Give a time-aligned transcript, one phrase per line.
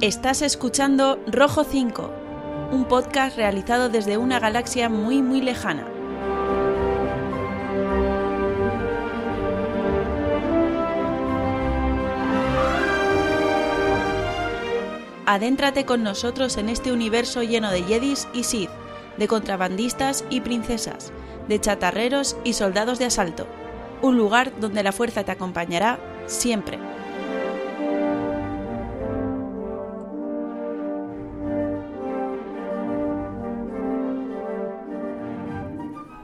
[0.00, 2.10] Estás escuchando Rojo 5,
[2.72, 5.86] un podcast realizado desde una galaxia muy muy lejana.
[15.26, 18.70] Adéntrate con nosotros en este universo lleno de Jedis y Sith,
[19.18, 21.12] de contrabandistas y princesas,
[21.46, 23.46] de chatarreros y soldados de asalto.
[24.00, 26.89] Un lugar donde la fuerza te acompañará siempre.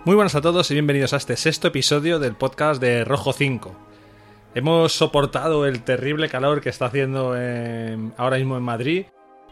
[0.07, 3.75] Muy buenas a todos y bienvenidos a este sexto episodio del podcast de Rojo 5.
[4.55, 9.07] Hemos soportado el terrible calor que está haciendo en- ahora mismo en Madrid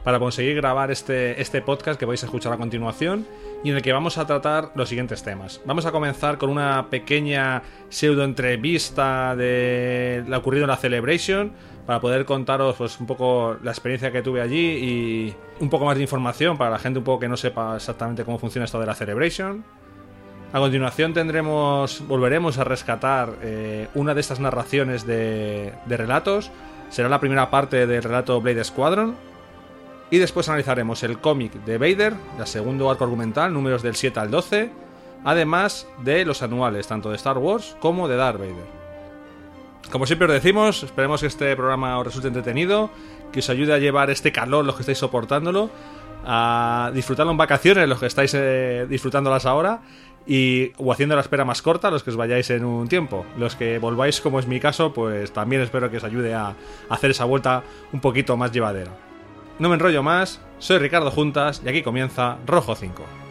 [0.04, 3.26] para conseguir grabar este, este podcast que vais a escuchar a continuación
[3.64, 5.60] y en el que vamos a tratar los siguientes temas.
[5.64, 11.52] Vamos a comenzar con una pequeña pseudo entrevista de lo ocurrido en la Celebration
[11.84, 15.96] para poder contaros pues, un poco la experiencia que tuve allí y un poco más
[15.96, 18.86] de información para la gente un poco que no sepa exactamente cómo funciona esto de
[18.86, 19.64] la Celebration.
[20.54, 26.52] A continuación tendremos, volveremos a rescatar eh, una de estas narraciones de, relatos.
[26.90, 29.16] Será la primera parte del relato Blade Squadron.
[30.12, 34.30] Y después analizaremos el cómic de Vader, el segundo arco argumental, números del 7 al
[34.30, 34.70] 12,
[35.24, 38.84] además de los anuales, tanto de Star Wars como de Darth Vader.
[39.90, 42.90] Como siempre os decimos, esperemos que este programa os resulte entretenido,
[43.32, 45.70] que os ayude a llevar este calor los que estáis soportándolo,
[46.24, 49.82] a disfrutarlo en vacaciones los que estáis eh, disfrutándolas ahora
[50.26, 53.26] y o haciendo la espera más corta los que os vayáis en un tiempo.
[53.36, 56.54] Los que volváis, como es mi caso, pues también espero que os ayude a
[56.88, 58.92] hacer esa vuelta un poquito más llevadera.
[59.58, 63.23] No me enrollo más, soy Ricardo Juntas y aquí comienza Rojo 5.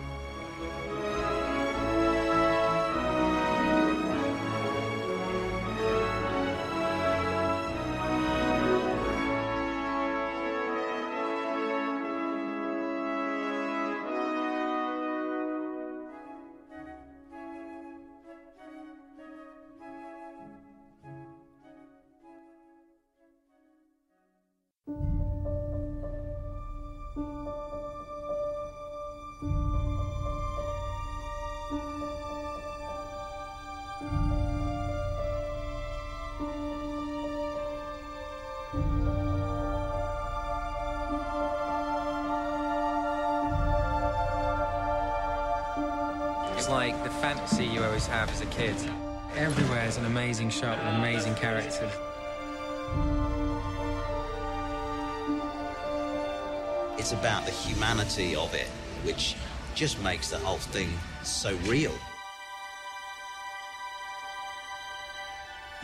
[58.18, 58.68] Humanity of it,
[59.06, 59.36] which
[59.76, 60.90] just makes the whole thing
[61.24, 61.94] so real.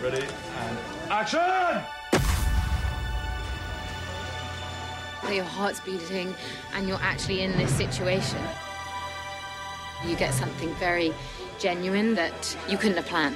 [0.01, 0.25] Ready
[0.57, 0.78] and
[1.09, 1.84] action!
[5.29, 6.34] your heart's beating
[6.73, 8.41] and you're actually in this situation.
[10.03, 11.13] You get something very
[11.59, 13.35] genuine that you couldn't have planned.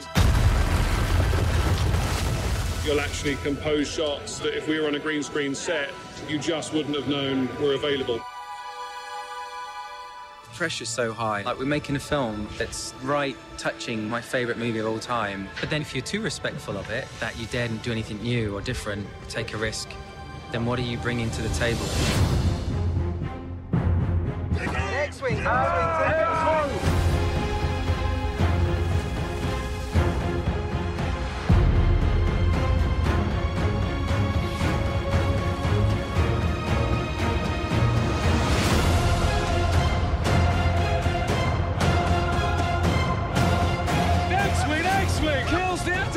[2.83, 5.91] You'll actually compose shots that if we were on a green screen set,
[6.27, 8.19] you just wouldn't have known were available.
[10.55, 11.41] Pressure's so high.
[11.41, 15.49] Like we're making a film that's right touching my favorite movie of all time.
[15.59, 18.61] But then if you're too respectful of it, that you daren't do anything new or
[18.61, 19.89] different, take a risk,
[20.51, 21.85] then what are you bringing to the table?
[24.61, 25.21] Next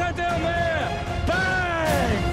[0.07, 1.25] kills down there!
[1.27, 2.25] Bang!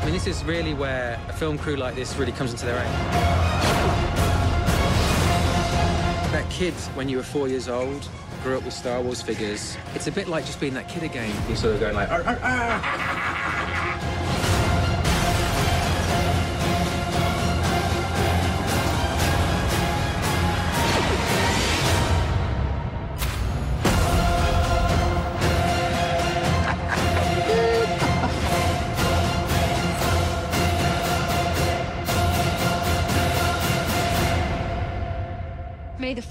[0.00, 2.78] I mean, this is really where a film crew like this really comes into their
[2.78, 2.92] own.
[6.32, 8.08] That kid, when you were four years old,
[8.42, 9.76] grew up with Star Wars figures.
[9.94, 11.32] It's a bit like just being that kid again.
[11.48, 13.43] You're sort of going like, "Arr, arr, arr."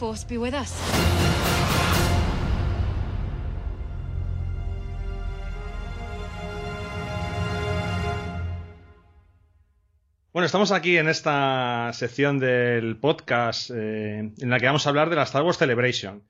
[0.03, 0.73] Force be with us.
[10.33, 15.09] Bueno, estamos aquí en esta sección del podcast eh, en la que vamos a hablar
[15.09, 16.27] de la Star Wars Celebration.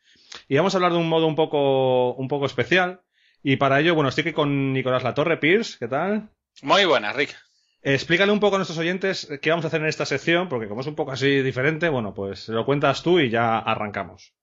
[0.48, 3.02] Y vamos a hablar de un modo un poco, un poco especial.
[3.42, 5.78] Y para ello, bueno, estoy aquí con Nicolás Latorre Pierce.
[5.80, 6.30] ¿Qué tal?
[6.62, 7.36] Muy buenas, Rick.
[7.84, 10.82] Explícale un poco a nuestros oyentes qué vamos a hacer en esta sección, porque como
[10.82, 14.34] es un poco así diferente, bueno, pues lo cuentas tú y ya arrancamos.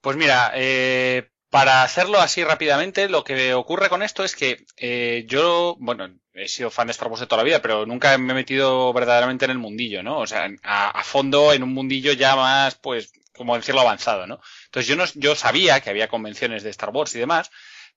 [0.00, 5.24] Pues mira, eh, para hacerlo así rápidamente, lo que ocurre con esto es que eh,
[5.28, 8.32] yo, bueno, he sido fan de Star Wars de toda la vida, pero nunca me
[8.32, 10.18] he metido verdaderamente en el mundillo, ¿no?
[10.18, 14.40] O sea, a, a fondo en un mundillo ya más, pues, como decirlo, avanzado, ¿no?
[14.64, 17.52] Entonces yo no, yo sabía que había convenciones de Star Wars y demás,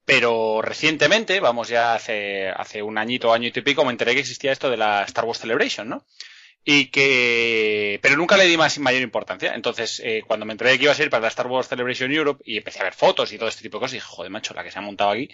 [0.07, 4.53] pero recientemente, vamos ya hace, hace un añito, año y pico, me enteré que existía
[4.53, 6.05] esto de la Star Wars Celebration, ¿no?
[6.63, 9.53] Y que, pero nunca le di más mayor importancia.
[9.53, 12.41] Entonces, eh, cuando me enteré que iba a ser para la Star Wars Celebration Europe
[12.45, 14.63] y empecé a ver fotos y todo este tipo de cosas, dije, joder, macho, la
[14.63, 15.27] que se ha montado aquí,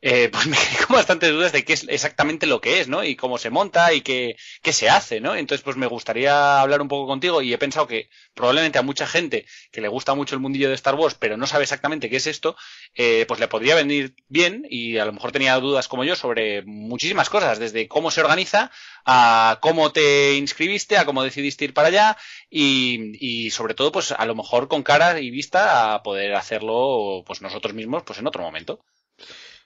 [0.00, 3.04] eh, pues me quedé con bastantes dudas de qué es exactamente lo que es, ¿no?
[3.04, 5.34] Y cómo se monta y qué, qué se hace, ¿no?
[5.34, 9.06] Entonces, pues me gustaría hablar un poco contigo y he pensado que probablemente a mucha
[9.06, 12.16] gente que le gusta mucho el mundillo de Star Wars, pero no sabe exactamente qué
[12.16, 12.56] es esto,
[12.94, 16.62] eh, pues le podría venir bien y a lo mejor tenía dudas como yo sobre
[16.64, 18.70] muchísimas cosas, desde cómo se organiza
[19.04, 22.16] a cómo te inscribiste, a cómo decidiste ir para allá
[22.50, 27.22] y, y sobre todo, pues a lo mejor con cara y vista a poder hacerlo,
[27.26, 28.84] pues nosotros mismos, pues en otro momento.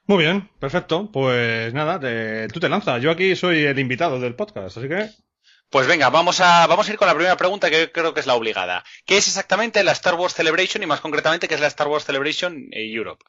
[0.06, 1.10] Muy bien, perfecto.
[1.12, 3.00] Pues nada, te- tú te lanzas.
[3.02, 5.08] Yo aquí soy el invitado del podcast, así que
[5.70, 8.26] Pues venga, vamos a, vamos a ir con la primera pregunta que creo que es
[8.26, 8.84] la obligada.
[9.06, 12.04] ¿Qué es exactamente la Star Wars Celebration y más concretamente qué es la Star Wars
[12.04, 13.24] Celebration Europe?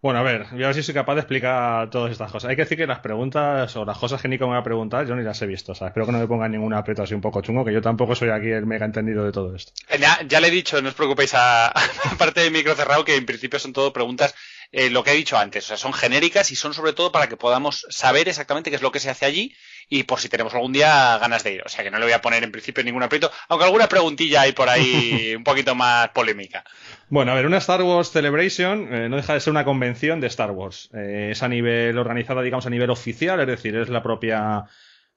[0.00, 2.50] Bueno, a ver, yo a ver si soy capaz de explicar todas estas cosas.
[2.50, 5.06] Hay que decir que las preguntas o las cosas que Nico me va a preguntar,
[5.06, 5.72] yo ni las he visto.
[5.72, 7.80] O sea, espero que no me pongan ningún aprieto así un poco chungo, que yo
[7.80, 9.72] tampoco soy aquí el mega entendido de todo esto.
[9.88, 13.02] Eh, Ya, ya le he dicho, no os preocupéis a, a parte de micro cerrado,
[13.02, 14.34] que en principio son todo preguntas,
[14.76, 17.28] eh, lo que he dicho antes, o sea, son genéricas y son sobre todo para
[17.28, 19.54] que podamos saber exactamente qué es lo que se hace allí
[19.88, 21.62] y por si tenemos algún día ganas de ir.
[21.64, 24.40] O sea, que no le voy a poner en principio ningún aprieto, aunque alguna preguntilla
[24.40, 26.64] hay por ahí un poquito más polémica.
[27.08, 30.26] Bueno, a ver, una Star Wars Celebration eh, no deja de ser una convención de
[30.26, 30.90] Star Wars.
[30.92, 34.64] Eh, es a nivel organizada, digamos, a nivel oficial, es decir, es la propia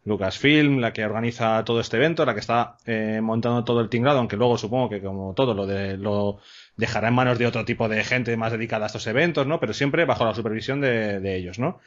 [0.08, 4.20] Lucasfilm la que organiza todo este evento, la que está eh, montando todo el tinglado,
[4.20, 6.40] aunque luego supongo que como todo lo de lo
[6.78, 9.60] dejará en manos de otro tipo de gente más dedicada a estos eventos, ¿no?
[9.60, 11.80] Pero siempre bajo la supervisión de, ellos, ¿no?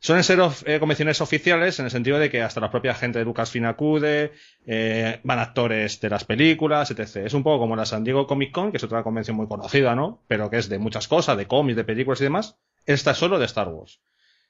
[0.00, 3.24] Suelen ser eh, convenciones oficiales en el sentido de que hasta la propia gente de
[3.24, 4.32] Lucasfilm acude,
[4.66, 7.18] eh, van actores de las películas, etc.
[7.18, 9.94] Es un poco como la San Diego Comic Con, que es otra convención muy conocida,
[9.94, 10.20] ¿no?
[10.26, 12.56] Pero que es de muchas cosas, de cómics, de películas y demás.
[12.84, 14.00] Esta es solo de Star Wars.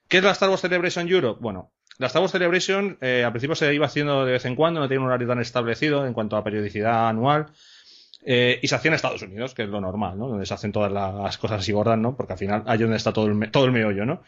[0.08, 1.38] ¿Qué es la Star Wars Celebration Europe?
[1.42, 4.80] Bueno, la Star Wars Celebration eh, al principio se iba haciendo de vez en cuando,
[4.80, 7.52] no tiene un horario tan establecido en cuanto a periodicidad anual.
[8.24, 10.28] Eh, y se hacía en Estados Unidos, que es lo normal, ¿no?
[10.28, 12.16] Donde se hacen todas las cosas así gordas, ¿no?
[12.16, 14.22] Porque al final ahí es donde está todo el, me- todo el meollo, ¿no?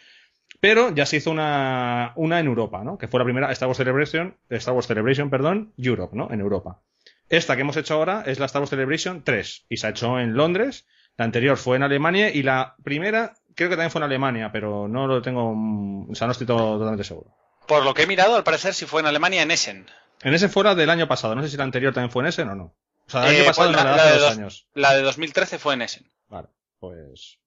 [0.60, 2.96] Pero ya se hizo una, una en Europa, ¿no?
[2.98, 6.28] Que fue la primera Star Wars Celebration, Star Wars Celebration, perdón, Europe, ¿no?
[6.30, 6.80] En Europa.
[7.28, 10.18] Esta que hemos hecho ahora es la Star Wars Celebration 3 y se ha hecho
[10.18, 10.86] en Londres.
[11.16, 14.88] La anterior fue en Alemania y la primera creo que también fue en Alemania, pero
[14.88, 17.30] no lo tengo, mm, o sea, no estoy to- totalmente seguro.
[17.68, 19.86] Por lo que he mirado, al parecer si fue en Alemania, en Essen.
[20.22, 22.42] En ese fuera del año pasado, no sé si la anterior también fue en ese
[22.42, 22.74] o no.
[23.06, 24.66] O sea, el Eh, año pasado pues no, la- la de dos dos- años.
[24.74, 26.10] La de 2013 fue en Essen.
[26.28, 26.48] Vale,
[26.80, 27.38] pues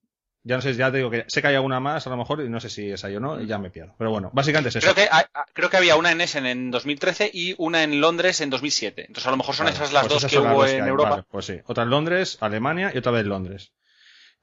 [0.44, 2.40] ya no sé, ya te digo que sé que hay alguna más a lo mejor
[2.42, 3.94] y no sé si es ahí o no y ya me pierdo.
[3.98, 4.84] Pero bueno, básicamente es eso.
[4.92, 8.40] Creo que, ha- creo que había una en Essen en 2013 y una en Londres
[8.40, 9.02] en 2007.
[9.08, 10.86] Entonces a lo mejor son Vale, esas las pues dos esas que hubo que en
[10.86, 11.10] Europa.
[11.10, 13.72] vale, pues sí, otra en Londres, Alemania y otra vez Londres.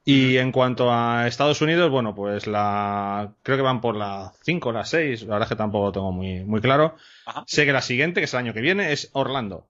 [0.08, 4.68] Y en cuanto a Estados Unidos, bueno, pues la creo que van por la 5
[4.68, 6.94] o la 6, la verdad es que tampoco lo tengo muy, muy claro.
[7.24, 7.42] Ajá.
[7.48, 9.66] Sé que la siguiente, que es el año que viene, es Orlando,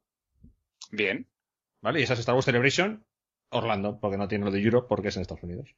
[0.90, 1.26] Bien.
[1.86, 2.00] ¿Vale?
[2.00, 3.04] Y esa es Star Wars Celebration
[3.50, 5.74] Orlando, porque no tiene lo de Europe porque es en Estados Unidos.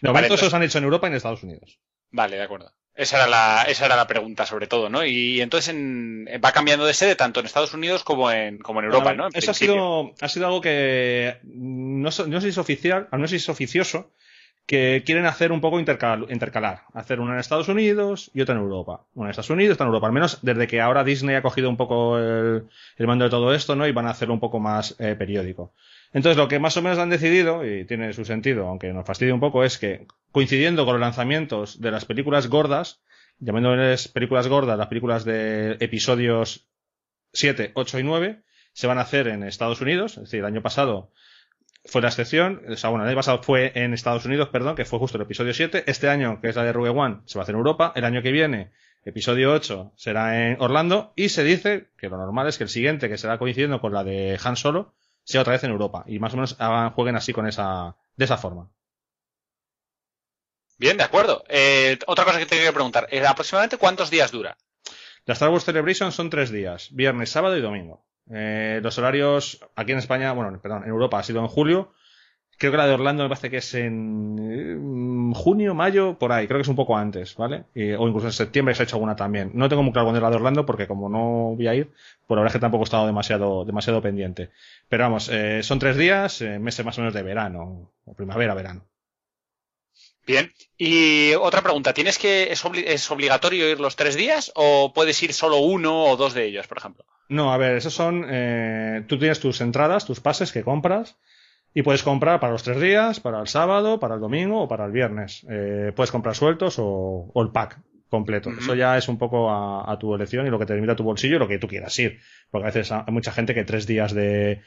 [0.00, 1.78] De Vale, entonces- esos han hecho en Europa y en Estados Unidos.
[2.10, 2.72] Vale, de acuerdo.
[2.94, 5.04] Esa era la, esa era la pregunta, sobre todo, ¿no?
[5.04, 8.86] Y entonces en- va cambiando de sede tanto en Estados Unidos como en, como en
[8.86, 9.28] Europa, Bueno, ¿no?
[9.28, 13.18] En eso ha sido, ha sido algo que no, no sé si es oficial, al
[13.18, 14.12] menos si es oficioso,
[14.70, 16.82] que quieren hacer un poco intercal- intercalar.
[16.94, 19.04] Hacer una en Estados Unidos y otra en Europa.
[19.14, 20.06] Una en Estados Unidos, otra en Europa.
[20.06, 23.52] Al menos desde que ahora Disney ha cogido un poco el, el mando de todo
[23.52, 23.88] esto, ¿no?
[23.88, 25.72] Y van a hacerlo un poco más eh, periódico.
[26.12, 29.32] Entonces, lo que más o menos han decidido, y tiene su sentido, aunque nos fastidie
[29.32, 33.00] un poco, es que coincidiendo con los lanzamientos de las películas gordas,
[33.40, 36.68] llamándoles películas gordas, las películas de episodios
[37.32, 40.62] 7, 8 y 9, se van a hacer en Estados Unidos, es decir, el año
[40.62, 41.10] pasado
[41.84, 44.84] fue la excepción, o sea, bueno, el año pasado fue en Estados Unidos, perdón, que
[44.84, 47.42] fue justo el episodio 7, este año, que es la de Rogue One, se va
[47.42, 48.72] a hacer en Europa, el año que viene,
[49.04, 53.08] episodio 8, será en Orlando, y se dice que lo normal es que el siguiente,
[53.08, 54.94] que será coincidiendo con la de Han Solo,
[55.24, 58.24] sea otra vez en Europa, y más o menos hagan, jueguen así con esa, de
[58.24, 58.70] esa forma.
[60.78, 61.44] Bien, de acuerdo.
[61.48, 64.56] Eh, otra cosa que te quería preguntar, eh, ¿aproximadamente cuántos días dura?
[65.26, 68.04] La Star Wars Celebration son tres días, viernes, sábado y domingo.
[68.32, 71.92] Eh, los horarios aquí en España, bueno, perdón, en Europa ha sido en julio.
[72.58, 76.46] Creo que la de Orlando me parece que es en eh, junio, mayo, por ahí.
[76.46, 77.64] Creo que es un poco antes, ¿vale?
[77.98, 79.50] O incluso en septiembre se ha hecho alguna también.
[79.54, 81.90] No tengo muy claro cuándo es la de Orlando porque como no voy a ir,
[82.26, 84.50] pues la es que tampoco he estado demasiado, demasiado pendiente.
[84.88, 88.54] Pero vamos, eh, son tres días, eh, meses más o menos de verano, o primavera,
[88.54, 88.89] verano.
[90.26, 90.52] Bien.
[90.76, 95.22] Y otra pregunta, ¿tienes que es, obli- es obligatorio ir los tres días o puedes
[95.22, 97.04] ir solo uno o dos de ellos, por ejemplo?
[97.28, 98.26] No, a ver, esos son.
[98.28, 101.16] eh, tú tienes tus entradas, tus pases que compras.
[101.72, 104.84] Y puedes comprar para los tres días, para el sábado, para el domingo o para
[104.86, 105.46] el viernes.
[105.48, 108.50] Eh, puedes comprar sueltos o, o el pack completo.
[108.58, 111.04] Eso ya es un poco a, a tu elección y lo que te limita tu
[111.04, 112.18] bolsillo y lo que tú quieras ir.
[112.50, 114.62] Porque a veces hay mucha gente que tres días de,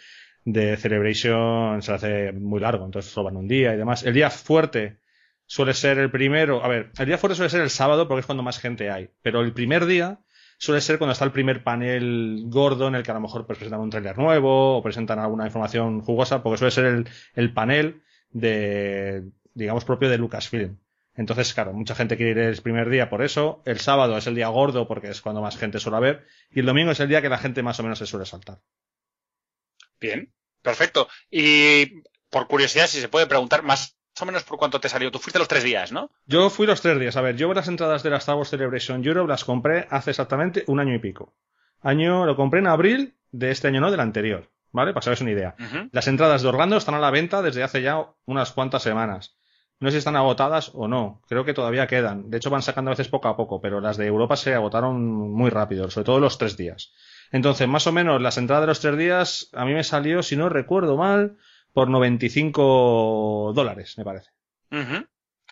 [0.45, 4.03] de celebration se hace muy largo, entonces solo van un día y demás.
[4.03, 4.95] El día fuerte
[5.45, 6.63] suele ser el primero.
[6.63, 9.09] A ver, el día fuerte suele ser el sábado porque es cuando más gente hay.
[9.21, 10.19] Pero el primer día
[10.57, 13.57] suele ser cuando está el primer panel gordo en el que a lo mejor pues,
[13.57, 18.01] presentan un tráiler nuevo o presentan alguna información jugosa, porque suele ser el, el panel
[18.29, 19.23] de,
[19.53, 20.77] digamos, propio de Lucasfilm.
[21.15, 23.61] Entonces, claro, mucha gente quiere ir el primer día por eso.
[23.65, 26.27] El sábado es el día gordo porque es cuando más gente suele haber.
[26.49, 28.59] Y el domingo es el día que la gente más o menos se suele saltar.
[29.99, 31.07] Bien, perfecto.
[31.29, 35.11] Y por curiosidad, si se puede preguntar más o menos por cuánto te salió.
[35.11, 36.09] Tú fuiste los tres días, ¿no?
[36.25, 37.17] Yo fui los tres días.
[37.17, 40.63] A ver, yo las entradas de la Star Wars Celebration Europe las compré hace exactamente
[40.67, 41.33] un año y pico.
[41.81, 44.49] Año, lo compré en abril de este año, no, del anterior.
[44.71, 44.91] ¿Vale?
[44.91, 45.55] Para saberos una idea.
[45.91, 49.35] Las entradas de Orlando están a la venta desde hace ya unas cuantas semanas.
[49.79, 51.21] No sé si están agotadas o no.
[51.27, 52.31] Creo que todavía quedan.
[52.31, 55.31] De hecho, van sacando a veces poco a poco, pero las de Europa se agotaron
[55.31, 56.91] muy rápido, sobre todo los tres días.
[57.31, 60.35] Entonces, más o menos, las entradas de los tres días a mí me salió, si
[60.35, 61.37] no recuerdo mal,
[61.73, 64.29] por 95 dólares, me parece.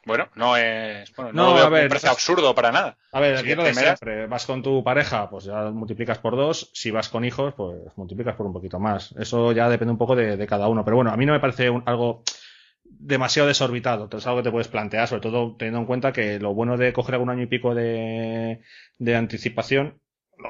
[0.03, 1.13] Bueno, no es.
[1.15, 2.97] Bueno, No, no, veo a ver, un precio es- absurdo para nada.
[3.11, 3.99] A ver, Sí, aquí lo de primeras.
[3.99, 4.25] siempre.
[4.27, 6.71] Vas con tu pareja, pues ya multiplicas por dos.
[6.73, 9.11] Si vas con hijos, pues multiplicas por un poquito más.
[9.19, 10.83] Eso ya depende un poco de, de cada uno.
[10.83, 12.23] Pero bueno, a mí no me parece un- algo
[12.83, 14.05] demasiado desorbitado.
[14.05, 16.77] Entonces es algo que te puedes plantear, sobre todo teniendo en cuenta que lo bueno
[16.77, 18.61] de coger algún año y pico de,
[18.97, 19.99] de anticipación,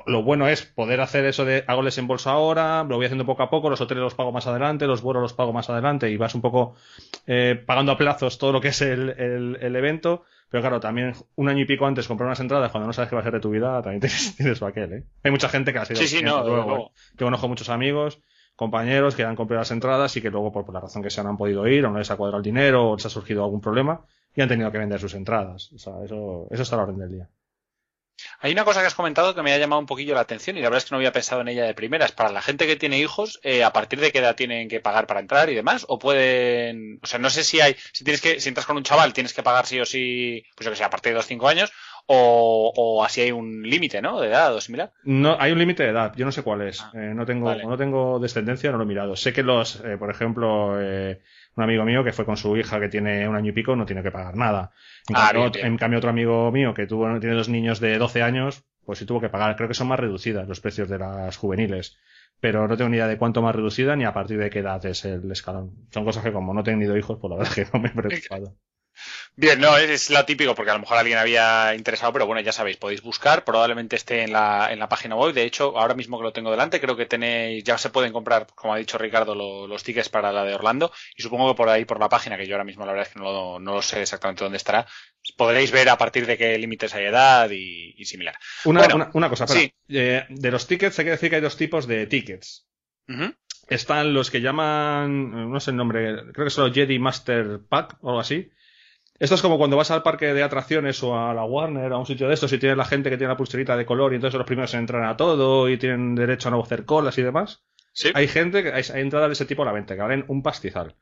[0.05, 3.43] lo, bueno es poder hacer eso de hago el desembolso ahora, lo voy haciendo poco
[3.43, 6.17] a poco, los hoteles los pago más adelante, los vuelos los pago más adelante y
[6.17, 6.75] vas un poco
[7.27, 10.23] eh, pagando a plazos todo lo que es el, el- el evento.
[10.49, 13.15] Pero claro, también un año y pico antes comprar unas entradas cuando no sabes qué
[13.15, 15.03] va a ser de tu vida, también tienes, tienes su aquel, ¿eh?
[15.23, 16.77] Hay mucha gente que ha sido Sí, sí, no, luego.
[16.77, 16.91] ¿eh?
[17.17, 18.19] Yo conozco muchos amigos,
[18.57, 21.23] compañeros que han comprado las entradas y que luego por, por la razón que sea
[21.23, 23.43] no han podido ir, o no les ha cuadrado el dinero, o les ha surgido
[23.45, 24.01] algún problema
[24.35, 25.71] y han tenido que vender sus entradas.
[25.73, 27.29] O sea, eso, eso está a la orden del día.
[28.39, 30.61] Hay una cosa que has comentado que me ha llamado un poquillo la atención y
[30.61, 32.11] la verdad es que no había pensado en ella de primeras.
[32.11, 35.07] Para la gente que tiene hijos, eh, ¿a partir de qué edad tienen que pagar
[35.07, 35.85] para entrar y demás?
[35.87, 36.99] ¿O pueden...?
[37.03, 37.75] O sea, no sé si hay...
[37.93, 38.39] Si tienes que...
[38.39, 40.83] Si entras con un chaval, tienes que pagar sí o sí, pues yo que sé,
[40.83, 41.71] a partir de los 5 años
[42.07, 44.19] o, o así hay un límite, ¿no?
[44.19, 44.91] De edad o similar.
[45.03, 46.81] No, hay un límite de edad, yo no sé cuál es.
[46.81, 47.63] Ah, Eh, no tengo, vale.
[47.63, 49.15] no tengo descendencia, no lo he mirado.
[49.15, 51.21] Sé que los, eh, por ejemplo, eh,
[51.55, 53.85] un amigo mío que fue con su hija que tiene un año y pico no
[53.85, 54.71] tiene que pagar nada.
[55.09, 55.65] En, Ah, cambio, bien, bien.
[55.67, 59.05] en cambio, otro amigo mío que tuvo, tiene dos niños de 12 años, pues sí
[59.05, 59.55] tuvo que pagar.
[59.55, 61.97] Creo que son más reducidas los precios de las juveniles.
[62.39, 64.83] Pero no tengo ni idea de cuánto más reducida ni a partir de qué edad
[64.85, 65.75] es el escalón.
[65.91, 67.89] Son cosas que como no he tenido hijos, pues la verdad es que no me
[67.89, 68.55] he preocupado.
[69.37, 72.41] Bien, no, es, es lo típico porque a lo mejor alguien había interesado, pero bueno,
[72.41, 75.33] ya sabéis, podéis buscar, probablemente esté en la, en la página web.
[75.33, 78.45] De hecho, ahora mismo que lo tengo delante, creo que tenéis, ya se pueden comprar,
[78.53, 80.91] como ha dicho Ricardo, lo- los tickets para la de Orlando.
[81.15, 83.13] Y supongo que por ahí, por la página, que yo ahora mismo la verdad es
[83.13, 84.85] que no lo, no lo sé exactamente dónde estará,
[85.37, 88.35] podréis ver a partir de qué límites hay edad y, y similar.
[88.65, 89.61] Una, Bueno, una, una cosa, espera.
[89.61, 89.73] sí.
[89.89, 92.67] Eh, de los tickets hay que decir que hay dos tipos de tickets.
[93.69, 97.97] Están los que llaman, no sé el nombre, creo que son los Jedi Master Pack
[98.01, 98.51] o algo así.
[99.21, 102.07] Esto es como cuando vas al parque de atracciones o a la Warner, a un
[102.07, 104.35] sitio de estos, y tienes la gente que tiene la pulserita de color y entonces
[104.35, 107.63] los primeros entran a todo y tienen derecho a no hacer colas y demás.
[107.93, 108.09] Sí.
[108.15, 110.41] Hay gente, que hay, hay entradas de ese tipo a la venta que valen un
[110.41, 110.95] pastizal.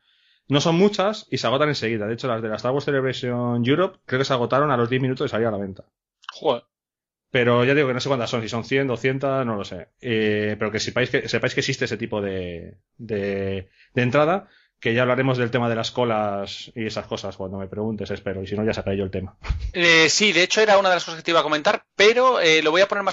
[0.49, 2.07] No son muchas y se agotan enseguida.
[2.07, 4.89] De hecho, las de la Star Wars Celebration Europe creo que se agotaron a los
[4.89, 5.85] 10 minutos de salir a la venta.
[6.33, 6.63] Joder.
[7.31, 9.87] Pero ya digo que no sé cuántas son, si son 100, 200, no lo sé.
[10.01, 14.93] Eh, pero que sepáis que, sepáis que existe ese tipo de, de, de entrada, que
[14.93, 18.41] ya hablaremos del tema de las colas y esas cosas cuando me preguntes, espero.
[18.41, 19.35] Y si no, ya sacaré yo el tema.
[19.73, 22.39] Eh, sí, de hecho era una de las cosas que te iba a comentar, pero
[22.39, 23.03] eh, lo voy a poner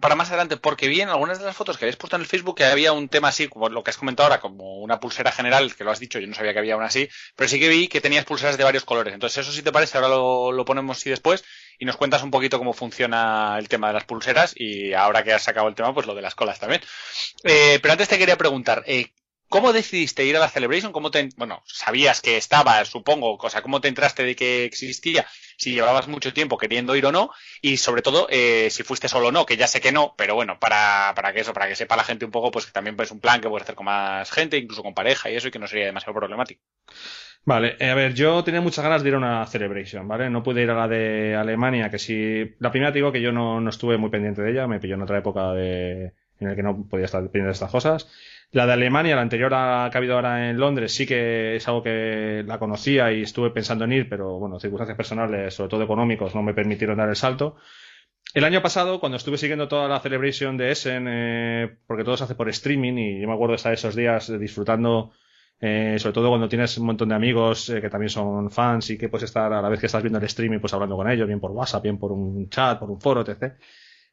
[0.00, 2.28] para, más adelante porque vi en algunas de las fotos que habéis puesto en el
[2.28, 5.30] Facebook que había un tema así, como lo que has comentado ahora, como una pulsera
[5.30, 7.68] general, que lo has dicho, yo no sabía que había una así, pero sí que
[7.68, 9.14] vi que tenías pulseras de varios colores.
[9.14, 11.44] Entonces eso si te parece, ahora lo, lo ponemos así después
[11.78, 15.32] y nos cuentas un poquito cómo funciona el tema de las pulseras y ahora que
[15.32, 16.80] has sacado el tema, pues lo de las colas también.
[17.44, 19.12] Eh, pero antes te quería preguntar, eh,
[19.52, 20.92] ¿Cómo decidiste ir a la Celebration?
[20.92, 25.26] ¿Cómo te, bueno, sabías que estaba, supongo, o sea, cómo te entraste de que existía,
[25.58, 27.30] si llevabas mucho tiempo queriendo ir o no,
[27.60, 30.34] y sobre todo, eh, si fuiste solo o no, que ya sé que no, pero
[30.34, 32.96] bueno, para, para que eso, para que sepa la gente un poco, pues que también
[32.98, 35.50] es un plan que puedes hacer con más gente, incluso con pareja y eso, y
[35.50, 36.62] que no sería demasiado problemático.
[37.44, 40.30] Vale, eh, a ver, yo tenía muchas ganas de ir a una Celebration, ¿vale?
[40.30, 42.54] No pude ir a la de Alemania, que si...
[42.58, 44.94] La primera te digo que yo no, no estuve muy pendiente de ella, me pilló
[44.94, 48.08] en otra época de, en la que no podía estar pendiente de estas cosas.
[48.52, 51.82] La de Alemania, la anterior que ha habido ahora en Londres, sí que es algo
[51.82, 56.34] que la conocía y estuve pensando en ir, pero bueno, circunstancias personales, sobre todo económicos,
[56.34, 57.56] no me permitieron dar el salto.
[58.34, 62.24] El año pasado, cuando estuve siguiendo toda la celebration de Essen, eh, porque todo se
[62.24, 65.12] hace por streaming y yo me acuerdo de estar esos días disfrutando,
[65.58, 68.98] eh, sobre todo cuando tienes un montón de amigos eh, que también son fans y
[68.98, 71.26] que puedes estar a la vez que estás viendo el streaming, pues hablando con ellos,
[71.26, 73.54] bien por WhatsApp, bien por un chat, por un foro, etc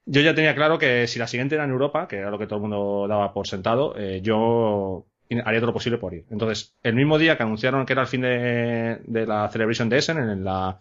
[0.05, 2.47] yo ya tenía claro que si la siguiente era en Europa, que era lo que
[2.47, 5.05] todo el mundo daba por sentado, eh, yo
[5.45, 6.25] haría todo lo posible por ir.
[6.31, 10.17] Entonces, el mismo día que anunciaron que era el fin de, la Celebration de Essen,
[10.17, 10.79] en la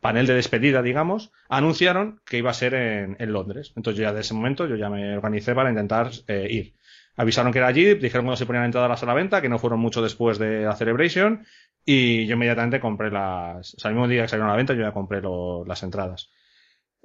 [0.00, 3.72] panel de despedida, digamos, anunciaron que iba a ser en, Londres.
[3.76, 6.74] Entonces, yo ya de ese momento, yo ya me organicé para intentar eh, ir.
[7.16, 9.80] Avisaron que era allí, dijeron cuando se ponían entradas a la venta, que no fueron
[9.80, 11.44] mucho después de la Celebration,
[11.84, 14.74] y yo inmediatamente compré las, o sea, el mismo día que salieron a la venta,
[14.74, 15.20] yo ya compré
[15.66, 16.30] las entradas.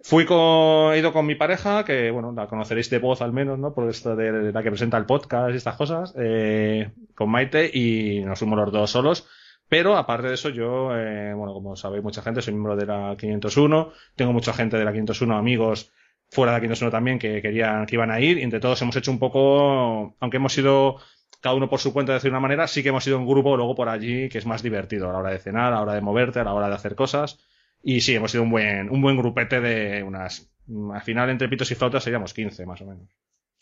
[0.07, 3.57] Fui con, he ido con mi pareja, que bueno, la conoceréis de voz al menos,
[3.57, 3.73] ¿no?
[3.73, 8.23] Por esto de, la que presenta el podcast y estas cosas, eh, con Maite y
[8.23, 9.27] nos fuimos los dos solos.
[9.67, 13.15] Pero aparte de eso, yo, eh, bueno, como sabéis mucha gente, soy miembro de la
[13.17, 15.91] 501, tengo mucha gente de la 501, amigos
[16.29, 18.95] fuera de la 501 también que querían, que iban a ir, y entre todos hemos
[18.97, 20.97] hecho un poco, aunque hemos sido
[21.41, 23.57] cada uno por su cuenta de decir una manera, sí que hemos sido un grupo
[23.57, 25.93] luego por allí que es más divertido a la hora de cenar, a la hora
[25.95, 27.39] de moverte, a la hora de hacer cosas.
[27.87, 30.49] Y sí, hemos sido un buen, un buen grupete de unas.
[30.91, 33.07] Al final, entre pitos y flautas seríamos 15, más o menos.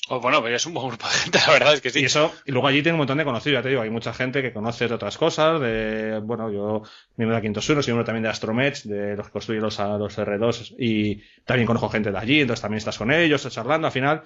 [0.07, 1.99] Oh, bueno, pero es un buen grupo de gente, la verdad es que sí.
[1.99, 4.13] Y eso, y luego allí tengo un montón de conocidos, ya te digo, hay mucha
[4.13, 6.83] gente que conoce de otras cosas, de, bueno, yo,
[7.17, 10.17] miembro de Quintos Uno, soy miembro también de Astromech, de los que construyen los, los
[10.17, 13.93] R2, y también conozco gente de allí, entonces también estás con ellos, estás charlando, al
[13.93, 14.23] final,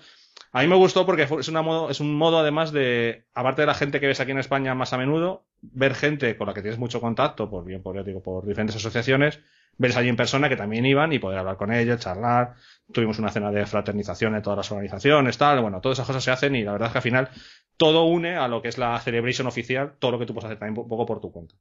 [0.51, 3.65] a mí me gustó porque es, una modo, es un modo además de, aparte de
[3.65, 6.61] la gente que ves aquí en España más a menudo, ver gente con la que
[6.61, 9.39] tienes mucho contacto, por bien, por, ya digo, por diferentes asociaciones,
[9.77, 12.55] ves allí en persona que también iban y poder hablar con ellos, charlar.
[12.91, 15.61] Tuvimos una cena de fraternización de todas las organizaciones, tal.
[15.61, 17.29] Bueno, todas esas cosas se hacen y la verdad es que al final
[17.77, 20.59] todo une a lo que es la celebration oficial, todo lo que tú puedes hacer
[20.59, 21.55] también un poco por tu cuenta.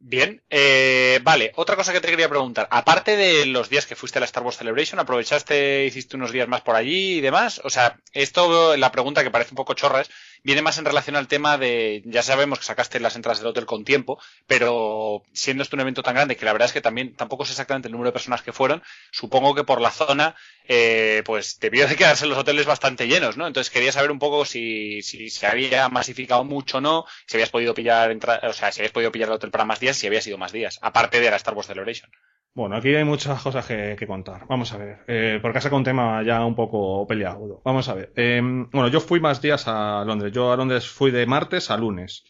[0.00, 2.68] Bien, eh, vale, otra cosa que te quería preguntar.
[2.70, 6.46] Aparte de los días que fuiste a la Star Wars Celebration, ¿aprovechaste, hiciste unos días
[6.46, 7.60] más por allí y demás?
[7.64, 10.10] O sea, esto, la pregunta que parece un poco chorra es,
[10.42, 13.66] viene más en relación al tema de, ya sabemos que sacaste las entradas del hotel
[13.66, 17.14] con tiempo, pero siendo esto un evento tan grande, que la verdad es que también
[17.14, 20.34] tampoco sé exactamente el número de personas que fueron, supongo que por la zona,
[20.66, 23.46] eh, pues debió de quedarse los hoteles bastante llenos, ¿no?
[23.46, 27.50] Entonces quería saber un poco si, si se había masificado mucho o no, si habías
[27.50, 30.22] podido pillar, o sea, si habías podido pillar el hotel para más días, si había
[30.22, 32.10] sido más días, aparte de la Star Wars Celebration.
[32.54, 34.46] Bueno, aquí hay muchas cosas que, contar.
[34.48, 34.98] Vamos a ver.
[35.06, 37.62] Eh, porque has un tema ya un poco peleado.
[37.64, 38.12] Vamos a ver.
[38.16, 40.32] Em, bueno, yo fui más días a Londres.
[40.32, 42.24] Yo a Londres fui de martes a lunes.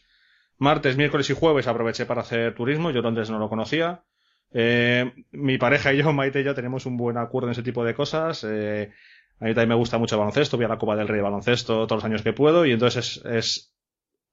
[0.58, 2.90] Martes, miércoles y jueves aproveché para hacer turismo.
[2.90, 4.04] Yo Londres no lo conocía.
[4.50, 7.84] Eh, mi pareja y yo, Maite y yo, tenemos un buen acuerdo en ese tipo
[7.84, 8.44] de cosas.
[8.44, 8.92] Eh,
[9.40, 10.56] a mí también me gusta mucho el baloncesto.
[10.56, 12.66] Voy a la Copa del Rey de baloncesto todos los años que puedo.
[12.66, 13.74] Y entonces es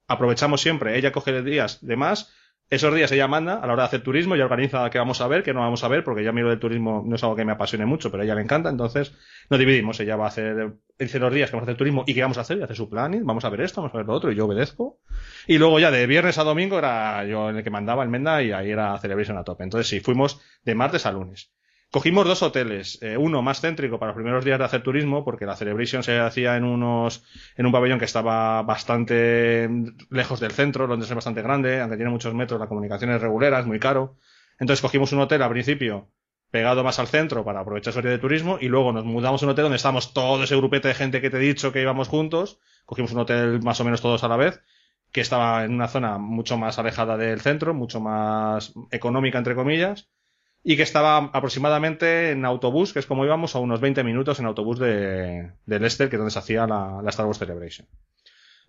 [0.08, 0.98] aprovechamos siempre.
[0.98, 2.34] Ella coge días de más
[2.70, 5.28] esos días ella manda a la hora de hacer turismo y organiza qué vamos a
[5.28, 7.46] ver, qué no vamos a ver, porque ya miro del turismo no es algo que
[7.46, 9.14] me apasione mucho, pero a ella le encanta, entonces
[9.50, 10.00] nos dividimos.
[10.00, 12.38] Ella va a hacer, dice los días que vamos a hacer turismo y qué vamos
[12.38, 14.14] a hacer, y hace su plan, y vamos a ver esto, vamos a ver lo
[14.14, 15.00] otro, y yo obedezco.
[15.48, 18.52] Y luego ya de viernes a domingo era yo el que mandaba el Menda y
[18.52, 19.64] ahí era Celebration a tope.
[19.64, 21.52] Entonces sí, fuimos de martes a lunes.
[21.96, 25.46] Cogimos dos hoteles, eh, uno más céntrico para los primeros días de hacer turismo, porque
[25.46, 27.24] la Celebration se hacía en unos,
[27.56, 29.70] en un pabellón que estaba bastante
[30.10, 33.62] lejos del centro, Londres es bastante grande, aunque tiene muchos metros, la comunicación es regulera,
[33.62, 34.18] es muy caro.
[34.60, 36.10] Entonces cogimos un hotel al principio
[36.52, 39.46] pegado más al centro para aprovechar su área de turismo y luego nos mudamos a
[39.46, 42.10] un hotel donde estamos todo ese grupete de gente que te he dicho que íbamos
[42.10, 42.60] juntos.
[42.86, 44.62] Cogimos un hotel más o menos todos a la vez
[45.14, 50.10] que estaba en una zona mucho más alejada del centro, mucho más económica entre comillas
[50.68, 54.48] y que estaba aproximadamente en autobús, que es como íbamos, a unos 20 minutos en
[54.48, 57.88] autobús de, de Leicester, que es donde se hacía la, Star Wars Celebration.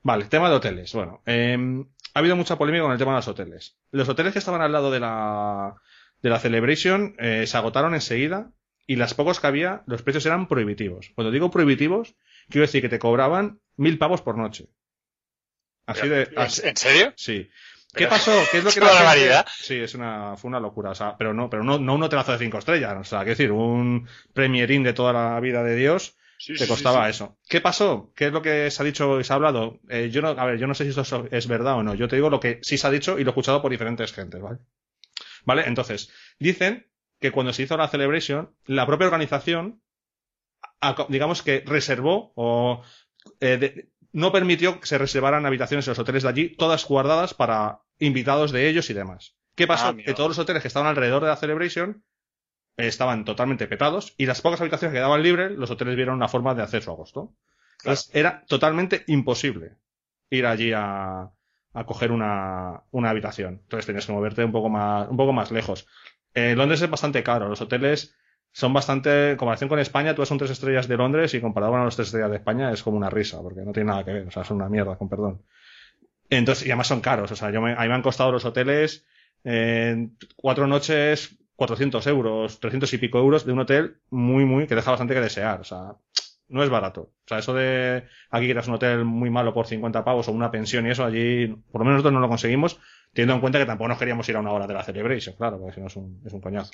[0.02, 0.92] Vale, tema de hoteles.
[0.92, 3.78] Bueno, em, ha habido mucha polémica con el tema de los hoteles.
[3.92, 5.74] Los hoteles que estaban al lado de la,
[6.20, 8.50] de la Celebration eh, se agotaron enseguida
[8.86, 11.12] y las pocos que había, los precios eran prohibitivos.
[11.14, 12.14] Cuando digo prohibitivos,
[12.50, 14.68] quiero decir que te cobraban mil pavos por noche.
[15.86, 16.28] Así de.
[16.36, 17.14] ¿En serio?
[17.16, 17.48] Sí.
[17.94, 18.48] ¿Qué pasó?
[18.50, 19.46] ¿Qué es lo que la barbaridad?
[19.48, 20.90] Sí, es una, fue una locura.
[20.90, 22.94] O sea, pero no, pero no, no un hotelazo de cinco estrellas.
[22.98, 27.04] O sea, quiero decir, un premierín de toda la vida de Dios Sí, te costaba
[27.04, 27.38] sí, eso.
[27.48, 28.12] ¿Qué pasó?
[28.14, 29.80] ¿Qué es lo que se ha dicho y se ha hablado?
[29.88, 31.94] Eh, yo no, a ver, yo no sé si esto es verdad o no.
[31.94, 34.12] Yo te digo lo que sí se ha dicho y lo he escuchado por diferentes
[34.12, 34.58] gentes, ¿vale?
[35.44, 36.88] Vale, entonces, dicen
[37.20, 39.80] que cuando se hizo la Celebration, la propia organización,
[41.08, 42.82] digamos que reservó o
[43.40, 47.34] eh, de- no permitió que se reservaran habitaciones en los hoteles de allí, todas guardadas
[47.34, 49.36] para invitados de ellos y demás.
[49.54, 49.88] ¿Qué pasó?
[49.88, 50.06] Ah, mira.
[50.06, 52.02] que todos los hoteles que estaban alrededor de la Celebration
[52.78, 56.54] estaban totalmente petados y las pocas habitaciones que quedaban libres, los hoteles vieron una forma
[56.54, 57.34] de hacer su agosto.
[57.80, 59.76] Entonces, era totalmente imposible
[60.30, 61.30] ir allí a,
[61.74, 63.60] a coger una, una habitación.
[63.64, 65.86] Entonces tenías que moverte un poco más, un poco más lejos.
[66.32, 67.50] Eh, Londres es bastante caro.
[67.50, 68.16] Los hoteles
[68.56, 71.42] son bastante, en comparación con España, tú vas a un tres estrellas de Londres y
[71.42, 74.02] comparado con los tres estrellas de España es como una risa, porque no tiene nada
[74.02, 74.28] que ver.
[74.28, 75.42] O sea, son una mierda, con perdón.
[76.30, 77.30] Entonces, y además son caros.
[77.30, 79.04] O sea, yo me, a mí me han costado los hoteles,
[79.44, 84.74] eh, cuatro noches, 400 euros, 300 y pico euros de un hotel muy, muy, que
[84.74, 85.60] deja bastante que desear.
[85.60, 85.92] O sea,
[86.48, 87.02] no es barato.
[87.02, 90.50] O sea, eso de aquí quieras un hotel muy malo por 50 pavos o una
[90.50, 92.80] pensión y eso, allí, por lo menos nosotros no lo conseguimos,
[93.12, 95.58] teniendo en cuenta que tampoco nos queríamos ir a una hora de la Celebration, claro,
[95.58, 96.70] porque si no es un, es un coñazo.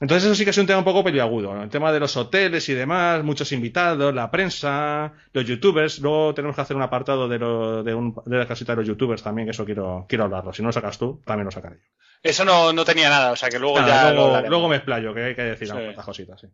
[0.00, 1.62] Entonces eso sí que es un tema un poco peliagudo, ¿no?
[1.62, 6.54] el tema de los hoteles y demás, muchos invitados, la prensa, los youtubers, luego tenemos
[6.54, 9.46] que hacer un apartado de, lo, de, un, de la casita de los youtubers también,
[9.46, 10.52] que eso quiero, quiero hablarlo.
[10.52, 11.90] Si no lo sacas tú, también lo sacaré yo.
[12.22, 15.24] Eso no, no tenía nada, o sea que luego Nada, ya luego, me explayo, que
[15.24, 15.72] hay que decir Sí.
[15.74, 16.46] algunas cositas, sí.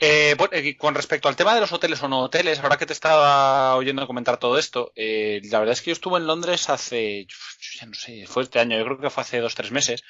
[0.00, 2.86] Eh, bueno, eh, con respecto al tema de los hoteles o no hoteles, ahora que
[2.86, 6.70] te estaba oyendo comentar todo esto, eh, la verdad es que yo estuve en Londres
[6.70, 7.36] hace, yo
[7.80, 10.04] ya no sé, fue este año, yo creo que fue hace dos, tres meses.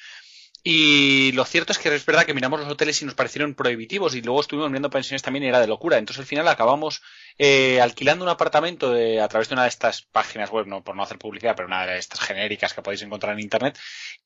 [0.63, 4.13] Y lo cierto es que es verdad que miramos los hoteles y nos parecieron prohibitivos
[4.13, 5.97] y luego estuvimos mirando pensiones también y era de locura.
[5.97, 7.01] Entonces al final acabamos
[7.37, 10.95] eh, alquilando un apartamento de- a través de una de estas páginas web, no por
[10.97, 13.77] no hacer publicidad, pero una de estas genéricas que podéis encontrar en internet.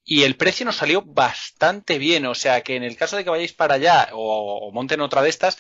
[0.03, 2.25] Y el precio nos salió bastante bien.
[2.25, 5.21] O sea que en el caso de que vayáis para allá o, o monten otra
[5.21, 5.57] de estas,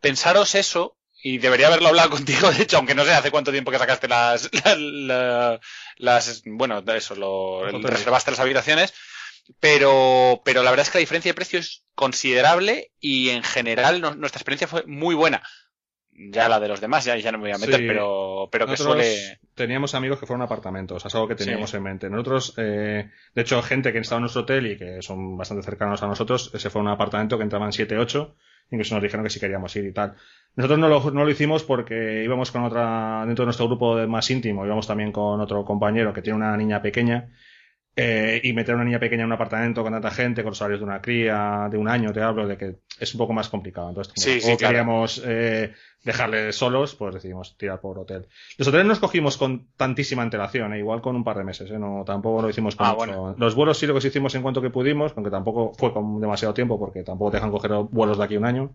[0.00, 0.96] pensaros eso.
[1.24, 4.08] Y debería haberlo hablado contigo, de hecho, aunque no sé hace cuánto tiempo que sacaste
[4.08, 5.60] las, la- la-
[5.96, 8.92] las, bueno, eso, lo, reservaste las habitaciones.
[9.60, 14.00] Pero, pero la verdad es que la diferencia de precio es considerable y en general
[14.00, 15.42] no- nuestra experiencia fue muy buena.
[16.14, 17.86] Ya la de los demás, ya, ya no me voy a meter, Sí.
[17.86, 19.38] pero, pero que Nosotros suele.
[19.54, 21.78] teníamos amigos que fueron a apartamentos, es algo que teníamos Sí.
[21.78, 22.10] en mente.
[22.10, 26.02] Nosotros, eh, de hecho, gente que estaba en nuestro hotel y que son bastante cercanos
[26.02, 28.36] a nosotros, eh, se fue a un apartamento que entraban 7, 8,
[28.70, 30.14] incluso nos dijeron que si queríamos ir y tal.
[30.54, 34.06] Nosotros no lo, no lo hicimos porque íbamos con otra, dentro de nuestro grupo de
[34.06, 37.30] más íntimo, íbamos también con otro compañero que tiene una niña pequeña,
[37.94, 40.60] eh, y meter a una niña pequeña en un apartamento con tanta gente, con los
[40.60, 43.48] horarios de una cría de un año, te hablo de que es un poco más
[43.48, 43.88] complicado.
[43.90, 44.70] Entonces, como Sí, sí, tampoco claro.
[44.72, 48.26] queríamos eh, dejarles solos, pues decidimos tirar por hotel.
[48.56, 51.78] Los hoteles nos cogimos con tantísima antelación, eh, igual con un par de meses, eh,
[51.78, 53.34] no, tampoco lo hicimos con Ah, bueno.
[53.38, 56.54] Los vuelos sí lo que hicimos en cuanto que pudimos, aunque tampoco fue con demasiado
[56.54, 58.70] tiempo, porque tampoco te dejan coger vuelos de aquí a un año.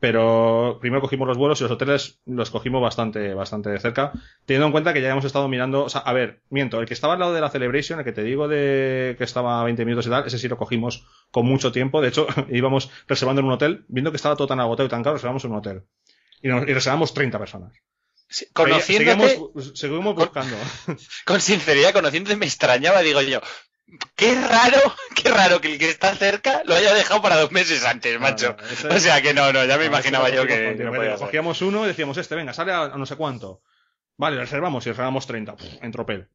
[0.00, 4.12] Pero primero cogimos los vuelos y los hoteles los cogimos bastante, bastante de cerca,
[4.46, 6.94] teniendo en cuenta que ya hemos estado mirando, o sea, a ver, miento, el que
[6.94, 9.84] estaba al lado de la Celebration, el que te digo de que estaba a 20
[9.84, 13.46] minutos y tal, ese sí lo cogimos con mucho tiempo, de hecho, íbamos reservando en
[13.46, 15.82] un hotel, viendo que estaba todo tan agotado y tan caro, reservamos en un hotel.
[16.42, 17.72] Y, nos- y reservamos 30 personas.
[18.54, 20.56] Conociéndote, Seguimos, seguimos buscando.
[21.26, 23.40] con sinceridad, conociéndote me extrañaba, digo yo.
[24.16, 24.78] Qué raro,
[25.14, 28.56] qué raro que el que está cerca lo haya dejado para dos meses antes, macho.
[28.70, 31.16] Ese- O sea que no, no, ya me No, imaginaba yo que, no ser.
[31.18, 33.62] Cogíamos uno y decíamos, este, venga, sale a, no sé cuánto.
[34.16, 35.56] Vale, reservamos y reservamos 30.
[35.56, 36.28] Puf, en tropel.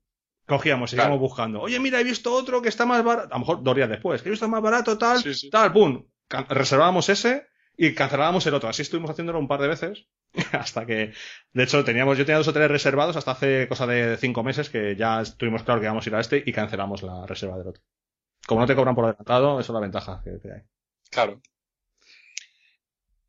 [0.47, 1.19] Cogíamos, seguíamos Claro.
[1.19, 1.61] buscando.
[1.61, 3.29] Oye, mira, he visto otro que está más barato.
[3.33, 4.21] A lo mejor dos días después.
[4.21, 5.49] Que he visto más barato, tal, Sí, sí.
[5.49, 6.05] tal, pum.
[6.49, 8.69] Reservábamos ese y cancelábamos el otro.
[8.69, 10.07] Así estuvimos haciéndolo un par de veces.
[10.51, 11.13] hasta que,
[11.53, 14.95] de hecho, teníamos, yo tenía dos hoteles reservados hasta hace cosa de cinco meses que
[14.95, 17.83] ya estuvimos claro que íbamos a ir a este y cancelamos la reserva del otro.
[18.45, 20.61] Como no te cobran por adelantado, eso es la ventaja que, hay.
[21.09, 21.41] Claro.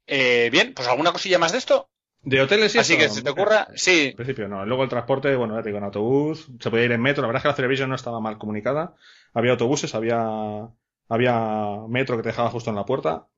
[0.07, 1.89] Eh, bien, pues alguna cosilla más de esto.
[2.23, 4.09] De hoteles y Así eso, que se te ocurra, sí.
[4.09, 4.67] En principio no.
[4.67, 7.23] Luego el transporte, bueno, ya te digo, en autobús, se podía ir en metro.
[7.23, 8.97] La verdad es que la Celebration no estaba mal comunicada.
[9.33, 10.69] Había autobuses, había,
[11.09, 13.29] había metro que te dejaba justo en la puerta.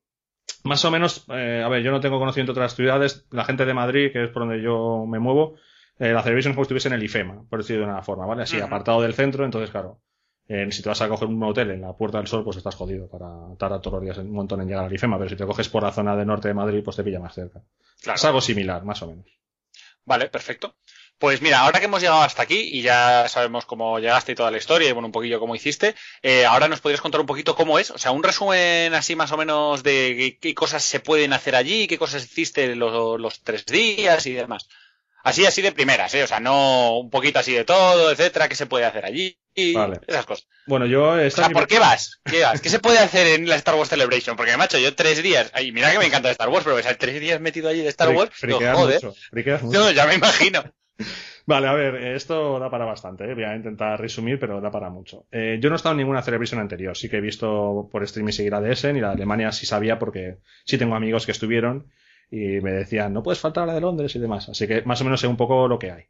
[0.63, 3.25] Más o menos, eh, a ver, yo no tengo conocimiento de otras ciudades.
[3.31, 5.55] La gente de Madrid, que es por donde yo me muevo,
[5.99, 8.25] eh, la Celebration es como si estuviese en el IFEMA, por decirlo de una forma,
[8.25, 8.43] ¿vale?
[8.43, 10.01] Así, apartado del centro, entonces, claro.
[10.47, 12.75] eh, si te vas a coger un hotel en la Puerta del Sol, pues estás
[12.75, 15.45] jodido para tardar todos los días un montón en llegar al IFEMA, pero si te
[15.45, 17.61] coges por la zona del norte de Madrid, pues te pilla más cerca.
[18.01, 18.15] Claro.
[18.15, 19.25] Es algo similar, más o menos.
[20.05, 20.75] Vale, perfecto.
[21.19, 24.51] Pues mira, ahora que hemos llegado hasta aquí y ya sabemos cómo llegaste y toda
[24.51, 27.55] la historia y bueno, un poquillo cómo hiciste, eh, ahora nos podrías contar un poquito
[27.55, 31.01] cómo es, o sea, un resumen así más o menos de qué, qué cosas se
[31.01, 34.69] pueden hacer allí, qué cosas hiciste los, los tres días y demás.
[35.21, 36.23] Así, así de primeras, ¿eh?
[36.23, 39.37] O sea, no un poquito así de todo, etcétera, qué se puede hacer allí.
[39.53, 39.99] y Vale.
[40.07, 40.47] esas cosas.
[40.65, 41.09] Bueno, yo...
[41.09, 42.21] O sea, mi- ¿por qué vas?
[42.23, 42.61] ¿Qué vas?
[42.61, 44.37] ¿Qué se puede hacer en la Star Wars Celebration?
[44.37, 45.51] Porque, macho, yo tres días...
[45.53, 48.09] Ay, mira que me encanta Star Wars, pero ves, tres días metido allí de Star
[48.09, 48.31] Wars...
[48.33, 49.03] friqueas joder.
[49.03, 49.77] mucho, friqueas mucho.
[49.77, 50.63] No, ya me imagino.
[51.49, 53.33] Vale, a ver, esto da para bastante, ¿eh?
[53.33, 55.25] voy a intentar resumir, pero da para mucho.
[55.31, 58.29] Eh, yo no he estado en ninguna Celebration anterior, sí que he visto por stream
[58.29, 61.31] y seguir de Essen y la de Alemania sí sabía porque sí tengo amigos que
[61.31, 61.87] estuvieron
[62.29, 65.01] y me decían, no puedes faltar a la de Londres y demás, así que más
[65.01, 66.03] o menos sé un poco lo que hay.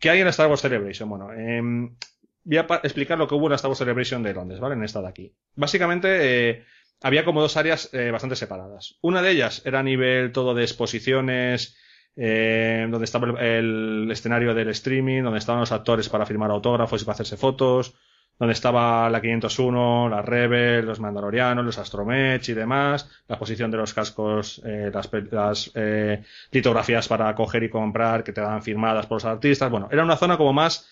[0.00, 1.08] ¿Qué hay en la Star Wars Celebration?
[1.08, 1.94] Bueno, em,
[2.42, 4.74] voy a explicar lo que hubo en la Star Wars Celebration de Londres, ¿vale?
[4.74, 5.34] En esta de aquí.
[5.54, 6.64] Básicamente, eh,
[7.00, 8.98] había como dos áreas bastante separadas.
[9.02, 11.76] Una de ellas era a nivel todo de exposiciones,
[12.16, 17.02] eh, donde estaba el, el escenario del streaming, donde estaban los actores para firmar autógrafos
[17.02, 17.94] y para hacerse fotos,
[18.40, 23.76] donde estaba la 501, la Rebel, los Mandalorianos, los Astromech y demás, la exposición de
[23.76, 29.04] los cascos, eh, las, las eh, litografías para coger y comprar que te daban firmadas
[29.04, 29.70] por los artistas.
[29.70, 30.88] Bueno, era una zona como más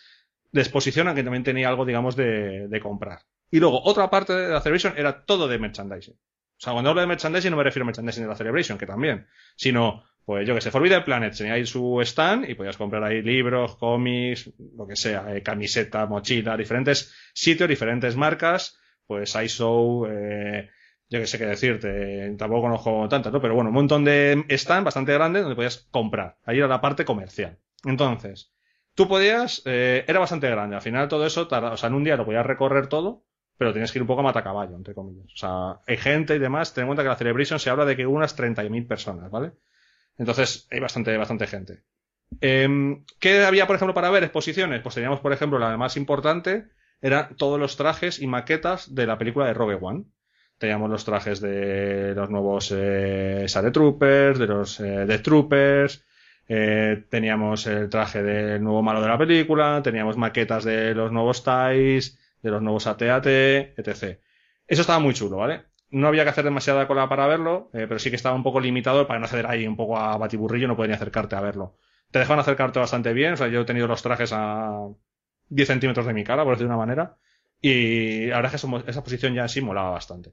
[0.52, 3.20] de exposición, aunque también tenía algo, digamos, de, de comprar.
[3.50, 6.14] Y luego, otra parte de la Celebration era todo de merchandising.
[6.14, 8.86] O sea, cuando hablo de merchandising no me refiero a merchandising de la Celebration, que
[8.86, 9.26] también,
[9.56, 13.22] sino, pues yo que sé, Forbidden Planet tenía ahí su stand y podías comprar ahí
[13.22, 20.68] libros, cómics, lo que sea, eh, camiseta, mochila, diferentes sitios, diferentes marcas, pues iShow, eh,
[21.08, 23.40] yo que sé qué decirte, tampoco conozco tantas, ¿no?
[23.40, 26.36] Pero bueno, un montón de stand bastante grande donde podías comprar.
[26.44, 27.56] Ahí era la parte comercial.
[27.86, 28.52] Entonces,
[28.94, 30.76] tú podías, eh, era bastante grande.
[30.76, 33.24] Al final todo eso, tarda- o sea, en un día lo podías recorrer todo,
[33.56, 35.24] pero tenías que ir un poco a matacaballo, entre comillas.
[35.32, 36.74] O sea, hay gente y demás.
[36.74, 39.52] Ten en cuenta que la Celebration se habla de que hubo unas 30.000 personas, ¿vale?
[40.18, 41.82] Entonces, hay bastante, bastante gente.
[42.40, 44.82] Em, ¿Qué había, por ejemplo, para ver exposiciones?
[44.82, 46.66] Pues teníamos, por ejemplo, la más importante,
[47.00, 50.04] eran todos los trajes y maquetas de la película de Rogue One.
[50.58, 56.04] Teníamos los trajes de los nuevos eh, Troopers, de los eh, Death Troopers,
[56.48, 61.44] eh, teníamos el traje del nuevo malo de la película, teníamos maquetas de los nuevos
[61.44, 64.18] TIEs, de los nuevos AT-AT, etc.
[64.66, 65.67] Eso estaba muy chulo, ¿vale?
[65.90, 68.60] No había que hacer demasiada cola para verlo, eh, pero sí que estaba un poco
[68.60, 71.76] limitado para no hacer ahí un poco a batiburrillo, no podía ni acercarte a verlo.
[72.10, 74.88] Te dejaban acercarte bastante bien, o sea, yo he tenido los trajes a
[75.48, 77.16] 10 centímetros de mi cara, por decirlo de una manera,
[77.60, 80.32] y la verdad es que esa posición ya sí molaba bastante.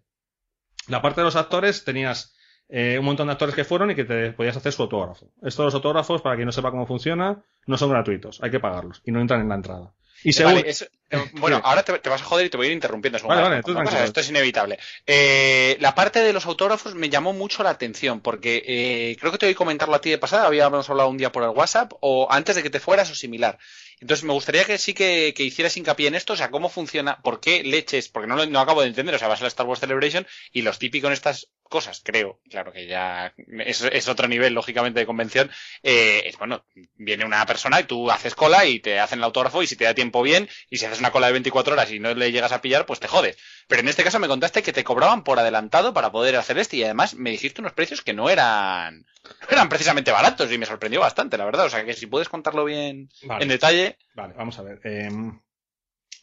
[0.87, 2.35] La parte de los actores tenías
[2.69, 5.31] eh, un montón de actores que fueron y que te podías hacer su autógrafo.
[5.41, 9.11] Estos autógrafos, para quien no sepa cómo funciona, no son gratuitos, hay que pagarlos y
[9.11, 9.93] no entran en la entrada.
[10.25, 12.65] Y según, Vale, es- eh, bueno, ahora te, te vas a joder y te voy
[12.65, 13.19] a ir interrumpiendo.
[13.27, 14.79] Vale, vale, tú Esto es inevitable.
[15.05, 19.37] Eh, la parte de los autógrafos me llamó mucho la atención porque eh, creo que
[19.37, 22.27] te oí comentarlo a ti de pasada, habíamos hablado un día por el WhatsApp o
[22.31, 23.59] antes de que te fueras o similar.
[24.01, 27.21] Entonces me gustaría que sí que, que hicieras hincapié en esto, o sea, cómo funciona,
[27.21, 29.47] por qué leches, porque no lo no acabo de entender, o sea, vas a la
[29.47, 33.33] Star Wars Celebration y los típicos en estas cosas, creo, claro que ya
[33.65, 35.49] es, es otro nivel, lógicamente, de convención,
[35.83, 36.63] eh, es bueno,
[36.95, 39.85] viene una persona y tú haces cola y te hacen el autógrafo y si te
[39.85, 42.51] da tiempo bien y si haces una cola de 24 horas y no le llegas
[42.51, 43.37] a pillar, pues te jodes.
[43.67, 46.77] Pero en este caso me contaste que te cobraban por adelantado para poder hacer este
[46.77, 50.65] y además me dijiste unos precios que no eran, no eran precisamente baratos y me
[50.65, 51.65] sorprendió bastante, la verdad.
[51.65, 53.43] O sea que si puedes contarlo bien Vale.
[53.43, 53.97] en detalle.
[54.13, 54.79] Vale, vamos a ver.
[54.83, 55.39] Em,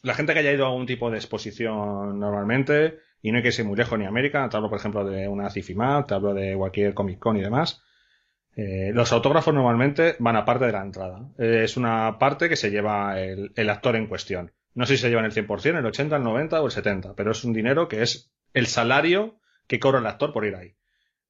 [0.03, 3.47] la gente que haya ido a algún tipo de exposición normalmente, y no hay que
[3.47, 6.55] irse muy lejos ni América, te hablo por ejemplo de una CIFIMAT, te hablo de
[6.55, 7.81] cualquier Comic Con y demás,
[8.55, 11.29] eh, los autógrafos normalmente van aparte de la entrada.
[11.39, 14.51] Eh, es una parte que se lleva el, actor en cuestión.
[14.75, 17.31] No sé si se llevan el 100%, el 80, el 90 o el 70, pero
[17.31, 20.75] es un dinero que es el salario que cobra el actor por ir ahí.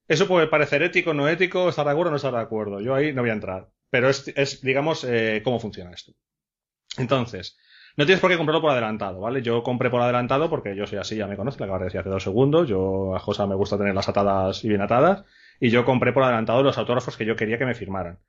[0.08, 2.82] Eso puede parecer ético, no ético, estar de acuerdo o no estar de acuerdo.
[2.82, 3.70] Yo ahí no voy a entrar.
[3.92, 6.14] Pero es, es digamos, eh, cómo funciona esto.
[6.98, 7.56] Entonces,
[7.96, 9.42] no tienes por qué comprarlo por adelantado, ¿vale?
[9.42, 12.00] Yo compré por adelantado porque yo soy así, ya me conoces, la acabo de decir
[12.00, 12.68] hace dos segundos.
[12.68, 15.26] Yo a Josa me gusta tenerlas atadas y bien atadas.
[15.60, 18.20] Y yo compré por adelantado los autógrafos que yo quería que me firmaran.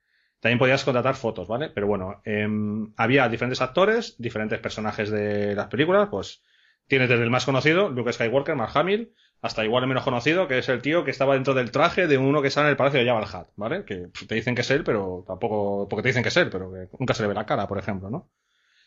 [0.41, 1.71] También podías contratar fotos, ¿vale?
[1.71, 6.43] Pero bueno, em, había diferentes actores, diferentes personajes de las películas, pues
[6.87, 10.59] tienes desde el más conocido, Luke Skywalker, Mark Hamill, hasta igual el menos conocido, que
[10.59, 13.01] es el tío que estaba dentro del traje de uno que sale en el Palacio
[13.01, 13.85] de Jabba el Hutt, ¿vale?
[13.87, 16.71] Que te dicen que es él, pero tampoco, porque te dicen que es él, pero
[16.71, 18.31] que nunca se le ve la cara, por ejemplo, ¿no?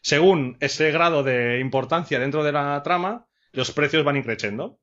[0.08, 4.80] Según ese grado de importancia dentro de la trama, los precios van increciendo.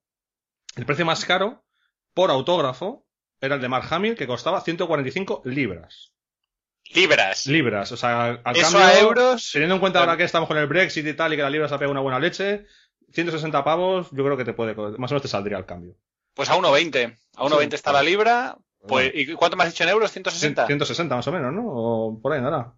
[0.77, 1.65] El precio más caro,
[2.13, 3.07] por autógrafo,
[3.41, 6.13] era el de Mark Hamill, que costaba 145 libras.
[6.93, 7.47] Libras.
[7.47, 9.49] Libras, o sea, al Eso cambio, a euros.
[9.51, 11.69] teniendo en cuenta ahora que estamos con el Brexit y tal, y que la libra
[11.69, 12.67] se ha pegado una buena leche,
[13.15, 15.97] 160 pavos, yo creo que te puede, más o menos te saldría el cambio.
[16.35, 17.17] Pues a 1,20.
[17.37, 17.77] A 1,20 Sí.
[17.77, 18.59] está la libra.
[18.87, 20.15] Pues, ¿Y cuánto me has dicho en euros?
[20.15, 20.67] ¿160?
[20.67, 21.63] 160 más o menos, ¿no?
[21.65, 22.75] O por ahí, nada.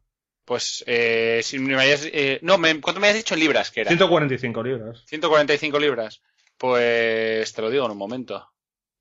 [0.46, 3.82] Pues, eh, si me habías, eh, no, me- ¿cuánto me habías dicho en libras que
[3.82, 3.90] era?
[3.90, 5.02] 145 libras.
[5.06, 6.22] 145 libras.
[6.56, 8.48] Pues te lo digo en un momento.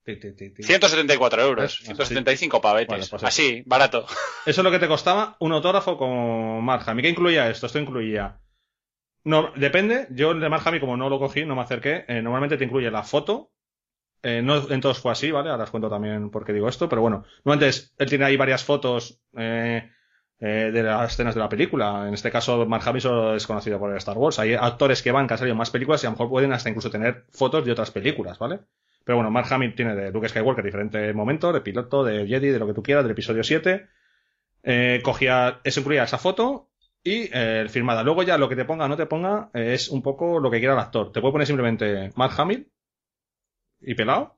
[0.04, 0.62] Ti, ti, ti, ti.
[0.62, 1.78] 174 euros.
[1.78, 1.86] ¿Ves?
[1.86, 2.88] 175 pavetes.
[2.88, 3.24] Bueno, pues.
[3.24, 4.04] Así, barato.
[4.44, 7.02] Eso es lo que te costaba un autógrafo con Mark Hamill.
[7.04, 7.66] ¿Qué incluía esto?
[7.66, 8.38] Esto incluía
[9.24, 10.06] No, depende.
[10.10, 12.04] Yo el de Mark Hamill, como no lo cogí, no me acerqué.
[12.08, 13.50] eh, normalmente te incluye la foto.
[14.22, 15.50] Eh, no en todos fue así, ¿vale?
[15.50, 17.24] Ahora os cuento también por qué digo esto, pero bueno.
[17.44, 19.88] Normalmente es- él tiene ahí varias fotos eh,
[20.38, 22.06] eh, de las escenas de la película.
[22.06, 24.38] En este caso, Mark Hamill solo es conocido por Star Wars.
[24.38, 26.68] Hay actores que van, que han salido más películas y a lo mejor pueden hasta
[26.68, 28.60] incluso tener fotos de otras películas, ¿vale?
[29.04, 32.58] Pero bueno, Mark Hamill tiene de Luke Skywalker diferentes momentos, de piloto, de Jedi, de
[32.58, 33.86] lo que tú quieras, del episodio 7.
[34.64, 36.70] Eh, cogía, eso incluía esa foto
[37.02, 38.02] y eh, firmada.
[38.02, 40.58] Luego ya lo que te ponga o no te ponga es un poco lo que
[40.58, 41.12] quiera el actor.
[41.12, 42.70] Te puede poner simplemente Mark Hamill
[43.80, 44.35] y pelado.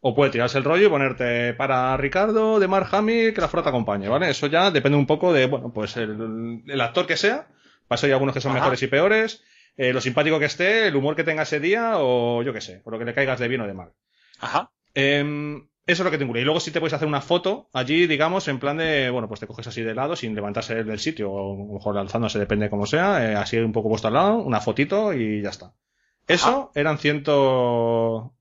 [0.00, 3.70] O puede tirarse el rollo y ponerte para Ricardo de Mark Hamill que la flota
[3.70, 4.30] acompañe, ¿vale?
[4.30, 7.48] Eso ya depende un poco de, bueno, pues el, el actor que sea.
[7.88, 8.60] Para eso hay algunos que son Ajá.
[8.60, 9.42] mejores y peores.
[9.76, 12.80] eh, lo simpático que esté, el humor que tenga ese día o yo qué sé,
[12.84, 13.92] o lo que le caigas de bien o de mal.
[14.40, 14.70] Ajá.
[14.94, 16.42] Em, eso es lo que te incluye.
[16.42, 19.40] Y luego sí te puedes hacer una foto allí, digamos, en plan de, bueno, pues
[19.40, 22.68] te coges así de lado sin levantarse del sitio, o a lo mejor alzándose, depende
[22.70, 25.72] cómo sea, eh, así un poco puesto al lado, una fotito y ya está.
[26.26, 26.98] Eso eran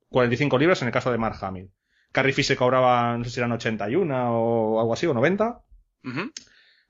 [0.10, 1.72] 145 libras en el caso de Mark Hamill.
[2.12, 5.62] Carrie Fisher cobraba, no sé si eran 81 o algo así, o 90.
[6.04, 6.32] Ujú.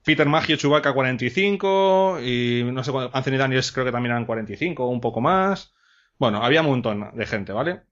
[0.04, 4.84] Peter Maggio, Chewbacca 45 y no sé cuánto, Anthony Daniels creo que también eran 45
[4.84, 5.74] o un poco más.
[6.18, 7.82] Bueno, había un montón de gente, ¿vale?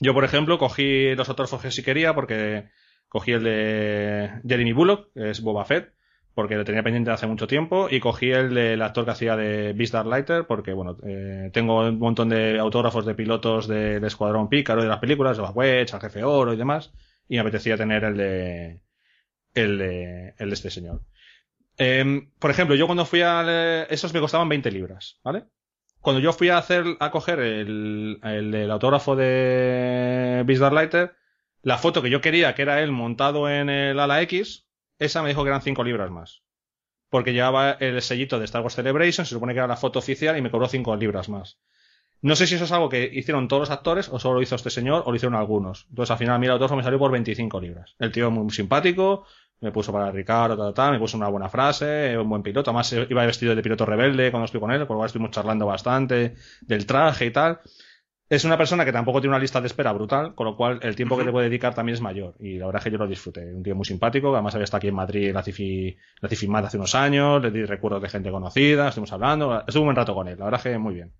[0.00, 2.68] Yo, por ejemplo, cogí los autógrafos que sí quería porque
[3.08, 5.93] cogí el de Jeremy Bullock, que es Boba Fett,
[6.34, 9.72] porque lo tenía pendiente hace mucho tiempo, y cogí el del actor que hacía de
[9.72, 14.80] Beast Darklighter, porque, bueno, eh, tengo un montón de autógrafos de pilotos del Escuadrón Pícaro
[14.80, 16.92] y de las películas, de Wedge, al Jefe Oro y demás,
[17.28, 18.80] y me apetecía tener el de,
[19.54, 21.02] el de, el de este señor.
[21.76, 23.84] Em, por ejemplo, yo cuando fui a...
[23.88, 25.44] Esos me costaban 20 libras, ¿vale?
[26.00, 31.14] Cuando yo fui a hacer, a coger el, el, del autógrafo de Beast Darklighter,
[31.62, 34.63] la foto que yo quería, que era él montado en el ala X,
[34.98, 36.42] esa me dijo que eran 5 libras más.
[37.10, 40.36] Porque llevaba el sellito de Star Wars Celebration, se supone que era la foto oficial
[40.36, 41.58] y me cobró 5 libras más.
[42.22, 44.54] No sé si eso es algo que hicieron todos los actores o solo lo hizo
[44.54, 45.86] este señor o lo hicieron algunos.
[45.90, 47.94] Entonces al final, mira, el autógrafo me salió por 25 libras.
[47.98, 49.26] El tío muy simpático,
[49.60, 52.70] me puso para Ricardo, tal, tal, me puso una buena frase, un buen piloto.
[52.70, 55.66] Además, iba vestido de piloto rebelde cuando estoy con él, por lo cual estuvimos charlando
[55.66, 57.60] bastante del traje y tal.
[58.28, 60.96] Es una persona que tampoco tiene una lista de espera brutal, con lo cual el
[60.96, 62.34] tiempo que te puede dedicar también es mayor.
[62.38, 63.54] Y la verdad es que yo lo disfruté.
[63.54, 66.28] Un tío muy simpático, que además había estado aquí en Madrid en la Cifi, la
[66.28, 69.96] Cifimat hace unos años, le di recuerdos de gente conocida, estuvimos hablando, estuve un buen
[69.96, 71.12] rato con él, la verdad es que muy bien.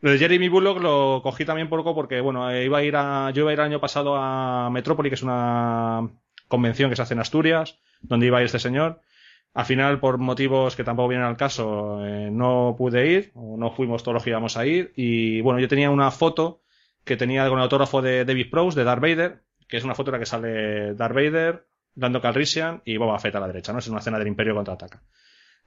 [0.00, 3.42] Lo de Jeremy Bullock lo cogí también poco porque, bueno, iba a ir a, yo
[3.42, 6.08] iba a ir el año pasado a Metrópoli, que es una
[6.48, 9.00] convención que se hace en Asturias, donde iba a ir este señor.
[9.56, 13.70] Al final, por motivos que tampoco vienen al caso, eh, no pude ir, o no
[13.70, 14.92] fuimos todos los que íbamos a ir.
[14.96, 16.60] Y bueno, yo tenía una foto
[17.04, 20.10] que tenía con el autógrafo de David Prowse, de Darth Vader, que es una foto
[20.10, 23.78] en la que sale Darth Vader, Lando Calrissian y Boba Fett a la derecha, ¿no?
[23.78, 25.02] Es una escena del Imperio contraataca.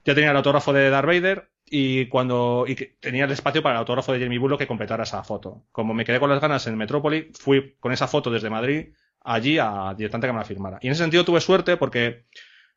[0.04, 3.78] Ya tenía el autógrafo de Darth Vader y cuando y tenía el espacio para el
[3.80, 5.64] autógrafo de Jeremy Bullock que completara esa foto.
[5.72, 9.58] Como me quedé con las ganas en Metrópoli, fui con esa foto desde Madrid allí
[9.58, 10.78] a directamente que me la firmara.
[10.80, 12.26] Y en ese sentido tuve suerte porque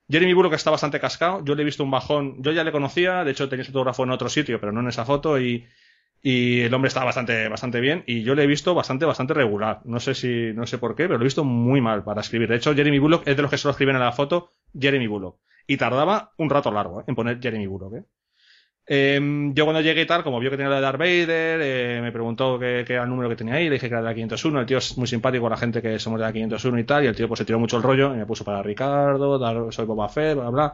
[0.10, 3.24] Jeremy Bullock está bastante cascado, yo le he visto un bajón, yo ya le conocía,
[3.24, 5.66] de hecho tenía su autógrafo en otro sitio, pero no en esa foto y
[6.24, 9.82] el hombre estaba bastante, bastante bien y yo le he visto bastante, bastante regular.
[9.84, 12.48] No sé si, no sé por qué, pero lo he visto muy mal para escribir.
[12.48, 15.40] De hecho, Jeremy Bullock es de los que solo escriben en la foto Jeremy Bullock.
[15.68, 17.04] Y tardaba un rato largo ¿eh?
[17.08, 17.96] en poner Jeremy Bullock.
[17.96, 18.04] ¿eh?
[18.86, 22.00] Eh, yo cuando llegué y tal, como vio que tenía la de Darth Vader, eh,
[22.02, 24.10] me preguntó qué, qué, era el número que tenía ahí, le dije que era de
[24.10, 26.84] la 501, el tío es muy simpático, la gente que somos de la 501 y
[26.84, 29.40] tal, y el tío pues se tiró mucho el rollo y me puso para Ricardo,
[29.40, 30.74] dar, soy Boba Fett, bla, bla.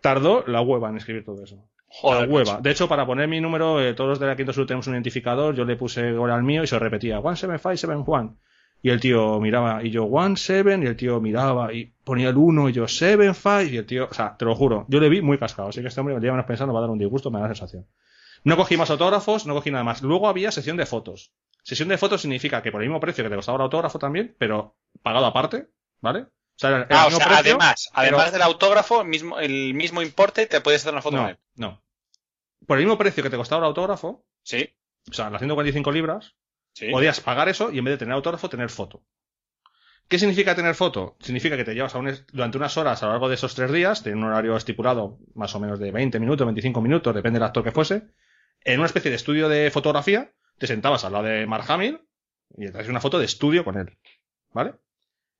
[0.00, 1.68] Tardó la hueva en escribir todo eso.
[1.86, 2.60] Joder, la hueva.
[2.60, 5.54] De hecho, para poner mi número, eh, todos los de la 501 tenemos un identificador,
[5.54, 8.36] yo le puse ahora al mío y se repetía, 17571.
[8.82, 12.68] Y el tío miraba, y yo, 17, y el tío miraba, y ponía el 1,
[12.68, 15.38] y yo, 75, y el tío, o sea, te lo juro, yo le vi muy
[15.38, 17.38] cascado, así que este hombre, el día menos pensando, va a dar un disgusto, me
[17.38, 17.86] da la sensación.
[18.44, 20.02] No cogí más autógrafos, no cogí nada más.
[20.02, 21.32] Luego había sesión de fotos.
[21.62, 24.34] Sesión de fotos significa que por el mismo precio que te costaba el autógrafo también,
[24.36, 25.68] pero pagado aparte,
[26.00, 26.22] ¿vale?
[26.22, 28.02] O sea, era ah, o sea precio, además, pero...
[28.02, 31.38] además del autógrafo, mismo, el mismo importe, te puedes hacer una foto no, con él.
[31.54, 31.82] No.
[32.66, 34.68] Por el mismo precio que te costaba el autógrafo, sí.
[35.08, 36.34] o sea, las 145 libras,
[36.72, 36.90] sí.
[36.90, 39.02] podías pagar eso y en vez de tener autógrafo, tener foto.
[40.08, 41.16] ¿Qué significa tener foto?
[41.20, 42.00] Significa que te llevas a
[42.32, 45.54] durante unas horas a lo largo de esos tres días, de un horario estipulado más
[45.54, 48.02] o menos de 20 minutos, 25 minutos, depende del actor que fuese,
[48.64, 52.00] en una especie de estudio de fotografía, te sentabas al lado de Mark Hamill
[52.56, 53.96] y te hacías una foto de estudio con él.
[54.52, 54.74] ¿Vale?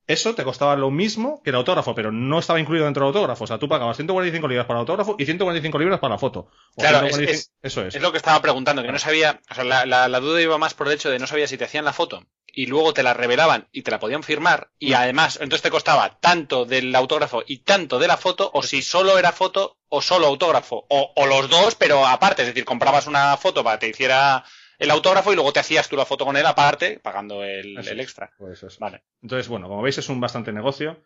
[0.07, 3.43] Eso te costaba lo mismo que el autógrafo, pero no estaba incluido dentro del autógrafo.
[3.43, 6.47] O sea, tú pagabas 145 libras para el autógrafo y 145 libras para la foto.
[6.75, 7.95] O Claro, es- 145 es- eso es.
[7.95, 10.57] Es lo que estaba preguntando, que no sabía, o sea, la, la- la duda iba
[10.57, 12.23] más por el hecho de no sabía si te hacían la foto
[12.55, 16.19] y luego te la revelaban y te la podían firmar y además entonces te costaba
[16.19, 20.27] tanto del autógrafo y tanto de la foto o si solo era foto o solo
[20.27, 23.91] autógrafo o, o los dos pero aparte, es decir, comprabas una foto para que te
[23.91, 24.43] hiciera
[24.83, 28.31] el autógrafo y luego te hacías tú la foto con él aparte pagando el, extra.
[28.37, 28.77] Pues eso.
[28.79, 29.03] Vale.
[29.21, 31.03] Entonces, bueno, como veis es un bastante negocio.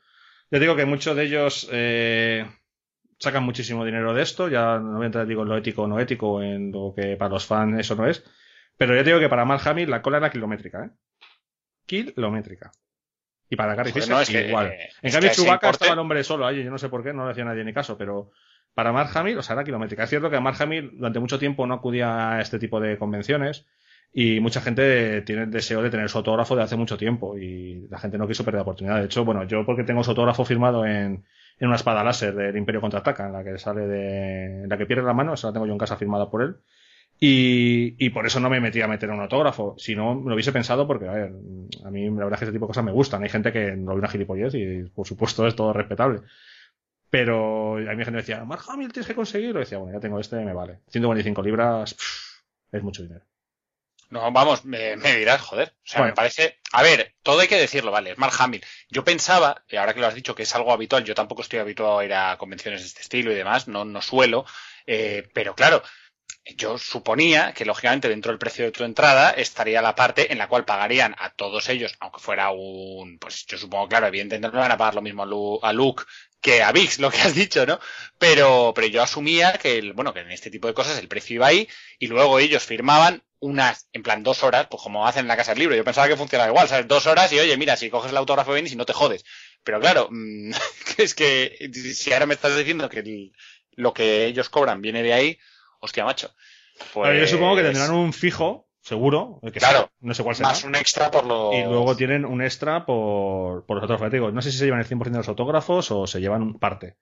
[0.50, 2.46] Ya digo que muchos de ellos eh,
[3.20, 4.50] sacan muchísimo dinero de esto.
[4.50, 7.16] Ya no voy a entrar digo, en lo ético o no ético, en lo que
[7.18, 8.24] para los fans eso no es.
[8.78, 10.90] Pero ya digo que para Mark Hamill la cola era kilométrica, ¿eh?
[11.86, 12.72] Kilométrica.
[13.50, 14.68] Y para Gary Fisher no, es que, igual.
[14.68, 16.64] eh, en cambio, Chewbacca importe- estaba el hombre solo allí.
[16.64, 18.32] Yo no sé por qué, no le hacía nadie ni caso, pero
[18.78, 20.04] para Mark o sea, era kilométrica.
[20.04, 23.66] Es cierto que Mark Hamill durante mucho tiempo no acudía a este tipo de convenciones
[24.14, 27.88] y mucha gente tiene el deseo de tener su autógrafo de hace mucho tiempo y
[27.90, 29.00] la gente no quiso perder la oportunidad.
[29.00, 31.26] De hecho, bueno, yo porque tengo su autógrafo firmado en,
[31.60, 35.08] una espada láser del Imperio Contraataca, en la que sale de, en la que pierde
[35.08, 36.58] la mano, esa la tengo yo en casa firmada por él.
[37.20, 39.74] Y, por eso no me metí a meter un autógrafo.
[39.80, 41.34] Si no, me lo hubiese pensado porque, a ver,
[41.84, 43.24] a mí la verdad es que ese tipo de cosas me gustan.
[43.24, 46.20] Hay gente que no ve una gilipollez y, por supuesto, es todo respetable.
[47.10, 49.60] Pero a mí gente me decía, Mark Hamill tienes que conseguirlo.
[49.60, 50.80] Y decía, bueno, ya tengo este, me vale.
[50.90, 52.42] 125 libras pff,
[52.72, 53.26] es mucho dinero.
[54.10, 55.70] No, vamos, me, me dirás, joder.
[55.70, 56.12] O sea, Bueno.
[56.12, 56.60] me parece.
[56.72, 58.64] A ver, todo hay que decirlo, vale, es Mark Hamill.
[58.90, 61.60] Yo pensaba, y ahora que lo has dicho, que es algo habitual, yo tampoco estoy
[61.60, 64.46] habituado a ir a convenciones de este estilo y demás, no, no suelo,
[64.86, 65.84] eh, pero claro,
[66.56, 70.48] yo suponía que lógicamente dentro del precio de tu entrada estaría la parte en la
[70.48, 74.72] cual pagarían a todos ellos, aunque fuera un, pues yo supongo, claro, evidentemente no van
[74.72, 76.04] a pagar lo mismo a, Lu- a Luke
[76.42, 77.80] que a Vix, lo que has dicho, ¿no?
[78.18, 81.36] Pero, pero yo asumía que, el, bueno, que en este tipo de cosas el precio
[81.36, 81.68] iba ahí
[82.00, 85.52] y luego ellos firmaban unas, en plan dos horas, pues como hacen en la casa
[85.52, 85.76] del libro.
[85.76, 86.88] Yo pensaba que funcionaba igual, ¿sabes?
[86.88, 89.26] Dos horas y oye, mira, si coges el autógrafo bien y si no te jodes.
[89.64, 90.10] Pero claro,
[90.98, 93.32] es que si ahora me estás diciendo que
[93.76, 95.40] lo que ellos cobran viene de ahí,
[95.80, 96.30] hostia, macho.
[96.96, 100.24] A ver, yo supongo que Pues, tendrán un fijo, seguro, que Claro, sea, no sé
[100.24, 100.50] cuál será.
[100.50, 101.56] Más un extra por los...
[101.56, 104.12] Y luego tienen un extra por, por los autógrafos.
[104.12, 106.60] Digo, no sé si se llevan el 100% de los autógrafos o se llevan un
[106.60, 106.98] parte.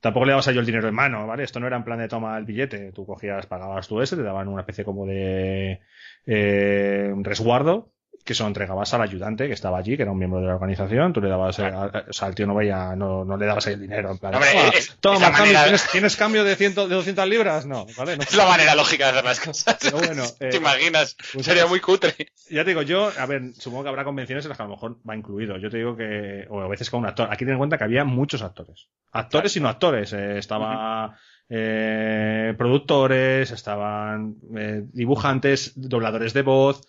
[0.00, 1.42] Tampoco le dabas a yo el dinero en mano, ¿vale?
[1.42, 2.92] Esto no era en plan de toma el billete.
[2.92, 5.80] Tú cogías, pagabas tú ese, te daban una especie como de
[6.26, 7.92] eh, resguardo
[8.26, 10.54] que se lo entregabas al ayudante que estaba allí, que era un miembro de la
[10.56, 11.12] organización.
[11.14, 13.80] Tú le dabas, a- o sea, el tío no vaya, no, no le dabas el
[13.80, 14.10] dinero.
[14.10, 17.64] En plan, Hombre, toma, es- toma, ¿tienes, tienes cambio de, 100, de 200 libras?
[17.64, 18.16] No, ¿vale?
[18.18, 18.22] No.
[18.28, 19.78] Es la manera lógica de hacer las cosas.
[19.80, 21.16] Pero bueno, eh, ¿Te imaginas?
[21.32, 22.14] pues- Sería muy cutre.
[22.50, 24.72] Ya te digo, yo, a ver, supongo que habrá convenciones en las que a lo
[24.72, 25.56] mejor va incluido.
[25.56, 27.28] Yo te digo que, o a veces con un actor.
[27.30, 28.88] Aquí ten en cuenta que había muchos actores.
[29.12, 30.12] Actores y no actores.
[30.12, 31.16] Eh, estaba
[31.48, 36.80] eh, productores, estaban eh, dibujantes, dobladores de voz.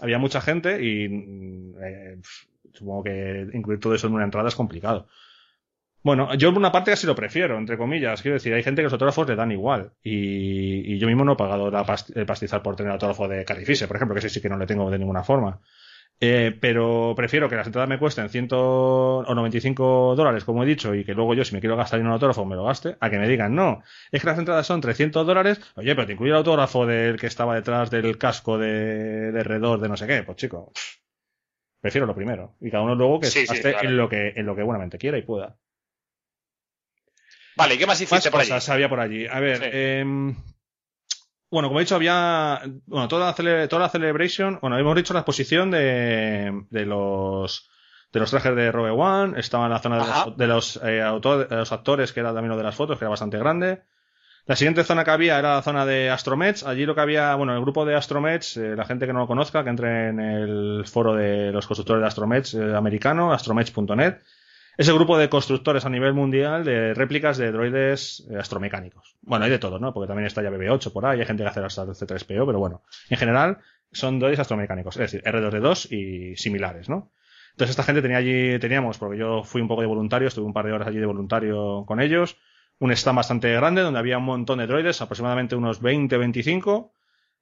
[0.00, 2.18] Había mucha gente y mm, eh,
[2.72, 5.08] supongo que incluir todo eso en una entrada es complicado.
[6.06, 8.22] Bueno, yo por una parte casi lo prefiero, entre comillas.
[8.22, 9.92] Quiero decir, hay gente que los autógrafos le dan igual.
[10.04, 11.84] Y, yo mismo no he pagado la
[12.14, 14.66] el pastizal por tener autógrafo de Carrie por ejemplo, que ese sí que no le
[14.66, 15.60] tengo de ninguna forma.
[16.18, 20.94] Eh, pero prefiero que las entradas me cuesten 100 o 95 dólares, como he dicho,
[20.94, 23.10] y que luego yo, si me quiero gastar en un autógrafo, me lo gaste, a
[23.10, 26.30] que me digan, no, es que las entradas son 300 dólares, oye, pero te incluye
[26.32, 30.22] el autógrafo del que estaba detrás del casco de, de redor de no sé qué,
[30.22, 30.72] pues chico,
[31.80, 32.54] prefiero lo primero.
[32.60, 33.88] Y cada uno luego que Sí, gaste claro.
[33.88, 35.56] en, lo que, en lo que buenamente quiera y pueda.
[37.56, 38.50] Vale, ¿y qué más hiciste Más por allí?
[38.50, 39.26] cosas había por allí.
[39.26, 39.64] A ver, Sí.
[39.72, 40.34] em,
[41.50, 42.60] bueno, como he dicho, había.
[42.86, 44.58] Bueno, toda la, cele- toda la celebration.
[44.60, 47.70] Bueno, hemos dicho la exposición de, de los.
[48.12, 51.02] De los trajes de Rogue One, estaba en la zona de los, de los, eh,
[51.02, 53.82] autor- de los actores, que era también lo de las fotos, que era bastante grande.
[54.46, 56.62] La siguiente zona que había era la zona de Astromech.
[56.64, 59.26] Allí lo que había, bueno, el grupo de Astromech, eh, la gente que no lo
[59.26, 64.18] conozca, que entre en el foro de los constructores de Astromech eh, americano, astromech.net.
[64.76, 69.16] Es el grupo de constructores a nivel mundial de réplicas de droides eh, astromecánicos.
[69.22, 69.94] Bueno, hay de todo, ¿no?
[69.94, 72.58] Porque también está ya BB-8 por ahí, hay gente que hace hasta el C3PO, pero
[72.58, 73.58] bueno, en general
[73.90, 77.10] son droides astromecánicos, es decir, R2D2 y similares, ¿no?
[77.52, 80.52] Entonces esta gente tenía allí, teníamos, porque yo fui un poco de voluntario, estuve un
[80.52, 82.36] par de horas allí de voluntario con ellos,
[82.78, 86.92] un stand bastante grande donde había un montón de droides, aproximadamente unos 20 25,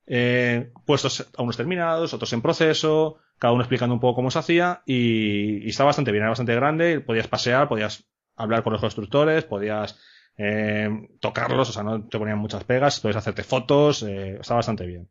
[0.07, 4.39] eh, puestos a unos terminados, otros en proceso, cada uno explicando un poco cómo se
[4.39, 8.05] hacía y, y está bastante bien, era bastante grande, podías pasear, podías
[8.37, 9.99] hablar con los constructores, podías
[10.37, 10.89] eh,
[11.21, 15.09] tocarlos, o sea, no te ponían muchas pegas, podías hacerte fotos, eh, está bastante bien.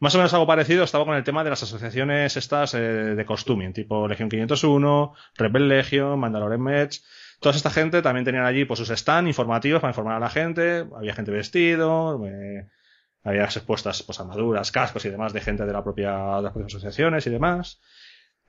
[0.00, 3.24] Más o menos algo parecido estaba con el tema de las asociaciones estas eh, de
[3.24, 6.98] costuming, tipo Legión 501, Rebel Legion, Mandalorian Match.
[7.38, 10.86] Toda esta gente también tenían allí pues, sus stands informativos para informar a la gente.
[10.96, 12.66] Había gente vestido, eh,
[13.24, 16.74] había expuestas pues, armaduras, cascos y demás de gente de, la propia, de las propias
[16.74, 17.80] asociaciones y demás.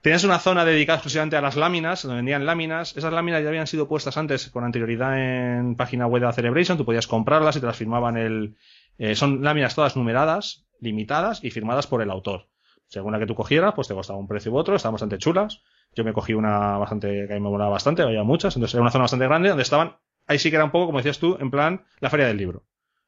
[0.00, 2.94] Tenías una zona dedicada exclusivamente a las láminas, donde vendían láminas.
[2.94, 6.76] Esas láminas ya habían sido puestas antes con anterioridad en página web de la Celebration.
[6.76, 8.56] Tú podías comprarlas y te las firmaban el.
[8.98, 12.48] eh, son láminas todas numeradas, limitadas y firmadas por el autor.
[12.86, 15.62] Según la que tú cogieras, pues te costaba un precio u otro, estaban bastante chulas.
[15.94, 18.82] Yo me cogí una bastante, que a mí me molaba bastante, había muchas, entonces era
[18.82, 19.96] una zona bastante grande donde estaban,
[20.26, 22.64] ahí sí que era un poco, como decías tú, en plan, la feria del libro.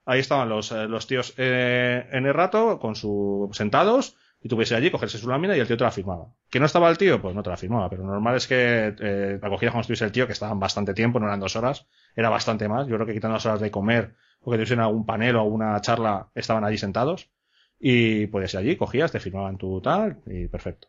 [0.07, 4.57] Ahí estaban los, eh, los tíos eh, en el rato, con su, sentados, y tú
[4.61, 6.28] allí, cogerse su lámina y el tío te la firmaba.
[6.48, 7.20] ¿Que no estaba el tío?
[7.20, 10.12] Pues no te la firmaba, pero normal es que eh, la cogías cuando estuviese el
[10.12, 12.86] tío, que estaban bastante tiempo, no eran dos horas, era bastante más.
[12.86, 15.80] Yo creo que quitando las horas de comer, o que tuviesen algún panel o alguna
[15.80, 17.28] charla, estaban allí sentados.
[17.80, 20.88] Y podías ir allí, cogías, te firmaban tu tal, y perfecto.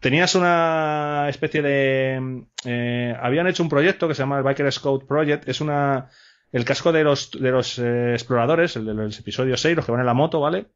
[0.00, 2.44] Tenías una especie de...
[2.64, 5.48] eh, habían hecho un proyecto que se llama el Biker Scout Project.
[5.48, 6.08] Es una...
[6.52, 9.92] El casco de los, de los eh, exploradores, el de los episodios 6, los que
[9.92, 10.66] van en la moto, ¿vale?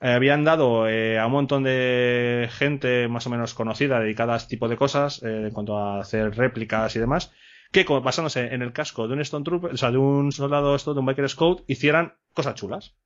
[0.00, 4.36] Eh, habían dado eh, a un montón de gente más o menos conocida dedicada a
[4.38, 7.32] este tipo de cosas, en cuanto a hacer réplicas y demás,
[7.70, 10.94] que basándose en el casco de un Stone Trooper, o sea, de un soldado esto,
[10.94, 12.96] de un Biker Scout, hicieran cosas chulas.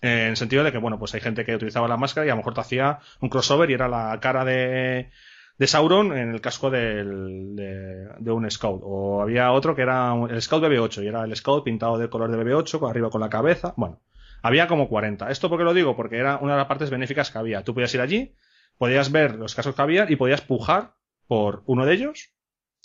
[0.00, 2.32] En el sentido de que, bueno, pues hay gente que utilizaba la máscara y a
[2.32, 5.10] lo mejor te hacía un crossover y era la cara de,
[5.58, 8.80] de Sauron en el casco del, de, un Scout.
[8.84, 12.30] O había otro que era el Scout BB8 y era el Scout pintado del color
[12.30, 13.74] de BB8, con arriba con la cabeza.
[13.76, 14.00] Bueno,
[14.40, 15.30] había como 40.
[15.30, 15.96] ¿Esto por qué lo digo?
[15.96, 17.64] Porque era una de las partes benéficas que había.
[17.64, 18.34] Tú podías ir allí,
[18.78, 20.94] podías ver los cascos que había y podías pujar
[21.26, 22.30] por uno de ellos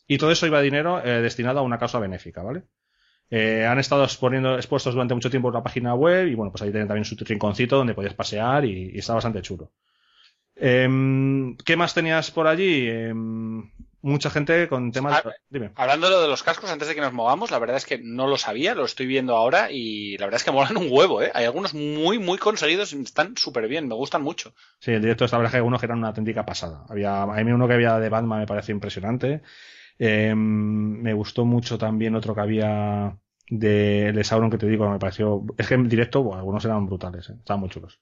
[0.08, 2.64] y todo eso iba dinero eh, destinado a una causa benéfica, ¿vale?
[3.30, 6.64] Eh, han estado exponiendo, expuestos durante mucho tiempo en la página web y bueno, pues
[6.64, 9.72] ahí tienen también su rinconcito donde podías pasear y, y está bastante chulo.
[10.56, 12.88] Em, ¿Qué más tenías por allí?
[12.88, 15.24] Em, mucha gente con temas...
[15.26, 15.72] Ah, Dime.
[15.76, 17.98] Hablando de lo de los cascos, antes de que nos movamos, la verdad es que
[17.98, 21.22] no lo sabía, lo estoy viendo ahora y la verdad es que molan un huevo,
[21.22, 21.32] ¿eh?
[21.34, 24.54] Hay algunos muy, muy conseguidos y están súper bien, me gustan mucho.
[24.80, 26.86] Sí, el directo de esta verdad que hay unos que eran una auténtica pasada.
[26.90, 29.42] Había, a mí uno que había de Batman me pareció impresionante.
[29.98, 33.18] Em, me gustó mucho también otro que había
[33.50, 36.86] de, de Sauron que te digo, me pareció, es que en directo, bueno, algunos eran
[36.86, 37.36] brutales, ¿eh?
[37.38, 38.00] estaban muy chulos.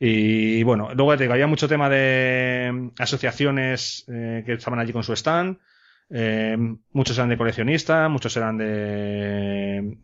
[0.00, 5.02] Y bueno, luego te digo, había mucho tema de asociaciones eh, que estaban allí con
[5.02, 5.58] su stand.
[6.10, 6.56] Eh,
[6.92, 9.98] muchos eran de coleccionistas, muchos eran de,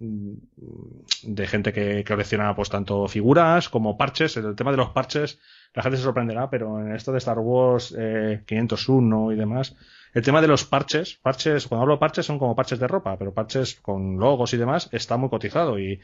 [1.23, 4.37] de gente que, que colecciona pues tanto figuras como parches.
[4.37, 5.39] El tema de los parches,
[5.73, 9.77] la gente se sorprenderá, pero en esto de Star Wars eh, 501 y demás,
[10.13, 13.33] el tema de los parches, parches, cuando hablo parches son como parches de ropa, pero
[13.33, 16.01] parches con logos y demás, está muy cotizado y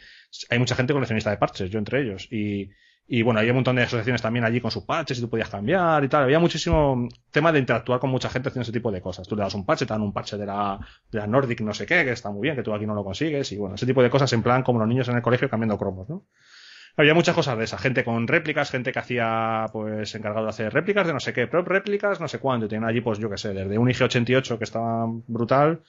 [0.48, 2.28] hay mucha gente coleccionista de parches, yo entre ellos.
[2.30, 2.70] Y,
[3.12, 5.48] y bueno, había un montón de asociaciones también allí con sus parches y tú podías
[5.48, 6.22] cambiar y tal.
[6.22, 9.26] Había muchísimo tema de interactuar con mucha gente haciendo ese tipo de cosas.
[9.26, 10.78] Tú le das un parche, te dan un parche de la,
[11.10, 13.02] de la Nordic no sé qué, que está muy bien, que tú aquí no lo
[13.02, 13.50] consigues.
[13.50, 15.76] Y bueno, ese tipo de cosas en plan como los niños en el colegio cambiando
[15.76, 16.24] cromos, ¿no?
[16.96, 20.72] Había muchas cosas de esa, gente con réplicas, gente que hacía, pues, encargado de hacer
[20.72, 22.66] réplicas de no sé qué, prop réplicas, no sé cuánto.
[22.66, 25.82] Y tenían allí, pues, yo que sé, desde un IG-88 que estaba brutal,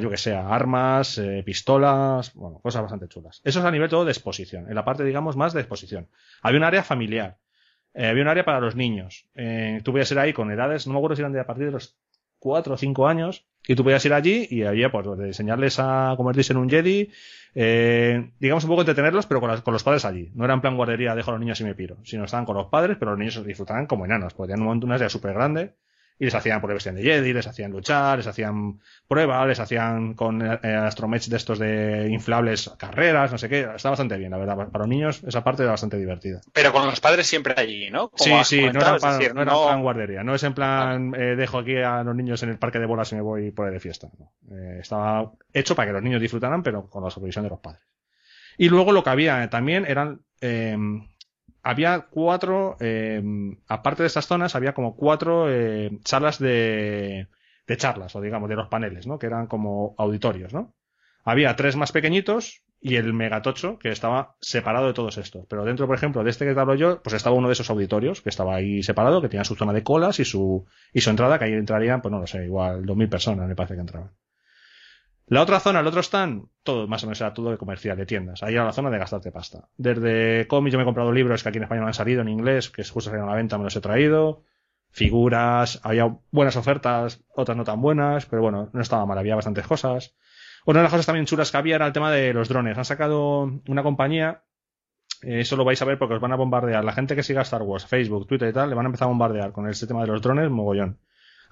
[0.00, 3.40] yo que sé, a armas, eh, pistolas, bueno, cosas bastante chulas.
[3.44, 6.08] Eso es a nivel todo de exposición, en la parte, digamos, más de exposición.
[6.42, 7.38] Había un área familiar,
[7.94, 9.26] eh, había un área para los niños.
[9.34, 11.66] Eh, tú podías ir ahí con edades, no me acuerdo si eran de a partir
[11.66, 11.96] de los
[12.38, 16.14] 4 o 5 años, y tú podías ir allí y había, pues, de enseñarles a
[16.16, 17.10] convertirse en un Jedi,
[17.54, 20.30] eh, digamos un poco entretenerlos, pero con, las- con los padres allí.
[20.34, 22.56] No era en plan guardería, dejo a los niños y me piro, sino estaban con
[22.56, 25.74] los padres, pero los niños disfrutaban como enanos, porque tenían una área súper grande
[26.18, 30.14] y les hacían por vestían de Jedi, les hacían luchar, les hacían pruebas, les hacían
[30.14, 33.68] con eh, astromech de estos de inflables carreras, no sé qué.
[33.74, 34.56] Está bastante bien, la verdad.
[34.56, 36.40] Para los niños esa parte era bastante divertida.
[36.52, 38.08] Pero con los padres siempre allí, ¿no?
[38.10, 40.22] Como Sí, sí, no era, es plan, decir, no era no- plan guardería.
[40.22, 43.10] No es en plan, eh, dejo aquí a los niños en el parque de bolas
[43.12, 44.08] y me voy por ahí de fiesta.
[44.18, 44.32] no.
[44.56, 47.82] Eh, estaba hecho para que los niños disfrutaran, pero con la supervisión de los padres.
[48.58, 50.76] Y luego lo que había eh, también eran, eh,
[51.62, 53.22] había cuatro, eh,
[53.68, 57.28] aparte de estas zonas, había como cuatro eh, salas de,
[57.66, 59.18] de charlas, o digamos, de los paneles, ¿no?
[59.18, 60.74] Que eran como auditorios, ¿no?
[61.24, 65.46] Había tres más pequeñitos y el megatocho que estaba separado de todos estos.
[65.48, 67.70] Pero dentro, por ejemplo, de este que te hablo yo, pues estaba uno de esos
[67.70, 71.10] auditorios que estaba ahí separado, que tenía su zona de colas y su, y su
[71.10, 74.10] entrada, que ahí entrarían, pues no lo sé, igual 2.000 personas me parece que entraban.
[75.32, 78.04] La otra zona, el otro stand, todo más o menos era todo de comercial, de
[78.04, 78.42] tiendas.
[78.42, 79.66] Ahí era la zona de gastarte pasta.
[79.78, 82.28] Desde cómics, yo me he comprado libros que aquí en España no han salido en
[82.28, 84.42] inglés, que justo salieron a la venta, me los he traído.
[84.90, 89.66] Figuras, había buenas ofertas, otras no tan buenas, pero bueno, no estaba mal, había bastantes
[89.66, 90.14] cosas.
[90.66, 92.76] Una de las cosas también chulas que había era el tema de los drones.
[92.76, 94.42] Han sacado una compañía,
[95.22, 96.84] eh, eso lo vais a ver porque os van a bombardear.
[96.84, 99.08] La gente que siga Star Wars, Facebook, Twitter y tal, le van a empezar a
[99.08, 100.98] bombardear con este tema de los drones, mogollón.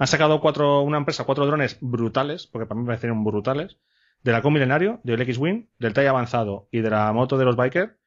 [0.01, 3.76] Han sacado cuatro, una empresa, cuatro drones brutales, porque para mí me parecieron brutales,
[4.22, 7.98] de la Milenario, del X-Wing, del TIE avanzado y de la moto de los Biker,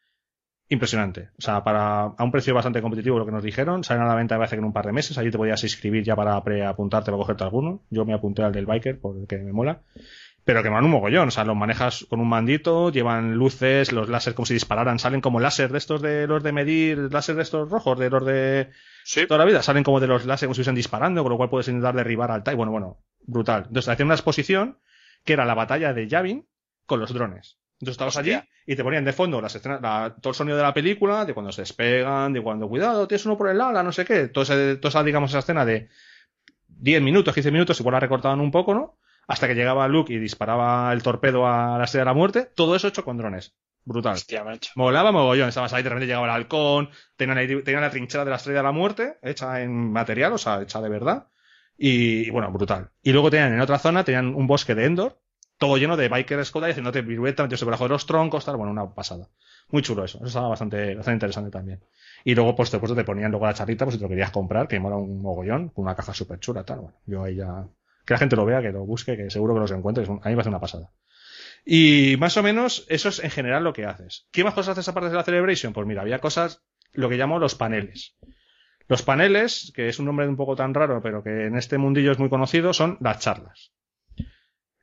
[0.69, 1.29] impresionante.
[1.37, 4.15] O sea, para, a un precio bastante competitivo lo que nos dijeron, salen a la
[4.15, 7.11] venta parece que en un par de meses, allí te podías inscribir ya para preapuntarte
[7.11, 7.83] para cogerte alguno.
[7.91, 9.83] Yo me apunté al del biker porque me mola.
[10.45, 14.09] Pero que van un mogollón, o sea, los manejas con un mandito, llevan luces, los
[14.09, 17.43] láser como si dispararan, salen como láser de estos de los de medir, láser de
[17.43, 18.71] estos rojos, de los de
[19.03, 19.27] Sí.
[19.27, 21.49] toda la vida, salen como de los láser como si estuviesen disparando, con lo cual
[21.49, 22.55] puedes intentar derribar al TIE.
[22.55, 23.63] Bueno, bueno, brutal.
[23.67, 24.79] Entonces hacían una exposición
[25.23, 26.47] que era la batalla de Yavin
[26.85, 27.57] con los drones.
[27.79, 28.31] Entonces estabas allí
[28.65, 31.33] y te ponían de fondo las escenas, la- todo el sonido de la película, de
[31.33, 34.29] cuando se despegan, de cuando, cuidado, tienes uno por el ala, no sé qué.
[34.29, 35.89] Todo ese- toda esa, digamos, esa escena de
[36.67, 38.97] 10 minutos, 15 minutos, igual la recortaban un poco, ¿no?
[39.27, 42.49] Hasta que llegaba Luke y disparaba el torpedo a la estrella de la muerte.
[42.55, 43.53] Todo eso hecho con drones.
[43.85, 44.13] Brutal.
[44.13, 44.71] Hostia, macho.
[44.75, 48.29] Molaba mogollón, estabas ahí, de repente llegaba el halcón, tenían, ahí- tenían la trinchera de
[48.31, 51.27] la estrella de la muerte, hecha en material, o sea, hecha de verdad.
[51.77, 52.91] Y, y bueno, brutal.
[53.01, 55.19] Y luego tenían en otra zona, tenían un bosque de Endor,
[55.57, 58.71] todo lleno de biker Skoda y haciéndote pirueta, metiéndose debajo de los troncos, tal, bueno,
[58.71, 59.27] una pasada.
[59.69, 61.83] Muy chulo eso, eso estaba bastante, bastante interesante también.
[62.23, 64.67] Y luego, pues después te ponían luego la charrita, pues si te lo querías comprar,
[64.67, 67.67] que mola un mogollón, con una caja súper chula, tal, bueno, yo ahí ya,
[68.05, 70.09] que la gente lo vea, que lo busque, que seguro que los encuentre, que es
[70.09, 70.91] un- a mí me parece una pasada.
[71.65, 74.27] Y más o menos eso es en general lo que haces.
[74.31, 75.73] ¿Qué más cosas haces aparte de la Celebration?
[75.73, 76.61] Pues mira, había cosas,
[76.91, 78.15] lo que llamo los paneles.
[78.87, 82.11] Los paneles, que es un nombre un poco tan raro, pero que en este mundillo
[82.11, 83.71] es muy conocido, son las charlas.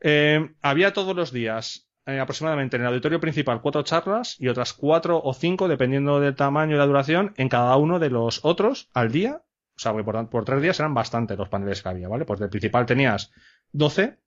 [0.00, 4.72] Eh, había todos los días, eh, aproximadamente en el auditorio principal, cuatro charlas y otras
[4.72, 8.88] cuatro o cinco, dependiendo del tamaño y la duración, en cada uno de los otros
[8.94, 9.42] al día.
[9.76, 12.24] O sea, por, por tres días eran bastantes los paneles que había, ¿vale?
[12.24, 13.30] Pues del principal tenías
[13.72, 14.18] 12,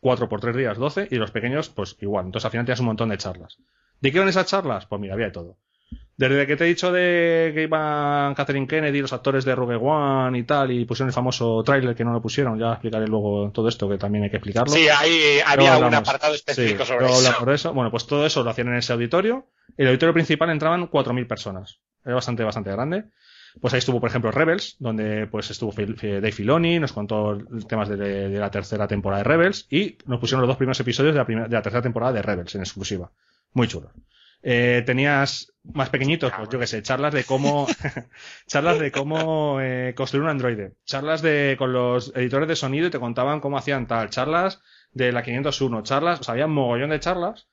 [0.00, 2.26] 4 por 3 días, 12, y los pequeños, pues igual.
[2.26, 3.58] Entonces al final tenías un montón de charlas.
[4.00, 4.86] ¿De qué eran esas charlas?
[4.86, 5.56] Pues mira, había de todo.
[6.16, 10.38] Desde que te he dicho de que iban Catherine Kennedy, los actores de Rogue One
[10.38, 13.68] y tal, y pusieron el famoso tráiler que no lo pusieron, ya explicaré luego todo
[13.68, 14.70] esto que también hay que explicarlo.
[14.70, 17.34] Sí, ahí había un apartado específico Sí, sobre eso.
[17.38, 17.72] por eso.
[17.72, 19.46] Bueno, pues todo eso lo hacían en ese auditorio.
[19.78, 21.78] El auditorio principal entraban 4.000 personas.
[22.04, 23.04] Era bastante, bastante grande.
[23.60, 27.38] Pues ahí estuvo, por ejemplo, Rebels, donde pues estuvo Dave Filoni, nos contó
[27.68, 31.18] temas de, la tercera temporada de Rebels y nos pusieron los dos primeros episodios de
[31.18, 33.10] la, de la tercera temporada de Rebels en exclusiva.
[33.52, 33.90] Muy chulo.
[34.42, 37.66] Eh, tenías más pequeñitos, pues yo que sé, charlas de cómo,
[38.46, 42.90] charlas de cómo eh, construir un androide, charlas de con los editores de sonido y
[42.90, 46.90] te contaban cómo hacían tal, charlas de la 501, charlas, o sea, había un mogollón
[46.90, 47.48] de charlas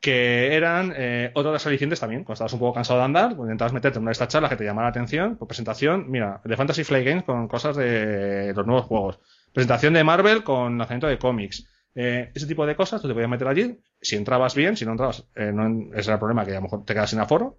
[0.00, 2.24] que eran eh, otras de las alicientes también.
[2.24, 4.50] Cuando estabas un poco cansado de andar, pues intentabas meterte en una de estas charlas
[4.50, 8.52] que te llamara la atención, por presentación, mira, de Fantasy Flight Games con cosas de
[8.54, 9.20] los nuevos juegos,
[9.52, 13.30] presentación de Marvel con lanzamiento de cómics, eh, ese tipo de cosas, tú te podías
[13.30, 16.52] meter allí, si entrabas bien, si no entrabas, eh, no, ese era el problema, que
[16.52, 17.58] a lo mejor te quedas sin aforo,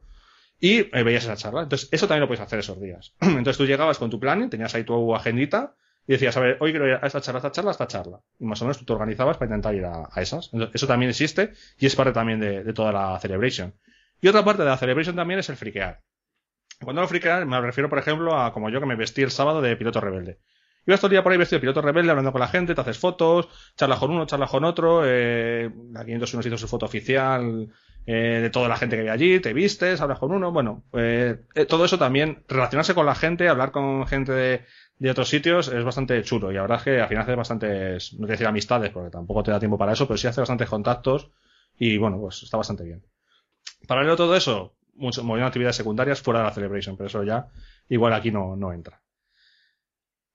[0.59, 1.63] y eh, veías esa charla.
[1.63, 3.13] Entonces, eso también lo puedes hacer esos días.
[3.21, 5.75] Entonces tú llegabas con tu planning, tenías ahí tu agendita,
[6.11, 7.87] y decías, a ver, hoy quiero ir a esta charla, a esta charla, a esta
[7.87, 8.19] charla.
[8.37, 10.51] Y más o menos tú te organizabas para intentar ir a, esas.
[10.73, 13.73] Eso también existe y es parte también de, toda la celebration.
[14.19, 16.01] Y otra parte de la celebration también es el friquear.
[16.83, 19.61] Cuando hablo friquear, me refiero, por ejemplo, a como yo que me vestí el sábado
[19.61, 20.39] de piloto rebelde.
[20.85, 22.81] Ibas todo el día por ahí vestido de piloto rebelde, hablando con la gente, te
[22.81, 23.47] haces fotos,
[23.77, 27.71] charlas con uno, charlas con otro, eh, la 501 hizo su foto oficial
[28.07, 31.41] eh, de toda la gente que había allí, te vistes, hablas con uno, bueno, eh,
[31.53, 34.65] eh, todo eso también, relacionarse con la gente, hablar con gente de,
[35.01, 38.13] de otros sitios es bastante chulo y la verdad es que al final haces bastantes,
[38.19, 40.69] no te decir amistades porque tampoco te da tiempo para eso, pero sí haces bastantes
[40.69, 41.31] contactos
[41.79, 43.03] y bueno, pues está bastante bien.
[43.87, 47.47] Paralelo a todo eso, mucho, moviendo actividades secundarias fuera de la celebration, pero eso ya
[47.89, 49.01] igual aquí no, no entra.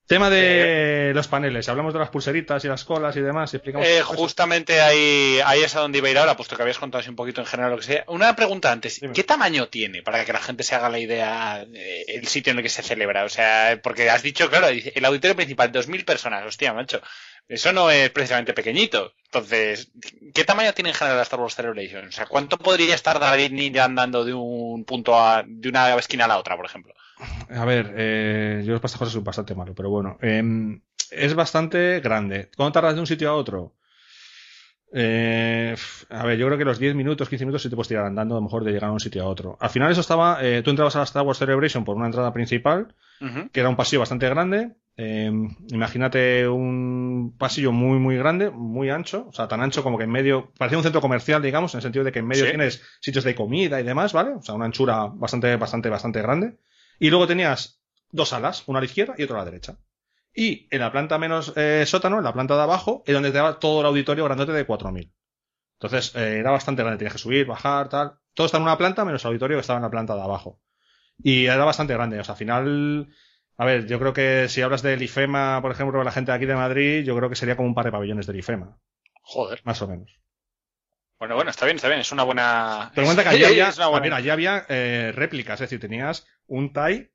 [0.07, 4.01] Tema de los paneles, hablamos de las pulseritas y las colas y demás, explicamos Eh,
[4.03, 7.09] justamente ahí, ahí es a donde iba a ir ahora, puesto que habías contado así
[7.09, 8.05] un poquito en general lo que sea.
[8.07, 9.13] Una pregunta antes, Dime.
[9.13, 12.59] ¿qué tamaño tiene para que la gente se haga la idea eh, el sitio en
[12.59, 13.25] el que se celebra?
[13.25, 17.01] O sea, porque has dicho, claro, el auditorio principal, 2.000 personas, hostia, macho.
[17.49, 19.13] Eso no es precisamente pequeñito.
[19.25, 19.91] Entonces,
[20.33, 22.07] ¿qué tamaño tiene en general la Star Wars Celebration?
[22.07, 26.25] O sea, ¿cuánto podría estar David Ninja andando de un punto a, de una esquina
[26.25, 26.93] a la otra, por ejemplo?
[27.49, 30.17] A ver, eh, yo estas cosas soy bastante malo, pero bueno.
[30.21, 32.49] em, es bastante grande.
[32.55, 33.73] ¿Cuánto tardas de un sitio a otro?
[34.93, 35.75] Eh,
[36.09, 38.35] a ver, yo creo que los 10 minutos, 15 minutos sí te puedes tirar andando,
[38.35, 39.57] a lo mejor de llegar a un sitio a otro.
[39.59, 42.31] Al final eso estaba, eh, tú entrabas a la Star Wars Celebration por una entrada
[42.33, 42.93] principal,
[43.51, 44.75] que era un pasillo bastante grande.
[44.95, 45.31] Eh,
[45.69, 50.11] imagínate un pasillo muy, muy grande, muy ancho, o sea, tan ancho como que en
[50.11, 52.49] medio, parecía un centro comercial, digamos, en el sentido de que en medio Sí.
[52.51, 54.31] tienes sitios de comida y demás, ¿vale?
[54.31, 56.57] O sea, una anchura bastante, bastante, bastante grande.
[56.99, 57.81] Y luego tenías
[58.11, 59.77] dos alas, una a la izquierda y otra a la derecha.
[60.33, 63.37] Y en la planta menos eh, sótano, en la planta de abajo, es donde te
[63.37, 65.11] daba todo el auditorio grandote de 4.000.
[65.79, 68.19] Entonces, eh, era bastante grande, tenías que subir, bajar, tal.
[68.33, 70.61] Todo está en una planta, menos el auditorio que estaba en la planta de abajo.
[71.23, 73.07] Y era bastante grande, o sea, al final,
[73.57, 76.45] a ver, yo creo que si hablas del IFEMA, por ejemplo, la gente de aquí
[76.45, 78.77] de Madrid, yo creo que sería como un par de pabellones del IFEMA,
[79.23, 79.61] Joder.
[79.63, 80.19] más o menos.
[81.19, 82.91] Bueno, bueno, está bien, está bien, es una buena...
[82.93, 86.71] Pero cuenta que allí había, buena- también allí había eh, réplicas, es decir, tenías un
[86.73, 87.11] TIE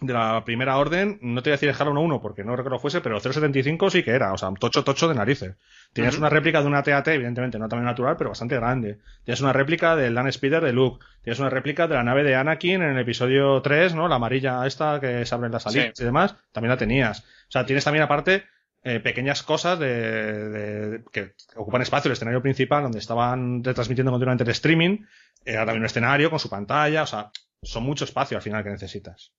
[0.00, 2.78] de la primera orden, no te voy a decir el Halo 1 porque no recuerdo
[2.78, 5.56] fuese, pero el 075 sí que era, o sea, tocho tocho de narices.
[5.94, 8.98] Tenías una réplica de una TAT, evidentemente no también natural, pero bastante grande.
[9.24, 11.02] Tenías una réplica del Land Speeder de Luke.
[11.22, 14.06] Tenías una réplica de la nave de Anakin en el episodio 3, ¿no?
[14.06, 16.02] La amarilla esta que se abren las salidas Sí.
[16.02, 17.20] y demás, también la tenías.
[17.20, 18.44] O sea, tienes también aparte
[18.88, 24.44] eh, pequeñas cosas de, de- que ocupan espacio el escenario principal donde estaban retransmitiendo continuamente
[24.44, 25.04] el streaming.
[25.44, 27.30] Era también un escenario con su pantalla, o sea,
[27.62, 29.32] son mucho espacio al final que necesitas.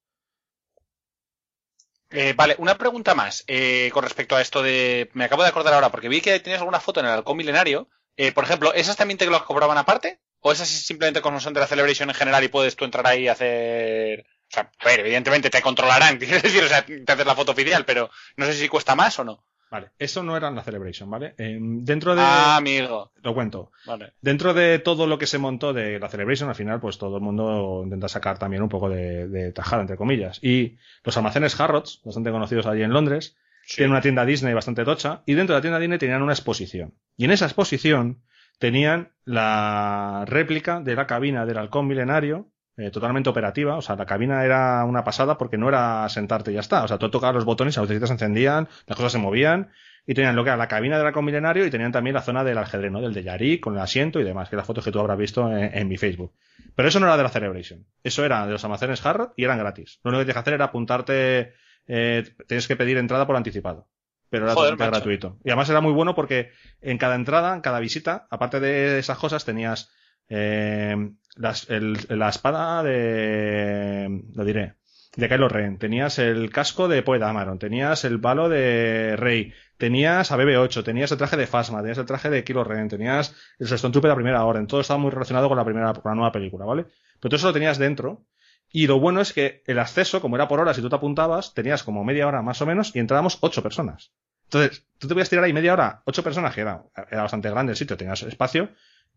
[2.10, 5.10] Eh, vale, una pregunta más eh, con respecto a esto de...
[5.14, 7.90] Me acabo de acordar ahora, porque vi que tenías alguna foto en el halcón milenario.
[8.16, 10.20] Eh, por ejemplo, ¿esas también te las cobraban aparte?
[10.40, 13.24] ¿O esas simplemente como son de la Celebration en general y puedes tú entrar ahí
[13.24, 14.26] y hacer...
[14.50, 17.52] O sea, a ver, evidentemente te controlarán, quiero decir, o sea, te haces la foto
[17.52, 19.44] oficial, pero no sé si cuesta más o no.
[19.70, 21.36] Vale, eso no era en la Celebration, ¿vale?
[21.38, 22.22] Eh, dentro de...
[22.22, 23.12] Ah, amigo.
[23.22, 23.72] Lo cuento.
[23.86, 24.14] Vale.
[24.22, 27.24] Dentro de todo lo que se montó de la Celebration, al final, pues todo el
[27.24, 30.40] mundo intenta sacar también un poco de, de tajada, entre comillas.
[30.42, 33.36] Y los almacenes Harrods, bastante conocidos allí en Londres,
[33.76, 36.94] tienen una tienda Disney bastante tocha, y dentro de la tienda Disney tenían una exposición.
[37.18, 38.24] Y en esa exposición
[38.60, 43.76] tenían la réplica de la cabina del halcón milenario, eh, totalmente operativa.
[43.76, 46.84] O sea, la cabina era una pasada porque no era sentarte y ya está.
[46.84, 49.72] O sea, tú tocabas los botones, las lucecitas se encendían, las cosas se movían,
[50.06, 52.44] y tenían lo que era la cabina del halcón milenario y tenían también la zona
[52.46, 53.02] del ajedrez, ¿no?
[53.02, 55.18] Del de Yari, con el asiento y demás, que es la foto que tú habrás
[55.18, 56.34] visto en, en mi Facebook.
[56.76, 57.86] Pero eso no era de la Celebration.
[58.04, 60.00] Eso era de los almacenes Harrod y eran gratis.
[60.04, 61.54] Lo único que tienes que hacer era apuntarte,
[61.88, 63.90] eh, tienes que pedir entrada por anticipado.
[64.30, 65.10] Pero era Joder, totalmente macho.
[65.10, 65.40] gratuito.
[65.44, 66.52] Y además era muy bueno porque
[66.82, 69.92] en cada entrada, en cada visita, aparte de esas cosas, tenías
[70.30, 74.24] eh, la espada de.
[74.34, 74.76] Lo diré.
[75.16, 75.78] De Kylo Ren.
[75.78, 77.58] Tenías el casco de Poe Dameron.
[77.58, 79.54] Tenías el balo de Rey.
[79.78, 80.84] Tenías a BB-8.
[80.84, 81.80] Tenías el traje de Phasma.
[81.80, 82.88] Tenías el traje de Kylo Ren.
[82.88, 84.68] Tenías el Stone Trooper de la primera orden.
[84.68, 86.84] Todo estaba muy relacionado con la primera, con la nueva película, ¿vale?
[86.84, 88.26] Pero todo eso lo tenías dentro.
[88.72, 91.54] Y lo bueno es que el acceso, como era por horas y tú te apuntabas,
[91.54, 94.12] tenías como media hora más o menos y entrábamos ocho personas.
[94.46, 97.72] Entonces, tú te podías tirar ahí media hora, ocho personas, que era, era bastante grande
[97.72, 98.70] el sitio, tenías espacio,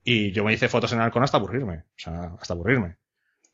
[0.05, 1.79] y yo me hice fotos en el halcón hasta aburrirme.
[1.79, 2.97] O sea, hasta aburrirme.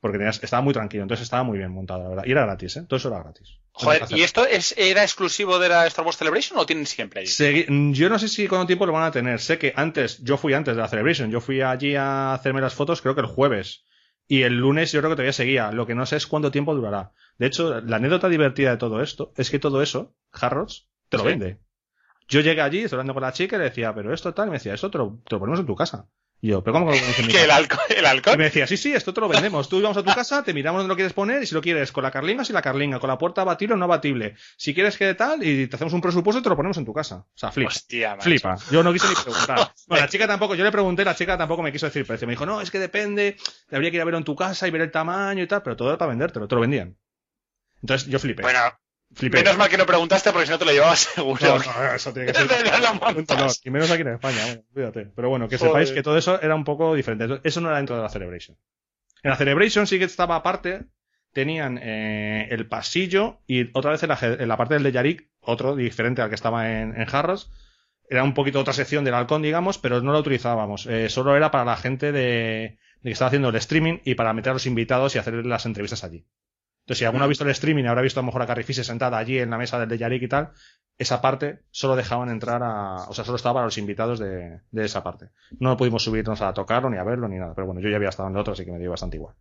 [0.00, 2.24] Porque tenías, estaba muy tranquilo, entonces estaba muy bien montado, la verdad.
[2.26, 2.84] Y era gratis, ¿eh?
[2.86, 3.58] Todo eso era gratis.
[3.72, 7.20] Joder, ¿y esto es, era exclusivo de la Star Wars Celebration o lo tienen siempre
[7.20, 7.26] ahí?
[7.26, 9.40] Segui- yo no sé si cuánto tiempo lo van a tener.
[9.40, 12.74] Sé que antes, yo fui antes de la Celebration, yo fui allí a hacerme las
[12.74, 13.84] fotos, creo que el jueves.
[14.28, 15.72] Y el lunes yo creo que todavía seguía.
[15.72, 17.12] Lo que no sé es cuánto tiempo durará.
[17.38, 21.22] De hecho, la anécdota divertida de todo esto es que todo eso, Harrods, te lo
[21.24, 21.28] Sí.
[21.30, 21.58] vende.
[22.28, 24.50] Yo llegué allí, estoy hablando con la chica y le decía, pero esto tal, y
[24.50, 26.06] me decía, esto te lo, te lo ponemos en tu casa.
[26.40, 27.78] Y yo, pero ¿cómo que lo ponemos en mi ¿Que el halcón?
[27.88, 28.38] ¿El Y halcón?
[28.38, 29.68] me decía, sí, sí, esto te lo vendemos.
[29.70, 31.92] Tú vamos a tu casa, te miramos dónde lo quieres poner y si lo quieres
[31.92, 34.34] con la carlinga, si la carlinga, con la puerta abatible o no abatible.
[34.56, 36.92] Si quieres que tal, y te hacemos un presupuesto y te lo ponemos en tu
[36.92, 37.24] casa.
[37.34, 37.68] O sea, flipa.
[37.68, 38.16] Hostia.
[38.20, 38.56] Flipa.
[38.70, 39.72] Yo no quise ni preguntar.
[39.88, 42.26] Bueno, la chica tampoco, yo le pregunté, la chica tampoco me quiso decir precio.
[42.26, 43.36] Me dijo, no, es que depende,
[43.70, 45.76] habría que ir a verlo en tu casa y ver el tamaño y tal, pero
[45.76, 46.96] todo era para vendértelo, te lo vendían.
[47.82, 48.42] Entonces yo flipé.
[48.42, 48.58] Bueno,
[49.16, 49.38] flipé.
[49.38, 51.38] menos mal que no preguntaste porque si no te lo llevabas seguro.
[51.40, 52.46] No, no, eso tiene que ser.
[53.36, 53.48] No.
[53.64, 55.06] Y menos aquí en España, bueno, cuídate.
[55.14, 55.72] Pero bueno, que Joder.
[55.72, 57.40] sepáis que todo eso era un poco diferente.
[57.42, 58.56] Eso no era dentro de la Celebration.
[59.22, 60.84] En la Celebration sí que estaba aparte,
[61.32, 65.28] tenían eh, el pasillo y otra vez en la, en la parte del de Yarik,
[65.40, 67.50] otro diferente al que estaba en, en Harrods.
[68.08, 70.86] Era un poquito otra sección del halcón, digamos, pero no la utilizábamos.
[70.86, 74.32] Eh, solo era para la gente de, de que estaba haciendo el streaming y para
[74.32, 76.24] meter a los invitados y hacer las entrevistas allí.
[76.86, 78.62] Entonces, si alguno ha visto el streaming y habrá visto a lo mejor a Carrie
[78.62, 80.52] Fisher sentada allí en la mesa del de Yarik y tal,
[80.96, 84.84] esa parte solo dejaban entrar a, o sea, solo estaba para los invitados de, de
[84.84, 85.30] esa parte.
[85.58, 88.10] No pudimos subirnos a tocarlo ni a verlo ni nada, pero bueno, yo ya había
[88.10, 89.34] estado en el otro, así que me dio bastante igual.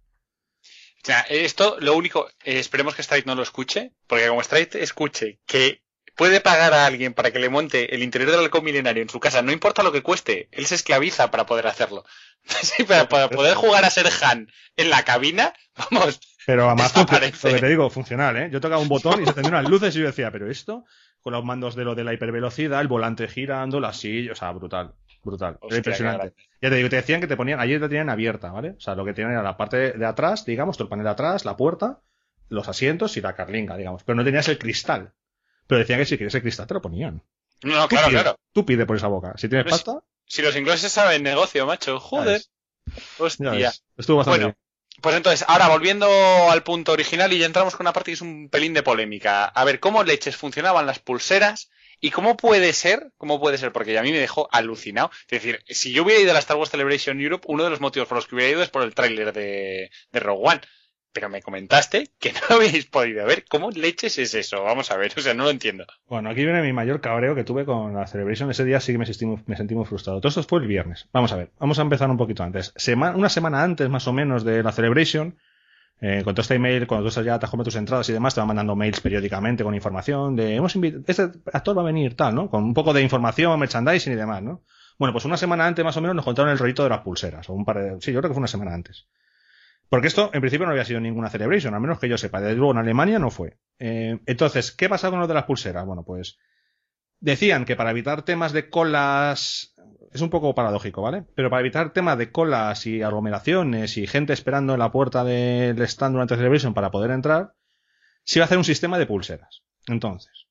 [0.64, 4.74] O sea, esto, lo único, eh, esperemos que Strike no lo escuche, porque como Strike
[4.74, 5.84] escuche que
[6.16, 9.20] puede pagar a alguien para que le monte el interior del halcón milenario en su
[9.20, 12.06] casa, no importa lo que cueste, él se esclaviza para poder hacerlo.
[12.62, 15.54] Sí, para poder jugar a ser Han en la cabina,
[15.92, 18.50] vamos, Pero además, lo que te digo, funcional, ¿eh?
[18.52, 20.86] Yo tocaba un botón y se tendían unas luces y yo decía, pero esto,
[21.22, 24.52] con los mandos de lo de la hipervelocidad, el volante girando, la silla, o sea,
[24.52, 24.94] brutal,
[25.24, 25.58] brutal.
[25.60, 26.34] Hostia, Era impresionante.
[26.62, 28.76] Ya te digo, te decían que te ponían, allí te tenían abierta, ¿vale?
[28.78, 31.12] O sea, lo que tenían era la parte de atrás, digamos, todo el panel de
[31.12, 32.02] atrás, la puerta,
[32.50, 34.04] los asientos y la carlinga, digamos.
[34.04, 35.14] Pero no tenías el cristal.
[35.68, 37.24] Pero decían que si querías el cristal te lo ponían.
[37.64, 38.40] no, claro, pide, claro.
[38.54, 39.34] Tú pide por esa boca.
[39.36, 42.42] Si tienes Pero pasta, Si los ingleses saben negocio, macho, joder,
[43.18, 43.74] hostia.
[43.98, 44.65] Estuvo bastante Bueno, bien.
[45.02, 46.08] Pues entonces, ahora volviendo
[46.50, 49.46] al punto original y ya entramos con una parte que es un pelín de polémica.
[49.46, 51.70] A ver, ¿cómo leches funcionaban las pulseras?
[52.00, 53.12] ¿Y cómo puede ser?
[53.18, 53.72] ¿Cómo puede ser?
[53.72, 55.12] Porque a mí me dejó alucinado.
[55.30, 57.82] Es decir, si yo hubiera ido a la Star Wars Celebration Europe, uno de los
[57.82, 60.62] motivos por los que hubiera ido es por el tráiler de, de Rogue One.
[61.16, 63.46] Pero me comentaste que no habéis podido ver.
[63.50, 64.62] ¿Cómo leches es eso?
[64.62, 65.86] Vamos a ver, o sea, no lo entiendo.
[66.08, 68.52] Bueno, aquí viene mi mayor cabreo que tuve con la Celebration.
[68.52, 70.20] Ese día sí que me sentí, me sentí muy frustrado.
[70.20, 71.08] Todo esto fue el viernes.
[71.14, 72.74] Vamos a ver, vamos a empezar un poquito antes.
[73.16, 75.38] Una semana antes, más o menos, de la Celebration,
[76.02, 78.36] eh, con todo este email, cuando tú ya te has comprado tus entradas y demás,
[78.36, 82.18] te van mandando mails periódicamente con información de hemos invitado, este actor va a venir,
[82.18, 82.50] tal, ¿no?
[82.50, 84.64] Con un poco de información, merchandising y demás, ¿no?
[85.00, 87.50] Bueno, pues una semana antes, más o menos, nos contaron el rollito de las pulseras,
[87.50, 89.08] o un par de, sí, yo creo que fue una semana antes.
[89.90, 92.42] Porque esto, en principio, no había sido ninguna celebration, al menos que yo sepa.
[92.42, 93.58] Desde luego, en Alemania no fue.
[93.80, 95.86] Eh, entonces, ¿qué pasa con lo de las pulseras?
[95.86, 96.38] Bueno, pues
[97.20, 99.76] decían que para evitar temas de colas,
[100.12, 101.26] es un poco paradójico, ¿vale?
[101.36, 105.80] Pero para evitar temas de colas y aglomeraciones y gente esperando en la puerta del
[105.82, 107.54] stand durante Celebration para poder entrar,
[108.24, 109.64] se iba a hacer un sistema de pulseras.
[109.88, 110.48] Entonces,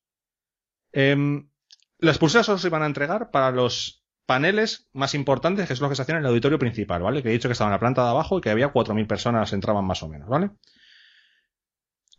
[0.93, 1.49] em,
[1.99, 5.88] las pulseras solo se iban a entregar para los paneles más importantes, que es lo
[5.88, 7.22] que se hacían en el auditorio principal, ¿vale?
[7.22, 9.52] Que he dicho que estaba en la planta de abajo y que había 4.000 personas
[9.52, 10.50] entraban más o menos, ¿vale?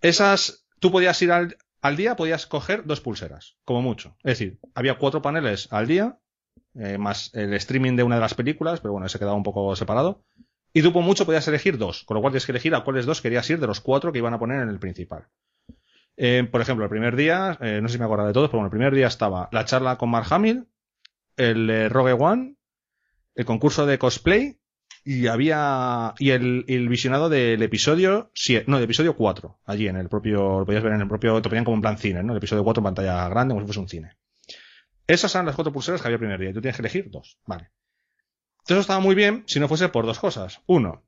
[0.02, 1.58] Esas, tú podías ir al,
[1.96, 4.16] día, podías coger dos pulseras, como mucho.
[4.24, 6.20] Es decir, había cuatro paneles al día,
[6.76, 9.76] eh, más el streaming de una de las películas, pero bueno, ese quedaba un poco
[9.76, 10.24] separado.
[10.74, 13.06] Y tú por mucho podías elegir dos, con lo cual tienes que elegir a cuáles
[13.06, 15.28] dos querías ir de los cuatro que iban a poner en el principal.
[16.18, 18.60] Eh, por ejemplo, el primer día, eh, no sé si me acuerdo de todos, pero
[18.60, 20.68] bueno, el primer día estaba la charla con Mark Hamill,
[21.38, 22.56] el eh, Rogue One,
[23.36, 24.60] el concurso de cosplay
[25.04, 29.98] y había y el, el visionado del episodio 7, no, del episodio 4, allí en
[29.98, 32.34] el propio, lo podías ver en el propio, te ponían como en plan cine, ¿no?
[32.34, 34.18] El episodio 4 en pantalla grande, como si fuese un cine.
[35.08, 37.12] Esas eran las cuatro pulseras que había el primer día y tú tienes que elegir
[37.12, 37.70] dos, vale.
[38.68, 40.62] Eso estaba muy bien si no fuese por dos cosas.
[40.66, 41.06] Uno,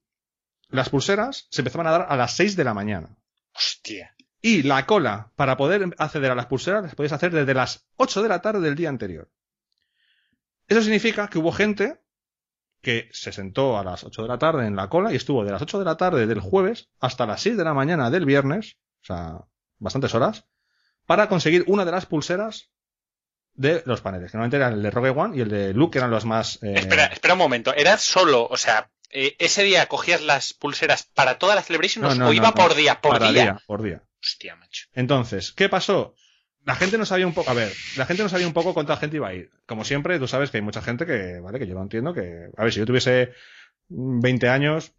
[0.69, 3.17] las pulseras se empezaban a dar a las 6 de la mañana.
[3.55, 4.15] Hostia.
[4.41, 8.21] Y la cola para poder acceder a las pulseras las podías hacer desde las 8
[8.21, 9.31] de la tarde del día anterior.
[10.67, 12.01] Eso significa que hubo gente
[12.81, 15.51] que se sentó a las 8 de la tarde en la cola y estuvo de
[15.51, 18.77] las 8 de la tarde del jueves hasta las 6 de la mañana del viernes,
[19.01, 19.39] o sea,
[19.79, 20.45] bastantes horas,
[21.05, 22.69] para conseguir una de las pulseras
[23.53, 25.97] de los paneles, que normalmente eran el de Rogue One y el de Luke, que
[25.99, 26.61] eran los más...
[26.61, 27.73] eh, Espera, espera un momento.
[27.73, 32.13] ¿Era solo, o sea, eh, ese día cogías las pulseras para toda la celebration no,
[32.13, 33.01] no, o iba por día?
[33.01, 33.59] Por para día.
[33.65, 34.03] Por día.
[34.21, 34.87] Hostia, macho.
[34.93, 36.13] Entonces, ¿qué pasó?
[36.67, 38.97] La gente no sabía un poco, a ver, la gente no sabía un poco cuánta
[38.97, 39.51] gente iba a ir.
[39.65, 42.49] Como siempre, tú sabes que hay mucha gente que, vale, que yo no entiendo que,
[42.57, 43.31] a ver, si yo tuviese
[43.89, 44.93] 20 años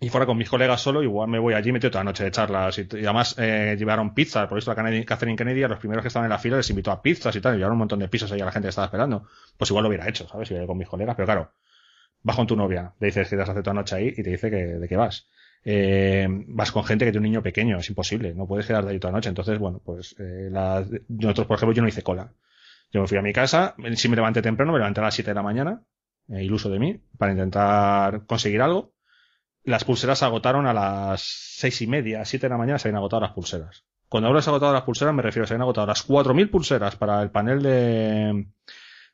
[0.00, 2.32] y fuera con mis colegas solo, igual me voy allí metido toda la noche de
[2.32, 5.78] charlas y, y además eh, llevaron pizza, por eso la Kennedy- Catherine Kennedy a los
[5.80, 7.80] primeros que estaban en la fila les invitó a pizzas y tal, y llevaron un
[7.80, 9.28] montón de pizzas ahí a la gente que estaba esperando.
[9.56, 10.48] Pues igual lo hubiera hecho, ¿sabes?
[10.48, 11.52] Si hubiera con mis colegas, pero claro,
[12.22, 14.22] vas con tu novia, le dices que te has hacer toda la noche ahí y
[14.22, 15.28] te dice que, de qué vas
[15.64, 18.98] eh, vas con gente que tiene un niño pequeño, es imposible, no puedes quedarte ahí
[18.98, 19.28] toda la noche.
[19.28, 22.32] Entonces, bueno, pues eh, la- nosotros, por ejemplo, yo no hice cola.
[22.92, 25.30] Yo me fui a mi casa, si me levanté temprano, me levanté a las 7
[25.30, 25.82] de la mañana,
[26.28, 28.94] eh, iluso de mí, para intentar conseguir algo.
[29.64, 32.96] Las pulseras se agotaron a las seis y media, siete de la mañana se habían
[32.98, 33.84] agotado las pulseras.
[34.08, 36.48] Cuando hablo de se agotado las pulseras, me refiero a se habían agotado las 4.000
[36.50, 38.46] pulseras para el panel de,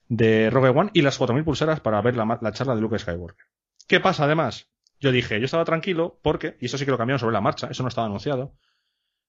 [0.09, 3.45] de Rogue One y las 4.000 pulseras para ver la, la charla de Luke Skywalker.
[3.89, 4.69] ¿Qué pasa además?
[5.05, 7.69] Yo dije, yo estaba tranquilo porque, y eso sí que lo cambiaron sobre la marcha,
[7.71, 8.55] eso no estaba anunciado.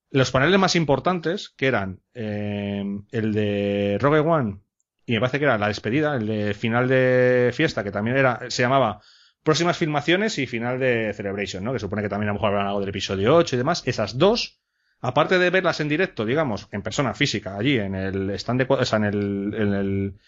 [0.10, 4.62] Los paneles más importantes, que eran eh, el de Rogue One,
[5.06, 8.50] y me parece que era la despedida, el de final de fiesta, que también era,
[8.50, 9.02] se llamaba
[9.44, 11.74] próximas filmaciones y final de Celebration, ¿no?
[11.74, 13.84] Que supone que también a lo mejor hablan algo del episodio 8 y demás.
[13.86, 14.62] Esas dos,
[15.02, 18.86] aparte de verlas en directo, digamos, en persona física, allí en el stand de, o
[18.86, 20.20] sea, en el, en el,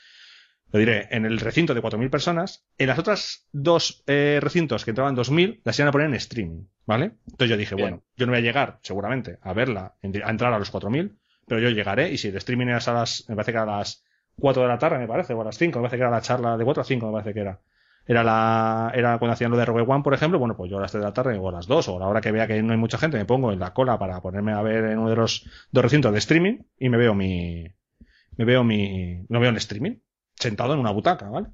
[0.72, 4.91] lo diré, en el recinto de 4.000 personas, en las otras dos eh, recintos que
[4.91, 7.13] entraban 2.000, las iban a poner en streaming, ¿vale?
[7.26, 7.89] Entonces yo dije, Bien.
[7.89, 11.61] bueno, yo no voy a llegar, seguramente, a verla, a entrar a los 4.000, pero
[11.61, 14.03] yo llegaré, y si el streaming era a las, me parece que era a las
[14.39, 16.22] 4 de la tarde, me parece, o a las 5, me parece que era la
[16.22, 17.59] charla de 4 a 5, me parece que era.
[18.09, 20.82] Era la, era cuando hacían lo de Rogue One, por ejemplo, bueno, pues yo a
[20.82, 22.47] las 3 de la tarde o a las 2, o a la hora que vea
[22.47, 24.99] que no hay mucha gente, me pongo en la cola para ponerme a ver en
[24.99, 27.68] uno de los dos recintos de streaming, y me veo mi,
[28.38, 29.97] me veo mi, lo veo en streaming,
[30.39, 31.47] sentado en una butaca, ¿vale?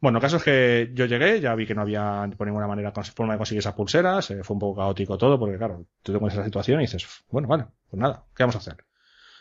[0.00, 2.92] Bueno, el caso es que yo llegué, ya vi que no había por ninguna manera
[2.92, 6.18] forma de conseguir esas pulseras, eh, fue un poco caótico todo, porque claro, tú te
[6.20, 8.76] pones esa situación y dices, bueno, vale, pues nada, ¿qué vamos a hacer?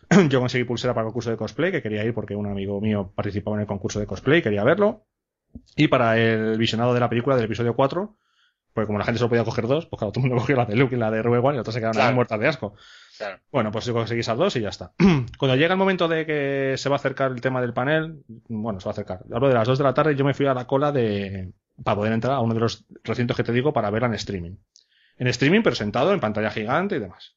[0.30, 3.12] yo conseguí pulsera para el concurso de cosplay, que quería ir porque un amigo mío
[3.16, 5.06] participaba en el concurso de cosplay, quería verlo.
[5.76, 8.18] Y para el visionado de la película del episodio 4,
[8.74, 10.66] porque como la gente solo podía coger dos, pues claro, todo el mundo cogió la
[10.66, 12.16] de Luke y la de Rogue One y las otras se quedaron Claro.
[12.16, 12.76] muertas de asco.
[13.18, 13.40] Claro.
[13.52, 14.94] Bueno, pues yo conseguí esas dos y ya está.
[15.38, 18.80] Cuando llega el momento de que se va a acercar el tema del panel, bueno,
[18.80, 19.24] se va a acercar.
[19.34, 21.52] Hablo de las 2 de la tarde yo me fui a la cola de
[21.84, 24.56] para poder entrar a uno de los recintos que te digo para verla en streaming.
[25.18, 27.36] En streaming, pero sentado en pantalla gigante y demás.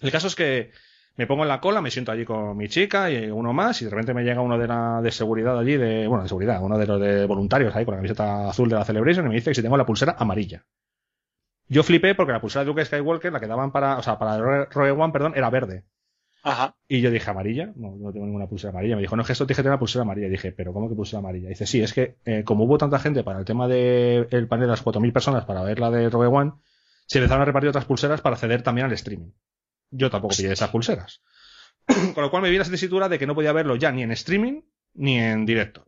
[0.00, 0.70] El caso es que
[1.16, 3.86] me pongo en la cola, me siento allí con mi chica y uno más, y
[3.86, 6.78] de repente me llega uno de la de seguridad allí, de, bueno, de seguridad, uno
[6.78, 9.50] de los de voluntarios ahí con la camiseta azul de la Celebration y me dice
[9.50, 10.64] que si tengo la pulsera amarilla.
[11.68, 14.38] Yo flipé porque la pulsera de Luke Skywalker, la que daban para, o sea, para
[14.66, 15.84] Rogue One, perdón, era verde.
[16.42, 16.76] Ajá.
[16.86, 18.94] Y yo dije, amarilla, no, no tengo ninguna pulsera amarilla.
[18.94, 20.28] Me dijo, no, es que esto que tener la pulsera amarilla.
[20.28, 21.46] Y dije, pero ¿cómo que pulsera amarilla?
[21.46, 24.46] Y dice, sí, es que eh, como hubo tanta gente para el tema del el
[24.46, 26.52] panel de las 4.000 personas para ver la de Rogue One,
[27.06, 29.32] se empezaron a repartir otras pulseras para acceder también al streaming.
[29.90, 31.22] Yo tampoco pillé esas pulseras.
[32.14, 34.12] Con lo cual me vi la tesitura de que no podía verlo ya ni en
[34.12, 34.62] streaming
[34.94, 35.86] ni en directo.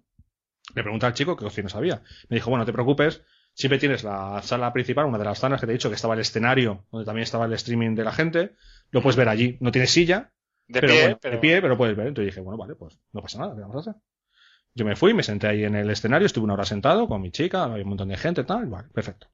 [0.74, 2.02] Le pregunté al chico qué opciones había.
[2.28, 3.22] Me dijo, bueno, no te preocupes,
[3.58, 6.14] siempre tienes la sala principal, una de las zonas que te he dicho que estaba
[6.14, 8.52] el escenario, donde también estaba el streaming de la gente,
[8.92, 9.58] lo puedes ver allí.
[9.60, 10.30] No tienes silla,
[10.68, 11.34] De pero pie, bueno, pero...
[11.34, 12.06] de pie, pero puedes ver.
[12.06, 14.02] Entonces dije, bueno, vale, pues no pasa nada, ¿qué vamos a hacer?
[14.74, 17.32] Yo me fui, me senté ahí en el escenario, estuve una hora sentado con mi
[17.32, 19.26] chica, había un montón de gente, tal, vale, perfecto.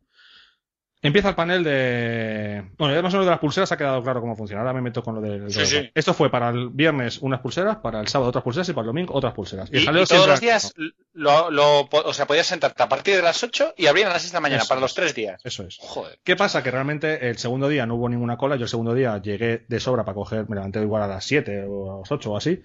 [1.05, 2.65] Empieza el panel de.
[2.79, 4.63] Bueno, ya más o menos de las pulseras ha quedado claro cómo funciona.
[4.63, 5.51] Ahora me meto con lo del.
[5.51, 5.91] Sí, sí.
[5.95, 8.87] Esto fue para el viernes unas pulseras, para el sábado otras pulseras y para el
[8.87, 9.69] domingo otras pulseras.
[9.71, 10.75] Y, todos siempre- los días
[11.13, 14.23] lo, lo- o sea, podías sentarte a partir de las 8 y abrían a las
[14.23, 14.95] 6 de la mañana Eso para los es.
[14.97, 15.41] tres días.
[15.45, 15.77] Eso es.
[15.79, 16.19] Joder.
[16.25, 16.63] ¿Qué pasa?
[16.63, 18.57] Que realmente el segundo día no hubo ninguna cola.
[18.57, 21.67] Yo el segundo día llegué de sobra para coger, me levanté igual a las 7
[21.69, 22.63] o a las 8 o así.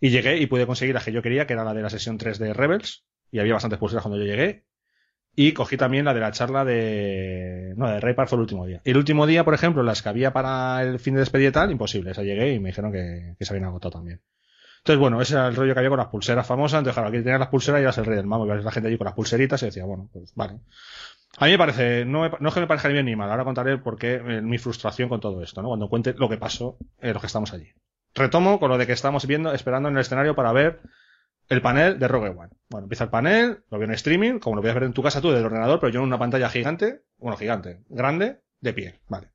[0.00, 2.18] Y llegué y pude conseguir la que yo quería, que era la de la sesión
[2.18, 3.04] 3 de Rebels.
[3.30, 4.64] Y había bastantes pulseras cuando yo llegué.
[5.38, 7.74] Y cogí también la de la charla de.
[7.76, 8.80] No, de Raypar fue el último día.
[8.84, 11.70] El último día, por ejemplo, las que había para el fin de despedida y tal,
[11.70, 12.12] imposible.
[12.12, 14.22] Esa llegué y me dijeron que, que se habían agotado también.
[14.78, 16.78] Entonces, bueno, ese era el rollo que había con las pulseras famosas.
[16.78, 18.46] Entonces, claro, aquí tenías las pulseras y eras el rey del mambo.
[18.46, 20.60] Y la gente allí con las pulseritas y decía, bueno, pues vale.
[21.38, 23.30] A mí me parece, no, me- no es que me parezca ni bien ni mal,
[23.30, 25.68] ahora contaré por qué eh, mi frustración con todo esto, ¿no?
[25.68, 27.68] Cuando cuente lo que pasó en los que estamos allí.
[28.14, 30.80] Retomo con lo de que estamos viendo, esperando en el escenario para ver
[31.48, 32.50] el panel de Rogue One.
[32.68, 35.20] Bueno, empieza el panel, lo veo en streaming, como lo puedes ver en tu casa
[35.20, 39.30] tú del ordenador, pero yo en una pantalla gigante, bueno, gigante, grande, de pie, vale.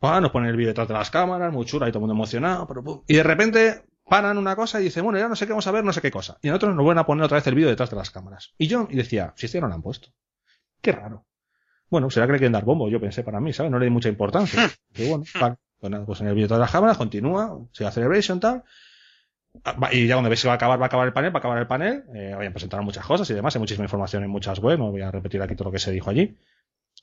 [0.00, 2.14] Ah, nos ponen el vídeo detrás de las cámaras, muy chula, y todo el mundo
[2.14, 3.02] emocionado, pero pum.
[3.06, 5.72] Y de repente paran una cosa y dicen, bueno, ya no sé qué vamos a
[5.72, 6.38] ver, no sé qué cosa.
[6.42, 8.54] Y nosotros nos vuelven a poner otra vez el vídeo detrás de las cámaras.
[8.58, 10.08] Y yo, y decía, si este ya no lo han puesto.
[10.82, 11.26] Qué raro.
[11.88, 13.72] Bueno, será que le quieren dar bombo, yo pensé para mí, ¿sabes?
[13.72, 14.70] No le di mucha importancia.
[14.96, 15.56] Y bueno, vale.
[15.80, 18.64] Pues pues en el vídeo de las cámaras continúa, se hace celebration tal.
[19.62, 21.38] Ah, Y ya cuando ves que va a acabar, va a acabar el panel, va
[21.38, 22.04] a acabar el panel.
[22.14, 25.02] Eh, habían presentado muchas cosas y demás, hay muchísima información en muchas webs, no voy
[25.02, 26.36] a repetir aquí todo lo que se dijo allí.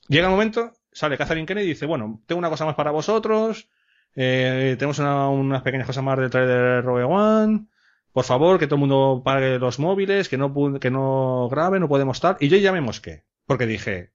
[0.08, 3.68] Llega el momento, sale Catherine Kennedy y dice, bueno, tengo una cosa más para vosotros,
[4.14, 7.66] eh, tenemos una- unas pequeñas cosas más del trailer de Rogue One,
[8.12, 11.88] por favor, que todo el mundo pague los móviles, que no, que no grabe, no
[11.88, 12.36] podemos estar.
[12.40, 14.12] Y yo ya me mosqué, porque dije,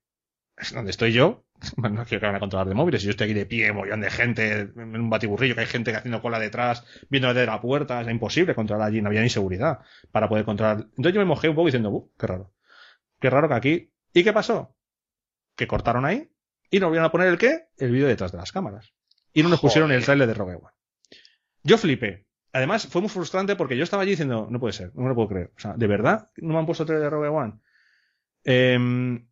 [0.55, 1.43] "Es donde estoy yo,
[1.77, 4.11] no quiero que van a controlar de móviles, yo estoy aquí de pie, mollón de
[4.11, 8.01] gente, en un batiburrillo, que hay gente que haciendo cola detrás, viendo desde la puerta,
[8.01, 9.79] es imposible controlar allí, no había ni seguridad
[10.11, 10.81] para poder controlar.
[10.81, 12.53] Entonces yo me mojé un poco diciendo, "Uh, qué raro.
[13.19, 13.93] Qué raro que aquí.
[14.13, 14.75] ¿Y qué pasó?
[15.55, 16.31] Que cortaron ahí
[16.69, 17.67] y nos volvieron a poner el qué?
[17.77, 18.93] El vídeo detrás de las cámaras.
[19.33, 20.73] Y no nos pusieron el trailer de Rogue One.
[21.63, 22.27] Yo flipé.
[22.53, 25.15] Además, fue muy frustrante porque yo estaba allí diciendo, no puede ser, no me lo
[25.15, 25.51] puedo creer.
[25.55, 27.53] O sea, ¿de verdad no me han puesto el trailer de Rogue One?
[28.43, 29.27] Em,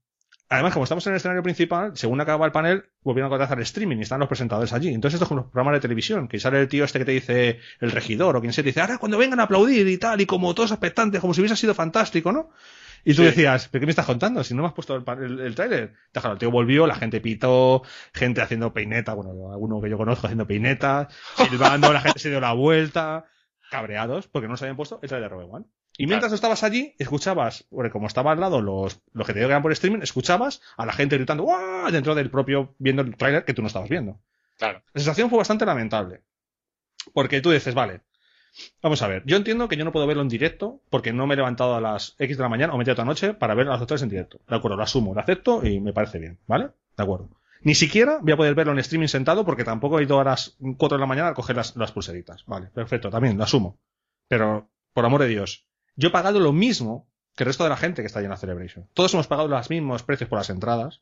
[0.49, 3.63] además, como estamos en el escenario principal, según acaba el panel, volvieron a contratar el
[3.63, 4.89] streaming y están los presentadores allí.
[4.93, 7.11] Entonces, esto es como los programas de televisión, que sale el tío este que te
[7.11, 10.21] dice el regidor o quien sea, te dice, ahora cuando vengan a aplaudir y tal,
[10.21, 12.49] y como todos expectantes, como si hubiese sido fantástico, ¿no?
[13.07, 13.25] Y tú Sí.
[13.27, 14.43] decías, ¿pero qué me estás contando?
[14.43, 15.79] Si no me has puesto el, el, el tráiler.
[15.83, 17.83] Entonces, claro, el tío volvió, la gente pitó,
[18.13, 21.07] gente haciendo peineta, bueno, alguno que yo conozco haciendo peineta,
[21.49, 23.25] silbando, la gente se dio la vuelta,
[23.69, 25.65] cabreados, porque no se habían puesto el tráiler de Rogue One.
[25.97, 29.61] Y mientras estabas allí, escuchabas, porque como estaba al lado los, los que te llegan
[29.61, 31.91] por streaming, escuchabas a la gente gritando ¡Guau!
[31.91, 34.19] dentro del propio, viendo el tráiler que tú no estabas viendo.
[34.57, 34.81] Claro.
[34.93, 36.21] La sensación fue bastante lamentable.
[37.13, 38.01] Porque tú dices, vale,
[38.81, 41.33] vamos a ver, yo entiendo que yo no puedo verlo en directo porque no me
[41.33, 43.33] he levantado a las X de la mañana o me he tirado toda la noche
[43.33, 44.39] para ver las otras en directo.
[44.47, 46.71] De acuerdo, lo asumo, lo acepto y me parece bien, ¿vale?
[46.97, 47.29] De acuerdo.
[47.61, 50.57] Ni siquiera voy a poder verlo en streaming sentado porque tampoco he ido a las
[50.77, 52.45] 4 de la mañana a coger las, las pulseritas.
[52.45, 53.79] Vale, perfecto, también lo asumo.
[54.27, 55.65] Pero, por amor de Dios,
[55.95, 58.31] yo he pagado lo mismo que el resto de la gente que está allí en
[58.31, 58.89] la Celebration.
[58.93, 61.01] Todos hemos pagado los mismos precios por las entradas.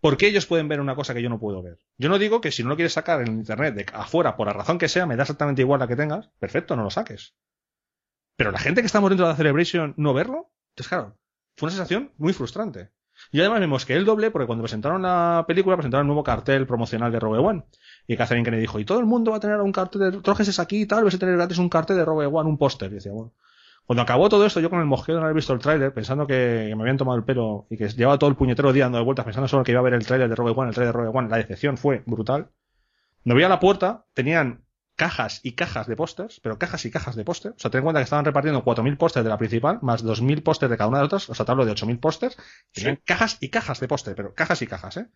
[0.00, 1.78] ¿Por qué ellos pueden ver una cosa que yo no puedo ver?
[1.98, 4.54] Yo no digo que si no lo quieres sacar en internet de afuera, por la
[4.54, 7.34] razón que sea, me da exactamente igual la que tengas, perfecto, no lo saques.
[8.36, 11.18] Pero la gente que estamos dentro de la Celebration, no verlo, entonces claro,
[11.56, 12.90] fue una sensación muy frustrante.
[13.30, 16.66] Y además me mosqué el doble porque cuando presentaron la película presentaron el nuevo cartel
[16.66, 17.64] promocional de Rogue One.
[18.06, 20.58] Y Catherine Kennedy dijo, y todo el mundo va a tener un cartel de trójeses
[20.58, 22.90] aquí y tal, vas a tener gratis un cartel de Rogue One, un póster.
[22.90, 23.34] Y decía, bueno.
[23.90, 26.24] Cuando acabó todo esto, yo con el mosqueo de no haber visto el tráiler, pensando
[26.24, 29.24] que me habían tomado el pelo y que llevaba todo el puñetero día dando vueltas
[29.24, 31.18] pensando solo que iba a ver el tráiler de Rogue One, el tráiler de Rogue
[31.18, 32.52] One, la decepción fue brutal.
[33.24, 34.62] Me voy a la puerta, tenían
[34.94, 37.56] cajas y cajas de pósters, pero cajas y cajas de pósters.
[37.56, 40.44] O sea, ten en cuenta que estaban repartiendo 4.000 pósters de la principal, más 2.000
[40.44, 42.36] pósters de cada una de las otras, o sea, te hablo de 8.000 pósters.
[42.72, 45.08] Tenían cajas y cajas de póster, pero cajas y cajas, ¿eh?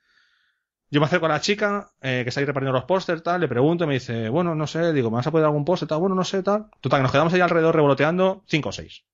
[0.95, 3.49] Yo me acerco a la chica eh, que está ahí repartiendo los pósters, tal, le
[3.49, 5.99] pregunto, me dice, bueno, no sé, digo, ¿me vas a poner algún póster, tal?
[5.99, 6.66] Bueno, no sé, tal.
[6.80, 9.05] Total, que nos quedamos ahí alrededor revoloteando 5 o 6.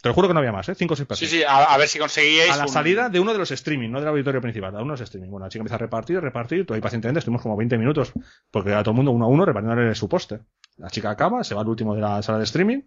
[0.00, 0.74] Te lo juro que no había más, ¿eh?
[0.76, 1.30] Cinco o seis Sí, personas.
[1.32, 2.50] sí, a, a ver si conseguíais.
[2.52, 4.92] A la un- salida de uno de los streaming, no del auditorio principal, a uno
[4.94, 5.28] de los streaming.
[5.28, 8.12] Bueno, la chica empieza a repartir, repartir, todo ahí pacientemente, estuvimos como 20 minutos,
[8.50, 10.42] porque a todo el mundo uno a uno repartiéndole su póster.
[10.76, 12.82] La chica acaba, se va al último de la sala de streaming,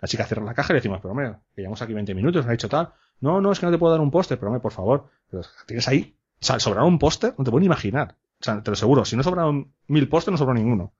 [0.00, 2.40] la chica cierra la caja y le decimos, pero hombre, que llevamos aquí 20 minutos,
[2.42, 2.94] nos ha dicho tal.
[3.20, 5.10] No, no, es que no te puedo dar un póster, pero hombre, por favor.
[5.30, 8.16] Pero tienes ahí, o sea, sobrará un póster, no te puedo ni imaginar.
[8.38, 10.92] O sea, te lo aseguro, si no sobraron mil pósters, no sobró ninguno.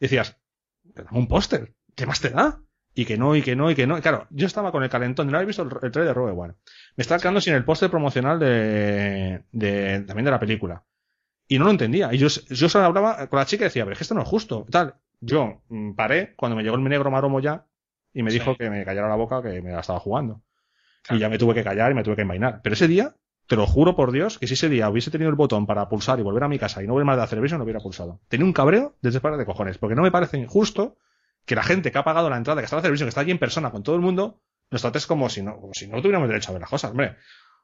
[0.00, 0.36] Y decías,
[0.82, 2.60] dame un póster, ¿qué más te da?
[2.92, 3.96] Y que no, y que no, y que no.
[3.96, 6.32] Y claro, yo estaba con el calentón, no había visto el, el trailer de Rogue
[6.32, 6.54] One.
[6.96, 10.84] Me estaba quedando sin el póster promocional de, de, también de la película.
[11.46, 12.12] Y no lo entendía.
[12.12, 14.22] Y yo, yo solo hablaba con la chica y decía, pero es que esto no
[14.22, 14.66] es justo.
[14.68, 14.96] Tal.
[15.20, 17.64] Yo mm, paré cuando me llegó el negro maromo ya
[18.12, 20.42] y me dijo que me callara la boca que me la estaba jugando.
[21.08, 22.60] Y ya me tuve que callar y me tuve que envainar.
[22.62, 23.14] Pero ese día,
[23.50, 26.20] te lo juro por Dios, que si ese día hubiese tenido el botón para pulsar
[26.20, 28.20] y volver a mi casa y no ver más de la televisión, no hubiera pulsado.
[28.28, 30.98] Tenía un cabreo desde para de cojones, porque no me parece injusto
[31.46, 33.22] que la gente que ha pagado la entrada, que está en la televisión, que está
[33.22, 34.40] allí en persona con todo el mundo,
[34.70, 37.16] nos trates como si no, como si no tuviéramos derecho a ver las cosas, hombre.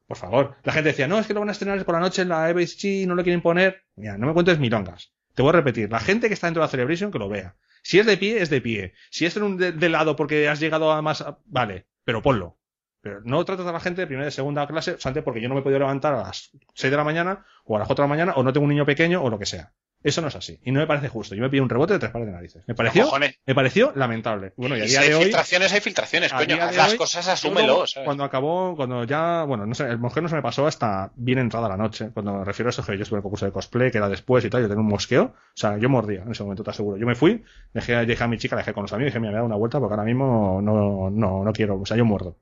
[0.09, 0.57] Por favor.
[0.65, 2.47] La gente decía, no, es que lo van a estrenar por la noche en la
[2.47, 3.85] ABC, no lo quieren poner.
[3.95, 5.13] Mira, no me cuentes milongas.
[5.37, 7.55] Te voy a repetir, la gente que está dentro de la Celebration que lo vea.
[7.85, 8.95] Si es de pie, es de pie.
[9.11, 12.59] Si es de, de lado porque has llegado a más, vale, pero ponlo.
[13.07, 15.55] Pero no tratas a la gente de primera y segunda clase, solamente porque yo no
[15.55, 18.09] me he podido levantar a las 6 de la mañana, o a las 4 de
[18.09, 19.73] la mañana, o no tengo un niño pequeño, o lo que sea.
[20.07, 20.61] Eso no es así.
[20.63, 21.35] Y no me parece justo.
[21.35, 22.63] Yo me pido un rebote de tres pares de narices.
[22.69, 23.11] Me pareció,
[23.45, 24.53] me pareció lamentable.
[24.57, 25.23] Bueno, y a día si hay de hoy.
[25.25, 26.59] filtraciones, hay filtraciones, coño.
[26.63, 27.89] Haz las hoy, cosas, asúmelo.
[27.89, 28.05] ¿sabes?
[28.05, 31.41] Cuando acabó, cuando ya, bueno, no sé, el mujer no se me pasó hasta bien
[31.41, 32.11] entrada la noche.
[32.15, 34.09] Cuando me refiero a eso, que yo estuve en el concurso de cosplay, que era
[34.09, 35.25] después y tal, yo tenía un mosqueo.
[35.25, 36.99] O sea, yo mordía en ese momento, te aseguro.
[36.99, 37.43] Yo me fui,
[37.75, 39.39] dejé, dejé a mi chica, la dejé con los amigos y dije, mira, me voy
[39.39, 41.81] a dar una vuelta porque ahora mismo no, no, no quiero.
[41.81, 42.37] O sea, yo muerdo.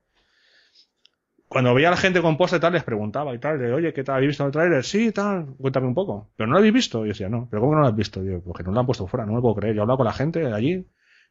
[1.54, 3.92] Cuando veía a la gente con post y tal, les preguntaba y tal, de, oye,
[3.92, 4.16] ¿qué tal?
[4.16, 4.82] ¿Habéis visto el tráiler?
[4.82, 6.32] Sí, tal, cuéntame un poco.
[6.34, 6.98] ¿Pero no lo habéis visto?
[6.98, 8.20] Y yo decía, no, ¿pero cómo no lo has visto?
[8.44, 9.76] Porque no lo han puesto fuera, no me puedo creer.
[9.76, 10.86] Yo hablaba con la gente allí, y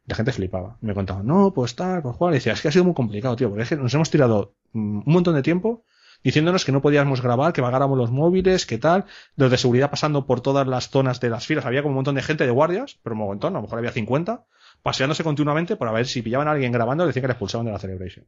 [0.06, 0.78] la gente flipaba.
[0.80, 2.32] Me contaba, no, pues tal, pues cual.
[2.32, 4.54] Y decía, es que ha sido muy complicado, tío, porque es que nos hemos tirado
[4.72, 5.84] mm, un montón de tiempo
[6.22, 9.04] diciéndonos que no podíamos grabar, que pagáramos los móviles, que tal,
[9.36, 11.66] los de seguridad pasando por todas las zonas de las filas.
[11.66, 13.92] Había como un montón de gente de guardias, pero un montón, a lo mejor había
[13.92, 14.46] 50,
[14.82, 17.78] paseándose continuamente para ver si pillaban a alguien grabando, decían que le expulsaban de la
[17.78, 18.26] celebration.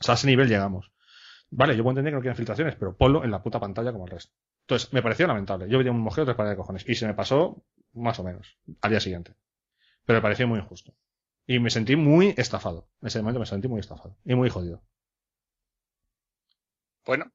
[0.00, 0.92] O sea, a ese nivel llegamos.
[1.50, 4.04] Vale, yo puedo entender que no quieran filtraciones, pero ponlo en la puta pantalla como
[4.04, 4.32] el resto.
[4.62, 5.68] Entonces, me pareció lamentable.
[5.68, 6.84] Yo veía un mojeo de tres pares de cojones.
[6.88, 9.34] Y se me pasó más o menos al día siguiente.
[10.04, 10.94] Pero me pareció muy injusto.
[11.46, 12.88] Y me sentí muy estafado.
[13.02, 14.16] En ese momento me sentí muy estafado.
[14.24, 14.82] Y muy jodido.
[17.04, 17.32] Bueno.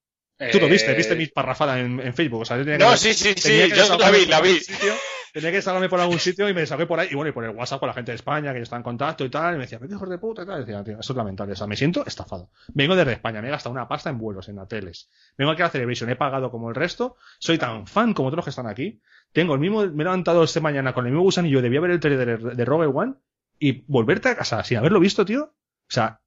[0.52, 2.42] Tú lo eh, viste, viste mi parrafada en, en Facebook.
[2.42, 4.60] O sea, yo tenía No, que- sí, sí, tenía sí, yo la vi, la vi.
[4.60, 4.94] sitio,
[5.36, 7.10] tenía que desahogarme por algún sitio y me desahogué por ahí.
[7.12, 9.26] Y bueno, y por el WhatsApp con la gente de España, que estaba en contacto
[9.26, 9.56] y tal.
[9.56, 10.58] Y me decía, "Pero qué hijos de puta y tal.
[10.62, 11.54] Y decía, tío, eso es lamentable.
[11.54, 12.50] O sea, me siento estafado.
[12.74, 15.10] Vengo desde España, me he gastado una pasta en vuelos, en hoteles.
[15.38, 17.18] Vengo aquí a la Celebration, he pagado como el resto.
[17.40, 19.02] Soy tan fan como todos los que están aquí.
[19.34, 21.62] Tengo el mismo, me he levantado este mañana con el mismo gusanillo.
[21.62, 23.16] Debía ver el trailer de, de Rogue One
[23.60, 25.44] y volverte a casa sin haberlo visto, tío.
[25.44, 26.22] O sea,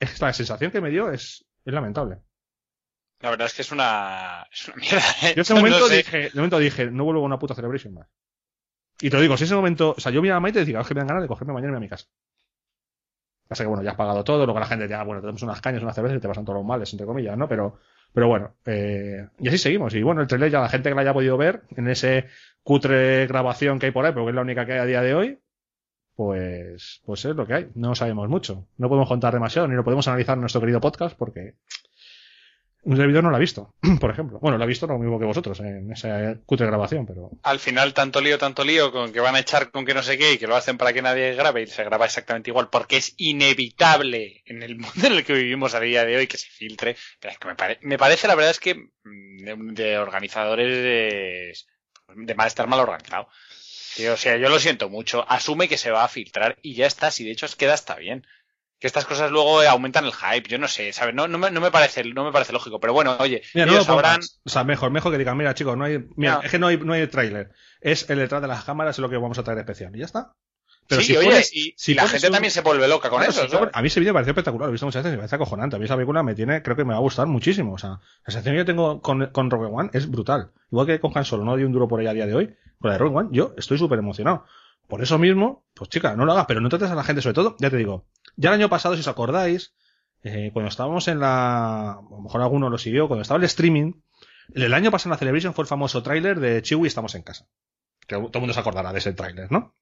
[0.00, 2.18] es la sensación que me dio es, es lamentable.
[3.20, 5.04] La verdad es que es una, es una mierda.
[5.22, 5.28] ¿eh?
[5.28, 8.08] Yo en ese momento dije, de momento dije, no vuelvo a una puta celebration más.
[9.00, 10.80] Y te lo digo, si ese momento, o sea, yo miraba a Maite y decía,
[10.80, 12.06] es que me dan ganas de cogerme mañana y irme a mi casa.
[13.48, 15.60] Pasa que bueno, ya has pagado todo, luego la gente te, ah, bueno, tenemos unas
[15.60, 17.48] cañas, unas cervezas y te pasan todos los males, entre comillas, ¿no?
[17.48, 17.78] Pero,
[18.12, 19.94] pero bueno, eh, y así seguimos.
[19.94, 22.26] Y bueno, el trailer ya la gente que la haya podido ver en ese
[22.62, 25.14] cutre grabación que hay por ahí, porque es la única que hay a día de
[25.14, 25.38] hoy,
[26.14, 27.70] pues, pues es lo que hay.
[27.74, 28.66] No sabemos mucho.
[28.76, 31.54] No podemos contar demasiado, ni lo podemos analizar en nuestro querido podcast, porque
[32.82, 34.38] un servidor no lo ha visto, por ejemplo.
[34.40, 37.92] Bueno, lo ha visto lo mismo que vosotros en esa cutre grabación, pero Al final,
[37.92, 40.38] tanto lío, tanto lío, con que van a echar con que no sé qué y
[40.38, 44.42] que lo hacen para que nadie grabe y se graba exactamente igual, porque es inevitable
[44.46, 46.96] en el mundo en el que vivimos a día de hoy que se filtre.
[47.20, 51.54] Pero es que me, me parece, la verdad es que mm, de, organizadores
[52.16, 53.28] de, mal estar mal organizado.
[53.96, 55.28] Tío, o sea, yo lo siento mucho.
[55.28, 57.10] Asume que se va a filtrar y ya está.
[57.10, 58.24] Si de hecho es queda hasta bien.
[58.78, 60.48] Que estas cosas luego aumentan el hype.
[60.48, 61.14] Yo no sé, ¿sabes?
[61.14, 62.78] No, no, me, no me parece, no me parece lógico.
[62.78, 64.20] Pero bueno, oye, Mira, no sabrán.
[64.44, 66.42] O sea, mejor, mejor que digan, mira, chicos, no hay, mira, No.
[66.42, 67.50] es que no hay, no hay tráiler.
[67.80, 69.94] Es el detrás de las cámaras, es lo que vamos a traer especial.
[69.96, 70.32] Y ya está.
[70.86, 73.18] Pero sí, si oye, pones- y, si la gente un- también se vuelve loca con
[73.18, 73.46] Claro, eso.
[73.48, 75.34] si a mí ese vídeo me pareció espectacular, lo he visto muchas veces, me parece
[75.36, 75.76] acojonante.
[75.76, 77.74] A mí esa película me tiene, creo que me va a gustar muchísimo.
[77.74, 77.98] O sea, la
[78.32, 80.52] sensación que yo tengo con, con Rogue One es brutal.
[80.70, 82.46] Igual que con Han Solo, no di un duro por ella a día de hoy.
[82.80, 84.46] Con la de Rogue One, yo estoy súper emocionado.
[84.86, 87.34] Por eso mismo, pues chica, no lo hagas, pero no trates a la gente, sobre
[87.34, 88.06] todo, ya te digo,
[88.38, 89.74] ya el año pasado, si os acordáis,
[90.22, 93.94] eh, cuando estábamos en la, a lo mejor alguno lo siguió, cuando estaba el streaming,
[94.54, 97.48] el año pasado en la Celebration fue el famoso tráiler de Chewie Estamos en casa.
[98.06, 99.74] Que todo el mundo se acordará de ese tráiler, ¿no?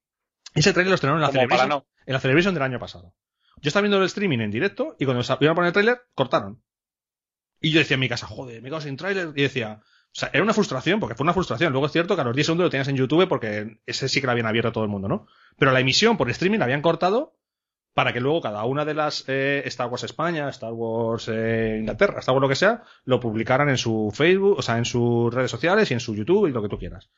[0.55, 1.85] Ese tráiler lo estrenaron en la Celebration, no.
[2.03, 3.13] en la Celebration del año pasado.
[3.57, 6.01] Yo estaba viendo el streaming en directo y cuando se iban a poner el tráiler,
[6.15, 6.63] cortaron.
[7.61, 9.33] Y yo decía en mi casa, joder, me he quedado sin tráiler.
[9.35, 11.71] Y decía, o sea, era una frustración, porque fue una frustración.
[11.71, 14.19] Luego es cierto que a los 10 segundos lo tenías en YouTube porque ese sí
[14.19, 15.27] que lo habían abierto a todo el mundo, ¿no?
[15.57, 17.37] Pero la emisión por streaming la habían cortado
[17.97, 22.19] para que luego cada una de las eh, Star Wars España, Star Wars eh, Inglaterra,
[22.19, 25.49] Star Wars lo que sea, lo publicaran en su Facebook, o sea, en sus redes
[25.49, 27.09] sociales y en su YouTube y lo que tú quieras.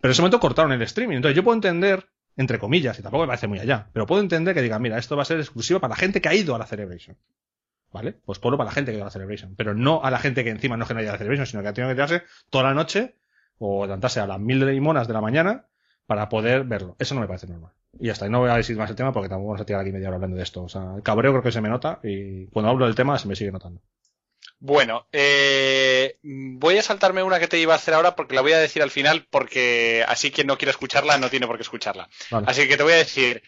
[0.00, 1.16] Pero en ese momento cortaron el streaming.
[1.16, 4.54] Entonces yo puedo entender, entre comillas, y tampoco me parece muy allá, pero puedo entender
[4.54, 6.60] que digan, mira, esto va a ser exclusivo para la gente que ha ido a
[6.60, 7.16] la Celebration.
[7.92, 8.12] ¿Vale?
[8.12, 9.56] Pues ponlo para la gente que ha ido a la Celebration.
[9.56, 11.72] Pero no a la gente que encima no es que la Celebration, sino que ha
[11.72, 13.16] tenido que quedarse toda la noche
[13.58, 15.66] o levantarse a las mil limonas de la mañana
[16.06, 16.94] para poder verlo.
[17.00, 17.72] Eso no me parece normal.
[17.98, 18.26] Y está.
[18.26, 20.08] Y no voy a decir más el tema porque tampoco vamos a tirar aquí media
[20.08, 20.62] hora hablando de esto.
[20.62, 23.28] O sea, el cabreo creo que se me nota y cuando hablo del tema se
[23.28, 23.80] me sigue notando.
[24.58, 28.52] Bueno, eh, voy a saltarme una que te iba a hacer ahora porque la voy
[28.52, 32.08] a decir al final porque así quien no quiere escucharla no tiene por qué escucharla.
[32.30, 32.46] Vale.
[32.48, 33.42] Así que te voy a decir,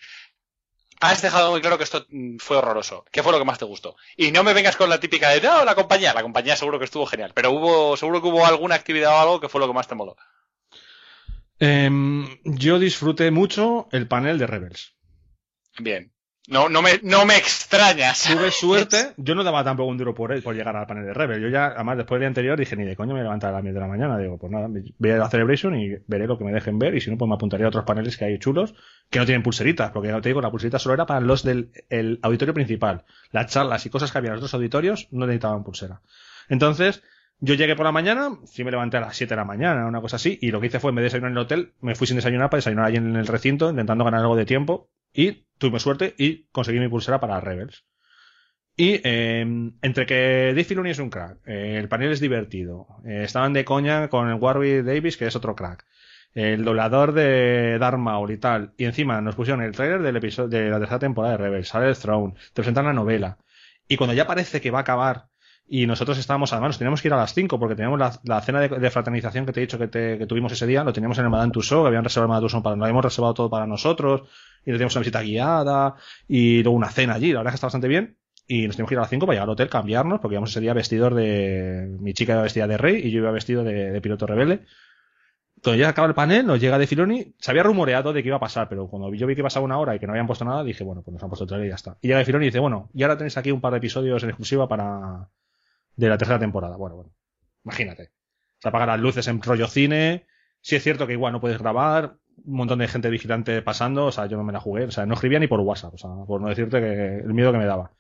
[1.03, 3.05] has dejado muy claro que esto mm, fue horroroso.
[3.11, 3.97] ¿Qué fue lo que más te gustó?
[4.17, 6.15] Y no me vengas con la típica de, no, la compañía.
[6.15, 9.41] La compañía seguro que estuvo genial, pero hubo, seguro que hubo alguna actividad o algo
[9.41, 10.17] que fue lo que más te moló.
[11.65, 14.97] Em, yo disfruté mucho el panel de Rebels.
[15.79, 16.11] Bien.
[16.49, 18.25] No, no me, no me extrañas.
[18.25, 21.41] Tuve suerte, yo no daba tampoco un duro por, por llegar al panel de Rebels.
[21.41, 23.63] Yo ya, además, después del día anterior dije, ni de coño me levantaré a las
[23.63, 24.19] 10 de la mañana.
[24.19, 26.97] Digo, pues nada, voy a la Celebration y veré lo que me dejen ver.
[26.97, 28.75] Y si no, pues me apuntaré a otros paneles que hay chulos
[29.09, 29.93] que no tienen pulseritas.
[29.93, 33.05] Porque ya te digo, la pulserita solo era para los del el auditorio principal.
[33.31, 36.01] Las charlas y cosas que había en los otros auditorios no necesitaban pulsera.
[36.49, 37.05] Entonces,
[37.45, 40.01] yo llegué por la mañana, sí me levanté a las 7 de la mañana, una
[40.01, 42.15] cosa así, y lo que hice fue, me desayunar en el hotel, me fui sin
[42.15, 46.15] desayunar para desayunar allí en el recinto, intentando ganar algo de tiempo, y tuve suerte
[46.17, 47.85] y conseguí mi pulsera para Rebels.
[48.77, 49.41] Y eh,
[49.83, 54.07] entre que Dave es un crack, eh, el panel es divertido, eh, estaban de coña
[54.09, 55.85] con el Warwick Davis, que es otro crack,
[56.35, 60.49] el doblador de Darth Maul y tal, y encima nos pusieron el trailer del episodio
[60.49, 63.39] de la tercera temporada de Rebels, sale el Throne, te presentan la novela,
[63.89, 65.32] y cuando ya parece que va a acabar,
[65.75, 68.43] y nosotros estábamos, además, nos teníamos que ir a las 5 porque teníamos la, la
[68.43, 71.17] cena de, fraternización que te he dicho que, te- que tuvimos ese día, lo teníamos
[71.19, 73.49] en el Madame Tussauds, que habían reservado el Madame Tussauds para, lo habíamos reservado todo
[73.49, 74.29] para nosotros,
[74.63, 75.95] y teníamos una visita guiada,
[76.29, 78.89] y luego una cena allí, la verdad es que está bastante bien, y nos teníamos
[78.91, 81.15] que ir a las 5 para llegar al hotel, cambiarnos, porque íbamos ese día vestidos
[81.17, 84.67] de, mi chica iba vestida de rey, y yo iba vestido de, de piloto rebelde.
[85.63, 88.37] Cuando ya acaba el panel, nos llega de Filoni, se había rumoreado de que iba
[88.37, 90.45] a pasar, pero cuando yo vi que pasaba una hora y que no habían puesto
[90.45, 91.97] nada, dije, bueno, pues nos han puesto el trailer y ya está.
[92.01, 94.23] Y llega de Filoni y dice, bueno, y ahora tenéis aquí un par de episodios
[94.25, 95.29] en exclusiva para,
[95.97, 96.77] de la tercera temporada.
[96.77, 97.13] Bueno, bueno,
[97.65, 98.11] imagínate.
[98.59, 100.27] Se apagan las luces en rollo cine.
[100.61, 102.17] Sí es cierto que igual no puedes grabar.
[102.45, 104.07] Un montón de gente vigilante pasando.
[104.07, 104.85] O sea, yo no me la jugué.
[104.85, 105.95] O sea, no escribía ni por WhatsApp.
[105.95, 107.93] O sea, por no decirte que el miedo que me daba.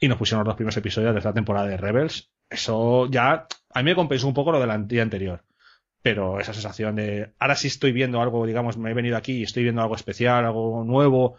[0.00, 2.30] Y nos pusieron los primeros episodios de tercera temporada de Rebels.
[2.48, 5.42] Eso ya, a mí me compensó un poco lo del día anterior.
[6.02, 9.42] Pero esa sensación de, ahora sí estoy viendo algo, digamos, me he venido aquí y
[9.42, 11.36] estoy viendo algo especial, algo nuevo.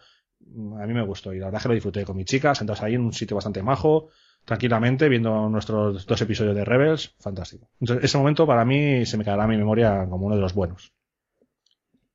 [0.80, 2.82] A mí me gustó y la verdad es que lo disfruté con mi chica, sentados
[2.82, 4.10] ahí en un sitio bastante majo
[4.48, 7.68] tranquilamente viendo nuestros dos episodios de Rebels, fantástico.
[7.82, 10.54] Entonces, ese momento para mí se me quedará en mi memoria como uno de los
[10.54, 10.94] buenos.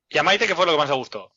[0.09, 1.31] ¿Y a Maite qué fue lo que más te gustó?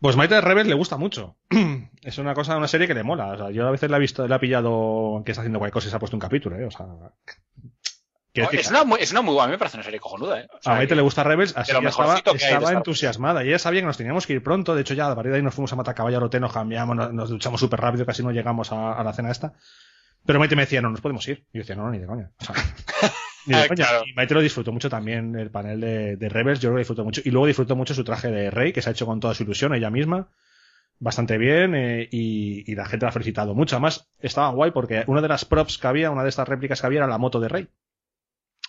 [0.00, 1.36] Pues Maite de Rebels le gusta mucho.
[2.02, 3.28] es una cosa, una serie que le mola.
[3.28, 5.74] O sea, yo a veces la he visto, la he pillado que está haciendo cualquier
[5.74, 6.64] cosa y se ha puesto un capítulo, ¿eh?
[6.64, 6.86] O sea.
[8.42, 10.40] Decir, es, una muy, es una muy buena, a mí me parece una serie cojonuda,
[10.40, 10.46] ¿eh?
[10.52, 13.44] O sea, a Maite le gusta Rebels, así que estaba, entusiasmada.
[13.44, 14.74] Y ella sabía que nos teníamos que ir pronto.
[14.74, 17.12] De hecho, ya a partir de ahí nos fuimos a Matacaballo Hotel, nos cambiamos, nos,
[17.12, 19.52] nos duchamos súper rápido, casi no llegamos a, a la cena esta.
[20.24, 21.46] Pero Maite me decía, no, nos podemos ir.
[21.52, 22.30] Y yo decía, no, no, ni de coña.
[22.40, 22.54] O sea,
[23.46, 23.86] ni de Ah, coña.
[23.86, 24.04] claro.
[24.06, 27.20] Y Maite lo disfrutó mucho también, el panel de, de Rebels, yo lo disfruto mucho.
[27.24, 29.44] Y luego disfrutó mucho su traje de Rey, que se ha hecho con toda su
[29.44, 30.28] ilusión ella misma.
[30.98, 33.76] Bastante bien, eh, y, y la gente la ha felicitado mucho.
[33.76, 36.86] Además, estaba guay porque una de las props que había, una de estas réplicas que
[36.86, 37.68] había era la moto de Rey.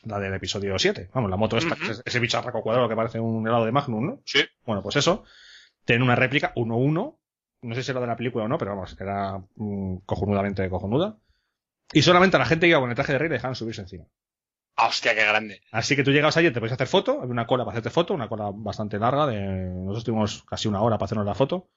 [0.04, 1.10] La del episodio 7.
[1.14, 4.06] Vamos, la moto esta, que es ese bicharraco cuadrado que parece un helado de Magnum,
[4.06, 4.22] ¿no?
[4.26, 4.40] Sí.
[4.66, 5.24] Bueno, pues eso.
[5.86, 7.18] Tiene una réplica 1-1.
[7.62, 11.18] No sé si era de la película o no, pero vamos, era mm, cojonudamente cojonuda.
[11.92, 13.82] Y solamente a la gente que iba con el traje de rey le dejaban subirse
[13.82, 14.06] encima.
[14.76, 15.62] Ah, hostia, qué grande.
[15.72, 18.14] Así que tú llegabas allí, te podías hacer foto, había una cola para hacerte foto,
[18.14, 21.70] una cola bastante larga, de, nosotros tuvimos casi una hora para hacernos la foto.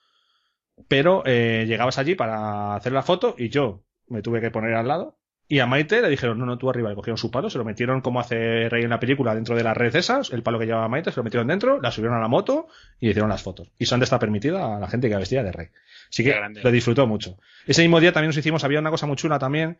[0.87, 4.89] Pero eh, llegabas allí para hacer la foto y yo me tuve que poner al
[4.89, 5.19] lado.
[5.51, 6.91] Y a Maite le dijeron, no, no, tú arriba.
[6.91, 9.65] Le cogieron su palo, se lo metieron como hace Rey en la película dentro de
[9.65, 12.21] las redes esas, el palo que llevaba Maite, se lo metieron dentro, la subieron a
[12.21, 12.69] la moto
[13.01, 13.69] y le hicieron las fotos.
[13.77, 15.67] Y son de esta permitida a la gente que vestía de Rey.
[16.09, 17.37] Así que lo disfrutó mucho.
[17.67, 19.79] Ese mismo día también nos hicimos, había una cosa muy chula también,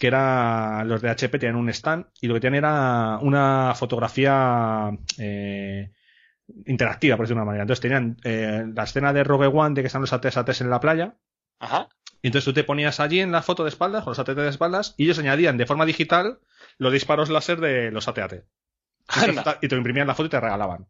[0.00, 4.90] que era los de HP tenían un stand y lo que tenían era una fotografía
[5.16, 5.92] eh,
[6.66, 7.62] interactiva, por decirlo de una manera.
[7.62, 10.70] Entonces tenían eh, la escena de Rogue One de que están los ATs ATs en
[10.70, 11.14] la playa
[11.60, 11.88] Ajá.
[12.24, 14.48] Y entonces tú te ponías allí en la foto de espaldas, con los ATT de
[14.48, 16.38] espaldas, y ellos añadían de forma digital
[16.78, 18.44] los disparos láser de los ATAT.
[19.60, 20.86] Y te imprimían la foto y te regalaban.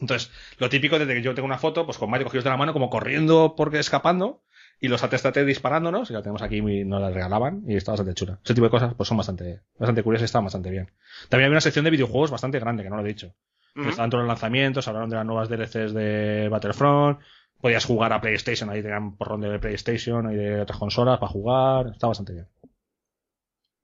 [0.00, 2.56] Entonces, lo típico desde que yo tengo una foto, pues con Mario cogidos de la
[2.56, 4.44] mano, como corriendo porque escapando,
[4.78, 8.14] y los ATT disparándonos, y la tenemos aquí y nos la regalaban, y está bastante
[8.14, 8.38] chula.
[8.44, 10.92] Ese tipo de cosas, pues son bastante, bastante curiosas y están bastante bien.
[11.28, 13.34] También había una sección de videojuegos bastante grande, que no lo he dicho.
[13.74, 17.18] Estaban todos los lanzamientos, hablaron de las nuevas DLCs de Battlefront,
[17.60, 21.86] Podías jugar a PlayStation, ahí tenían porrón de PlayStation y de otras consolas para jugar,
[21.92, 22.48] está bastante bien.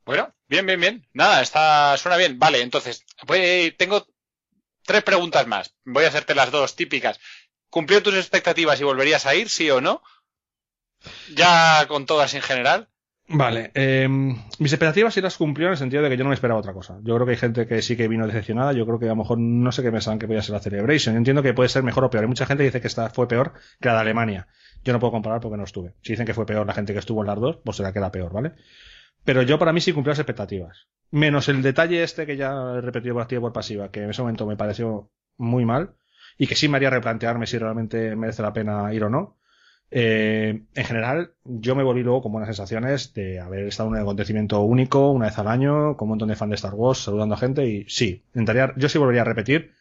[0.05, 1.09] Bueno, bien, bien, bien.
[1.12, 2.39] Nada, está, suena bien.
[2.39, 3.07] Vale, entonces,
[3.77, 4.07] tengo
[4.85, 5.74] tres preguntas más.
[5.85, 7.20] Voy a hacerte las dos típicas.
[7.70, 10.03] ¿Cumplió tus expectativas y volverías a ir, sí o no?
[11.35, 12.91] Ya con todas en general.
[13.28, 16.35] Vale, eh, mis expectativas sí las cumplió en el sentido de que yo no me
[16.35, 16.99] esperaba otra cosa.
[17.03, 18.73] Yo creo que hay gente que sí que vino decepcionada.
[18.73, 21.15] Yo creo que a lo mejor no sé qué pensaban que podía ser la Celebration.
[21.15, 22.24] Yo entiendo que puede ser mejor o peor.
[22.24, 24.49] Hay mucha gente que dice que esta fue peor que la de Alemania.
[24.85, 25.94] Yo no puedo comparar porque no estuve.
[26.03, 28.01] Si dicen que fue peor la gente que estuvo en las dos, pues será que
[28.01, 28.53] era peor, ¿vale?
[29.24, 30.89] Pero yo para mí sí cumplió las expectativas.
[31.11, 34.11] Menos el detalle este que ya he repetido por activa y por pasiva, que en
[34.11, 35.94] ese momento me pareció muy mal
[36.39, 39.39] y que sí me haría replantearme si realmente merece la pena ir o no.
[39.94, 44.01] Eh, en general, yo me volví luego con buenas sensaciones de haber estado en un
[44.01, 47.35] acontecimiento único, una vez al año, con un montón de fans de Star Wars, saludando
[47.35, 49.73] a gente y sí, intentaría, yo sí volvería a repetir.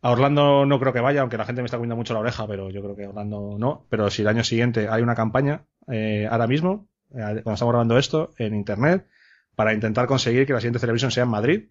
[0.00, 2.46] A Orlando no creo que vaya, aunque la gente me está comiendo mucho la oreja,
[2.46, 3.84] pero yo creo que Orlando no.
[3.90, 7.98] Pero si el año siguiente hay una campaña, eh, ahora mismo, eh, cuando estamos grabando
[7.98, 9.08] esto, en internet,
[9.56, 11.68] para intentar conseguir que la siguiente televisión sea en Madrid.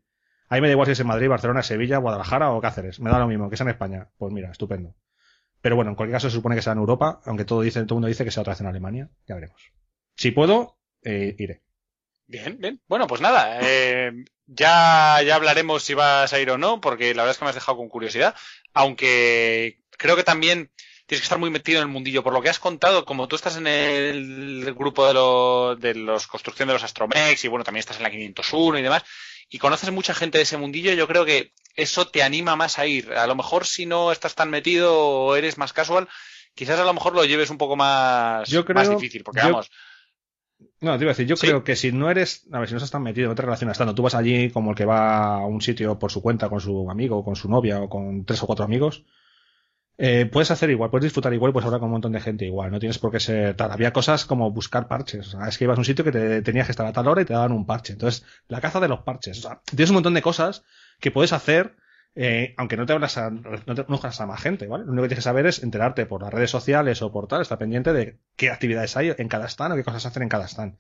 [0.49, 2.99] Ahí me da igual si es en Madrid, Barcelona, Sevilla, Guadalajara o Cáceres.
[2.99, 4.09] Me da lo mismo, que sea en España.
[4.17, 4.93] Pues mira, estupendo.
[5.61, 7.87] Pero bueno, en cualquier caso se supone que sea en Europa, aunque todo dice, el
[7.87, 9.09] mundo dice que sea otra vez en Alemania.
[9.27, 9.61] Ya veremos.
[10.15, 11.61] Si puedo, eh, iré.
[12.27, 12.81] Bien, bien.
[12.87, 14.11] Bueno, pues nada, eh,
[14.47, 17.49] ya, ya hablaremos si vas a ir o no, porque la verdad es que me
[17.49, 18.35] has dejado con curiosidad.
[18.73, 20.71] Aunque creo que también
[21.05, 22.23] tienes que estar muy metido en el mundillo.
[22.23, 26.25] Por lo que has contado, como tú estás en el grupo de, los de los
[26.25, 29.03] construcción de los Astromex y bueno, también estás en la 501 y demás,
[29.49, 32.85] y conoces mucha gente de ese mundillo, yo creo que eso te anima más a
[32.85, 33.13] ir.
[33.13, 36.07] A lo mejor si no estás tan metido o eres más casual,
[36.55, 39.49] quizás a lo mejor lo lleves un poco más, Yo creo- más difícil, porque yo-
[39.51, 39.69] vamos,
[40.79, 41.47] No, te iba a decir, yo Sí.
[41.47, 43.77] creo que si no eres, a ver, si no estás tan metido, no te relacionas
[43.79, 46.59] tanto, tú vas allí como el que va a un sitio por su cuenta, con
[46.59, 49.03] su amigo, con su novia o con tres o cuatro amigos,
[50.03, 52.71] eh, puedes hacer igual, puedes disfrutar igual, pues hablar con un montón de gente igual,
[52.71, 53.71] no tienes por qué ser tal.
[53.71, 56.41] Había cosas como buscar parches, o sea, es que ibas a un sitio que te
[56.41, 57.93] tenías que estar a tal hora y te daban un parche.
[57.93, 60.63] Entonces, la caza de los parches, o sea, tienes un montón de cosas
[60.99, 61.75] que puedes hacer
[62.15, 64.85] eh, aunque no te hablas a, no te conozcas a más gente, ¿vale?
[64.85, 67.41] Lo único que tienes que saber es enterarte por las redes sociales o por tal,
[67.41, 70.47] estar pendiente de qué actividades hay en cada stand o qué cosas hacen en cada
[70.47, 70.77] stand.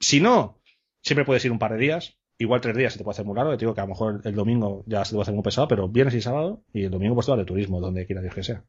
[0.00, 0.62] Si no,
[1.02, 3.36] siempre puedes ir un par de días, igual tres días se te puede hacer muy
[3.36, 5.42] largo, te digo que a lo mejor el domingo ya se te puede hacer muy
[5.42, 8.34] pesado, pero viernes y sábado y el domingo pues todo de turismo, donde quiera Dios
[8.34, 8.64] que sea.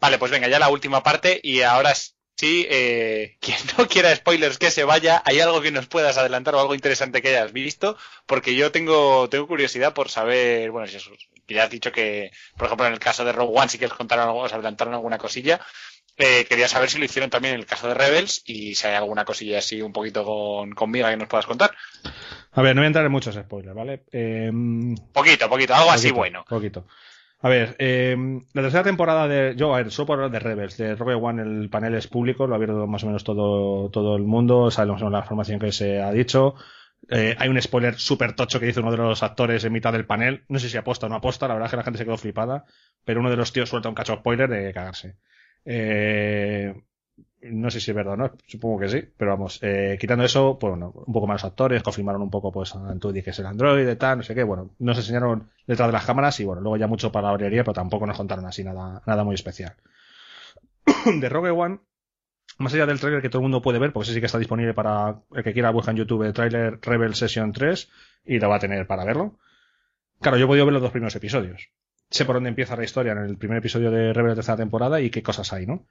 [0.00, 4.56] Vale, pues venga, ya la última parte y ahora sí, eh, quien no quiera spoilers
[4.56, 7.98] que se vaya, ¿hay algo que nos puedas adelantar o algo interesante que hayas visto?
[8.24, 11.10] Porque yo tengo, tengo curiosidad por saber, bueno, si eso,
[11.46, 13.92] ya has dicho que, por ejemplo, en el caso de Rogue One sí que os
[13.92, 15.60] contaron algo, os adelantaron alguna cosilla.
[16.22, 18.94] Eh, quería saber si lo hicieron también en el caso de Rebels y si hay
[18.94, 21.70] alguna cosilla así un poquito con, conmigo que nos puedas contar.
[22.52, 24.02] A ver, no voy a entrar en muchos spoilers, ¿vale?
[24.12, 24.52] Eh,
[25.14, 26.44] Poquito, poquito, algo así bueno.
[26.46, 26.86] Poquito.
[27.42, 28.14] A ver, eh,
[28.52, 29.54] la tercera temporada de.
[29.56, 32.46] Yo, a ver, solo por hablar de Rebels, de Rogue One, el panel es público,
[32.46, 36.02] lo ha abierto más o menos todo, todo el mundo, sabemos la información que se
[36.02, 36.54] ha dicho.
[37.08, 40.04] Eh, hay un spoiler súper tocho que dice uno de los actores en mitad del
[40.04, 40.44] panel.
[40.48, 42.18] No sé si aposta o no aposta, la verdad es que la gente se quedó
[42.18, 42.66] flipada,
[43.06, 45.16] pero uno de los tíos suelta un cacho spoiler de cagarse.
[45.64, 46.74] Eh,
[47.42, 50.58] no sé si es verdad o no, supongo que sí, pero vamos, eh, quitando eso,
[50.58, 53.46] pues bueno, un poco más los actores, confirmaron un poco pues Antudy que es el
[53.46, 56.76] androide, tal, no sé qué, bueno, nos enseñaron detrás de las cámaras y bueno, luego
[56.76, 59.74] ya mucho para la orillería, pero tampoco nos contaron así nada, nada muy especial.
[61.20, 61.80] de Rogue One,
[62.58, 64.38] más allá del trailer que todo el mundo puede ver, porque ese sí que está
[64.38, 67.90] disponible para el que quiera buscar en YouTube el trailer Rebel Session 3
[68.26, 69.38] y lo va a tener para verlo.
[70.20, 71.70] Claro, yo he podido ver los dos primeros episodios.
[72.10, 75.00] Sé por dónde empieza la historia en el primer episodio de Rebel de tercera temporada
[75.00, 75.86] y qué cosas hay, ¿no?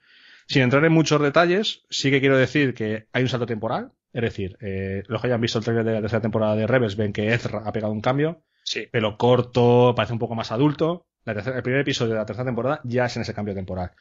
[0.48, 3.92] Sin entrar en muchos detalles, sí que quiero decir que hay un salto temporal.
[4.12, 6.96] Es decir, eh, los que hayan visto el trailer de la tercera temporada de Rebels
[6.96, 8.42] ven que Ezra ha pegado un cambio.
[8.64, 8.88] Sí.
[8.92, 11.06] Pelo corto, parece un poco más adulto.
[11.26, 13.92] La tercera- el primer episodio de la tercera temporada ya es en ese cambio temporal.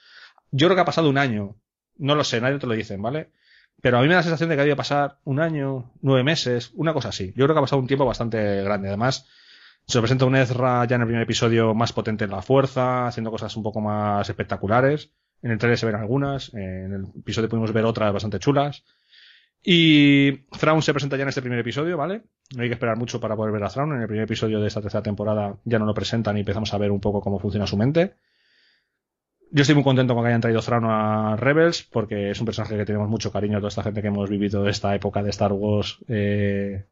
[0.50, 1.56] Yo creo que ha pasado un año.
[1.98, 3.30] No lo sé, nadie te lo dicen, ¿vale?
[3.82, 6.24] Pero a mí me da la sensación de que ha debido pasar un año, nueve
[6.24, 7.32] meses, una cosa así.
[7.36, 8.88] Yo creo que ha pasado un tiempo bastante grande.
[8.88, 9.28] Además,
[9.88, 13.30] se presenta un Ezra ya en el primer episodio más potente en la fuerza, haciendo
[13.30, 15.10] cosas un poco más espectaculares.
[15.40, 18.84] En el trailer se ven algunas, en el episodio pudimos ver otras bastante chulas.
[19.62, 22.24] Y Thrawn se presenta ya en este primer episodio, ¿vale?
[22.54, 23.94] No hay que esperar mucho para poder ver a Thrawn.
[23.94, 26.78] En el primer episodio de esta tercera temporada ya no lo presentan y empezamos a
[26.78, 28.12] ver un poco cómo funciona su mente.
[29.50, 32.76] Yo estoy muy contento con que hayan traído Thrawn a Rebels, porque es un personaje
[32.76, 35.54] que tenemos mucho cariño a toda esta gente que hemos vivido esta época de Star
[35.54, 36.84] Wars eh,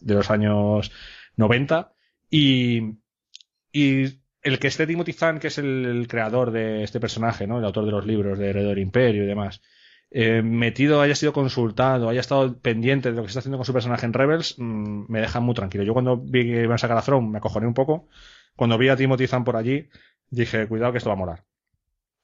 [0.00, 0.92] de los años
[1.36, 1.93] 90.
[2.36, 2.98] Y,
[4.42, 7.58] el que esté Timothy Zahn, que es el, creador de este personaje, ¿no?
[7.58, 9.62] El autor de los libros de Heredero del Imperio y demás,
[10.10, 13.64] eh, metido, haya sido consultado, haya estado pendiente de lo que se está haciendo con
[13.64, 15.84] su personaje en Rebels, mmm, me deja muy tranquilo.
[15.84, 18.08] Yo cuando vi que iban a sacar a Throne me acojoné un poco.
[18.56, 19.88] Cuando vi a Timothy Zahn por allí,
[20.28, 21.44] dije, cuidado que esto va a molar.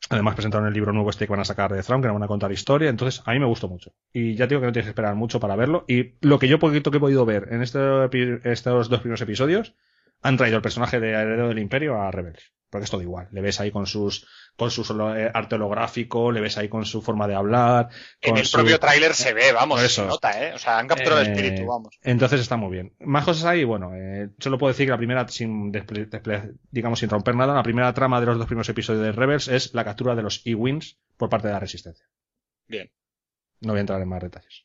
[0.08, 2.24] Además presentaron el libro nuevo este que van a sacar de Thrawn, que nos van
[2.24, 2.90] a contar historia.
[2.90, 3.92] Entonces, a mí me gustó mucho.
[4.12, 5.84] Y ya digo que no tienes que esperar mucho para verlo.
[5.86, 7.78] Y lo que yo poquito que he podido ver en este,
[8.50, 9.76] estos dos primeros episodios,
[10.22, 12.52] han traído el personaje de Heredero del Imperio a Rebels.
[12.70, 13.28] Porque es todo igual.
[13.32, 14.82] Le ves ahí con sus con su
[15.16, 17.88] eh, arte holográfico, le ves ahí con su forma de hablar.
[18.20, 20.54] En el propio tráiler se ve, vamos, se nota, ¿eh?
[20.54, 21.98] O sea, han capturado el Eh, espíritu, vamos.
[22.02, 22.94] Entonces está muy bien.
[23.00, 25.72] Más cosas hay, bueno, eh, solo puedo decir que la primera, sin
[26.70, 29.74] digamos, sin romper nada, la primera trama de los dos primeros episodios de Rebels es
[29.74, 32.06] la captura de los E-Wings por parte de la Resistencia.
[32.68, 32.88] Bien.
[33.62, 34.64] No voy a entrar en más detalles.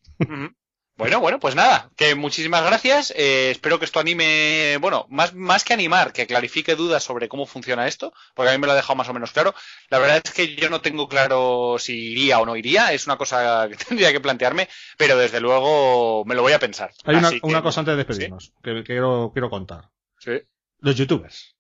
[0.98, 3.12] Bueno, bueno, pues nada, que muchísimas gracias.
[3.18, 7.46] Eh, espero que esto anime, bueno, más, más que animar, que clarifique dudas sobre cómo
[7.46, 9.54] funciona esto, porque a mí me lo ha dejado más o menos claro.
[9.90, 13.18] La verdad es que yo no tengo claro si iría o no iría, es una
[13.18, 16.94] cosa que tendría que plantearme, pero desde luego me lo voy a pensar.
[17.04, 19.90] Hay una, que- una cosa antes de despedirnos, que quiero, quiero contar.
[20.20, 20.42] Sí.
[20.80, 21.56] Los youtubers.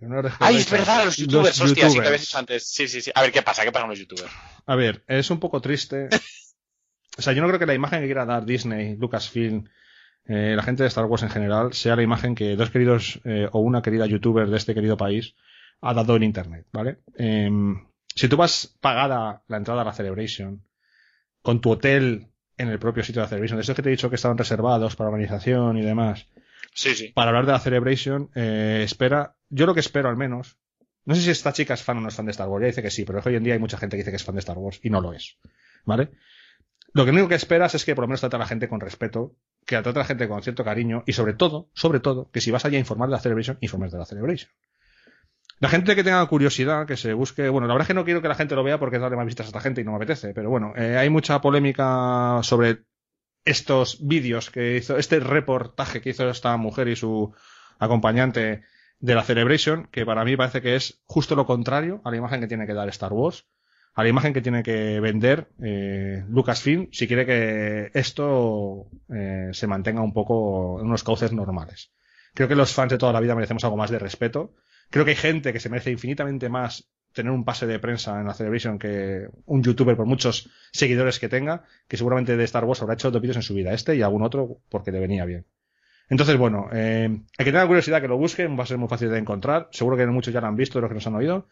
[0.00, 2.06] No Ay, es verdad, los youtubers, hostia, sí que youtubers.
[2.08, 2.66] habías dicho antes.
[2.68, 3.12] Sí, sí, sí.
[3.14, 3.62] A ver, ¿qué pasa?
[3.64, 4.32] ¿Qué pasa con los youtubers?
[4.66, 6.08] A ver, es un poco triste.
[7.16, 9.64] O sea, yo no creo que la imagen que quiera dar Disney, Lucasfilm,
[10.26, 13.48] eh, la gente de Star Wars en general, sea la imagen que dos queridos eh,
[13.52, 15.34] o una querida youtuber de este querido país
[15.80, 16.98] ha dado en Internet, ¿vale?
[17.16, 20.64] Em, si tú vas pagada la entrada a la Celebration,
[21.42, 23.92] con tu hotel en el propio sitio de la Celebration, de esos que te he
[23.92, 26.26] dicho que estaban reservados para organización y demás,
[26.72, 27.08] Sí, sí.
[27.08, 30.56] para hablar de la Celebration, eh, espera, yo lo que espero al menos,
[31.04, 32.66] no sé si esta chica es fan o no es fan de Star Wars, ya
[32.68, 34.36] dice que sí, pero hoy en día hay mucha gente que dice que es fan
[34.36, 35.38] de Star Wars y no lo es,
[35.84, 36.10] ¿vale?
[36.94, 38.80] Lo que único que esperas es que por lo menos trate a la gente con
[38.80, 39.34] respeto,
[39.66, 42.52] que trate a la gente con cierto cariño y sobre todo, sobre todo, que si
[42.52, 44.50] vas allá a informar de la Celebration, informes de la Celebration.
[45.58, 48.22] La gente que tenga curiosidad, que se busque, bueno, la verdad es que no quiero
[48.22, 49.96] que la gente lo vea porque darle más vistas a esta gente y no me
[49.96, 52.84] apetece, pero bueno, eh, hay mucha polémica sobre
[53.44, 57.34] estos vídeos que hizo, este reportaje que hizo esta mujer y su
[57.80, 58.62] acompañante
[59.00, 62.40] de la Celebration, que para mí parece que es justo lo contrario a la imagen
[62.40, 63.46] que tiene que dar Star Wars,
[63.94, 69.66] a la imagen que tiene que vender eh, Lucasfilm si quiere que esto eh, se
[69.66, 71.92] mantenga un poco en unos cauces normales.
[72.34, 74.54] Creo que los fans de toda la vida merecemos algo más de respeto.
[74.90, 78.26] Creo que hay gente que se merece infinitamente más tener un pase de prensa en
[78.26, 82.82] la Celebration que un youtuber por muchos seguidores que tenga, que seguramente de Star Wars
[82.82, 85.46] habrá hecho dos vídeos en su vida, este y algún otro porque le venía bien.
[86.08, 87.08] Entonces, bueno, eh,
[87.38, 89.68] hay que tener curiosidad que lo busquen, va a ser muy fácil de encontrar.
[89.70, 91.46] Seguro que muchos ya lo han visto, los que nos han oído.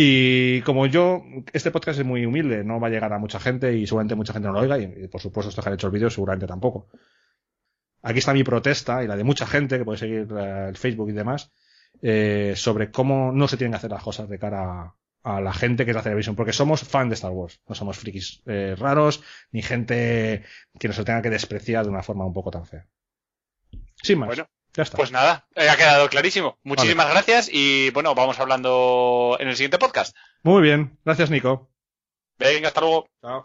[0.00, 3.76] Y como yo, este podcast es muy humilde, no va a llegar a mucha gente
[3.76, 5.92] y seguramente mucha gente no lo oiga y, por supuesto estos que han hecho el
[5.92, 6.88] vídeo seguramente tampoco.
[8.02, 11.10] Aquí está mi protesta y la de mucha gente que puede seguir eh, el Facebook
[11.10, 11.50] y demás
[12.00, 14.94] eh, sobre cómo no se tienen que hacer las cosas de cara
[15.24, 17.98] a, la gente que es la televisión, porque somos fan de Star Wars, no somos
[17.98, 20.44] frikis eh, raros ni gente
[20.78, 22.86] que nos tenga que despreciar de una forma un poco tan fea.
[24.00, 24.44] Sin más.
[24.78, 24.96] Ya está.
[24.96, 26.56] Pues nada, eh, ha quedado clarísimo.
[26.62, 30.16] Muchísimas gracias y bueno, vamos hablando en el siguiente podcast.
[30.44, 31.68] Muy bien, gracias Nico.
[32.38, 33.08] Venga, hasta luego.
[33.20, 33.42] Chao.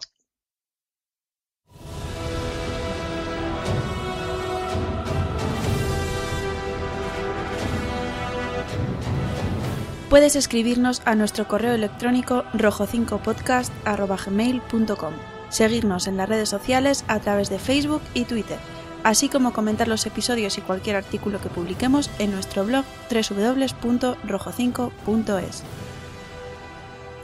[10.08, 15.14] Puedes escribirnos a nuestro correo electrónico rojo5podcast.gmail.com
[15.48, 18.60] Seguirnos en las redes sociales a través de Facebook y Twitter,
[19.04, 25.62] así como comentar los episodios y cualquier artículo que publiquemos en nuestro blog www.rojo5.es.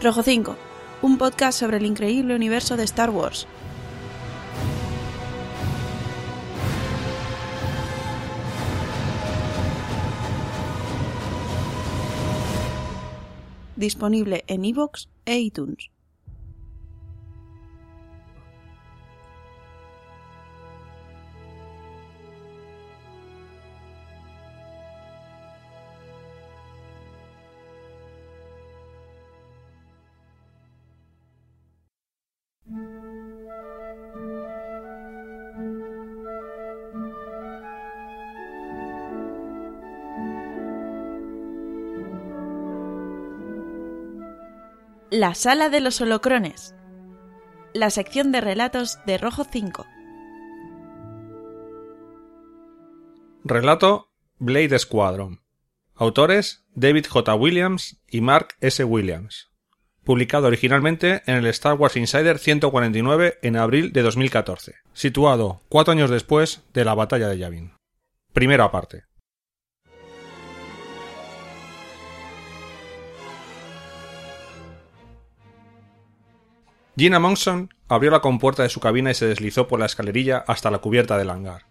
[0.00, 0.56] Rojo 5,
[1.02, 3.48] un podcast sobre el increíble universo de Star Wars.
[13.76, 15.90] Disponible en iVoox e iTunes.
[45.10, 46.76] La Sala de los Holocrones.
[47.74, 49.84] La sección de relatos de Rojo 5.
[53.42, 55.40] Relato Blade Squadron.
[55.96, 57.34] Autores David J.
[57.34, 58.84] Williams y Mark S.
[58.84, 59.49] Williams.
[60.10, 64.74] Publicado originalmente en el Star Wars Insider 149 en abril de 2014.
[64.92, 67.74] Situado cuatro años después de la batalla de Yavin.
[68.32, 69.04] Primera parte.
[76.96, 80.72] Gina Monson abrió la compuerta de su cabina y se deslizó por la escalerilla hasta
[80.72, 81.66] la cubierta del hangar.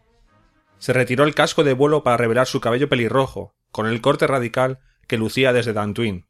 [0.78, 4.80] Se retiró el casco de vuelo para revelar su cabello pelirrojo, con el corte radical
[5.08, 6.29] que lucía desde Dantooine,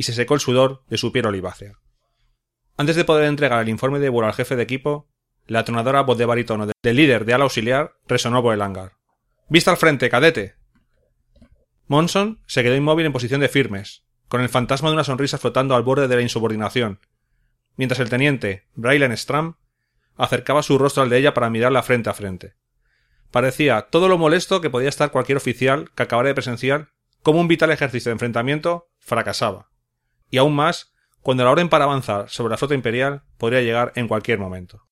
[0.00, 1.74] y se secó el sudor de su piel olivácea.
[2.78, 5.10] Antes de poder entregar el informe de vuelo al jefe de equipo,
[5.46, 8.92] la atronadora voz de barítono del líder de ala auxiliar resonó por el hangar.
[9.50, 10.54] Vista al frente, cadete.
[11.86, 15.74] Monson se quedó inmóvil en posición de firmes, con el fantasma de una sonrisa flotando
[15.74, 17.00] al borde de la insubordinación,
[17.76, 19.58] mientras el teniente, Braylen Stram,
[20.16, 22.54] acercaba su rostro al de ella para mirarla frente a frente.
[23.30, 26.88] Parecía todo lo molesto que podía estar cualquier oficial que acabara de presenciar
[27.22, 29.69] cómo un vital ejercicio de enfrentamiento fracasaba.
[30.30, 34.08] Y aún más cuando la orden para avanzar sobre la flota imperial podría llegar en
[34.08, 34.86] cualquier momento.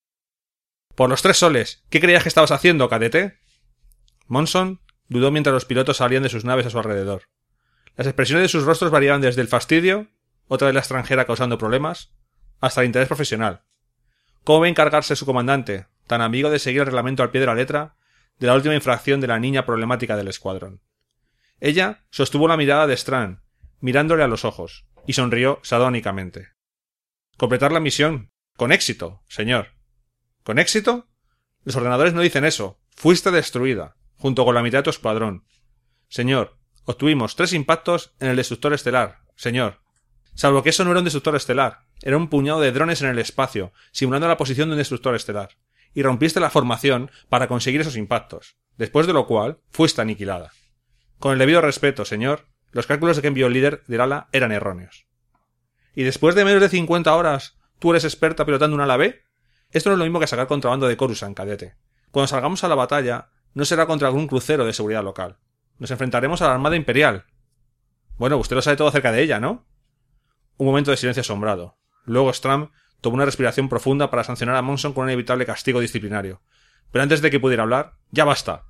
[0.95, 3.39] Por los tres soles, ¿qué creías que estabas haciendo, cadete?
[4.27, 7.23] Monson dudó mientras los pilotos salían de sus naves a su alrededor.
[7.97, 10.09] Las expresiones de sus rostros variaban desde el fastidio,
[10.49, 12.13] otra de la extranjera causando problemas,
[12.61, 13.63] hasta el interés profesional.
[14.45, 17.47] ¿Cómo va a encargarse su comandante, tan amigo de seguir el reglamento al pie de
[17.47, 17.97] la letra,
[18.39, 20.83] de la última infracción de la niña problemática del escuadrón?
[21.61, 23.41] Ella sostuvo la mirada de Strand,
[23.81, 26.51] mirándole a los ojos, y sonrió sadónicamente.
[27.39, 28.31] Completar la misión.
[28.59, 29.69] Con éxito, señor.
[30.43, 31.09] ¿Con éxito?
[31.65, 32.79] Los ordenadores no dicen eso.
[32.95, 35.47] Fuiste destruida, junto con la mitad de tu escuadrón.
[36.09, 39.81] Señor, obtuvimos tres impactos en el destructor estelar, señor.
[40.35, 43.19] Salvo que eso no era un destructor estelar, era un puñado de drones en el
[43.19, 45.57] espacio, simulando la posición de un destructor estelar.
[45.95, 50.53] Y rompiste la formación para conseguir esos impactos, después de lo cual fuiste aniquilada.
[51.19, 54.53] Con el debido respeto, señor, los cálculos de que envió el líder del ala eran
[54.53, 55.07] erróneos.
[55.95, 59.21] ¿Y después de menos de cincuenta horas, tú eres experta pilotando un ala B?
[59.71, 61.75] Esto no es lo mismo que sacar contrabando de Coruscant, cadete.
[62.11, 65.39] Cuando salgamos a la batalla, no será contra algún crucero de seguridad local.
[65.79, 67.27] Nos enfrentaremos a la Armada Imperial.
[68.17, 69.67] Bueno, usted lo sabe todo acerca de ella, ¿no?
[70.57, 71.77] Un momento de silencio asombrado.
[72.05, 72.71] Luego Stram
[73.01, 76.43] tomó una respiración profunda para sancionar a Monson con un inevitable castigo disciplinario.
[76.91, 78.65] Pero antes de que pudiera hablar, ya basta.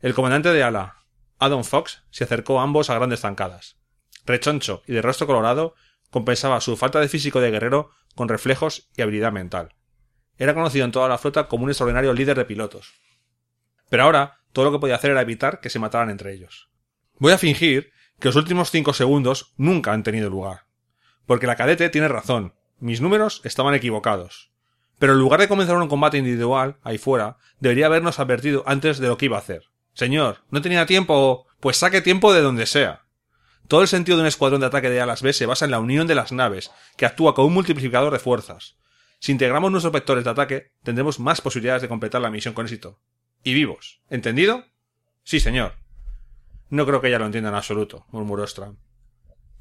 [0.00, 0.96] El comandante de ala,
[1.38, 3.76] Adam Fox se acercó a ambos a grandes zancadas.
[4.24, 5.74] Rechoncho y de rostro colorado,
[6.10, 9.74] compensaba su falta de físico de guerrero con reflejos y habilidad mental.
[10.38, 12.94] Era conocido en toda la flota como un extraordinario líder de pilotos.
[13.88, 16.70] Pero ahora todo lo que podía hacer era evitar que se mataran entre ellos.
[17.18, 20.66] Voy a fingir que los últimos cinco segundos nunca han tenido lugar.
[21.26, 22.54] Porque la cadete tiene razón.
[22.78, 24.50] Mis números estaban equivocados.
[24.98, 29.08] Pero en lugar de comenzar un combate individual, ahí fuera, debería habernos advertido antes de
[29.08, 29.64] lo que iba a hacer.
[29.96, 31.46] Señor, ¿no tenía tiempo?
[31.58, 33.06] Pues saque tiempo de donde sea.
[33.66, 35.80] Todo el sentido de un escuadrón de ataque de alas B se basa en la
[35.80, 38.76] unión de las naves, que actúa como un multiplicador de fuerzas.
[39.20, 43.00] Si integramos nuestros vectores de ataque, tendremos más posibilidades de completar la misión con éxito.
[43.42, 44.02] Y vivos.
[44.10, 44.66] ¿Entendido?
[45.24, 45.76] Sí, señor.
[46.68, 48.76] No creo que ella lo entienda en absoluto, murmuró Strand.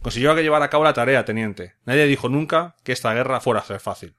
[0.02, 1.76] Consiguió que llevar a cabo la tarea, teniente.
[1.86, 4.18] Nadie dijo nunca que esta guerra fuera a ser fácil.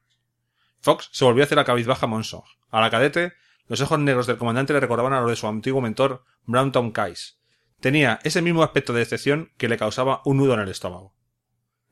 [0.80, 2.42] Fox se volvió hacia la cabizbaja Monson.
[2.70, 3.34] A la cadete
[3.68, 6.92] los ojos negros del comandante le recordaban a los de su antiguo mentor, Brown Tom
[6.92, 7.38] Kais.
[7.80, 11.14] Tenía ese mismo aspecto de decepción que le causaba un nudo en el estómago.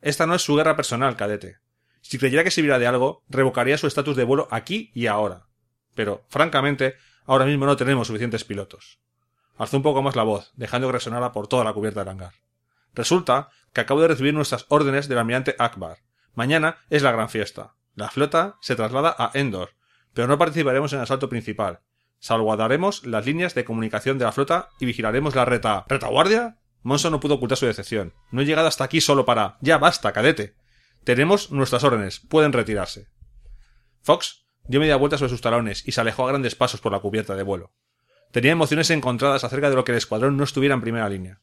[0.01, 1.57] Esta no es su guerra personal, cadete.
[2.01, 5.47] Si creyera que sirviera de algo, revocaría su estatus de vuelo aquí y ahora.
[5.95, 6.95] Pero, francamente,
[7.25, 8.99] ahora mismo no tenemos suficientes pilotos.
[9.57, 12.33] Alzó un poco más la voz, dejando que resonara por toda la cubierta del hangar.
[12.93, 15.99] Resulta que acabo de recibir nuestras órdenes del almirante Akbar.
[16.33, 17.75] Mañana es la gran fiesta.
[17.95, 19.71] La flota se traslada a Endor,
[20.15, 21.81] pero no participaremos en el asalto principal.
[22.19, 25.85] Salvaguardaremos las líneas de comunicación de la flota y vigilaremos la reta.
[25.89, 26.57] ¿Retaguardia?
[26.83, 28.13] Monson no pudo ocultar su decepción.
[28.31, 29.57] No he llegado hasta aquí solo para.
[29.59, 30.55] Ya basta, cadete.
[31.03, 32.21] Tenemos nuestras órdenes.
[32.21, 33.09] Pueden retirarse.
[34.01, 36.99] Fox dio media vuelta sobre sus talones y se alejó a grandes pasos por la
[36.99, 37.73] cubierta de vuelo.
[38.31, 41.41] Tenía emociones encontradas acerca de lo que el escuadrón no estuviera en primera línea.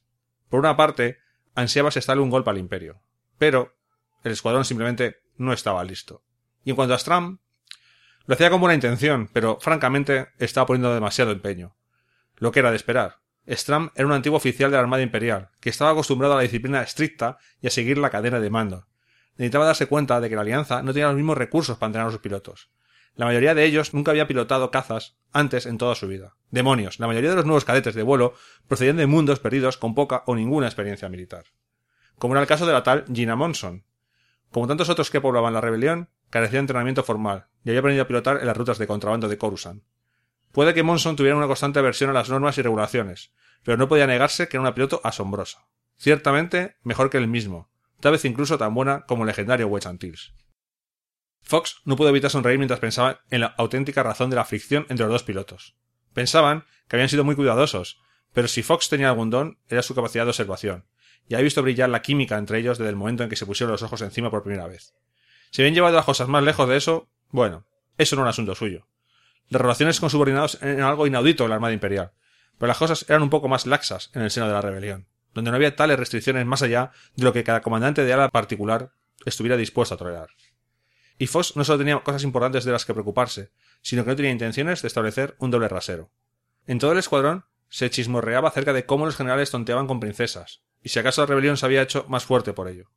[0.49, 1.19] Por una parte,
[1.55, 3.03] ansiaba asestarle un golpe al imperio.
[3.36, 3.77] Pero
[4.24, 6.24] el escuadrón simplemente no estaba listo.
[6.65, 7.40] Y en cuanto a Stram,
[8.27, 11.77] lo hacía con buena intención, pero francamente estaba poniendo demasiado empeño.
[12.36, 13.19] Lo que era de esperar.
[13.49, 16.82] Stram era un antiguo oficial de la Armada Imperial, que estaba acostumbrado a la disciplina
[16.82, 18.86] estricta y a seguir la cadena de mando.
[19.36, 22.12] Necesitaba darse cuenta de que la Alianza no tenía los mismos recursos para entrenar a
[22.12, 22.70] sus pilotos.
[23.15, 26.36] La mayoría de ellos nunca había pilotado cazas antes en toda su vida.
[26.51, 28.35] Demonios, la mayoría de los nuevos cadetes de vuelo
[28.69, 31.44] procedían de mundos perdidos con poca o ninguna experiencia militar.
[32.19, 33.85] Como era el caso de la tal Gina Monson.
[34.51, 38.07] Como tantos otros que poblaban la rebelión, carecía de entrenamiento formal y había aprendido a
[38.09, 39.85] pilotar en las rutas de contrabando de Coruscant.
[40.51, 43.33] Puede que Monson tuviera una constante aversión a las normas y regulaciones,
[43.63, 45.69] pero no podía negarse que era una piloto asombrosa.
[45.99, 50.33] Ciertamente mejor que él mismo, tal vez incluso tan buena como el legendario Wedge Antilles.
[51.43, 55.05] Fox no pudo evitar sonreír mientras pensaba en la auténtica razón de la fricción entre
[55.05, 55.77] los dos pilotos.
[56.15, 58.01] Pensaban que habían sido muy cuidadosos,
[58.33, 60.87] pero si Fox tenía algún don era su capacidad de observación,
[61.29, 63.73] y había visto brillar la química entre ellos desde el momento en que se pusieron
[63.73, 64.95] los ojos encima por primera vez.
[65.53, 67.66] Si bien llevado las cosas más lejos de eso, bueno,
[67.99, 68.87] eso era asunto suyo.
[69.51, 72.12] Las relaciones con subordinados eran algo inaudito en la Armada Imperial,
[72.57, 75.07] pero las cosas eran un poco más laxas en el seno de la rebelión.
[75.35, 78.93] donde no había tales restricciones más allá de lo que cada comandante de ala particular
[79.24, 80.29] estuviera dispuesto a tolerar.
[81.19, 83.51] Y Fox no solo tenía cosas importantes de las que preocuparse,
[83.81, 86.11] sino que no tenía intenciones de establecer un doble rasero.
[86.66, 90.89] En todo el escuadrón se chismorreaba acerca de cómo los generales tonteaban con princesas, y
[90.91, 92.91] si acaso la rebelión se había hecho más fuerte por ello.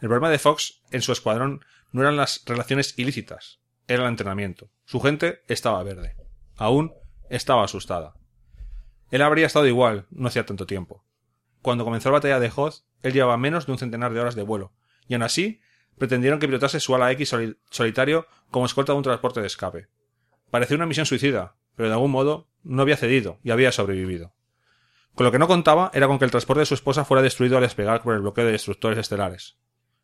[0.00, 4.70] El problema de Fox en su escuadrón no eran las relaciones ilícitas, era el entrenamiento.
[4.84, 6.16] Su gente estaba verde.
[6.56, 6.92] Aún
[7.30, 8.14] estaba asustada.
[9.10, 11.04] Él habría estado igual, no hacía tanto tiempo.
[11.62, 14.42] Cuando comenzó la batalla de Hoth, él llevaba menos de un centenar de horas de
[14.42, 14.72] vuelo,
[15.06, 15.60] y aún así
[15.96, 17.34] pretendieron que pilotase su ala X
[17.70, 19.88] solitario como escolta de un transporte de escape.
[20.50, 24.34] Parecía una misión suicida, pero de algún modo no había cedido y había sobrevivido.
[25.14, 27.56] Con lo que no contaba era con que el transporte de su esposa fuera destruido
[27.56, 29.58] al despegar por el bloqueo de destructores estelares.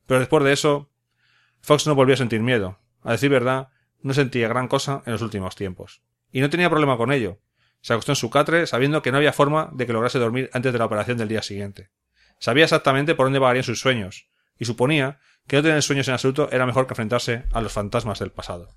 [0.07, 0.91] Pero después de eso,
[1.65, 2.79] Fox no volvió a sentir miedo.
[3.03, 3.69] A decir verdad,
[4.03, 6.03] no sentía gran cosa en los últimos tiempos.
[6.31, 7.39] Y no tenía problema con ello.
[7.81, 10.75] Se acostó en su catre sabiendo que no había forma de que lograse dormir antes
[10.75, 11.89] de la operación del día siguiente.
[12.39, 14.29] Sabía exactamente por dónde vagarían sus sueños,
[14.59, 18.19] y suponía que no tener sueños en absoluto era mejor que enfrentarse a los fantasmas
[18.19, 18.69] del pasado.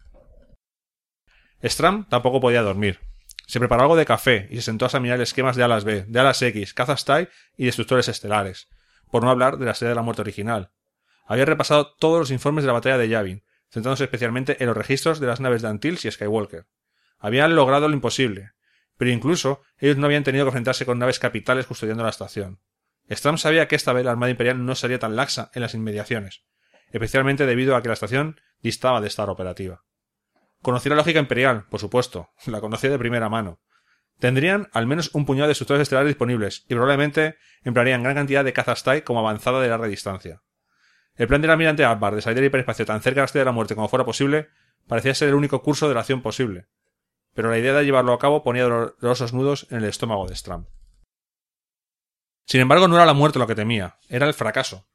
[1.62, 3.02] Stram tampoco podía dormir.
[3.48, 6.20] Se preparó algo de café y se sentó a examinar esquemas de alas B, de
[6.22, 7.06] alas X, cazas
[7.58, 8.70] y destructores estelares,
[9.12, 10.72] por no hablar de la serie de la muerte original.
[11.28, 15.20] Había repasado todos los informes de la batalla de Yavin, centrándose especialmente en los registros
[15.20, 16.66] de las naves de Antilles y Skywalker.
[17.20, 18.54] Habían logrado lo imposible,
[18.98, 22.62] pero incluso ellos no habían tenido que enfrentarse con naves capitales custodiando la estación.
[23.10, 26.44] Stram sabía que esta vez la Armada Imperial no sería tan laxa en las inmediaciones,
[26.92, 29.84] especialmente debido a que la estación distaba de estar operativa.
[30.62, 33.60] Conocía la lógica imperial, por supuesto, la conocía de primera mano.
[34.20, 38.54] Tendrían al menos un puñado de destructores estelares disponibles y probablemente emplearían gran cantidad de
[38.54, 40.42] cazas TIE como avanzada de larga distancia.
[41.18, 43.52] El plan del almirante Akbar de salir del hiperespacio tan cerca de la de la
[43.52, 44.50] muerte como fuera posible
[44.88, 46.68] parecía ser el único curso de la acción posible,
[47.34, 50.68] pero la idea de llevarlo a cabo ponía dolorosos nudos en el estómago de Stram.
[52.46, 54.88] Sin embargo, no era la muerte lo que temía, era el fracaso.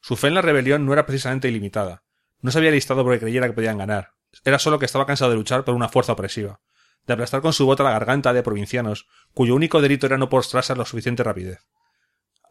[0.00, 2.02] Su fe en la rebelión no era precisamente ilimitada.
[2.40, 4.12] No se había listado porque creyera que podían ganar.
[4.44, 6.60] Era solo que estaba cansado de luchar por una fuerza opresiva,
[7.06, 10.72] de aplastar con su bota la garganta de provincianos, cuyo único delito era no postrarse
[10.72, 11.66] a lo suficiente rapidez.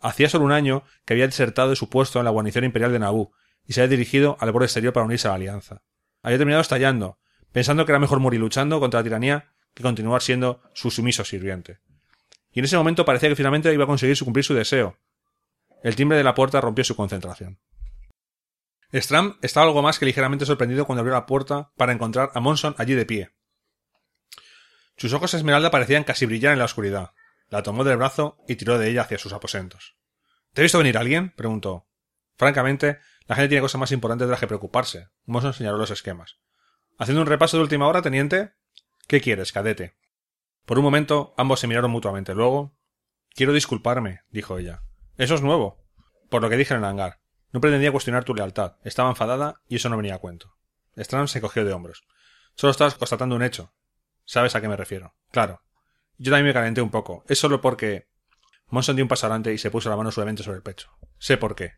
[0.02, 2.99] Hacía solo un año que había desertado de su puesto en la guarnición imperial de
[2.99, 3.32] Naboo
[3.65, 5.84] y se había dirigido al borde exterior para unirse a la alianza.
[6.22, 7.19] Había terminado estallando,
[7.52, 11.80] pensando que era mejor morir luchando contra la tiranía que continuar siendo su sumiso sirviente.
[12.52, 14.98] Y en ese momento parecía que finalmente iba a conseguir cumplir su deseo.
[15.84, 17.60] El timbre de la puerta rompió su concentración.
[18.94, 22.74] Stram estaba algo más que ligeramente sorprendido cuando abrió la puerta para encontrar a Monson
[22.78, 23.32] allí de pie.
[24.95, 27.11] Sus ojos esmeralda parecían casi brillar en la oscuridad.
[27.49, 29.98] La tomó del brazo y tiró de ella hacia sus aposentos.
[30.53, 31.34] ¿Te ha visto venir alguien?
[31.36, 31.88] preguntó.
[32.36, 35.10] Francamente, la gente tiene cosas más importantes de las que preocuparse.
[35.26, 36.40] Monson señaló los esquemas.
[36.98, 38.53] Haciendo un repaso de última hora, teniente.
[39.07, 39.98] ¿Qué quieres, cadete?
[40.65, 42.34] Por un momento, ambos se miraron mutuamente.
[42.34, 42.76] Luego.
[43.30, 44.82] Quiero disculparme, dijo ella.
[45.18, 45.86] Eso es nuevo.
[46.30, 47.22] Por lo que dije en el hangar.
[47.52, 48.78] No pretendía cuestionar tu lealtad.
[48.84, 50.57] Estaba enfadada y eso no venía a cuento.
[50.95, 52.03] Strand se cogió de hombros.
[52.56, 53.74] Solo estás constatando un hecho.
[54.26, 55.15] ¿Sabes a qué me refiero?
[55.32, 55.61] Claro.
[56.18, 57.23] Yo también me calenté un poco.
[57.27, 58.07] Es solo porque.
[58.69, 60.89] Monson dio un paso adelante y se puso la mano suavemente sobre el pecho.
[61.18, 61.73] Sé por qué.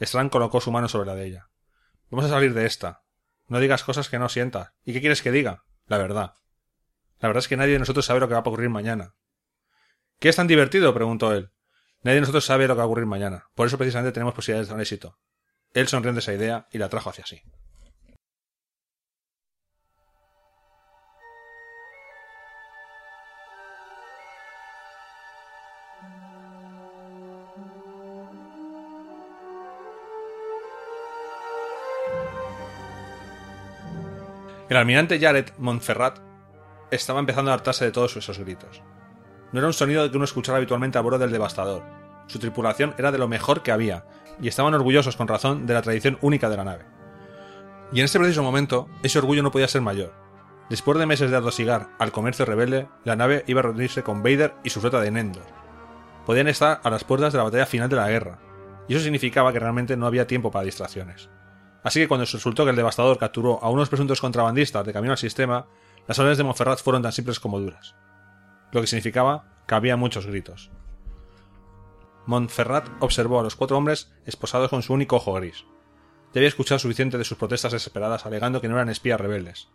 [0.00, 1.48] Strand colocó su mano sobre la de ella.
[2.10, 3.02] Vamos a salir de esta.
[3.48, 4.72] No digas cosas que no sientas.
[4.84, 5.64] ¿Y qué quieres que diga?
[5.86, 6.34] La verdad.
[7.20, 9.14] La verdad es que nadie de nosotros sabe lo que va a ocurrir mañana.
[10.18, 10.92] ¿Qué es tan divertido?
[10.92, 11.50] preguntó él.
[12.02, 13.46] Nadie de nosotros sabe lo que va a ocurrir mañana.
[13.54, 15.18] Por eso precisamente tenemos posibilidades de un éxito.
[15.72, 17.42] Él sonrió de esa idea y la trajo hacia sí.
[34.68, 36.18] El almirante Jared Montferrat
[36.90, 38.82] estaba empezando a hartarse de todos esos gritos.
[39.52, 41.84] No era un sonido que uno escuchara habitualmente a bordo del devastador.
[42.26, 44.04] Su tripulación era de lo mejor que había,
[44.40, 46.84] y estaban orgullosos con razón de la tradición única de la nave.
[47.92, 50.12] Y en ese preciso momento, ese orgullo no podía ser mayor.
[50.68, 54.54] Después de meses de atosigar al comercio rebelde, la nave iba a reunirse con Vader
[54.64, 55.46] y su flota de Nendor.
[56.26, 58.40] Podían estar a las puertas de la batalla final de la guerra,
[58.88, 61.30] y eso significaba que realmente no había tiempo para distracciones.
[61.86, 65.12] Así que cuando se resultó que el devastador capturó a unos presuntos contrabandistas de camino
[65.12, 65.68] al sistema,
[66.08, 67.94] las órdenes de Montferrat fueron tan simples como duras
[68.72, 70.72] lo que significaba que había muchos gritos.
[72.26, 75.64] Montferrat observó a los cuatro hombres esposados con su único ojo gris.
[76.34, 79.68] Ya había escuchado suficiente de sus protestas desesperadas alegando que no eran espías rebeldes.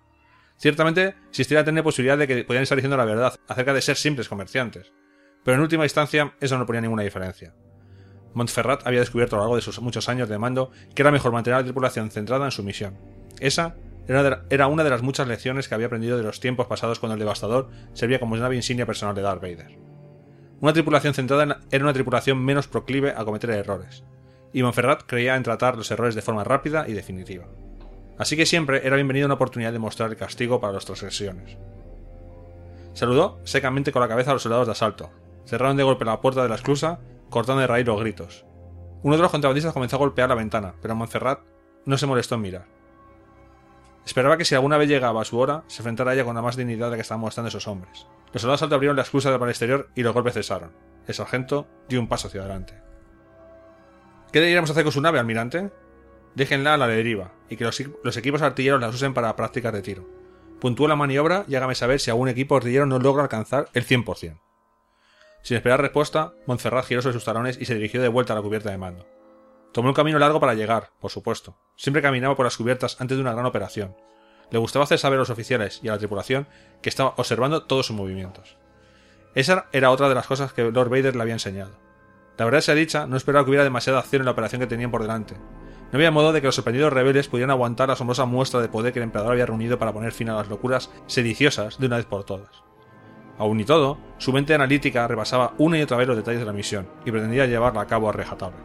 [0.57, 4.27] Ciertamente existiría tener posibilidad de que podían estar diciendo la verdad acerca de ser simples
[4.27, 4.91] comerciantes,
[5.45, 7.55] pero en última instancia eso no ponía ninguna diferencia.
[8.33, 11.31] Montferrat había descubierto a lo largo de sus muchos años de mando que era mejor
[11.31, 12.95] mantener a la tripulación centrada en su misión.
[13.39, 13.75] Esa
[14.49, 17.19] era una de las muchas lecciones que había aprendido de los tiempos pasados cuando el
[17.19, 19.77] Devastador servía como nave insignia personal de Darth Vader.
[20.59, 24.03] Una tripulación centrada en- era una tripulación menos proclive a cometer errores,
[24.53, 27.45] y Montferrat creía en tratar los errores de forma rápida y definitiva.
[28.17, 31.57] Así que siempre era bienvenida una oportunidad de mostrar el castigo para las transgresiones.
[32.93, 35.09] Saludó secamente con la cabeza a los soldados de asalto.
[35.45, 36.99] Cerraron de golpe la puerta de la esclusa,
[37.31, 38.45] cortando de raíz los gritos.
[39.01, 41.39] Uno de los contrabandistas comenzó a golpear la ventana, pero Montserrat
[41.85, 42.67] no se molestó en mirar.
[44.05, 46.41] Esperaba que si alguna vez llegaba a su hora, se enfrentara a ella con la
[46.43, 48.07] más dignidad de que estaban mostrando esos hombres.
[48.33, 50.71] Los soldados de asalto abrieron la esclusa para el exterior y los golpes cesaron.
[51.07, 52.73] El sargento dio un paso hacia adelante.
[54.31, 55.71] ¿Qué deberíamos hacer con su nave, almirante?
[56.35, 60.07] Déjenla a la deriva, y que los, equipos artilleros las usen para prácticas de tiro.
[60.59, 64.39] Puntúe la maniobra y hágame saber si algún equipo artillero no logra alcanzar el 100%.
[65.41, 68.41] Sin esperar respuesta, Montserrat giró sobre sus talones y se dirigió de vuelta a la
[68.41, 69.07] cubierta de mando.
[69.71, 71.57] Tomó un camino largo para llegar, por supuesto.
[71.75, 73.95] Siempre caminaba por las cubiertas antes de una gran operación.
[74.51, 76.47] Le gustaba hacer saber a los oficiales y a la tripulación
[76.81, 78.57] que estaba observando todos sus movimientos.
[79.33, 81.71] Esa era otra de las cosas que Lord Vader le había enseñado.
[82.37, 84.91] La verdad sea dicha, no esperaba que hubiera demasiada acción en la operación que tenían
[84.91, 85.35] por delante.
[85.35, 88.93] No había modo de que los sorprendidos rebeldes pudieran aguantar la asombrosa muestra de poder
[88.93, 92.05] que el emperador había reunido para poner fin a las locuras sediciosas de una vez
[92.05, 92.63] por todas.
[93.41, 96.53] Aún y todo, su mente analítica repasaba una y otra vez los detalles de la
[96.53, 98.59] misión y pretendía llevarla a cabo a rajatabla.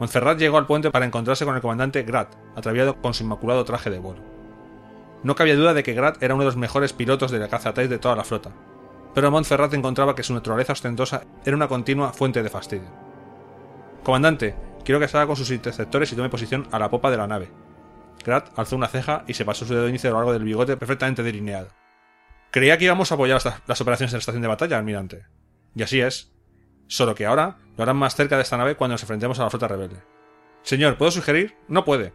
[0.00, 3.90] Montferrat llegó al puente para encontrarse con el comandante Grat, ataviado con su inmaculado traje
[3.90, 4.22] de vuelo.
[5.22, 7.70] No cabía duda de que Grat era uno de los mejores pilotos de la caza
[7.70, 8.50] de toda la flota,
[9.14, 12.90] pero Montferrat encontraba que su naturaleza ostentosa era una continua fuente de fastidio.
[14.02, 17.28] Comandante, quiero que salga con sus interceptores y tome posición a la popa de la
[17.28, 17.52] nave.
[18.26, 20.76] Grat alzó una ceja y se pasó su dedo índice a lo largo del bigote
[20.76, 21.68] perfectamente delineado.
[22.52, 25.24] Creía que íbamos a apoyar las, operaciones en la estación de batalla, almirante.
[25.74, 26.30] Y así es.
[26.86, 29.50] Solo que ahora lo harán más cerca de esta nave cuando nos enfrentemos a la
[29.50, 30.02] flota rebelde.
[30.62, 31.56] Señor, ¿puedo sugerir?
[31.66, 32.12] No puede.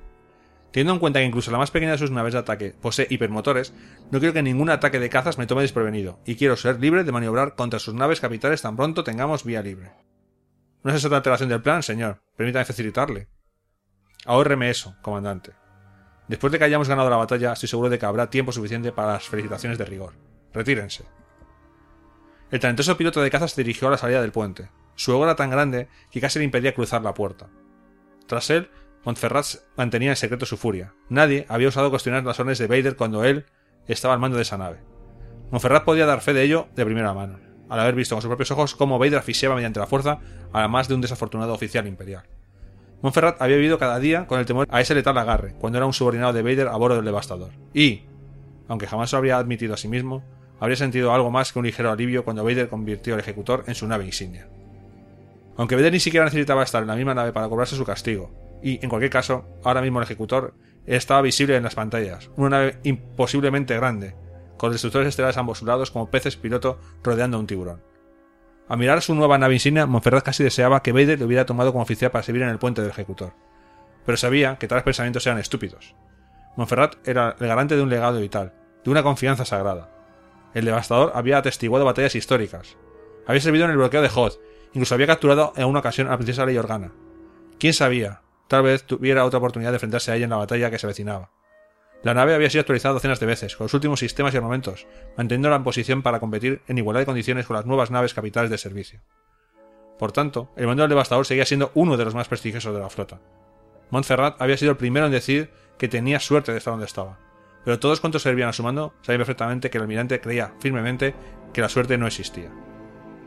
[0.72, 3.74] Teniendo en cuenta que incluso la más pequeña de sus naves de ataque posee hipermotores,
[4.12, 7.12] no quiero que ningún ataque de cazas me tome desprevenido, y quiero ser libre de
[7.12, 9.94] maniobrar contra sus naves capitales tan pronto tengamos vía libre.
[10.84, 12.22] No es esa otra alteración del plan, señor.
[12.36, 13.28] Permítame facilitarle.
[14.26, 15.54] Ahórreme eso, comandante.
[16.28, 19.14] Después de que hayamos ganado la batalla, estoy seguro de que habrá tiempo suficiente para
[19.14, 20.14] las felicitaciones de rigor.
[20.54, 21.06] Retírense.
[22.52, 24.70] El talentoso piloto de caza se dirigió a la salida del puente.
[24.96, 27.50] Su ego era tan grande que casi le impedía cruzar la puerta.
[28.26, 28.70] Tras él,
[29.04, 29.46] Montferrat
[29.78, 30.94] mantenía en secreto su furia.
[31.08, 33.46] Nadie había osado cuestionar las órdenes de Vader cuando él
[33.88, 34.80] estaba al mando de esa nave.
[35.52, 37.40] Montferrat podía dar fe de ello de primera mano,
[37.70, 40.20] al haber visto con sus propios ojos cómo Vader asfixiaba mediante la fuerza
[40.52, 42.24] a la más de un desafortunado oficial imperial.
[43.02, 45.94] Montferrat había vivido cada día con el temor a ese letal agarre, cuando era un
[45.94, 47.52] subordinado de Vader a bordo del devastador.
[47.74, 48.04] Y,
[48.68, 50.24] aunque jamás lo habría admitido a sí mismo,
[50.60, 53.88] habría sentido algo más que un ligero alivio cuando Vader convirtió al ejecutor en su
[53.88, 54.48] nave insignia.
[55.58, 58.32] Aunque Vader ni siquiera necesitaba estar en la misma nave para cobrarse su castigo,
[58.64, 60.56] y en cualquier caso, ahora mismo el ejecutor
[60.86, 64.16] estaba visible en las pantallas, una nave imposiblemente grande,
[64.58, 67.82] con destructores estelares a ambos lados como peces piloto rodeando a un tiburón.
[68.70, 71.84] Al mirar su nueva nave insignia, Montferrat casi deseaba que Vader le hubiera tomado como
[71.84, 73.34] oficial para servir en el puente del ejecutor.
[74.06, 75.96] Pero sabía que tales pensamientos eran estúpidos.
[76.58, 78.54] Montferrat era el garante de un legado vital,
[78.84, 79.90] de una confianza sagrada.
[80.54, 82.76] El devastador había atestiguado batallas históricas.
[83.26, 84.40] Había servido en el bloqueo de Hoth,
[84.74, 86.92] incluso había capturado en una ocasión a la princesa Leia Organa.
[87.60, 88.22] ¿Quién sabía?
[88.48, 91.32] Tal vez tuviera otra oportunidad de enfrentarse a ella en la batalla que se avecinaba.
[92.04, 94.88] La nave había sido actualizada docenas de veces, con los últimos sistemas y armamentos,
[95.18, 98.58] manteniéndola en posición para competir en igualdad de condiciones con las nuevas naves capitales de
[98.58, 99.02] servicio.
[99.98, 102.90] Por tanto, el mando del devastador seguía siendo uno de los más prestigiosos de la
[102.90, 103.20] flota.
[103.90, 107.18] Montferrat había sido el primero en decir que tenía suerte de estar donde estaba,
[107.66, 111.16] pero todos cuantos servían a su mando sabían perfectamente que el almirante creía firmemente
[111.52, 112.52] que la suerte no existía.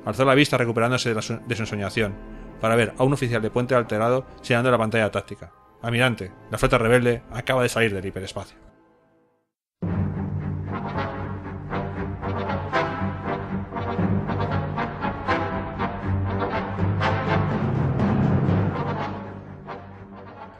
[0.04, 2.14] Alzó la vista recuperándose de, su de ensoñación,
[2.60, 5.52] para ver a un oficial de puente alterado señalando la pantalla táctica.
[5.82, 8.58] Almirante, la flota rebelde acaba de salir del hiperespacio.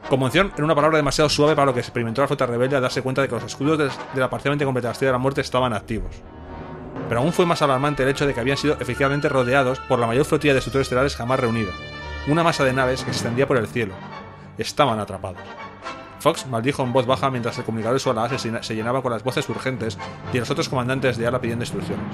[0.09, 3.01] Conmoción era una palabra demasiado suave para lo que experimentó la flota rebelde al darse
[3.01, 6.21] cuenta de que los escudos de, la parcialmente completa Estrella de la Muerte estaban activos.
[7.07, 10.07] Pero aún fue más alarmante el hecho de que habían sido efectivamente rodeados por la
[10.07, 11.71] mayor flotilla de destructores estelares jamás reunida,
[12.27, 13.93] una masa de naves que se extendía por el cielo.
[14.57, 15.41] Estaban atrapados.
[16.19, 19.23] Fox maldijo en voz baja mientras el comunicador de su ala se, llenaba con las
[19.23, 19.97] voces urgentes
[20.31, 22.05] de los otros comandantes de ala pidiendo instrucciones.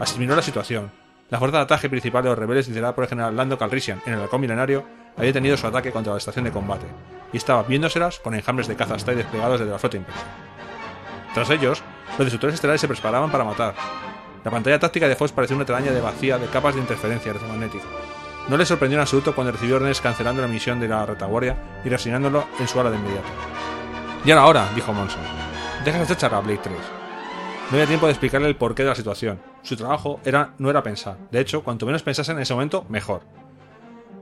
[0.00, 0.90] Asimiló la situación.
[1.28, 4.14] La fuerza de ataque principal de los rebeldes, liderada por el general Lando Calrissian en
[4.14, 4.84] el halcón milenario,
[5.16, 6.86] había tenido su ataque contra la estación de combate,
[7.32, 10.24] y estaba viéndoselas con enjambres de cazas TIE desplegados desde la flota imperial.
[11.34, 13.74] Tras ellos, los destructores estelares se preparaban para matar.
[14.44, 17.84] La pantalla táctica de Fox parecía una telaraña de vacía de capas de interferencia electromagnética.
[18.48, 21.88] No le sorprendió en absoluto cuando recibió órdenes cancelando la misión de la retaguardia y
[21.88, 23.26] resignándolo en su ala de inmediato.
[24.24, 25.22] Y ahora dijo Monson.
[25.84, 26.76] Deja de echar a Blade 3.
[27.70, 29.40] No había tiempo de explicarle el porqué de la situación.
[29.62, 31.16] Su trabajo era, no era pensar.
[31.32, 33.22] De hecho, cuanto menos pensasen en ese momento, mejor.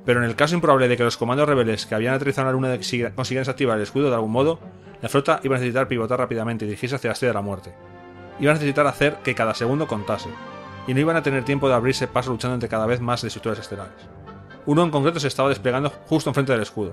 [0.06, 2.68] Pero en el caso improbable de que los comandos rebeldes que habían aterrizado en la
[2.68, 4.60] luna consiguieran desactivar el escudo de algún modo,
[5.02, 7.74] la flota iba a necesitar pivotar rápidamente y dirigirse hacia la estrella de la muerte.
[8.40, 10.30] Iba a necesitar hacer que cada segundo contase,
[10.86, 13.60] y no iban a tener tiempo de abrirse paso luchando entre cada vez más destructores
[13.60, 13.94] estelares.
[14.66, 16.92] Uno en concreto se estaba desplegando justo enfrente del escudo.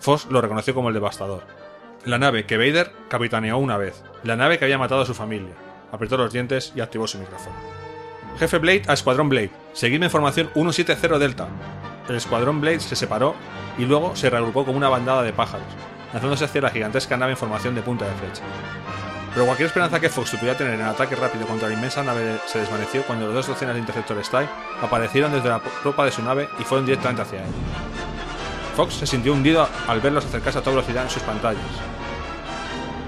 [0.00, 1.44] Foss lo reconoció como el devastador.
[2.04, 5.54] La nave que Vader capitaneó una vez, la nave que había matado a su familia.
[5.92, 7.56] Apretó los dientes y activó su micrófono.
[8.38, 9.50] Jefe Blade a Escuadrón Blade.
[9.72, 11.48] Seguidme información 170 Delta.
[12.08, 13.34] El Escuadrón Blade se separó
[13.78, 15.66] y luego se reagrupó como una bandada de pájaros,
[16.12, 18.42] lanzándose hacia la gigantesca nave en formación de punta de flecha.
[19.34, 22.60] Pero cualquier esperanza que Fox pudiera tener en ataque rápido contra la inmensa nave se
[22.60, 24.48] desvaneció cuando los dos docenas de interceptores TIE
[24.80, 27.50] aparecieron desde la propa de su nave y fueron directamente hacia él.
[28.76, 31.62] Fox se sintió hundido al verlos acercarse a toda velocidad en sus pantallas.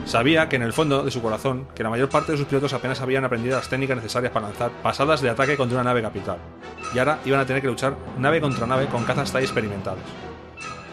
[0.04, 2.72] Sabía que en el fondo de su corazón que la mayor parte de sus pilotos
[2.72, 6.38] apenas habían aprendido las técnicas necesarias para lanzar pasadas de ataque contra una nave capital,
[6.92, 10.00] y ahora iban a tener que luchar nave contra nave con cazas TIE experimentados.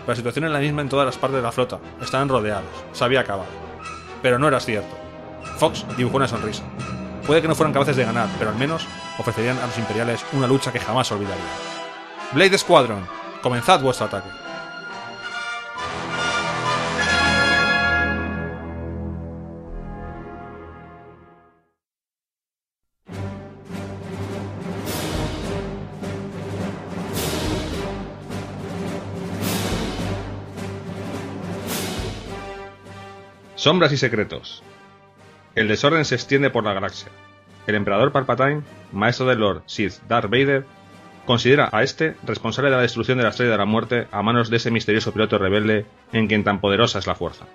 [0.07, 3.03] La situación era la misma en todas las partes de la flota, estaban rodeados, se
[3.03, 3.49] había acabado.
[4.21, 5.02] Pero no era cierto.
[5.57, 6.63] Fox dibujó una sonrisa.
[7.25, 8.85] Puede que no fueran capaces de ganar, pero al menos
[9.17, 11.47] ofrecerían a los imperiales una lucha que jamás olvidarían.
[12.33, 13.07] Blade Squadron,
[13.41, 14.29] comenzad vuestro ataque.
[33.55, 34.61] Sombras y secretos.
[35.55, 37.09] El desorden se extiende por la galaxia.
[37.67, 40.65] El emperador Palpatine, maestro del Lord Sith Darth Vader,
[41.25, 44.49] considera a este responsable de la destrucción de la Estrella de la Muerte a manos
[44.49, 47.45] de ese misterioso piloto rebelde en quien tan poderosa es la fuerza.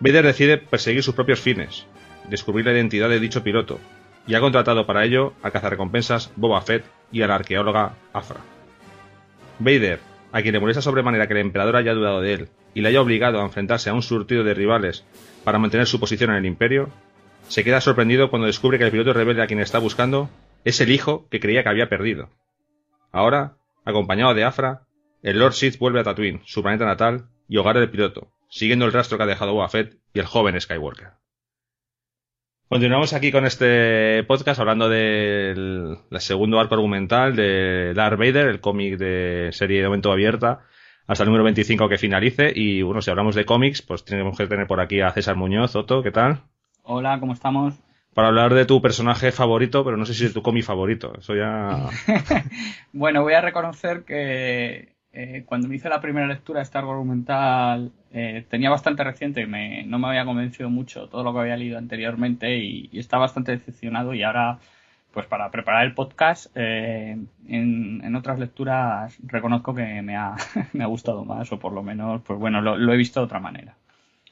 [0.00, 1.86] Vader decide perseguir sus propios fines,
[2.28, 3.78] descubrir la identidad de dicho piloto,
[4.26, 8.40] y ha contratado para ello a cazarrecompensas Boba Fett y a la arqueóloga Afra.
[9.58, 10.00] Vader,
[10.32, 13.02] a quien le molesta sobremanera que el emperador haya dudado de él y le haya
[13.02, 15.04] obligado a enfrentarse a un surtido de rivales
[15.44, 16.90] para mantener su posición en el imperio,
[17.48, 20.30] se queda sorprendido cuando descubre que el piloto rebelde a quien está buscando
[20.64, 22.28] es el hijo que creía que había perdido.
[23.12, 24.82] Ahora, acompañado de Afra,
[25.22, 28.92] el Lord Sith vuelve a Tatooine, su planeta natal y hogar del piloto, siguiendo el
[28.92, 31.20] rastro que ha dejado Boba Fett y el joven Skywalker.
[32.68, 38.96] Continuamos aquí con este podcast hablando del, segundo arco argumental de Darth Vader, el cómic
[38.96, 40.60] de serie de momento abierta,
[41.10, 42.52] hasta el número 25 que finalice.
[42.54, 45.74] Y bueno, si hablamos de cómics, pues tenemos que tener por aquí a César Muñoz.
[45.74, 46.42] Otto, ¿qué tal?
[46.84, 47.74] Hola, ¿cómo estamos?
[48.14, 51.12] Para hablar de tu personaje favorito, pero no sé si es tu cómic favorito.
[51.18, 51.88] Eso ya.
[52.92, 57.90] bueno, voy a reconocer que eh, cuando me hice la primera lectura de este argumental
[58.12, 61.76] eh, tenía bastante reciente, me, no me había convencido mucho todo lo que había leído
[61.76, 64.60] anteriormente y, y estaba bastante decepcionado y ahora
[65.12, 67.16] pues para preparar el podcast, eh,
[67.48, 70.36] en, otras lecturas reconozco que me ha,
[70.72, 73.40] me ha gustado más, o por lo menos, pues bueno, lo, he visto de otra
[73.40, 73.76] manera.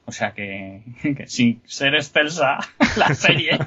[0.05, 0.83] O sea que,
[1.27, 2.59] sin ser excelsa
[2.97, 3.59] la serie,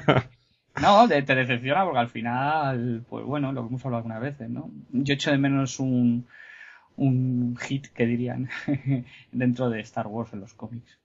[0.81, 4.69] no, te, decepciona porque al final, pues bueno, lo que hemos hablado algunas veces, ¿no?
[4.91, 6.27] Yo echo de menos un,
[6.95, 8.49] un hit, que dirían,
[9.31, 11.02] dentro de Star Wars en los cómics.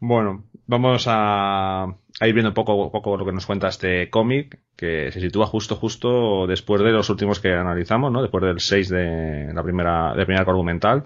[0.00, 1.86] Bueno, vamos a,
[2.22, 5.76] ir viendo un poco, poco lo que nos cuenta este cómic, que se sitúa justo,
[5.76, 8.22] justo después de los últimos que analizamos, ¿no?
[8.22, 11.02] Después del 6 de la primera, del primer argumental.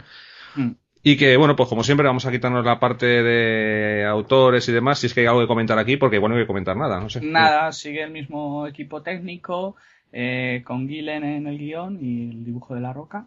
[0.54, 0.70] Mm.
[1.02, 5.00] Y que, bueno, pues como siempre vamos a quitarnos la parte de autores y demás,
[5.00, 7.00] si es que hay algo que comentar aquí, porque bueno, no hay que comentar nada,
[7.00, 7.20] no sé.
[7.20, 9.76] Nada, sigue el mismo equipo técnico,
[10.12, 13.26] eh, con Gillen en el guion y el dibujo de la roca.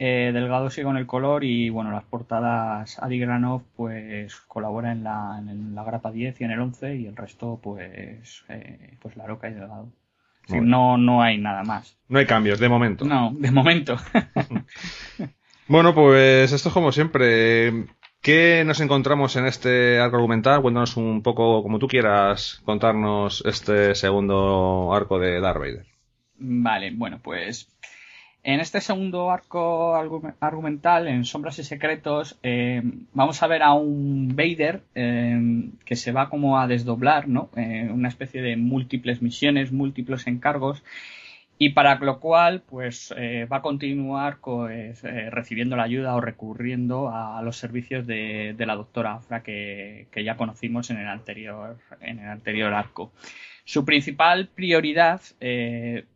[0.00, 5.02] Eh, Delgado sigue con el color y bueno, las portadas Adi Granov pues colabora en
[5.02, 9.16] la, en la grapa 10 y en el 11 y el resto pues eh, pues
[9.16, 9.88] La Roca y Delgado.
[10.50, 11.96] no, no hay nada más.
[12.08, 13.04] No hay cambios, de momento.
[13.04, 13.96] No, de momento.
[15.66, 17.86] bueno, pues esto es como siempre.
[18.22, 20.62] ¿Qué nos encontramos en este arco argumental?
[20.62, 25.86] Cuéntanos un poco, como tú quieras, contarnos este segundo arco de Darth Vader.
[26.40, 27.68] Vale, bueno, pues
[28.48, 32.80] en este segundo arco argumental, en Sombras y Secretos, eh,
[33.12, 37.50] vamos a ver a un Vader eh, que se va como a desdoblar, ¿no?
[37.56, 40.82] Eh, una especie de múltiples misiones, múltiples encargos,
[41.58, 43.12] y para lo cual, pues,
[43.52, 49.16] va a continuar pues, recibiendo la ayuda o recurriendo a, los servicios de, la doctora
[49.16, 53.12] Afra que, ya conocimos en el anterior arco.
[53.64, 55.20] Su principal prioridad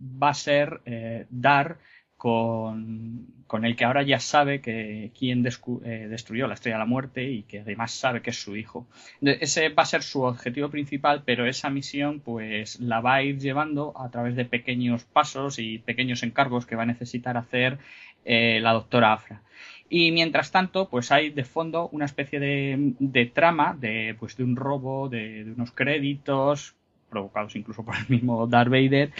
[0.00, 0.80] va a ser
[1.28, 1.76] dar
[2.22, 7.24] con, el que ahora ya sabe que quién eh, destruyó la Estrella de la Muerte
[7.24, 8.86] y que además sabe que es su hijo.
[9.20, 13.40] Ese va a ser su objetivo principal, pero esa misión pues la va a ir
[13.40, 17.78] llevando a través de pequeños pasos y pequeños encargos que va a necesitar hacer
[18.24, 19.42] eh, la doctora Afra.
[19.88, 24.44] Y mientras tanto, pues hay de fondo una especie de, de trama de, pues, de
[24.44, 26.76] un robo, de, de, unos créditos,
[27.10, 29.10] provocados incluso por el mismo Darth Vader,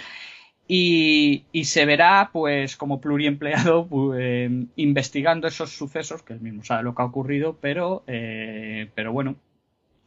[0.75, 6.95] y, se verá, pues, como pluriempleado, pues, investigando esos sucesos, que él mismo sabe lo
[6.95, 9.35] que ha ocurrido, pero, eh, pero bueno,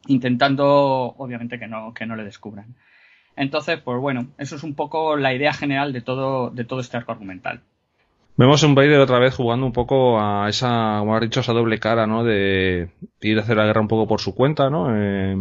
[0.09, 2.75] intentando, obviamente, que no, que no le descubran.
[3.37, 6.97] Entonces, pues bueno, eso es un poco la idea general de todo, de todo este
[6.97, 7.61] arco argumental.
[8.37, 11.79] Vemos un Vader otra vez jugando un poco a esa, como has dicho, esa doble
[11.79, 12.25] cara, ¿no?
[12.25, 12.91] De
[13.21, 14.89] ir a hacer la guerra un poco por su cuenta, ¿no?
[14.91, 15.37] Eh,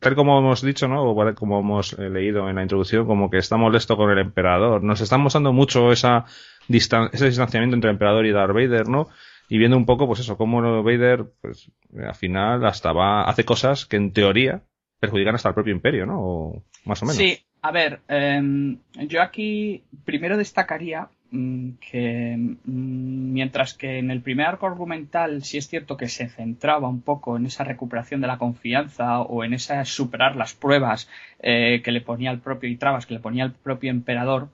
[0.00, 1.02] tal como hemos dicho, ¿no?
[1.02, 4.82] O como hemos eh, leído en la introducción, como que está molesto con el emperador.
[4.82, 6.26] Nos está mostrando mucho esa
[6.68, 9.08] ese distanciamiento entre el emperador y Darth Vader, ¿no?
[9.48, 13.86] Y viendo un poco, pues eso, cómo Vader, pues, al final hasta va, hace cosas
[13.86, 14.62] que en teoría
[15.00, 16.20] perjudican hasta el propio imperio, ¿no?
[16.20, 17.16] O más o menos.
[17.16, 24.46] Sí, a ver, em, yo aquí primero destacaría que mm, mientras que en el primer
[24.46, 28.38] arco argumental sí es cierto que se centraba un poco en esa recuperación de la
[28.38, 31.08] confianza o en esa superar las pruebas
[31.40, 34.48] eh, que le ponía el propio y trabas que le ponía el propio emperador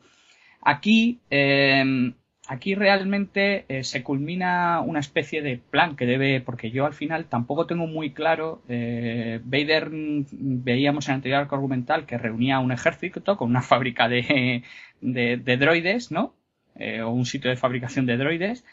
[0.63, 2.15] aquí em,
[2.49, 7.27] aquí realmente eh, se culmina una especie de plan que debe porque yo al final
[7.27, 12.59] tampoco tengo muy claro eh, Vader mm, veíamos en el anterior arco argumental que reunía
[12.59, 14.63] un ejército con una fábrica de
[15.01, 16.35] droides no
[16.77, 18.65] eh, o un sitio de fabricación de droides.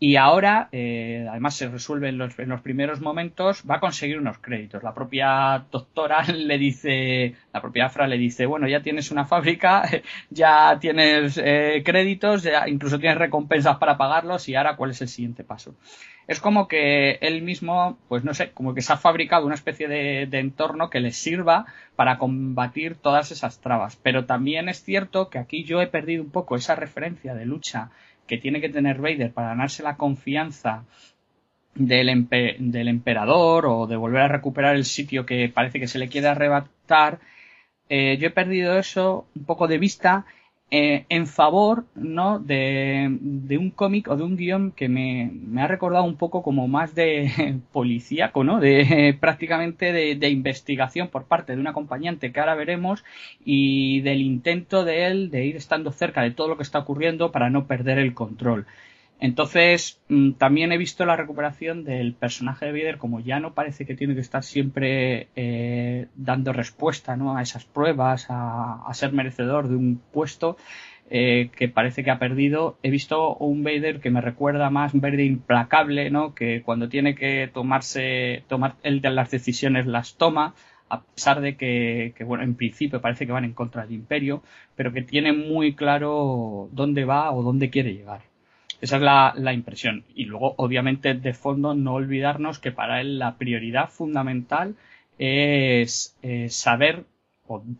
[0.00, 4.84] Y ahora, eh, además se resuelve en los, primeros momentos, va a conseguir unos créditos.
[4.84, 9.82] La propia doctora le dice, la propia Afra le dice, bueno, ya tienes una fábrica,
[10.30, 15.08] ya tienes eh, créditos, ya incluso tienes recompensas para pagarlos y ahora cuál es el
[15.08, 15.74] siguiente paso.
[16.28, 19.88] Es como que él mismo, pues no sé, como que se ha fabricado una especie
[19.88, 21.64] de, de entorno que le sirva
[21.96, 23.96] para combatir todas esas trabas.
[23.96, 27.90] Pero también es cierto que aquí yo he perdido un poco esa referencia de lucha
[28.28, 30.84] que tiene que tener Vader para ganarse la confianza
[31.74, 32.28] del,
[32.58, 36.28] del emperador o de volver a recuperar el sitio que parece que se le quiere
[36.28, 37.18] arrebatar,
[37.88, 40.26] eh, yo he perdido eso un poco de vista
[40.70, 42.38] eh, en favor ¿no?
[42.38, 46.42] de, de un cómic o de un guion que me, me, ha recordado un poco
[46.42, 48.60] como más de policíaco, ¿no?
[48.60, 53.02] de prácticamente de, de, investigación por parte de un acompañante que ahora veremos
[53.44, 57.32] y del intento de él de ir estando cerca de todo lo que está ocurriendo
[57.32, 58.66] para no perder el control.
[59.20, 63.84] Entonces, mm, también he visto la recuperación del personaje de Vader, como ya no parece
[63.84, 67.36] que tiene que estar siempre eh, dando respuesta ¿no?
[67.36, 70.56] a esas pruebas, a, ser merecedor de un puesto
[71.10, 72.78] eh, que parece que ha perdido.
[72.82, 76.34] He visto un Vader que me recuerda más un Vader implacable, ¿no?
[76.34, 80.54] que cuando tiene que tomarse, tomar él de las decisiones las toma,
[80.90, 84.42] a pesar de que, que, bueno, en principio parece que van en contra del imperio,
[84.76, 88.22] pero que tiene muy claro dónde va o dónde quiere llegar.
[88.80, 90.04] Esa es la, impresión.
[90.14, 94.76] Y luego, obviamente, de fondo, no olvidarnos que para él la prioridad fundamental
[95.18, 96.16] es
[96.48, 97.04] saber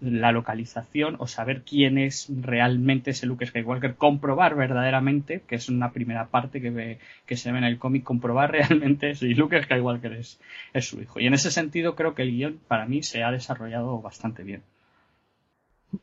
[0.01, 5.93] la localización o saber quién es realmente ese Luke Skywalker, comprobar verdaderamente, que es una
[5.93, 10.13] primera parte que, ve, que se ve en el cómic, comprobar realmente si Luke Skywalker
[10.15, 10.41] es,
[10.73, 11.21] es su hijo.
[11.21, 14.63] Y en ese sentido creo que el guion para mí se ha desarrollado bastante bien.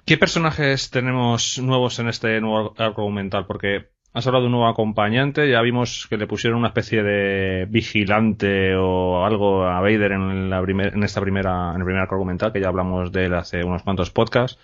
[0.06, 3.46] ¿Qué personajes tenemos nuevos en este nuevo argumental?
[3.46, 7.66] Porque Has hablado de un nuevo acompañante, ya vimos que le pusieron una especie de
[7.66, 12.62] vigilante o algo a Vader en, la en esta primera, en el primer argumental, que
[12.62, 14.58] ya hablamos de él hace unos cuantos podcasts.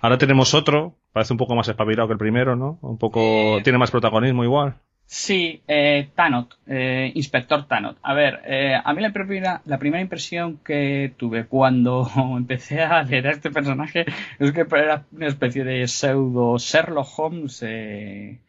[0.00, 2.78] Ahora tenemos otro, parece un poco más espabilado que el primero, ¿no?
[2.80, 4.76] Un poco, eh, tiene más protagonismo igual.
[5.04, 7.98] Sí, eh, Tanot, eh, Inspector Tanot.
[8.02, 13.02] A ver, eh, a mí la primera, la primera impresión que tuve cuando empecé a
[13.02, 14.06] leer a este personaje
[14.38, 18.40] es que era una especie de pseudo Sherlock Holmes eh,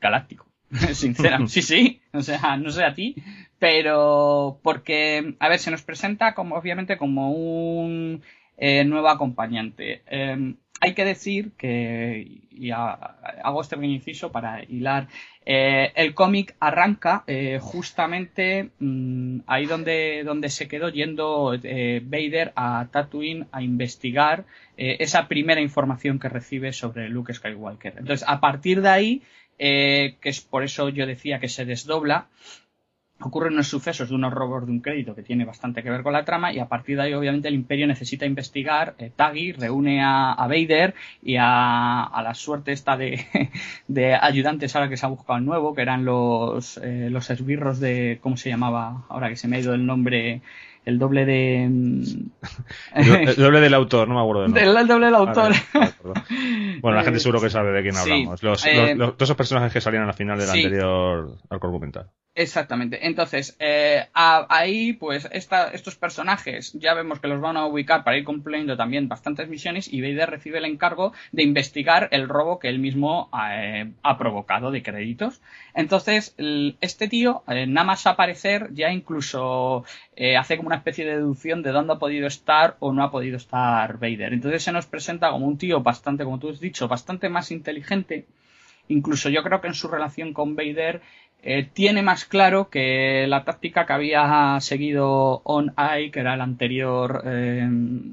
[0.00, 0.46] galáctico.
[0.92, 3.16] Sinceramente, sí, sí, o sea, no sé a ti,
[3.58, 8.22] pero porque, a ver, se nos presenta como, obviamente, como un
[8.56, 10.02] eh, nuevo acompañante.
[10.06, 15.08] Em, hay que decir que, y hago este pequeño inciso para hilar,
[15.44, 22.52] eh, el cómic arranca eh, justamente mm, ahí donde, donde se quedó yendo eh, Vader
[22.54, 24.44] a Tatooine a investigar
[24.76, 27.94] eh, esa primera información que recibe sobre Luke Skywalker.
[27.98, 29.22] Entonces, a partir de ahí
[29.58, 32.28] eh, que es por eso yo decía que se desdobla.
[33.20, 36.12] ocurren unos sucesos de unos robos de un crédito que tiene bastante que ver con
[36.12, 40.00] la trama y a partir de ahí obviamente el imperio necesita investigar eh, Taggy reúne
[40.04, 43.26] a, Vader y a, la suerte esta de,
[43.88, 47.80] de, ayudantes ahora que se ha buscado el nuevo que eran los eh, los esbirros
[47.80, 49.04] de ¿cómo se llamaba?
[49.08, 50.42] ahora que se me ha ido el nombre
[50.88, 51.64] el doble de.
[52.94, 55.52] El, doble del autor, no me acuerdo de El, doble del autor.
[56.80, 58.42] bueno, la gente seguro que sabe de quién hablamos.
[58.42, 62.10] Los, eh, todos esos personajes que salían al final del anterior arco argumental.
[62.38, 63.04] Exactamente.
[63.04, 68.22] Entonces, eh, ahí, pues, estos personajes ya vemos que los van a ubicar para ir
[68.22, 72.78] cumpliendo también bastantes misiones y Vader recibe el encargo de investigar el robo que él
[72.78, 75.42] mismo eh, ha provocado de créditos.
[75.74, 76.36] Entonces,
[76.80, 79.84] este tío, eh, nada más aparecer, ya incluso
[80.38, 83.36] hace como una especie de deducción de dónde ha podido estar o no ha podido
[83.36, 84.32] estar Vader.
[84.32, 88.26] Entonces se nos presenta como un tío bastante, como tú has dicho, bastante más inteligente.
[88.88, 91.02] Incluso yo creo que en su relación con Vader
[91.42, 96.40] eh, tiene más claro que la táctica que había seguido On Eye, que era el
[96.40, 97.68] anterior eh,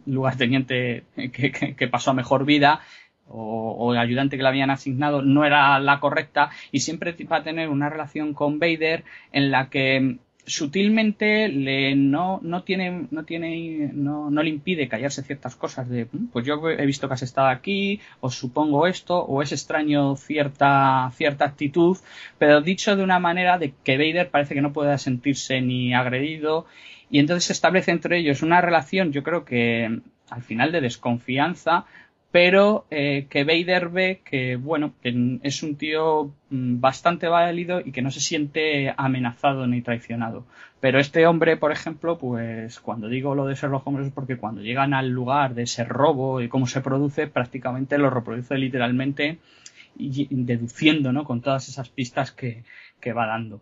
[0.05, 2.81] lugarteniente que, pasó a mejor vida,
[3.27, 7.37] o, o, el ayudante que le habían asignado, no era la correcta, y siempre va
[7.37, 13.25] a tener una relación con Vader en la que sutilmente le no, no tiene, no
[13.25, 17.13] tiene, no, no le impide callarse ciertas cosas de mm, pues yo he visto que
[17.15, 21.97] has estado aquí, o supongo esto, o es extraño cierta, cierta actitud,
[22.37, 26.65] pero dicho de una manera de que Vader parece que no pueda sentirse ni agredido,
[27.09, 29.99] y entonces se establece entre ellos una relación, yo creo que
[30.29, 31.85] al final de desconfianza,
[32.35, 37.93] pero eh, que Vader ve que, bueno, que es un tío mm, bastante válido y
[37.93, 40.45] que no se siente amenazado ni traicionado.
[40.81, 44.61] Pero este hombre, por ejemplo, pues cuando digo lo de Sherlock Holmes es porque cuando
[44.61, 49.37] llegan al lugar de ese robo y cómo se produce, prácticamente lo reproduce literalmente
[49.95, 51.23] y deduciendo, ¿no?
[51.23, 52.65] Con todas esas pistas que,
[52.99, 53.61] que va dando.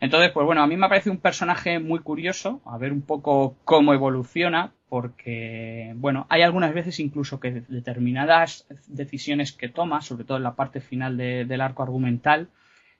[0.00, 3.56] Entonces, pues bueno, a mí me parece un personaje muy curioso, a ver un poco
[3.64, 10.36] cómo evoluciona, porque, bueno, hay algunas veces incluso que determinadas decisiones que toma, sobre todo
[10.36, 12.46] en la parte final del arco argumental,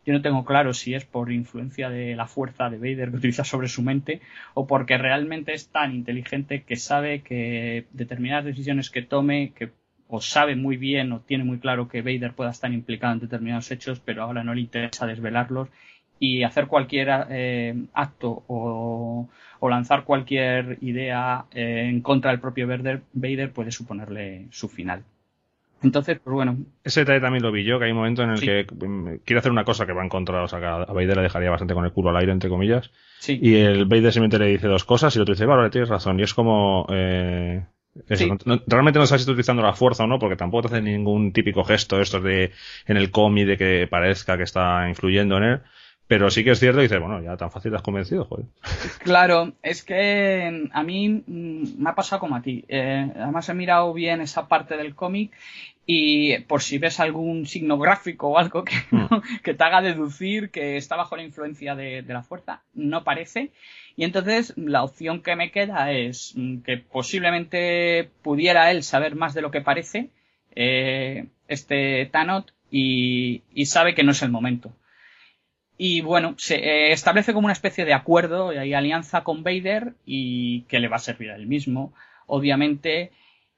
[0.05, 3.45] yo no tengo claro si es por influencia de la fuerza de Vader que utiliza
[3.45, 4.21] sobre su mente
[4.55, 9.71] o porque realmente es tan inteligente que sabe que determinadas decisiones que tome, que
[10.09, 13.71] o sabe muy bien o tiene muy claro que Vader pueda estar implicado en determinados
[13.71, 15.69] hechos, pero ahora no le interesa desvelarlos
[16.19, 19.29] y hacer cualquier eh, acto o,
[19.63, 25.03] lanzar cualquier idea eh, en contra del propio Vader, puede suponerle su final.
[25.83, 26.59] Entonces, pues bueno.
[26.83, 29.39] Ese detalle también lo vi yo, que hay un momento en el que mm, quiere
[29.39, 31.73] hacer una cosa que va en contra, o sea, que a Vader le dejaría bastante
[31.73, 32.91] con el culo al aire, entre comillas.
[33.21, 33.39] Sí.
[33.41, 36.21] Y el Vader simplemente le dice dos cosas y el otro dice, vale, tienes razón.
[36.21, 37.65] Y es como, eh,
[38.67, 41.33] realmente no sabes si está utilizando la fuerza o no, porque tampoco te hace ningún
[41.33, 42.53] típico gesto esto de
[42.87, 45.61] en el cómic de que parezca que está influyendo en él.
[46.07, 48.47] Pero sí que es cierto, dice, bueno, ya tan fácil te has convencido, joder.
[49.03, 52.65] Claro, es que a mí mm, me ha pasado como a ti.
[52.69, 55.33] Eh, además he mirado bien esa parte del cómic
[55.87, 59.07] y por si ves algún signo gráfico o algo que, mm.
[59.43, 63.53] que te haga deducir que está bajo la influencia de, la fuerza, no parece.
[63.97, 69.33] Y entonces la opción que me queda es mm, que posiblemente pudiera él saber más
[69.33, 70.11] de lo que parece,
[70.55, 74.75] eh, este Tanot, y sabe que no es el momento
[75.77, 80.63] y bueno, se eh, establece como una especie de acuerdo y alianza con Vader y
[80.63, 81.93] que le va a servir a él mismo,
[82.27, 83.11] obviamente.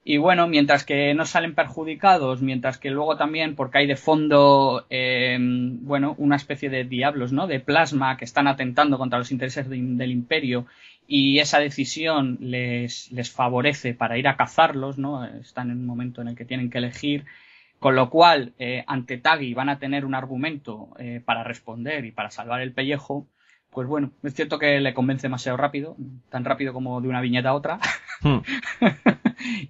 [0.03, 4.87] Y bueno, mientras que no salen perjudicados, mientras que luego también, porque hay de fondo,
[4.89, 7.49] eh, bueno, una especie de diablos, ¿no?
[7.49, 10.67] De plasma que están atentando contra los intereses del imperio
[11.09, 15.25] y esa decisión les, les favorece para ir a cazarlos, ¿no?
[15.25, 17.25] Están en un momento en el que tienen que elegir
[17.79, 22.13] con lo cual, eh, ante Taggy van a tener un argumento eh, para responder y
[22.13, 23.29] para salvar el pellejo.
[23.71, 25.97] Pues bueno, es cierto que le convence demasiado rápido,
[26.31, 27.79] tan rápido como de una viñeta a otra.
[28.23, 28.39] Hmm.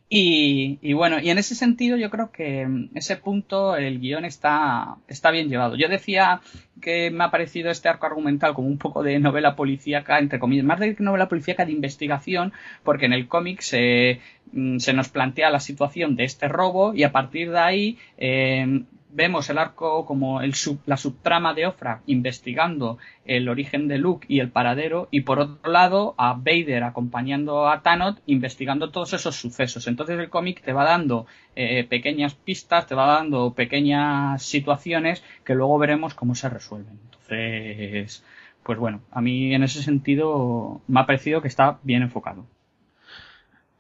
[0.09, 5.31] y, bueno, y en ese sentido yo creo que ese punto el guion está, está
[5.31, 5.77] bien llevado.
[5.77, 6.41] Yo decía
[6.81, 10.65] que me ha parecido este arco argumental como un poco de novela policíaca, entre comillas,
[10.65, 14.21] más de novela policíaca de investigación, porque en el cómic se,
[14.53, 18.83] mm, nos plantea la situación de este robo y a partir de ahí eh,
[19.17, 24.41] vemos el arco como el la subtrama de Ofra investigando el origen de Luke y
[24.41, 29.87] el paradero y por otro lado a Vader acompañando a Tanot investigando todos esos sucesos.
[29.87, 31.27] Entonces el cómic te va dando
[31.57, 37.01] eh, pequeñas pistas, te va dando pequeñas situaciones que luego veremos cómo se resuelven.
[37.05, 38.23] Entonces,
[38.63, 42.45] pues bueno, a mí en ese sentido me ha parecido que está bien enfocado.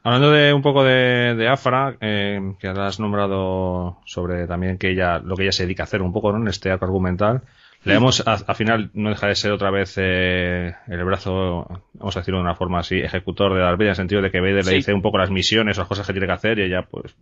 [0.07, 5.35] Hablando de un poco de, Afra, eh, que has nombrado sobre también que ella, lo
[5.35, 6.39] que ella se dedica a hacer un poco ¿no?
[6.39, 7.43] en este arco argumental,
[7.83, 12.20] Le vemos, al final, no deja de ser otra vez eh, el brazo, vamos a
[12.20, 14.65] decirlo de una forma así, ejecutor de Darth Vader, en el sentido de que Vader
[14.65, 17.16] le dice un poco las misiones, las cosas que tiene que hacer, y ella, pues,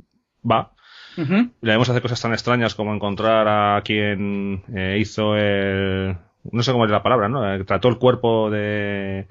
[0.45, 0.73] va.
[1.17, 6.19] Le vemos hacer cosas tan extrañas como encontrar a quien eh, hizo el.
[6.53, 7.51] No sé cómo es la palabra, ¿no?
[7.51, 9.29] Eh, trató el cuerpo de,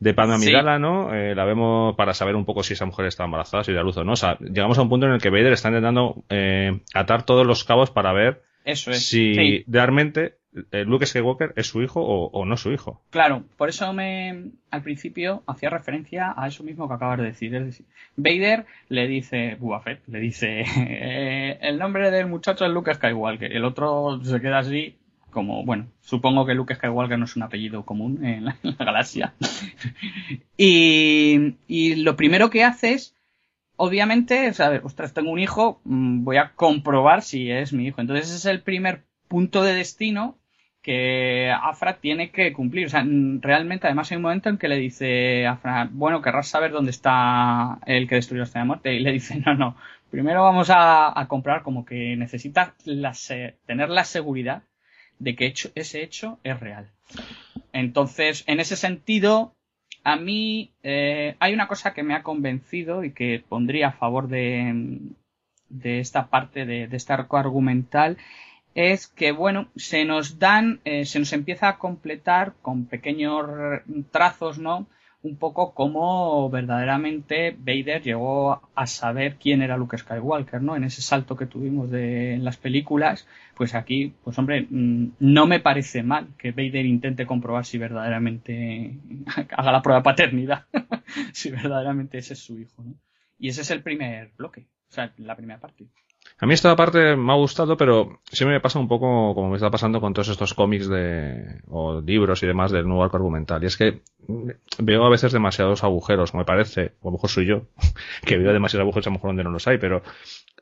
[0.00, 1.14] de Amidala, ¿no?
[1.14, 3.96] Eh, la vemos para saber un poco si esa mujer está embarazada, si da luz
[3.96, 4.12] o no.
[4.12, 7.46] O sea, llegamos a un punto en el que Vader está intentando eh, atar todos
[7.46, 9.06] los cabos para ver Eso es.
[9.06, 9.64] si Sí.
[9.66, 10.34] realmente
[10.70, 13.02] eh, Luke Skywalker es su hijo o, o no su hijo.
[13.10, 17.54] Claro, por eso me al principio hacía referencia a eso mismo que acabas de decir.
[17.54, 22.70] Es decir, Vader le dice, Boba Fett, le dice, eh, el nombre del muchacho es
[22.72, 23.52] Luke Skywalker.
[23.52, 24.96] El otro se queda así,
[25.34, 29.34] como, bueno, supongo que Luke Skywalker no es un apellido común en la, galaxia.
[30.56, 33.14] y, y lo primero que hace es,
[33.76, 37.86] obviamente, es, a ver, ostras, tengo un hijo, mm, voy a comprobar si es mi
[37.88, 38.00] hijo.
[38.00, 40.38] Entonces ese es el primer punto de destino
[40.80, 42.86] que Afra tiene que cumplir.
[42.86, 43.04] O sea,
[43.40, 47.78] realmente, además hay un momento en que le dice Afra, bueno, querrás saber dónde está
[47.86, 48.94] el que destruyó la estrella de muerte.
[48.94, 49.76] Y le dice, no, no,
[50.14, 53.12] primero vamos a, comprar como que necesita la
[53.66, 54.62] tener la seguridad
[55.18, 56.90] de que hecho, ese hecho es real.
[57.72, 59.54] Entonces, en ese sentido,
[60.04, 64.28] a mí eh, hay una cosa que me ha convencido y que pondría a favor
[64.28, 65.00] de,
[65.68, 68.16] de esta parte de, este arco argumental
[68.74, 73.46] es que, bueno, se nos dan, eh, se nos empieza a completar con pequeños
[74.10, 74.86] trazos, ¿no?
[75.24, 80.76] Un poco como verdaderamente Vader llegó a saber quién era Luke Skywalker, ¿no?
[80.76, 85.46] En ese salto que tuvimos de, en las películas, pues aquí, pues hombre, mm, no
[85.46, 88.98] me parece mal que Vader intente comprobar si verdaderamente
[89.56, 90.66] haga la prueba de paternidad,
[91.32, 92.94] si verdaderamente ese es su hijo, ¿no?
[93.38, 95.86] Y ese es el primer bloque, o sea, la primera parte.
[96.38, 99.56] A mí esta parte me ha gustado, pero siempre me pasa un poco como me
[99.56, 103.62] está pasando con todos estos cómics de, o libros y demás del nuevo arco argumental.
[103.62, 104.02] Y es que
[104.78, 107.62] veo a veces demasiados agujeros, me parece, o a lo mejor soy yo,
[108.26, 110.02] que veo demasiados agujeros a lo mejor donde no los hay, pero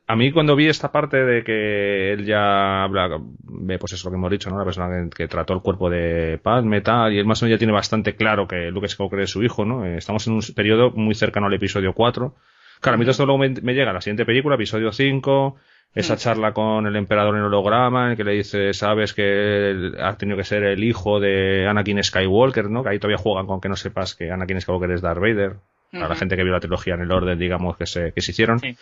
[0.07, 4.17] a mí cuando vi esta parte de que él ya habla, ve pues eso que
[4.17, 4.59] hemos dicho, ¿no?
[4.59, 7.57] La persona que, que trató el cuerpo de Padme, tal, y él más o menos
[7.57, 9.87] ya tiene bastante claro que Luke Skywalker es su hijo, ¿no?
[9.87, 12.35] Eh, Estamos en un periodo muy cercano al episodio 4.
[12.83, 15.57] Claro, a mí todo esto luego me, me llega a la siguiente película, episodio 5,
[15.95, 19.95] esa charla con el emperador en holograma, en el que le dice, sabes que él
[20.01, 22.83] ha tenido que ser el hijo de Anakin Skywalker, ¿no?
[22.83, 25.57] Que ahí todavía juegan con que no sepas que Anakin Skywalker es Darth Vader.
[25.93, 28.31] Para la gente que vio la trilogía en el orden, digamos, que se, que se
[28.31, 28.59] hicieron.
[28.59, 28.75] Sí.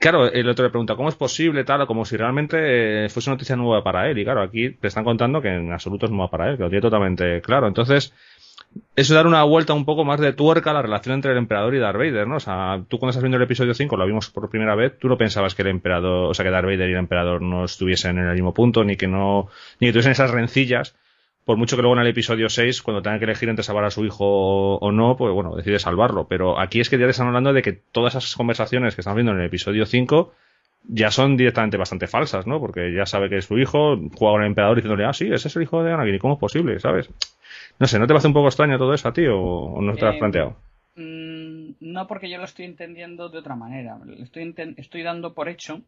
[0.00, 1.86] Claro, el otro le pregunta, ¿cómo es posible tal?
[1.86, 4.18] Como si realmente eh, fuese una noticia nueva para él.
[4.18, 6.70] Y claro, aquí te están contando que en absoluto es nueva para él, que lo
[6.70, 7.68] tiene totalmente claro.
[7.68, 8.14] Entonces,
[8.96, 11.74] eso dar una vuelta un poco más de tuerca a la relación entre el emperador
[11.74, 12.36] y Darth Vader, ¿no?
[12.36, 15.08] O sea, tú cuando estás viendo el episodio 5, lo vimos por primera vez, tú
[15.08, 18.18] no pensabas que el emperador, o sea, que Darth Vader y el emperador no estuviesen
[18.18, 19.48] en el mismo punto, ni que no,
[19.80, 20.94] ni que tuviesen esas rencillas.
[21.44, 23.90] Por mucho que luego en el episodio 6, cuando tengan que elegir entre salvar a
[23.90, 26.28] su hijo o, no, pues bueno, decide salvarlo.
[26.28, 29.16] Pero aquí es que ya te están hablando de que todas esas conversaciones que estamos
[29.16, 30.32] viendo en el episodio 5
[30.84, 32.60] ya son directamente bastante falsas, ¿no?
[32.60, 35.48] Porque ya sabe que es su hijo, juega con el emperador diciéndole, ah, sí, ese
[35.48, 36.78] es el hijo de Anakin, ¿y cómo es posible?
[36.80, 37.10] ¿Sabes?
[37.80, 39.96] No sé, ¿no te parece un poco extraño todo eso a ti o, o no
[39.96, 40.56] te lo has Eh, planteado?
[40.96, 43.98] Mm, no, porque yo lo estoy entendiendo de otra manera.
[44.18, 45.82] Estoy, dando por hecho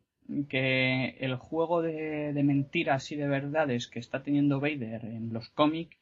[0.48, 5.50] que el juego de, de mentiras y de verdades que está teniendo Vader en los
[5.50, 5.96] cómics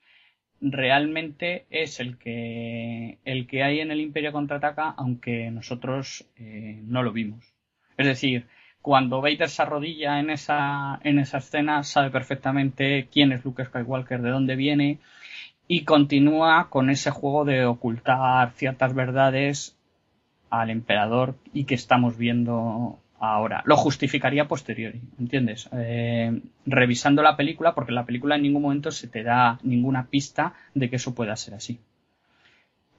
[0.60, 7.02] realmente es el que el que hay en el Imperio contraataca, aunque nosotros eh, no
[7.02, 7.54] lo vimos.
[7.98, 8.46] Es decir,
[8.82, 14.22] cuando Vader se arrodilla en esa en esa escena sabe perfectamente quién es Luke Skywalker,
[14.22, 14.98] de dónde viene
[15.68, 19.76] y continúa con ese juego de ocultar ciertas verdades
[20.50, 23.62] al emperador y que estamos viendo ahora.
[23.66, 25.68] Lo justificaría posteriori, ¿entiendes?
[25.72, 30.54] Eh, revisando la película, porque la película en ningún momento se te da ninguna pista
[30.74, 31.78] de que eso pueda ser así.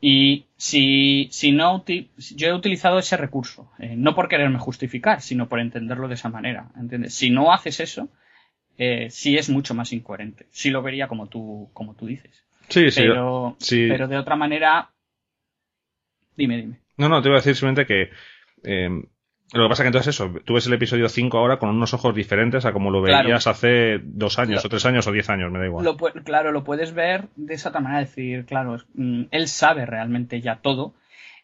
[0.03, 5.47] Y si, si no, yo he utilizado ese recurso, eh, no por quererme justificar, sino
[5.47, 7.13] por entenderlo de esa manera, ¿entiendes?
[7.13, 8.09] Si no haces eso,
[8.79, 10.47] eh, sí es mucho más incoherente.
[10.49, 12.43] Sí lo vería como tú, como tú dices.
[12.67, 13.01] Sí, sí.
[13.01, 13.87] pero, sí.
[13.87, 14.89] pero de otra manera,
[16.35, 16.79] dime, dime.
[16.97, 18.09] No, no, te iba a decir simplemente que
[18.63, 18.89] eh,
[19.53, 22.15] lo que pasa que entonces eso, tú ves el episodio 5 ahora con unos ojos
[22.15, 23.27] diferentes a como lo Claro.
[23.27, 25.83] veías hace dos años o tres años o diez años, me da igual.
[25.85, 29.85] Lo claro, lo puedes ver de esa otra manera, decir, claro, es- mm, él sabe
[29.85, 30.93] realmente ya todo,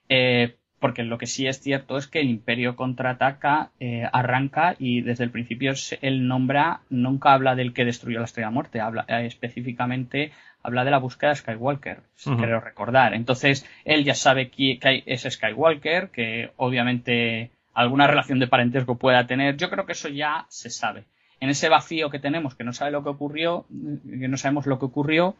[0.09, 5.01] eh, porque lo que sí es cierto es que el Imperio contraataca, eh, arranca y
[5.01, 9.25] desde el principio él nombra, nunca habla del que destruyó la Estrella Muerte, habla eh,
[9.25, 10.31] específicamente
[10.63, 13.13] habla de la búsqueda de Skywalker, si creo recordar.
[13.13, 19.55] Entonces, él ya sabe que ese Skywalker, que obviamente alguna relación de parentesco pueda tener.
[19.55, 21.05] Yo creo que eso ya se sabe.
[21.39, 24.79] en ese vacío que tenemos, que no sabe lo que ocurrió, que no sabemos lo
[24.79, 25.35] que ocurrió,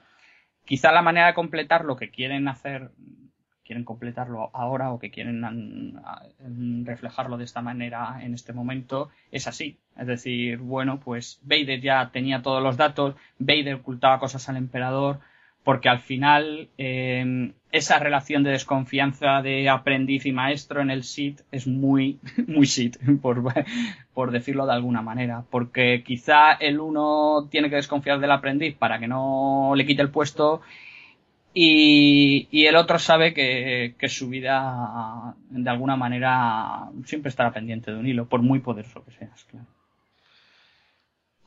[0.65, 2.91] quizá la manera de completar lo que quieren hacer,
[3.65, 5.41] quieren completarlo ahora o que quieren
[6.85, 9.79] reflejarlo de esta manera en este momento, es así.
[9.97, 15.21] Es decir, bueno, pues Vader ya tenía todos los datos, Vader ocultaba cosas al emperador,
[15.67, 21.41] porque al final em, esa relación de desconfianza de aprendiz y maestro en el SIT
[21.51, 23.43] es muy, muy SIT, por,
[24.13, 28.97] por decirlo de alguna manera, porque quizá el uno tiene que desconfiar del aprendiz para
[28.97, 30.61] que no le quite el puesto
[31.53, 37.91] y, y el otro sabe que, que, su vida de alguna manera siempre estará pendiente
[37.91, 39.67] de un hilo, por muy poderoso que seas, claro.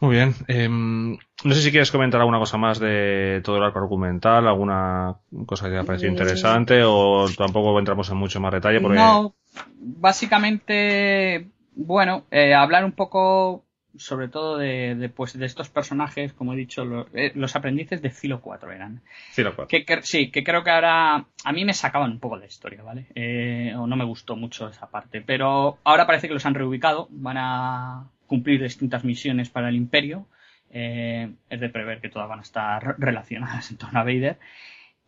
[0.01, 0.35] Muy bien.
[0.49, 1.13] Em,
[1.45, 5.17] no sé si quieres comentar alguna cosa más de todo el arco argumental, alguna
[5.47, 8.81] cosa que te ha parecido interesante o tampoco entramos en mucho más detalle.
[8.81, 8.97] Porque...
[8.97, 9.35] No,
[9.79, 13.67] básicamente, bueno, eh, hablar un poco
[13.97, 18.11] sobre todo de, de, pues, de estos personajes, como he dicho, eh, los aprendices de
[18.11, 19.03] Filo 4 eran.
[19.33, 19.85] Filo 4.
[19.85, 23.07] Que, sí, que creo que ahora a mí me sacaban un poco de historia, ¿vale?
[23.15, 27.09] Eh, o no me gustó mucho esa parte, pero ahora parece que los han reubicado,
[27.11, 30.29] van a cumplir distintas misiones para el Imperio.
[30.71, 34.39] Eh, es de prever que todas van a estar relacionadas en torno a Vader.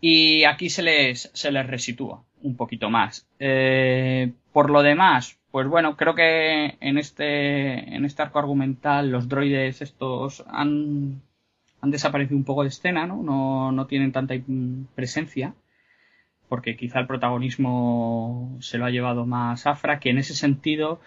[0.01, 3.29] Y aquí se les, se les resitúa un poquito más.
[3.39, 9.29] Eh, por lo demás, pues bueno, creo que en este, en este arco argumental los
[9.29, 11.23] droides estos han,
[11.81, 13.23] han desaparecido un poco de escena, ¿no?
[13.23, 14.35] No, no tienen tanta
[14.97, 15.55] presencia
[16.49, 21.01] porque quizá el protagonismo se lo ha llevado más Afra, que en ese sentido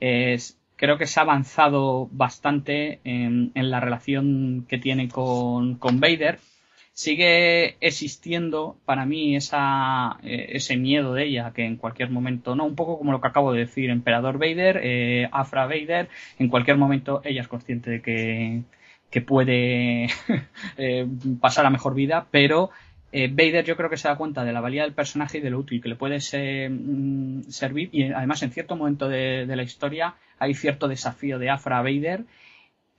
[0.00, 6.40] es, creo que se ha avanzado bastante en, la relación que tiene con, con, Vader.
[6.92, 12.74] Sigue existiendo para mí eh, ese miedo de ella, que en cualquier momento, no, un
[12.74, 16.08] poco como lo que acabo de decir, Emperador Vader, eh, Afra Vader,
[16.40, 18.62] en cualquier momento ella es consciente de que,
[19.08, 20.06] que puede
[20.78, 21.06] eh,
[21.40, 22.70] pasar a mejor vida, pero
[23.12, 25.50] eh, Vader yo creo que se da cuenta de la valía del personaje y de
[25.50, 27.90] lo útil que le puede mm, servir.
[27.92, 32.24] Y además en cierto momento de, la historia hay cierto desafío de Afra Vader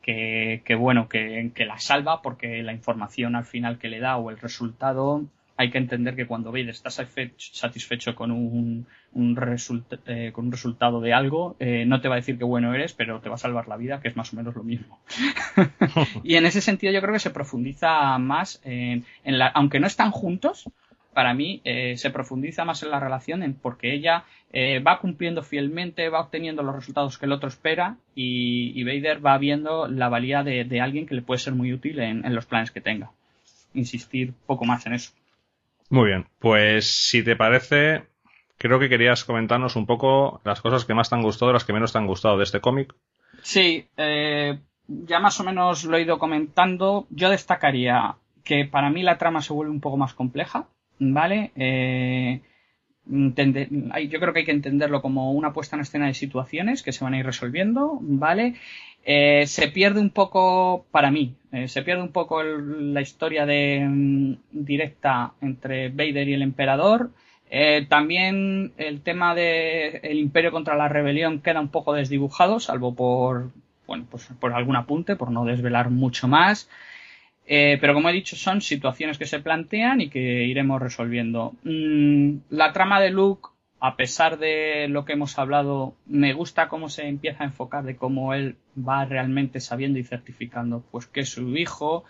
[0.01, 4.29] que, bueno, que, que, la salva porque la información al final que le da o
[4.29, 5.23] el resultado
[5.55, 10.99] hay que entender que cuando Vader está satisfecho con un, un eh, con un resultado
[10.99, 13.39] de algo, eh, no te va a decir que bueno eres, pero te va a
[13.39, 14.99] salvar la vida, que es más o menos lo mismo.
[16.23, 20.11] y en ese sentido yo creo que se profundiza más en, la, aunque no están
[20.11, 20.69] juntos,
[21.13, 24.25] para mí eh, se profundiza más en la relación en porque ella
[24.85, 29.87] va cumpliendo fielmente, va obteniendo los resultados que el otro espera y, Vader va viendo
[29.87, 32.79] la valía de, alguien que le puede ser muy útil en, en los planes que
[32.79, 33.11] tenga.
[33.73, 35.11] Insistir poco más en eso.
[35.93, 38.05] Muy bien, pues si te parece,
[38.57, 41.65] creo que querías comentarnos un poco las cosas que más te han gustado y las
[41.65, 42.95] que menos te han gustado de este cómic.
[43.43, 44.57] Sí, eh,
[44.87, 47.05] ya más o menos lo he ido comentando.
[47.11, 50.65] Yo destacaría que para mí la trama se vuelve un poco más compleja,
[50.97, 51.51] ¿vale?
[51.55, 52.41] Eh,
[53.05, 57.03] yo creo que hay que entenderlo como una puesta en escena de situaciones que se
[57.03, 58.55] van a ir resolviendo, ¿vale?
[59.05, 61.35] Eh, se pierde un poco, para mí,
[61.67, 67.11] se pierde un poco la historia de, mm, directa entre Vader y el emperador.
[67.55, 72.95] Eh, también el tema del el imperio contra la rebelión queda un poco desdibujado, salvo
[72.95, 73.51] por,
[73.85, 76.67] bueno, pues por algún apunte, por no desvelar mucho más.
[77.45, 81.53] Eh, pero como he dicho, son situaciones que se plantean y que iremos resolviendo.
[81.63, 83.49] Mm, la trama de Luke,
[83.85, 87.97] a pesar de lo que hemos hablado, me gusta cómo se empieza a enfocar de
[87.97, 92.05] cómo él va realmente sabiendo y certificando pues que su hijo.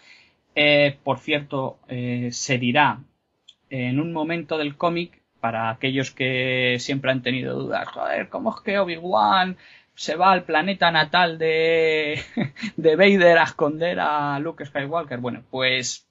[0.54, 3.00] Eh, por cierto, se dirá
[3.72, 8.62] en un momento del cómic para aquellos que siempre han tenido dudas, joder, ¿cómo es
[8.62, 9.58] que Obi-Wan
[9.96, 12.22] se va al planeta natal de,
[12.78, 15.18] de Vader a esconder a Luke Skywalker?
[15.18, 16.08] Bueno, pues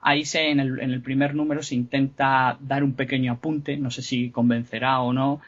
[0.00, 3.90] ahí se, en el, en el primer número se intenta dar un pequeño apunte, no
[3.90, 5.40] sé si convencerá o no,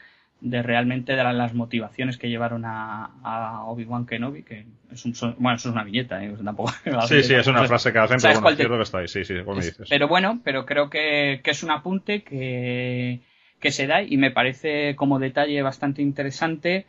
[0.43, 5.55] de realmente de las motivaciones que llevaron a, a Obi-Wan Kenobi, que es un, bueno,
[5.55, 6.35] eso es una viñeta, ¿eh?
[6.43, 6.73] tampoco...
[7.07, 9.33] Sí, sí, es una frase que hacen, pero bueno, cierto que está ahí, sí, sí,
[9.33, 9.87] me dices.
[9.89, 13.21] Pero bueno, pero creo que, que es un apunte que,
[13.61, 16.85] que se da y me parece como detalle bastante interesante.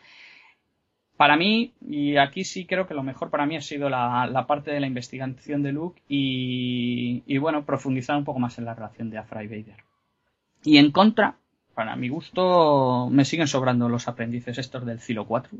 [1.25, 4.47] Para mí, y aquí sí creo que lo mejor para mí ha sido la, la
[4.47, 8.75] parte de la investigación de Luke y, y, bueno, profundizar un poco más en la
[8.75, 9.77] relación de Afra y Vader.
[10.65, 11.37] Y en contra,
[11.75, 15.51] para mi gusto, me siguen sobrando los aprendices estos del Cilo 4.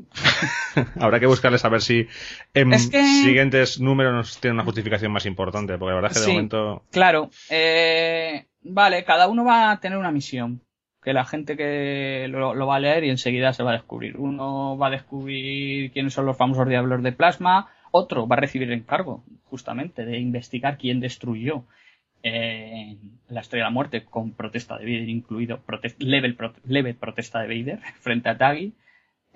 [0.99, 2.05] Habrá que buscarles a ver si
[2.53, 6.83] en siguientes números tienen una justificación más importante, porque la verdad es que de momento.
[6.91, 7.31] Claro.
[7.49, 10.61] Eh, vale, cada uno va a tener una misión.
[11.05, 14.17] Que la gente que lo, va a leer y enseguida se va a descubrir.
[14.17, 18.67] Uno va a descubrir quiénes son los famosos diablos de plasma, otro va a recibir
[18.69, 21.63] el encargo, justamente, de investigar quién destruyó
[22.23, 22.97] eh,
[23.29, 25.59] la Estrella de la Muerte con protesta de Vader incluido,
[25.99, 28.73] leve protesta de Vader frente a Taggy.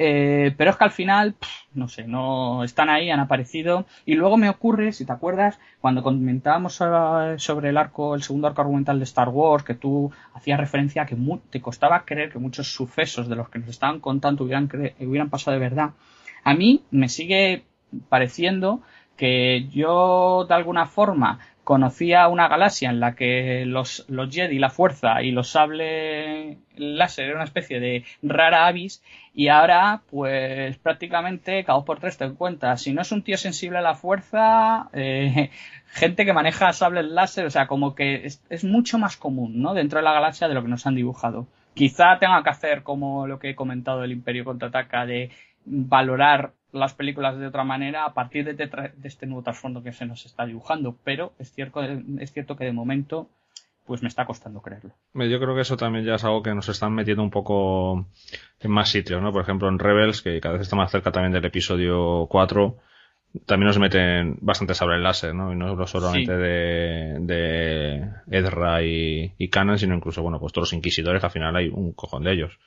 [0.02, 1.36] Eh, pero es que al final,
[1.74, 3.86] no sé, no están ahí, han aparecido.
[4.06, 8.62] Y luego me ocurre, si te acuerdas, cuando comentábamos sobre el arco, el segundo arco
[8.62, 11.18] argumental de Star Wars, que tú hacías referencia a que
[11.50, 14.70] te costaba creer que muchos sucesos de los que nos estaban contando hubieran,
[15.02, 15.92] hubieran pasado de verdad.
[16.46, 17.66] A mí me sigue
[18.08, 18.82] pareciendo
[19.18, 21.40] que yo de alguna forma
[21.70, 27.26] conocía una galaxia en la que los, los Jedi, la fuerza y los sables láser
[27.26, 29.04] eran una especie de rara avis
[29.36, 33.38] y ahora pues prácticamente cada dos por tres te encuentras si no es un tío
[33.38, 35.52] sensible a la fuerza eh,
[35.92, 39.76] gente que maneja sables láser o sea como que es, es, mucho más común ¿no?
[39.76, 43.28] dentro de la galaxia de lo que nos han dibujado quizá tenga que hacer como
[43.28, 45.30] lo que he comentado del Imperio contraataca de
[45.66, 48.70] valorar las películas de otra manera a partir de,
[49.04, 52.72] este nuevo trasfondo que se nos está dibujando, pero es cierto, es cierto que de
[52.72, 53.30] momento
[53.86, 54.92] pues me está costando creerlo.
[55.16, 58.06] Yo creo que eso también ya es algo que nos están metiendo un poco
[58.60, 59.32] en más sitios, ¿no?
[59.32, 62.78] Por ejemplo, en Rebels, que cada vez está más cerca también del episodio 4,
[63.48, 65.52] también nos meten bastante sable el láser, ¿no?
[65.54, 70.78] Y no solamente de, de Edra y, y Canon, sino incluso, bueno, pues todos los
[70.78, 72.60] inquisidores, al final hay un cojón de ellos.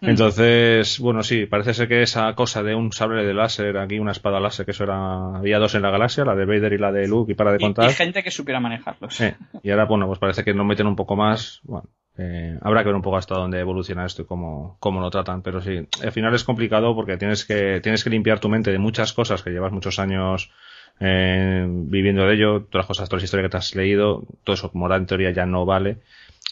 [0.00, 0.08] Mm.
[0.08, 4.12] Entonces, bueno, sí, parece ser que esa cosa de un sable de láser, aquí una
[4.12, 6.90] espada láser, que eso era, había dos en la galaxia, la de Vader y la
[6.90, 7.90] de Luke, y para de contar.
[7.90, 9.14] Y, gente que supiera manejarlos.
[9.14, 9.30] Sí.
[9.62, 12.88] Y ahora, bueno, pues parece que nos meten un poco más, bueno, eh, habrá que
[12.88, 16.12] ver un poco hasta dónde evoluciona esto y cómo, cómo lo tratan, pero sí, al
[16.12, 19.50] final es complicado porque tienes que, tienes que limpiar tu mente de muchas cosas que
[19.50, 20.50] llevas muchos años
[20.98, 24.54] eh, viviendo de ello, todas las cosas, toda la historia que te has leído, todo
[24.54, 25.98] eso como en teoría ya no vale.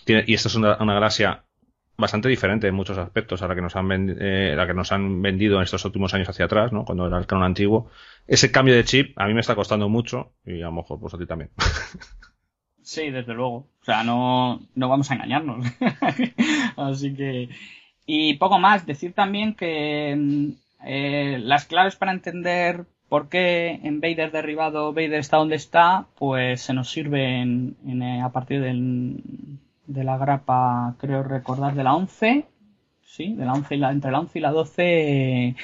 [0.07, 1.45] y esto es una, una galaxia
[1.99, 5.21] bastante diferente en muchos aspectos a la que nos han, eh, la que nos han
[5.21, 6.85] vendido en estos últimos años hacia atrás, ¿no?
[6.85, 7.91] Cuando era el canon antiguo.
[8.27, 11.15] Ese cambio de chip a mí me está costando mucho y a lo mejor pues
[11.15, 11.51] a ti también.
[12.81, 13.69] Sí, desde luego.
[13.83, 15.67] O sea, no, no vamos a engañarnos.
[16.79, 17.51] Así que...
[18.07, 18.87] Y poco más.
[18.87, 20.53] Decir también que mm,
[20.87, 26.63] eh, las claves para entender por qué en Vader derribado Vader está donde está, pues
[26.63, 29.23] se nos sirven en, a partir del
[29.89, 32.47] de la grapa, creo recordar, de la 11,
[33.03, 35.57] sí, de la 11 y la, entre la 11 y la 12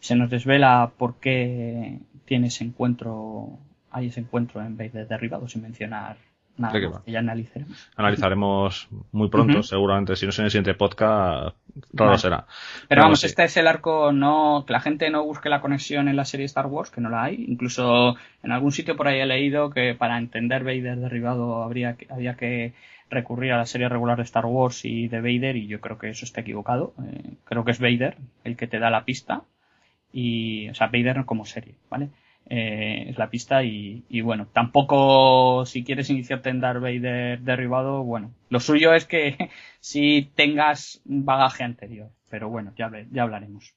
[0.00, 3.58] se nos desvela por qué tiene ese encuentro,
[3.90, 6.16] hay ese encuentro en vez de derribado sin mencionar
[6.56, 7.90] nada que, ya analizaremos.
[7.96, 11.56] Analizaremos muy pronto, seguramente, si no es en el siguiente podcast,
[11.92, 12.46] raro será.
[12.88, 16.14] Pero vamos, este es el arco, no, que la gente no busque la conexión en
[16.14, 17.44] la serie Star Wars, que no la hay.
[17.48, 22.36] Incluso en algún sitio por ahí he leído que para entender Vader derribado habría había
[22.36, 22.72] que
[23.10, 26.10] recurrir a la serie regular de Star Wars y de Vader y yo creo que
[26.10, 26.94] eso está equivocado.
[27.04, 29.42] Eh, creo que es Vader el que te da la pista
[30.12, 32.08] y, o sea, Vader como serie, ¿vale?
[32.46, 38.32] Eh, es la pista y, bueno, tampoco si quieres iniciarte en Darth Vader derribado, bueno,
[38.50, 39.50] lo suyo es que
[39.80, 43.74] si tengas un bagaje anterior, pero bueno, ya, ya hablaremos.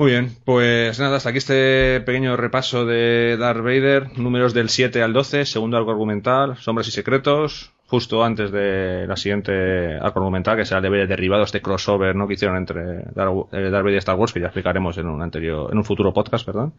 [0.00, 5.02] Muy bien, pues nada, hasta aquí este pequeño repaso de Darth Vader, números del 7
[5.02, 10.56] al 12, segundo arco argumental, Sombras y Secretos, justo antes de la siguiente arco argumental,
[10.56, 12.26] que será el de derribado, este crossover ¿no?
[12.26, 15.68] que hicieron entre Darth, eh, Vader y Star Wars, que ya explicaremos en un anterior,
[15.70, 16.72] en un futuro podcast, perdón,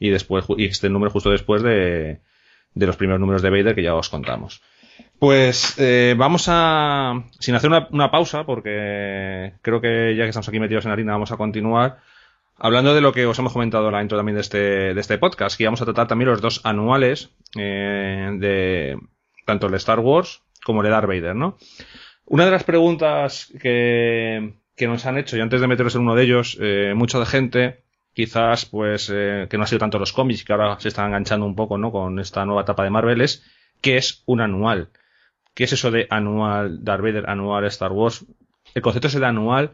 [0.00, 2.18] y después, y este número justo después de,
[2.74, 4.60] de los primeros números de Vader que ya os contamos.
[5.20, 10.48] Pues eh, vamos a, sin hacer una, una pausa, porque creo que ya que estamos
[10.48, 11.98] aquí metidos en la harina, vamos a continuar
[12.58, 14.58] Hablando de lo que os hemos comentado en la intro también de este,
[14.94, 18.98] de este podcast, que vamos a tratar también los dos anuales eh, de
[19.44, 21.58] tanto el Star Wars como el Darth Vader, ¿no?
[22.24, 26.14] Una de las preguntas que, que nos han hecho, y antes de meteros en uno
[26.14, 27.84] de ellos, eh, mucha de gente,
[28.14, 31.44] quizás pues eh, que no ha sido tanto los cómics, que ahora se están enganchando
[31.44, 31.92] un poco, ¿no?
[31.92, 33.44] Con esta nueva etapa de Marvel, es
[33.82, 34.88] ¿qué es un anual?
[35.54, 38.24] ¿Qué es eso de anual Darth Vader, anual Star Wars?
[38.74, 39.72] El concepto ese de anual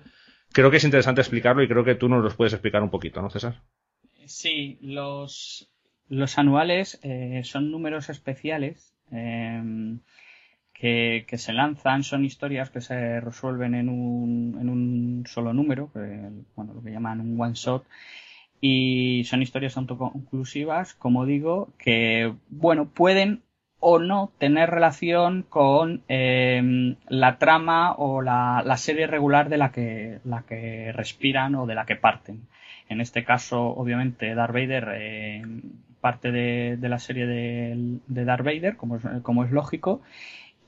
[0.52, 3.22] creo que es interesante explicarlo y creo que tú nos los puedes explicar un poquito,
[3.22, 3.60] ¿no, César?
[4.26, 5.68] Sí, los,
[6.08, 10.00] los anuales eh, son números especiales em,
[10.72, 15.90] que, se lanzan, son historias que se resuelven en un, en un solo número,
[16.56, 17.84] bueno, lo que llaman un one shot,
[18.60, 23.42] y son historias autoconclusivas, como digo, que, bueno, pueden
[23.84, 30.20] o no tener relación con em, la trama o la, serie regular de la que,
[30.24, 32.46] la que respiran o de la que parten.
[32.88, 35.62] En este caso, obviamente, Darth Vader em,
[36.00, 40.00] parte de, la serie de, de, Darth Vader, como es, como es lógico,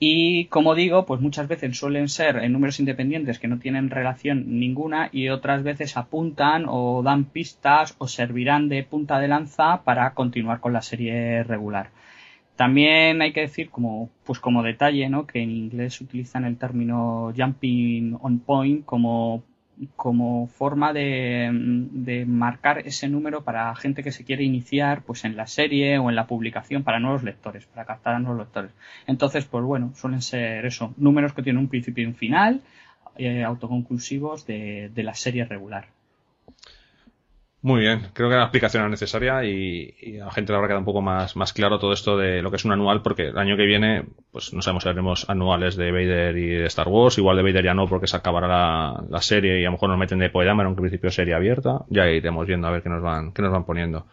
[0.01, 4.59] Y como digo, pues muchas veces suelen ser en números independientes que no tienen relación
[4.59, 10.13] ninguna y otras veces apuntan o dan pistas o servirán de punta de lanza para
[10.15, 11.91] continuar con la serie regular.
[12.57, 15.27] También hay que decir, como, pues como detalle, ¿no?
[15.27, 19.43] que en inglés utilizan el término jumping on point como
[19.97, 25.37] como forma de, de, marcar ese número para gente que se quiere iniciar pues en
[25.37, 28.71] la serie o en la publicación para nuevos lectores, para captar a nuevos lectores.
[29.07, 32.63] Entonces, pues bueno, suelen ser eso, números que tienen un principio y un final,
[33.17, 35.89] eh, autoconclusivos de, de la serie regular.
[37.65, 40.81] Muy bien, creo que la explicación era necesaria y, a la gente le habrá quedado
[40.81, 43.39] un poco más, más claro todo esto de lo que es un anual, porque el
[43.39, 47.17] año que viene, pues no sabemos si haremos anuales de Vader y de Star Wars,
[47.17, 49.89] igual de Vader ya no, porque se acabará la, la serie y a lo mejor
[49.89, 52.91] nos meten de Poedamer, aunque en principio serie abierta, ya iremos viendo a ver qué
[52.91, 54.09] nos van, qué nos van poniendo.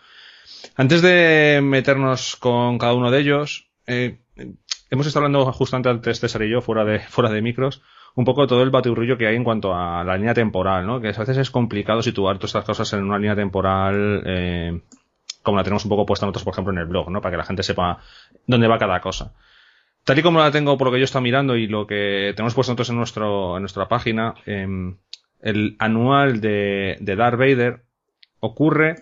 [0.77, 4.19] Antes de meternos con cada uno de ellos, eh,
[4.89, 7.81] hemos estado hablando justamente antes César y yo, fuera de, fuera de micros,
[8.15, 10.99] un poco todo el baturrillo que hay en cuanto a la línea temporal, ¿no?
[10.99, 14.81] Que a veces es complicado situar todas estas cosas en una línea temporal eh,
[15.43, 17.21] como la tenemos un poco puesta nosotros, por ejemplo, en el blog, ¿no?
[17.21, 17.99] Para que la gente sepa
[18.45, 19.33] dónde va cada cosa.
[20.03, 22.53] Tal y como la tengo por lo que yo estoy mirando y lo que tenemos
[22.53, 24.67] puesto nosotros en, nuestro, en nuestra página, eh,
[25.41, 27.83] el anual de, de Darth Vader
[28.39, 28.95] ocurre,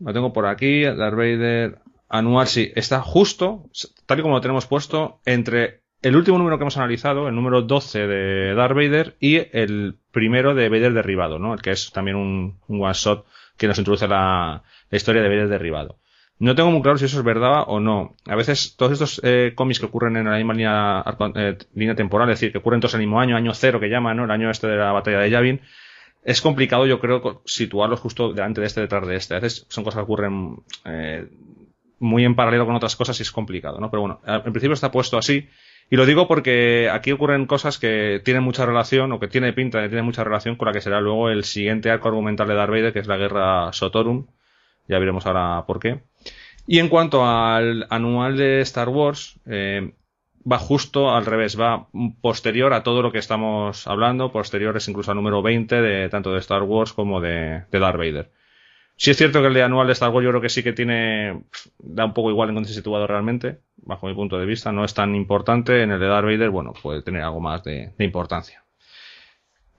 [0.00, 1.78] lo tengo por aquí, Darth Vader
[2.08, 3.64] anual, sí, está justo,
[4.06, 7.62] tal y como lo tenemos puesto, entre el último número que hemos analizado, el número
[7.62, 11.54] 12 de Darth Vader y el primero de Vader derribado, ¿no?
[11.54, 13.24] El que es también un, one shot
[13.56, 15.98] que nos introduce la, historia de Vader derribado.
[16.40, 18.16] No tengo muy claro si eso es verdad o no.
[18.26, 21.04] A veces todos estos eh, cómics que ocurren en la misma línea,
[21.36, 24.16] eh, línea temporal, es decir, que ocurren todos el mismo año, año cero que llaman,
[24.16, 24.24] ¿no?
[24.24, 25.60] El año este de la batalla de Yavin,
[26.24, 29.34] es complicado, yo creo, situarlos justo delante de este, detrás de este.
[29.34, 31.28] A veces son cosas que ocurren eh,
[32.00, 33.88] muy en paralelo con otras cosas y es complicado, ¿no?
[33.88, 35.48] Pero bueno, en principio está puesto así
[35.92, 39.78] y lo digo porque aquí ocurren cosas que tienen mucha relación, o que tiene pinta
[39.78, 42.70] de tiene mucha relación con la que será luego el siguiente arco argumental de Darth
[42.70, 44.26] Vader, que es la guerra Sotorum.
[44.88, 46.00] Ya veremos ahora por qué.
[46.66, 49.92] Y en cuanto al anual de Star Wars, eh,
[50.50, 51.88] va justo al revés, va
[52.22, 56.32] posterior a todo lo que estamos hablando, posterior es incluso al número 20 de tanto
[56.32, 58.30] de Star Wars como de, de Darth Vader.
[58.96, 60.72] Si es cierto que el de anual de Star Wars yo creo que sí que
[60.72, 61.42] tiene,
[61.78, 64.84] da un poco igual en dónde se situado realmente, bajo mi punto de vista, no
[64.84, 65.82] es tan importante.
[65.82, 68.62] En el de Darth Vader, bueno, puede tener algo más de, importancia.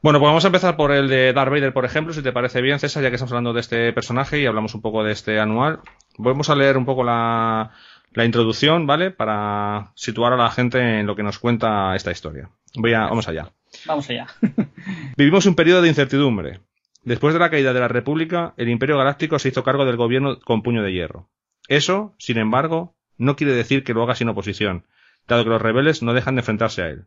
[0.02, 2.62] Bueno, pues vamos a empezar por el de Darth Vader, por ejemplo, si te parece
[2.62, 5.40] bien, César, ya que estamos hablando de este personaje y hablamos un poco de este
[5.40, 5.80] anual.
[6.18, 7.72] Vamos a leer un poco la,
[8.12, 9.12] la introducción, ¿vale?
[9.12, 12.50] Para situar a la gente en lo que nos cuenta esta historia.
[12.76, 13.52] Voy a, vamos allá.
[13.86, 14.28] Vamos allá.
[15.18, 16.60] Vivimos un periodo de incertidumbre.
[17.04, 20.40] Después de la caída de la República, el Imperio Galáctico se hizo cargo del gobierno
[20.40, 21.30] con puño de hierro.
[21.68, 24.86] Eso, sin embargo, no quiere decir que lo haga sin oposición,
[25.28, 27.06] dado que los rebeldes no dejan de enfrentarse a él.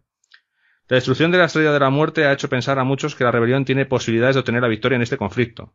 [0.88, 3.32] La destrucción de la Estrella de la Muerte ha hecho pensar a muchos que la
[3.32, 5.72] rebelión tiene posibilidades de obtener la victoria en este conflicto,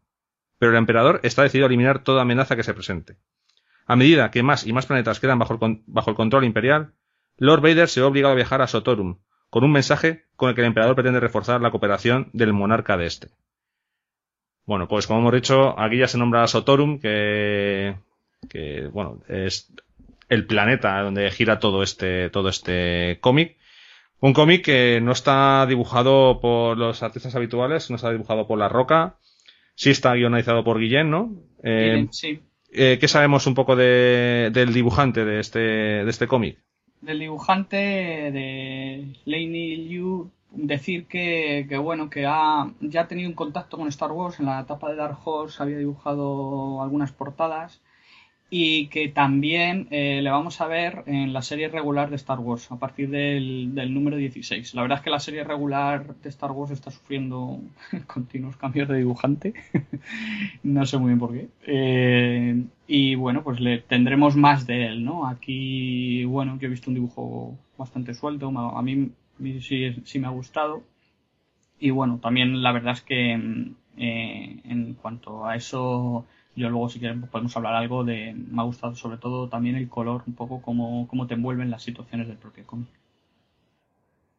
[0.57, 3.17] pero el emperador está decidido a eliminar toda amenaza que se presente.
[3.85, 6.93] A medida que más y más planetas quedan bajo el, bajo el control imperial,
[7.37, 9.17] Lord Vader se ha obligado a viajar a Sotorum,
[9.49, 13.05] con un mensaje con el que el emperador pretende reforzar la cooperación del monarca de
[13.05, 13.29] este.
[14.65, 17.97] Bueno, pues como hemos dicho, aquí ya se nombra Sotorum, que,
[18.47, 19.73] que bueno, es
[20.31, 23.57] el planeta donde gira todo este, todo este cómic.
[24.21, 28.69] Un cómic que no está dibujado por los artistas habituales, no está dibujado por La
[28.69, 29.17] Roca,
[29.75, 31.35] sí está guionizado por Guillén, ¿no?
[31.63, 32.39] Eh, sí.
[32.71, 36.59] Eh, ¿Qué sabemos un poco de, del dibujante de este, de este cómic?
[37.01, 43.35] Del dibujante de Laney Liu decir que, que, bueno que ha ya ha tenido un
[43.35, 47.81] contacto con Star Wars en la etapa de Dark Horse había dibujado algunas portadas
[48.53, 52.69] y que también eh, le vamos a ver en la serie regular de Star Wars
[52.71, 56.51] a partir del, del, número 16 la verdad es que la serie regular de Star
[56.51, 57.61] Wars está sufriendo
[58.07, 59.53] continuos cambios de dibujante.
[60.63, 61.47] No sé muy bien por qué.
[61.65, 66.89] Eh, y bueno pues le tendremos más de él no aquí bueno yo he visto
[66.89, 69.11] un dibujo bastante suelto a mí
[69.61, 70.83] sí, sí me ha gustado.
[71.79, 76.25] Y bueno, también la verdad es que mm, eh, en cuanto a eso,
[76.55, 79.89] yo luego si queremos podemos hablar algo de, me ha gustado sobre todo también el
[79.89, 82.87] color, un poco cómo, cómo te envuelven las situaciones del propio cómic.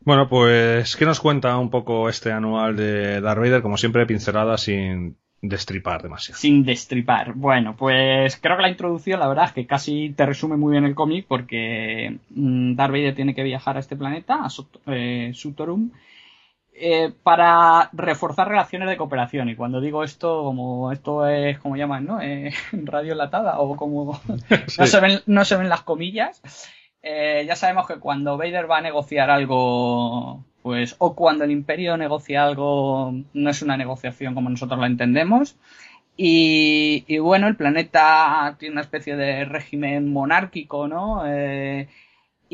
[0.05, 3.63] Bueno, pues, ¿qué nos cuenta un poco este anual de Darth Vader?
[3.63, 6.41] Como siempre, pincelada sin destripar demasiado.
[6.41, 7.35] Sin destripar.
[7.35, 10.85] Bueno, pues creo que la introducción, la verdad, es que casi te resume muy bien
[10.85, 14.49] el cómic porque mm, Darth Vader tiene que viajar a este planeta, a
[14.87, 15.91] eh, Sutorum,
[16.74, 19.49] eh, para reforzar relaciones de cooperación.
[19.51, 22.20] Y cuando digo esto, como esto es como llaman, ¿no?
[22.20, 24.20] Eh, radio latada o como
[24.78, 26.40] no, se ven, no se ven las comillas.
[27.03, 31.97] eh, ya sabemos que cuando Vader va a negociar algo, pues, o cuando el Imperio
[31.97, 35.57] negocia algo, no es una negociación como nosotros la entendemos.
[36.16, 41.23] Y, y bueno, el planeta tiene una especie de régimen monárquico, ¿no?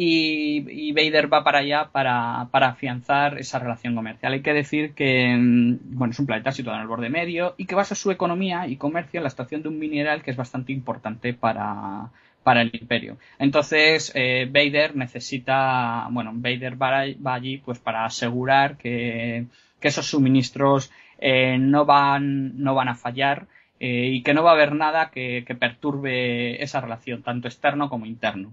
[0.01, 4.33] Eh, y, Vader va para allá para, afianzar esa relación comercial.
[4.33, 7.67] Hay que decir que mm, bueno, es un planeta situado en el borde medio y
[7.67, 10.73] que basa su economía y comercio en la estación de un mineral que es bastante
[10.73, 12.11] importante para,
[12.45, 13.19] para el imperio.
[13.41, 19.47] Entonces, eh, Vader necesita, bueno, Vader va, allí pues para asegurar que,
[19.81, 23.49] que esos suministros eh, no, van, no van a fallar
[23.81, 27.89] eh, y que no va a haber nada que, que perturbe esa relación, tanto externo
[27.89, 28.53] como interno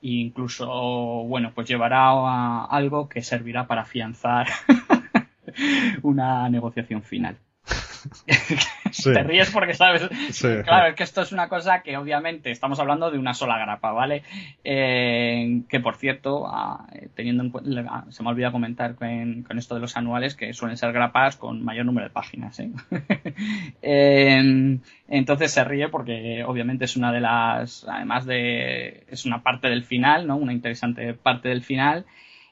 [0.00, 4.48] incluso, bueno, pues llevará a algo que servirá para afianzar
[6.02, 7.36] una negociación final.
[9.02, 10.08] Te ríes porque sabes.
[10.64, 13.92] claro, es que esto es una cosa que obviamente estamos hablando de una sola grapa,
[13.92, 14.22] ¿vale?
[14.64, 19.74] Eh, que por cierto, ah, teniendo en cuenta, se me ha olvidado comentar con, esto
[19.74, 22.70] de los anuales que suelen ser grapas con mayor número de páginas, ¿eh?
[23.82, 29.68] eh, entonces se ríe porque obviamente es una de las, además de, es una parte
[29.68, 30.36] del final, ¿no?
[30.36, 32.04] Una interesante parte del final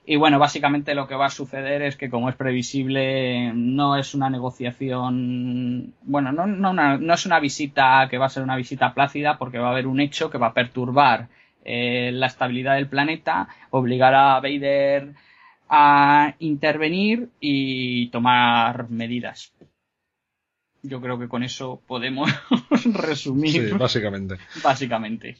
[0.08, 4.14] y bueno, básicamente lo que va a suceder es que, como es previsible, no es
[4.14, 8.94] una negociación, bueno, no, no, no es una visita que va a ser una visita
[8.94, 11.28] plácida porque va a haber un hecho que va a perturbar
[11.64, 15.14] eh, la estabilidad del planeta, obligar a Vader
[15.68, 19.52] a intervenir y tomar medidas.
[20.82, 22.30] Yo creo que con eso podemos
[22.94, 23.70] resumir.
[23.70, 24.36] Sí, básicamente.
[24.62, 25.38] Básicamente.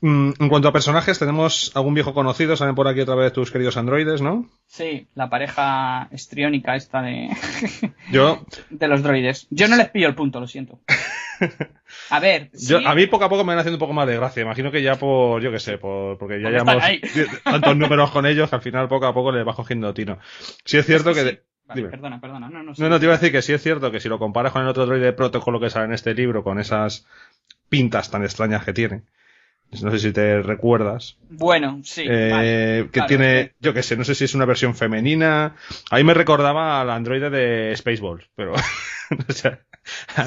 [0.00, 3.50] Mm, en cuanto a personajes, tenemos algún viejo conocido, salen por aquí otra vez tus
[3.50, 4.48] queridos androides, ¿no?
[4.66, 7.30] Sí, la pareja estriónica esta de...
[8.12, 8.44] Yo...
[8.70, 9.48] de los droides.
[9.50, 10.78] Yo no les pillo el punto, lo siento.
[12.10, 12.50] A ver...
[12.52, 14.42] Yo, A mí poco a poco me van haciendo un poco más de gracia.
[14.42, 16.82] Imagino que ya por, yo qué sé, por, porque ya llevamos
[17.42, 20.18] tantos números con ellos que al final poco a poco les va cogiendo tino.
[20.64, 21.42] Sí es cierto que...
[21.66, 22.48] perdona, perdona.
[22.48, 24.18] No, no, no, no, te iba a decir que sí es cierto que si lo
[24.18, 27.06] comparas con el otro droide de protocolo que sale en este libro, con esas
[27.68, 29.02] pintas tan extrañas que tiene,
[29.82, 31.18] no sé si te recuerdas.
[31.28, 32.04] Bueno, sí.
[32.08, 35.56] Eh, que tiene, yo qué sé, no sé si es una versión femenina.
[35.90, 38.54] Ahí me recordaba al androide de Spaceballs, pero
[39.28, 39.60] o sea,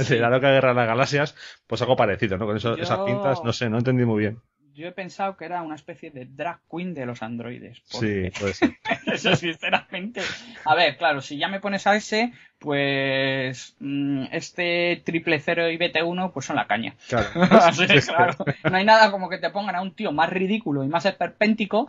[0.07, 1.35] de la loca guerra de las galaxias,
[1.65, 2.45] pues algo parecido, ¿no?
[2.45, 4.39] Con esas pintas, no sé, no entendí muy bien
[4.73, 7.81] yo he pensado que era una especie de drag queen de los androides.
[7.85, 8.77] Sí, puede ser.
[9.05, 10.21] Eso sinceramente.
[10.65, 15.77] A ver, claro, si ya me pones a ese, pues mm, este triple cero y
[15.77, 16.95] BT1 pues son la caña.
[17.07, 17.29] Claro.
[18.05, 18.45] claro.
[18.69, 21.87] No hay nada como que te pongan a un tío más ridículo y más esperpéntico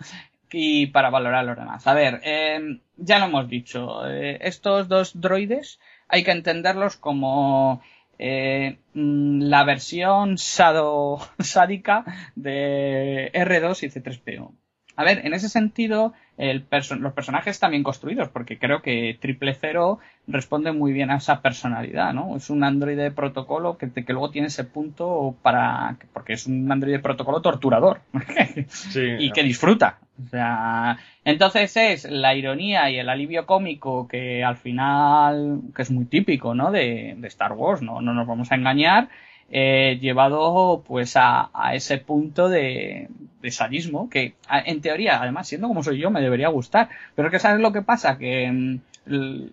[0.50, 1.86] y para valorar a los demás.
[1.86, 7.82] A ver, eh, ya lo hemos dicho, eh, estos dos droides hay que entenderlos como
[8.24, 12.04] eh, mm, la versión sado, sádica
[12.36, 14.52] de R2 y C3PO.
[14.94, 20.72] A ver, en ese sentido, los personajes bien construidos, porque creo que Triple Cero responde
[20.72, 22.36] muy bien a esa personalidad, ¿no?
[22.36, 25.96] Es un androide de protocolo que, que luego tiene ese punto para.
[26.12, 28.00] porque es un androide de protocolo torturador.
[29.18, 29.98] y que disfruta.
[30.24, 30.98] O sea.
[31.24, 35.60] Entonces es la ironía y el alivio cómico que al final.
[35.76, 36.70] que es muy típico, ¿no?
[36.70, 38.00] De, de Star Wars, ¿no?
[38.00, 39.08] No nos vamos a engañar
[39.50, 43.08] eh, llevado pues a, ese punto de,
[43.50, 46.88] sadismo que en teoría además siendo como soy yo me debería gustar.
[47.14, 48.80] Pero que sabes lo que pasa que mm,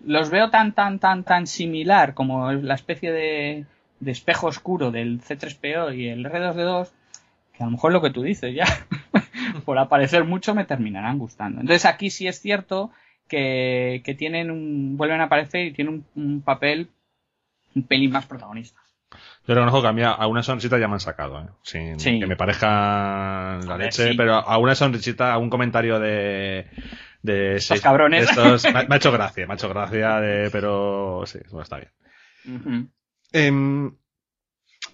[0.06, 3.66] los veo tan tan tan tan similar como la especie de,
[3.98, 6.88] de espejo oscuro del C3PO y el R2D2
[7.52, 8.64] que a lo mejor lo que tú dices ya
[9.64, 11.60] por aparecer mucho me terminarán gustando.
[11.60, 12.90] Entonces aquí sí es cierto
[13.28, 16.88] que, que tienen un, vuelven a aparecer y tienen un, un papel
[17.74, 18.79] un pelín más protagonista
[19.50, 21.48] yo reconozco que a mí a una sonrisita ya me han sacado, ¿eh?
[21.64, 26.66] sin que me parezca la leche, pero a una sonrisita, a un comentario de
[27.20, 28.28] de estos cabrones.
[28.72, 32.92] me, ha hecho gracia, me ha hecho gracia, de, pero sí, está bien.
[33.32, 33.92] Em,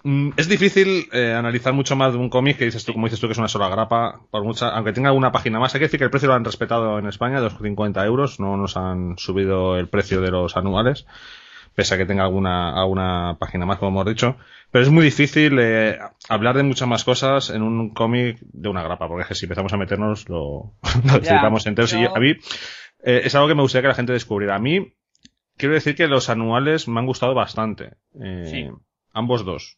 [0.03, 3.19] mm, es difícil eh, analizar mucho más de un cómic que dices tú, como dices
[3.19, 5.75] tú, que es una sola grapa, por mucha, aunque tenga alguna página más.
[5.75, 8.75] Hay que decir que el precio lo han respetado en España, 250 euros, no nos
[8.75, 11.05] han subido el precio de los anuales
[11.77, 14.35] pese a que tenga alguna, alguna página más, como hemos dicho.
[14.71, 18.81] Pero es muy difícil eh, hablar de muchas más cosas en un cómic de una
[18.81, 20.73] grapa, porque es que si empezamos a meternos lo,
[21.05, 21.93] lo enteros.
[21.93, 22.31] Y a mí
[23.03, 24.55] eh, es algo que me gustaría que la gente descubriera.
[24.55, 24.95] A mí,
[25.55, 27.91] quiero decir que los anuales me han gustado bastante.
[28.19, 28.71] Eh,
[29.13, 29.77] ambos dos.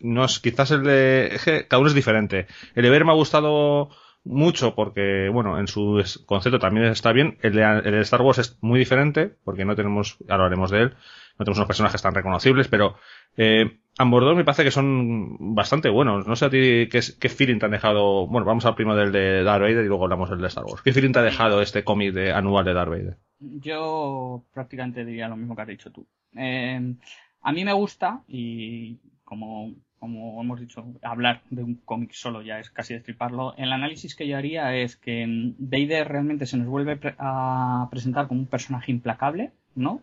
[0.00, 2.46] no es, quizás el de, cada uno es diferente.
[2.74, 3.90] El de ver me ha gustado
[4.24, 7.38] mucho porque, bueno, en su concepto también está bien.
[7.42, 10.90] El de, Star Wars es muy diferente porque no tenemos, ahora haremos de él,
[11.38, 12.96] no tenemos unos personajes tan reconocibles, pero
[13.36, 16.26] eh, Ambos dos me parece que son bastante buenos.
[16.26, 18.26] No sé a ti qué, qué feeling te han dejado.
[18.26, 20.82] Bueno, vamos al primo del de Darth Vader y luego hablamos del de Star Wars.
[20.82, 23.18] ¿Qué feeling te ha dejado este cómic de, anual de Darth Vader?
[23.38, 26.08] Yo prácticamente diría lo mismo que has dicho tú.
[26.36, 26.94] Eh,
[27.40, 32.58] a mí me gusta y como, como hemos dicho, hablar de un cómic solo ya
[32.58, 33.54] es casi destriparlo.
[33.56, 35.24] El análisis que yo haría es que
[35.58, 40.02] Vader realmente se nos vuelve a presentar como un personaje implacable, ¿no?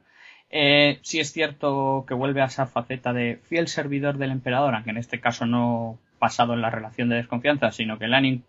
[0.49, 4.97] Eh, es cierto que vuelve a esa faceta de fiel servidor del emperador, aunque en
[4.97, 8.43] este caso no basado en la relación de desconfianza, sino que Lanin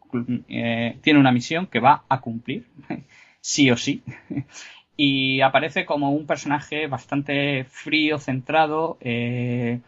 [0.48, 2.64] eh, tiene una misión que va a cumplir,
[3.42, 4.02] sí o sí.
[4.96, 9.80] y aparece como un personaje bastante frío, centrado, eh,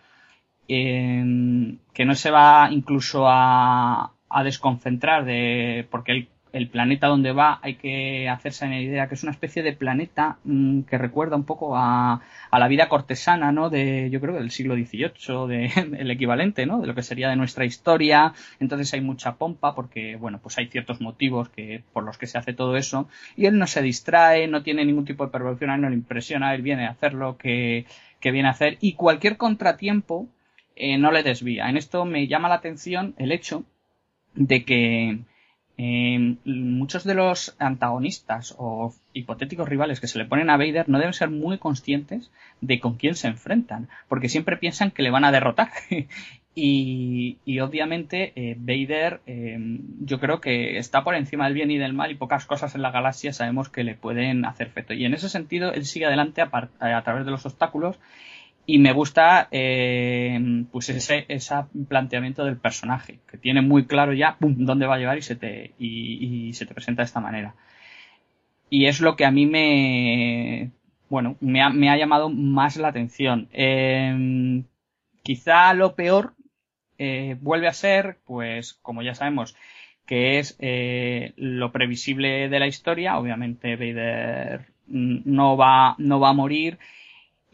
[0.66, 4.10] que no se va incluso a,
[4.42, 9.32] desconcentrar de porque el planeta donde va hay que hacerse una idea que es una
[9.32, 13.68] especie de planeta mm, que recuerda un poco a, la vida cortesana, ¿no?
[13.68, 15.66] De, yo creo, del siglo XVIII, de,
[15.98, 16.80] el equivalente, ¿no?
[16.80, 18.32] De lo que sería de nuestra historia.
[18.60, 22.38] Entonces hay mucha pompa porque, bueno, pues hay ciertos motivos que, por los que se
[22.38, 23.08] hace todo eso.
[23.36, 26.62] Y él no se distrae, no tiene ningún tipo de perversión, no le impresiona, él
[26.62, 27.86] viene a hacer lo que,
[28.20, 28.78] que viene a hacer.
[28.80, 30.28] Y cualquier contratiempo
[30.76, 31.68] eh, no le desvía.
[31.68, 33.64] En esto me llama la atención el hecho
[34.34, 35.18] de que
[35.76, 40.98] eh, muchos de los antagonistas o hipotéticos rivales que se le ponen a Vader no
[40.98, 42.30] deben ser muy conscientes
[42.60, 45.70] de con quién se enfrentan, porque siempre piensan que le van a derrotar.
[46.56, 49.20] y, obviamente eh, Vader
[50.00, 52.82] yo creo que está por encima del bien y del mal y pocas cosas en
[52.82, 54.92] la galaxia sabemos que le pueden hacer efecto.
[54.92, 57.98] Y en ese sentido él sigue adelante a través de los obstáculos
[58.66, 61.54] y me gusta eh, pues ese, ese
[61.88, 65.74] planteamiento del personaje, que tiene muy claro ya dónde va a llevar y se, te,
[65.78, 67.54] y, se te presenta de esta manera.
[68.70, 70.70] Y es lo que a mí me,
[71.08, 73.48] bueno, me ha, me ha llamado más la atención.
[73.52, 74.64] Eh,
[75.22, 76.34] quizá lo peor
[76.98, 79.56] eh, vuelve a ser, pues como ya sabemos,
[80.06, 83.18] que es eh, lo previsible de la historia.
[83.18, 86.78] Obviamente Vader no va, no va a morir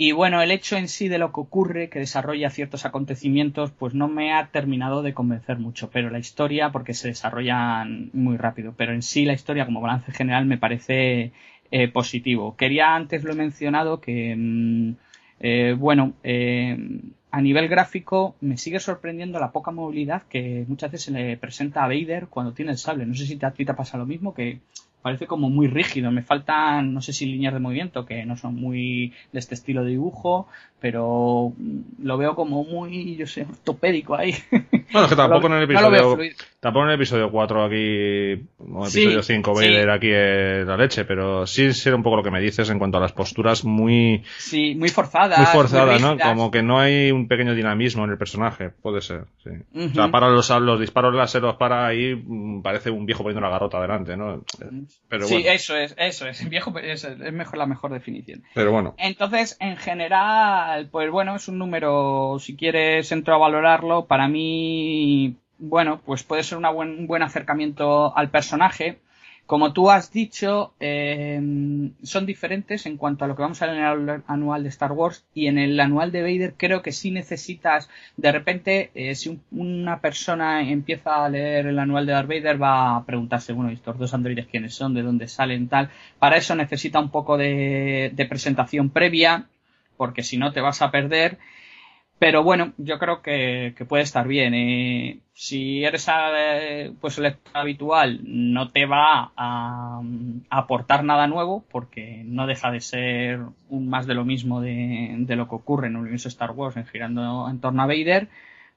[0.03, 3.93] y bueno, el hecho en sí de lo que ocurre, que desarrolla ciertos acontecimientos, pues
[3.93, 5.91] no me ha terminado de convencer mucho.
[5.91, 8.73] Pero la historia, porque se desarrollan muy rápido.
[8.79, 11.33] Pero en sí la historia como balance general me parece
[11.71, 12.57] eh, positivo.
[12.57, 14.93] Quería antes lo he mencionado que, mm,
[15.41, 16.79] eh, bueno, eh,
[17.31, 21.85] a nivel gráfico me sigue sorprendiendo la poca movilidad que muchas veces se le presenta
[21.85, 23.05] a Vader cuando tiene el sable.
[23.05, 24.61] No sé si a ti te pasa lo mismo, que
[25.03, 26.11] parece como muy rígido.
[26.11, 29.85] Me faltan, no sé si líneas de movimiento que no son muy de este estilo
[29.85, 30.47] de dibujo,
[30.81, 31.53] pero
[32.03, 34.35] lo veo como muy, yo sé, ortopédico ahí.
[34.93, 36.19] Bueno, es que tampoco en el episodio,
[36.61, 41.47] tampoco en el episodio 4 aquí, o episodio 5 Vader aquí es la leche, pero
[41.47, 44.23] sí ser un poco lo que me dices en cuento a las posturas muy...
[44.39, 45.39] Sí, muy forzadas.
[45.39, 46.19] Muy forzadas, ¿no?
[46.19, 49.51] Como que no hay un pequeño dinamismo en el personaje, puede ser, sí.
[49.75, 53.41] O sea, para los, los disparos láser los para ahí, mm, parece un viejo poniendo
[53.41, 54.45] la garrota adelante, ¿no?
[55.09, 58.43] Pero sí, eso es, eso es, viejo es, es mejor la mejor definición.
[58.55, 58.95] Pero bueno.
[58.99, 64.80] Entonces, en general, pues bueno, es un número, si quieres entro a valorarlo, para mí,
[65.59, 68.99] bueno, pues puede ser un buen acercamiento al personaje.
[69.47, 71.41] Como tú has dicho, eh,
[72.05, 74.93] son diferentes en cuanto a lo que vamos a ver en el anual de Star
[74.93, 79.41] Wars y en el anual de Vader creo que sí necesitas, de repente, eh, si
[79.51, 83.99] una persona empieza a leer el anual de Darth Vader va a preguntarse, bueno, estos
[83.99, 85.91] dos androides quiénes son, de dónde salen, tal.
[86.21, 89.49] Para eso necesita un poco de presentación previa,
[89.97, 91.39] porque si no te vas a perder.
[92.21, 94.53] Pero bueno, yo creo que, puede estar bien.
[94.53, 100.03] Eh, si eres eh, pues el habitual, no te va a,
[100.51, 103.41] aportar nada nuevo, porque no deja de ser
[103.71, 106.85] un más de lo mismo de, lo que ocurre en el universo Star Wars en
[106.85, 108.29] girando en torno a Vader,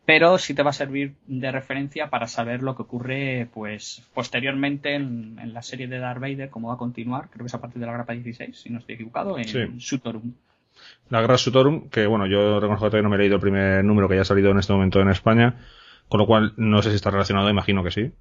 [0.06, 4.96] pero sí te va a servir de referencia para saber lo que ocurre pues posteriormente
[4.96, 7.82] en, la serie de Darth Vader, cómo va a continuar, creo que es a partir
[7.82, 10.32] de la grapa 16, si no estoy equivocado, en Sutorum.
[11.14, 13.86] La Guerra Sutorum, que bueno, yo reconozco que todavía no me he leído el primer
[13.86, 15.58] número que ya ha salido en este momento en España,
[16.10, 18.12] con lo cual no sé si está relacionado, imagino que sí.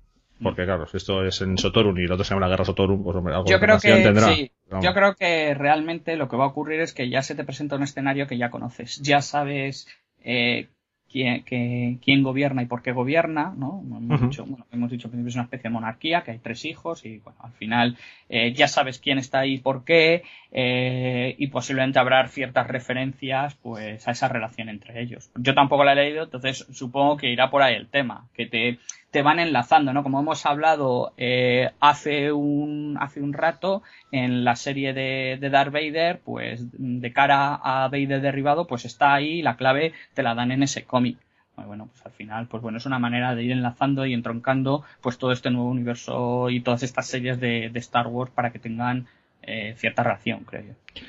[0.43, 3.03] Porque claro, si esto es en Sotorum y el otro se llama la Guerra Sotorum,
[3.03, 4.35] pues hombre, algo yo creo que tendrá.
[4.35, 4.53] Sí.
[4.83, 7.77] Yo creo que realmente lo que va a ocurrir es que ya se te presenta
[7.77, 9.01] un escenario que ya conoces.
[9.01, 9.89] Ya sabes
[10.23, 10.69] eh,
[11.13, 13.83] quién, quién, gobierna y por qué gobierna, ¿no?
[13.85, 17.05] Hemos, dicho, bueno, hemos dicho que es una especie de monarquía, que hay tres hijos
[17.05, 17.97] y bueno, al final
[18.29, 23.55] eh, ya sabes quién está ahí y por qué eh, y posiblemente habrá ciertas referencias
[23.57, 25.31] pues a esa relación entre ellos.
[25.37, 28.79] Yo tampoco la he leído, entonces supongo que irá por ahí el tema, que te,
[29.13, 30.03] te van enlazando, ¿no?
[30.03, 35.73] Como hemos hablado eh, hace, un, hace un rato en la serie de, de Darth
[35.73, 40.51] Vader, pues de cara a Vader derribado, pues está ahí, la clave te la dan
[40.51, 41.19] en ese cómic.
[41.57, 45.19] Bueno, pues al final, pues bueno, es una manera de ir enlazando y entroncando pues
[45.19, 49.07] todo este nuevo universo y todas estas series de, Star Wars para que tengan
[49.43, 51.03] eh, cierta reacción, creo yo.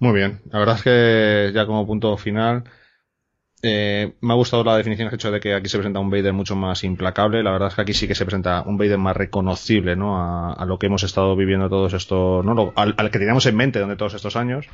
[0.00, 2.64] Muy bien, la verdad es que ya como punto final,
[3.62, 6.10] eh, me ha gustado la definición que has hecho de que aquí se presenta un
[6.10, 7.42] Vader mucho más implacable.
[7.42, 10.52] La verdad es que aquí sí que se presenta un Vader más reconocible, ¿no?
[10.52, 12.72] A, lo que hemos estado viviendo todos estos, ¿no?
[12.76, 14.66] al, que teníamos en mente durante todos estos años.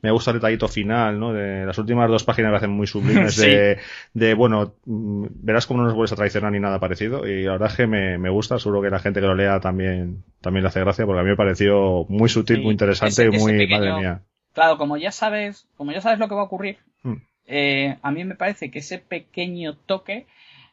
[0.00, 1.32] Me gusta el detallito final, ¿no?
[1.32, 3.78] De las últimas dos páginas me hacen muy sublimes de,
[4.14, 7.24] de, bueno, mm, verás cómo no nos vuelves a traicionar ni nada parecido.
[7.24, 9.60] Y la verdad es que me, me gusta, seguro que la gente que lo lea
[9.60, 13.28] también, también le hace gracia, porque a mí me pareció muy sutil, muy interesante y
[13.28, 14.22] muy, madre mía.
[14.52, 17.18] Claro, como ya sabes, como ya sabes lo que va a ocurrir, hmm.
[17.46, 20.26] Eh, a mí me parece que ese pequeño toque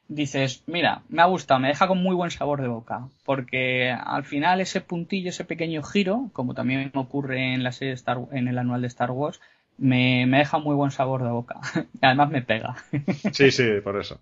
[0.09, 4.25] dices, mira, me ha gustado, me deja con muy buen sabor de boca, porque al
[4.25, 8.57] final ese puntillo, ese pequeño giro, como también ocurre en la serie Star, en el
[8.57, 9.39] anual de Star Wars,
[9.77, 11.59] me, me deja muy buen sabor de boca.
[12.01, 12.75] además me pega.
[13.31, 14.19] sí, sí, por eso.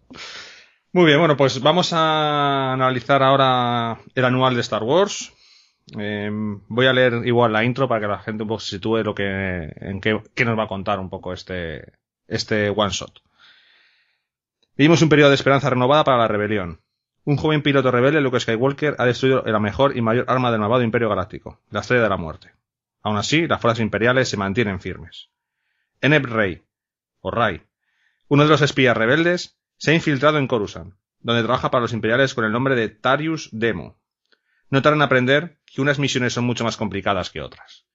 [0.91, 5.33] Muy bien, bueno, pues vamos a analizar ahora el anual de Star Wars.
[5.97, 6.29] Eh,
[6.67, 9.15] voy a leer igual la intro para que la gente un poco se sitúe lo
[9.15, 11.93] que, en qué, qué nos va a contar un poco este,
[12.27, 13.21] este one shot.
[14.75, 16.81] Vivimos un periodo de esperanza renovada para la rebelión.
[17.23, 20.83] Un joven piloto rebelde, Luke Skywalker, ha destruido la mejor y mayor arma del malvado
[20.83, 22.51] imperio galáctico, la Estrella de la Muerte.
[23.01, 25.29] Aún así, las fuerzas imperiales se mantienen firmes.
[25.99, 26.63] Eneb Rey,
[27.21, 27.63] o Ray,
[28.27, 32.33] uno de los espías rebeldes, se ha infiltrado en Coruscant, donde trabaja para los imperiales
[32.33, 33.97] con el nombre de Tarius Demo.
[34.69, 37.86] No tardan en aprender que unas misiones son mucho más complicadas que otras.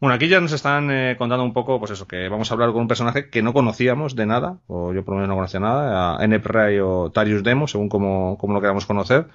[0.00, 2.70] Bueno, aquí ya nos están eh, contando un poco, pues eso, que vamos a hablar
[2.70, 5.58] con un personaje que no conocíamos de nada, o yo por lo menos no conocía
[5.58, 6.46] nada, a Enep
[6.84, 9.26] o Tarius Demo, según como, como lo queramos conocer.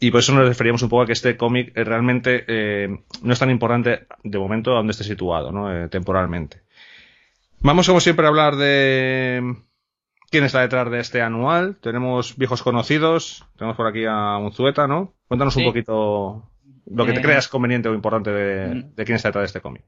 [0.00, 3.32] Y por eso nos referíamos un poco a que este cómic eh, realmente eh, no
[3.34, 5.88] es tan importante de momento a donde esté situado, ¿no?
[5.90, 6.62] Temporalmente.
[7.60, 9.56] Vamos, como siempre, a hablar de
[10.30, 11.76] quién está detrás de este anual.
[11.82, 15.12] Tenemos viejos conocidos, tenemos por aquí a Unzueta, ¿no?
[15.28, 16.51] Cuéntanos un poquito
[16.86, 18.94] lo que te eh, creas conveniente o importante mm.
[18.94, 19.82] de, quién está detrás de este cómic.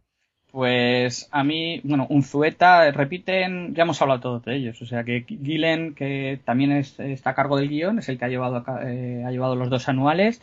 [0.50, 5.24] Pues a mí, bueno, Unzueta, repiten, ya hemos hablado todos de ellos, o sea que
[5.26, 9.30] Gillen, que también está a cargo del guion, es el que ha llevado, eh, ha
[9.32, 10.40] llevado los dos anuales.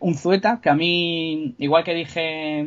[0.00, 2.66] Unzueta, que a mí, igual que dije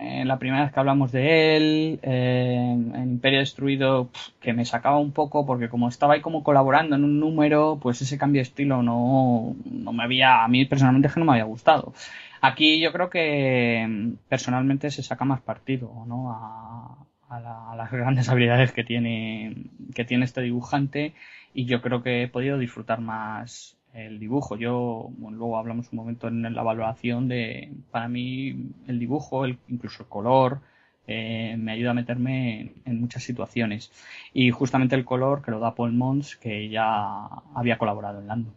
[0.00, 5.12] en la primera vez que hablamos de él, en Imperio Destruido, que me sacaba un
[5.12, 8.82] poco porque como estaba ahí como colaborando en un número, pues ese cambio de estilo
[8.82, 11.92] no, no me había, a mí personalmente es que no me había gustado.
[12.40, 16.32] Aquí yo creo que personalmente se saca más partido, ¿no?
[16.32, 16.96] A,
[17.28, 21.14] a, las grandes habilidades que tiene, que tiene este dibujante
[21.52, 24.56] y yo creo que he podido disfrutar más, el dibujo.
[24.56, 29.58] Yo, bueno, luego hablamos un momento en la evaluación de, para mí, el dibujo, el,
[29.68, 30.60] incluso el color,
[31.06, 33.90] eh, me ayuda a meterme en, muchas situaciones.
[34.32, 38.54] Y justamente el color que lo da Paul Mons, que ya había colaborado en Lando.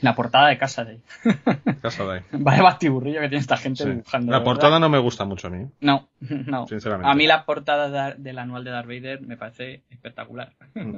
[0.00, 1.00] La portada de Casa Day.
[1.82, 2.22] Casa Day.
[2.32, 4.32] Vaya bastiburrillo que tiene esta gente dibujando.
[4.32, 5.66] La portada no me gusta mucho a mí.
[5.80, 6.66] No, no.
[6.66, 7.10] Sinceramente.
[7.10, 10.54] A mí la portada del anual de Darth Vader me parece espectacular.
[10.74, 10.96] Mm.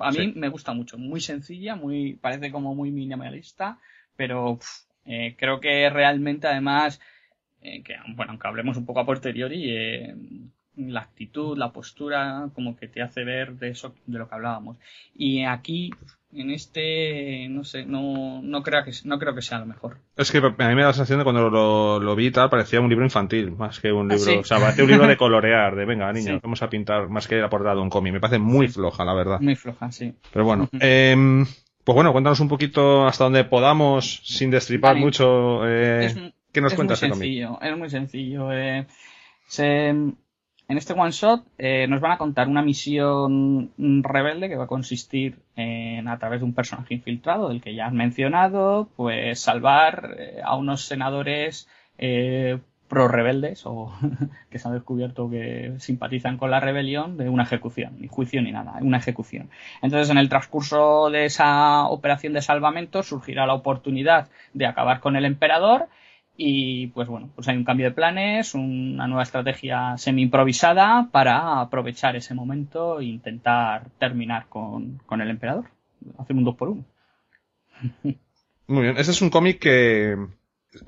[0.00, 3.78] A mí me gusta mucho, muy sencilla, muy parece como muy minimalista,
[4.16, 4.58] pero
[5.04, 7.00] eh, creo que realmente además,
[7.62, 10.14] eh, que bueno, aunque hablemos un poco a posteriori, eh,
[10.76, 14.76] la actitud, la postura, como que te hace ver de eso, de lo que hablábamos.
[15.14, 15.90] Y aquí
[16.34, 19.98] en este no sé no no creo que no creo que sea lo mejor.
[20.16, 22.80] Es que a mí me da la sensación de cuando lo, lo vi tal parecía
[22.80, 25.84] un libro infantil más que un libro o sea parecía un libro de colorear de
[25.84, 28.68] venga niños vamos a pintar más que la portada de un cómic me parece muy
[28.68, 29.40] floja la verdad.
[29.40, 30.14] Muy floja sí.
[30.32, 31.44] Pero bueno eh,
[31.84, 37.02] pues bueno cuéntanos un poquito hasta donde podamos sin destripar mucho eh, qué nos cuentas
[37.02, 38.86] es muy sencillo es muy sencillo eh,
[39.46, 39.94] se
[40.68, 44.68] en este one shot eh, nos van a contar una misión rebelde que va a
[44.68, 50.16] consistir en, a través de un personaje infiltrado del que ya has mencionado, pues salvar
[50.18, 51.68] eh, a unos senadores
[51.98, 53.92] eh, pro rebeldes o
[54.50, 58.52] que se han descubierto que simpatizan con la rebelión de una ejecución, ni juicio ni
[58.52, 59.50] nada, una ejecución.
[59.82, 65.16] Entonces, en el transcurso de esa operación de salvamento surgirá la oportunidad de acabar con
[65.16, 65.88] el emperador
[66.36, 71.60] y pues bueno, pues hay un cambio de planes, una nueva estrategia semi improvisada para
[71.60, 75.66] aprovechar ese momento e intentar terminar con, con el emperador.
[76.18, 76.84] Hacer un dos por uno.
[78.66, 80.16] Muy bien, este es un cómic que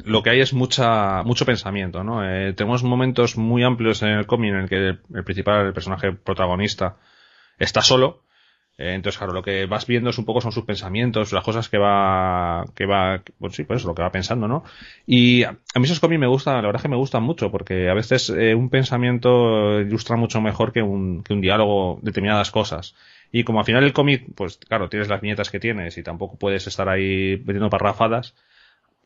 [0.05, 2.29] lo que hay es mucha, mucho pensamiento, ¿no?
[2.29, 6.13] Eh, tenemos momentos muy amplios en el cómic en el que el, principal, el personaje
[6.13, 6.97] protagonista,
[7.59, 8.23] está solo
[8.79, 11.79] entonces, claro, lo que vas viendo es un poco son sus pensamientos, las cosas que
[11.79, 14.65] va, que va, pues sí, pues lo que va pensando, ¿no?
[15.07, 17.89] Y a mí esos cómics me gustan, la verdad es que me gustan mucho, porque
[17.89, 22.95] a veces eh, un pensamiento ilustra mucho mejor que un, que un diálogo determinadas cosas.
[23.33, 26.37] Y como al final el cómic, pues claro, tienes las viñetas que tienes y tampoco
[26.37, 28.35] puedes estar ahí metiendo parrafadas,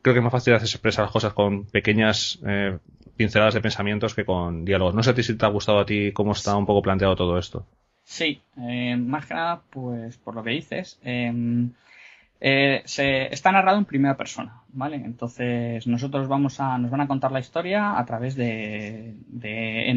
[0.01, 2.77] creo que es más fácil expresar las cosas con pequeñas eh,
[3.15, 4.95] pinceladas de pensamientos que con diálogos.
[4.95, 7.67] No sé si te ha gustado a ti cómo está un poco planteado todo esto.
[8.03, 11.73] Sí, eh, más que nada, pues por lo que dices, em,
[12.41, 14.97] eh, se está narrado en primera persona, ¿vale?
[14.97, 19.89] Entonces nosotros vamos a, nos van a contar la historia a través de, de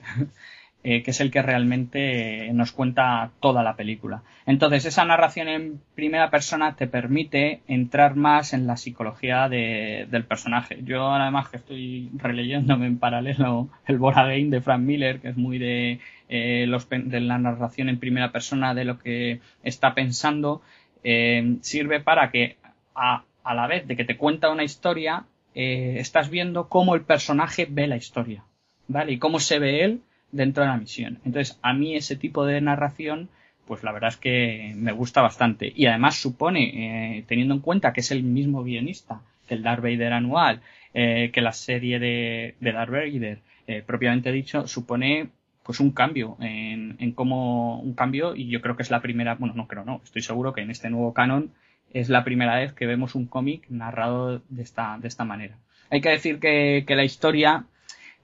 [0.88, 4.22] eh, que es el que realmente nos cuenta toda la película.
[4.46, 10.78] Entonces, esa narración en primera persona te permite entrar más en la psicología del personaje.
[10.84, 15.36] Yo, además, que estoy releyéndome en paralelo el Bora Game de Frank Miller, que es
[15.36, 15.98] muy de,
[16.28, 20.62] eh, los, de la narración en primera persona de lo que está pensando,
[21.02, 22.58] eh, sirve para que,
[22.94, 27.66] a, a, la vez de que te cuenta una historia, estás viendo cómo el personaje
[27.68, 28.44] ve la historia.
[28.86, 29.10] ¿Vale?
[29.10, 30.02] Y cómo se ve él
[30.36, 31.18] dentro de la misión.
[31.24, 33.28] Entonces, a mí ese tipo de narración,
[33.66, 35.72] pues la verdad es que me gusta bastante.
[35.74, 39.82] Y además supone, eh, teniendo en cuenta que es el mismo guionista que el Darth
[39.82, 40.60] Vader anual,
[40.94, 45.28] eh, que la serie de, de Darth Vader, eh, propiamente dicho, supone
[45.62, 49.54] pues un cambio en, cómo un cambio y yo creo que es la primera bueno
[49.56, 51.50] no creo no estoy seguro que en este nuevo canon
[51.92, 55.56] es la primera vez que vemos un cómic narrado de esta de esta manera
[55.90, 57.64] hay que decir que la historia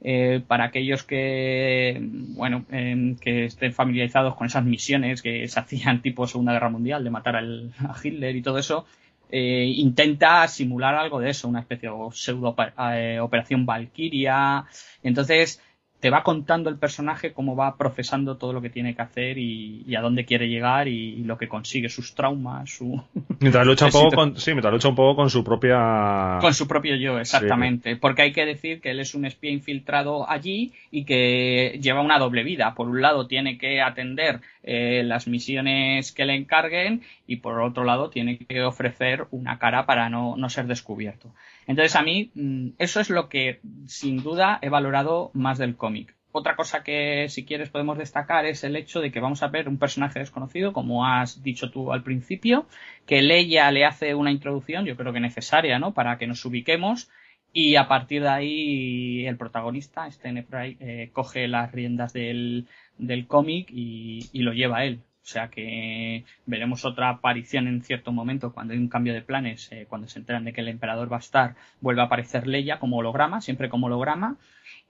[0.05, 6.02] eh, para aquellos que, bueno, em, que estén familiarizados con esas misiones que se hacían
[6.02, 8.84] tipo Segunda Guerra Mundial, de matar al, a Hitler y todo eso,
[9.31, 12.55] eh, intenta simular algo de eso, una especie de pseudo
[12.94, 14.66] eh, operación Valkyria.
[15.02, 15.62] Entonces,
[16.02, 19.94] te va contando el personaje cómo va procesando todo lo que tiene que hacer y,
[19.94, 23.00] a dónde quiere llegar y, lo que consigue, sus traumas, su...
[23.39, 26.39] Mientras lucha un poco con, sí, mientras lucha un poco con su propia...
[26.40, 27.94] Con su propio yo, exactamente.
[27.94, 32.18] Porque hay que decir que él es un espía infiltrado allí y que lleva una
[32.18, 32.74] doble vida.
[32.74, 37.84] Por un lado tiene que atender eh, las misiones que le encarguen y por otro
[37.84, 41.34] lado tiene que ofrecer una cara para no, no ser descubierto.
[41.66, 46.15] Entonces a mí mm, eso es lo que sin duda he valorado más del cómic.
[46.34, 49.68] Otra cosa que si quieres podemos destacar es el hecho de que vamos a ver
[49.68, 52.66] un personaje desconocido, como has dicho tú al principio,
[53.07, 55.92] que Leia le hace una introducción, yo creo que necesaria, ¿no?
[55.92, 57.10] Para que nos ubiquemos
[57.52, 62.66] y a partir de ahí el protagonista, este Nepray, eh, coge las riendas del,
[62.98, 65.00] del cómic y, y, lo lleva a él.
[65.22, 69.70] O sea que veremos otra aparición en cierto momento cuando hay un cambio de planes,
[69.70, 72.81] eh, cuando se enteran de que el emperador va a estar, vuelve a aparecer Leia
[72.81, 74.36] como holograma, siempre como holograma.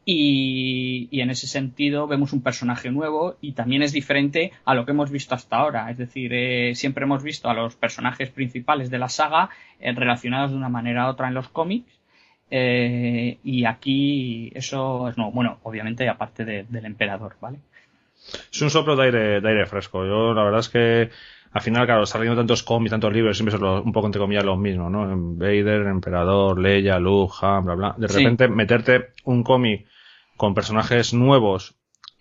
[0.04, 4.84] Y, y, en ese sentido vemos un personaje nuevo y también es diferente a lo
[4.84, 5.90] que hemos visto hasta ahora.
[5.90, 9.50] Es decir, eh, siempre hemos visto a los personajes principales de la saga
[9.80, 12.01] eh, relacionados de una manera u otra en los cómics.
[12.54, 17.58] Eh, y aquí eso es no, bueno, obviamente aparte de, del emperador, ¿vale?
[18.52, 20.04] Es un soplo de aire, de aire fresco.
[20.04, 21.10] Yo, la verdad es que
[21.52, 24.44] al final, claro, está leyendo tantos cómics, tantos libros, siempre son un poco entre comillas
[24.44, 25.06] los mismos, ¿no?
[25.36, 27.94] Vader, Emperador, Leia, Luke, Han, bla, bla.
[27.96, 29.86] De repente, meterte un cómic
[30.36, 31.74] con personajes nuevos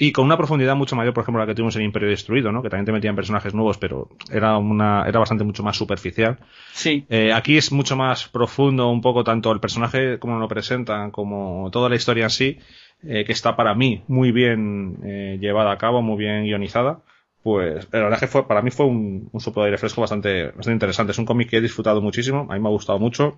[0.03, 2.63] y con una profundidad mucho mayor, por ejemplo, la que tuvimos en Imperio Destruido, ¿no?
[2.63, 6.39] Que también te metían personajes nuevos, pero era una, era bastante mucho más superficial.
[6.71, 7.05] Sí.
[7.07, 11.69] Eh, aquí es mucho más profundo, un poco tanto el personaje como lo presentan, como
[11.69, 12.57] toda la historia en sí
[13.03, 17.01] eh, que está para mí muy bien eh, llevada a cabo, muy bien guionizada,
[17.43, 20.45] pues la verdad que fue, para mí fue un, un soplo de aire fresco bastante,
[20.45, 21.11] bastante interesante.
[21.11, 23.37] Es un cómic que he disfrutado muchísimo, a mí me ha gustado mucho.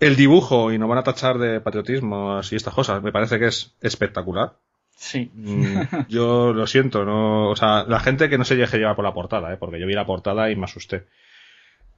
[0.00, 3.48] El dibujo, y no van a tachar de patriotismo y estas cosas, me parece que
[3.48, 4.56] es espectacular.
[4.96, 5.30] Sí.
[5.34, 9.04] Mm, yo lo siento, no, o sea, la gente que no se deje llevar por
[9.04, 9.56] la portada, ¿eh?
[9.56, 11.04] porque yo vi la portada y me asusté.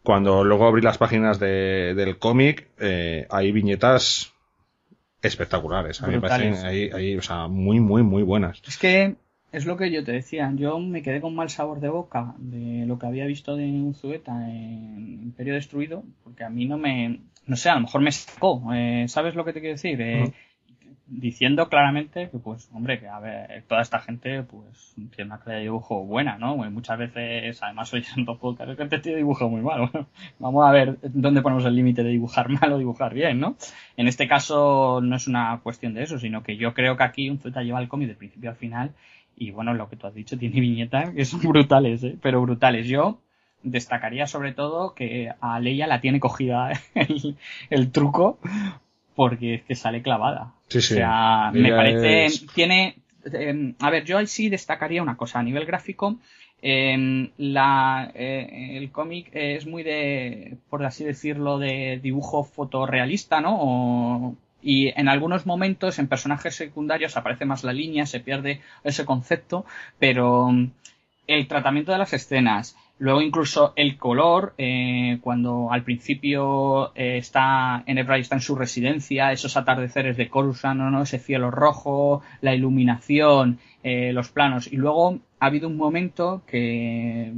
[0.02, 4.32] Cuando luego abrí las páginas de, del cómic, eh, hay viñetas
[5.22, 6.02] espectaculares.
[6.02, 8.62] A mí me parecen ahí, ahí, o sea, muy, muy, muy buenas.
[8.66, 9.16] Es que
[9.52, 10.52] es lo que yo te decía.
[10.54, 14.32] Yo me quedé con mal sabor de boca de lo que había visto de Unzueta
[14.48, 17.20] en Imperio Destruido, porque a mí no me.
[17.46, 18.62] No sé, a lo mejor me sacó.
[18.74, 20.00] Eh, ¿Sabes lo que te quiero decir?
[20.00, 20.32] Eh,
[21.08, 25.58] diciendo claramente que, pues, hombre, que a ver, toda esta gente, pues, tiene una calidad
[25.58, 26.56] de dibujo buena, ¿no?
[26.70, 29.90] muchas veces, además, oyendo podcast, que este tío dibujo muy mal.
[30.38, 33.56] vamos a ver dónde ponemos el límite de dibujar mal o dibujar bien, ¿no?
[33.96, 37.30] En este caso, no es una cuestión de eso, sino que yo creo que aquí
[37.30, 38.92] un Z lleva el cómic de principio al final.
[39.36, 42.16] Y bueno, lo que tú has dicho, tiene viñetas que son brutales, ¿eh?
[42.20, 42.86] Pero brutales.
[42.86, 43.20] Yo
[43.62, 46.70] destacaría sobre todo que a Leia la tiene cogida
[47.70, 48.38] el truco
[49.18, 50.52] porque es que sale clavada.
[50.68, 50.94] Sí, sí.
[50.94, 52.98] O sea, me parece, tiene,
[53.32, 55.40] eh, a ver, yo ahí sí destacaría una cosa.
[55.40, 56.18] A nivel gráfico,
[56.60, 64.36] Em, la, eh, el cómic es muy de, por así decirlo, de dibujo fotorrealista, ¿no?
[64.60, 69.64] y en algunos momentos en personajes secundarios aparece más la línea, se pierde ese concepto,
[70.00, 70.50] pero
[71.28, 77.82] el tratamiento de las escenas, luego incluso el color, eh, cuando al principio eh, está
[77.86, 81.02] en está en su residencia, esos atardeceres de Coruscant, ¿no?
[81.02, 84.72] ese cielo rojo, la iluminación, eh, los planos.
[84.72, 87.32] Y luego ha habido un momento que,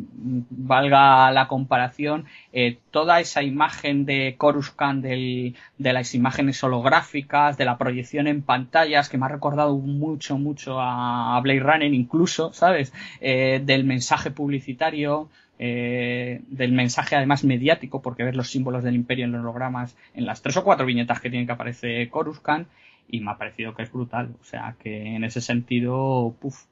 [0.50, 7.76] valga la comparación, eh, toda esa imagen de Coruscant, de las imágenes holográficas, de la
[7.76, 12.92] proyección en pantallas, que me ha recordado mucho, mucho a, Blade Runner incluso, ¿sabes?
[13.20, 15.28] Del mensaje publicitario,
[15.60, 20.40] del mensaje además mediático, porque ves los símbolos del imperio en los hologramas, en las
[20.40, 22.66] tres o cuatro viñetas que tienen que aparecer Coruscant,
[23.08, 24.30] y me ha parecido que es brutal.
[24.40, 26.64] O sea que en ese sentido, puf,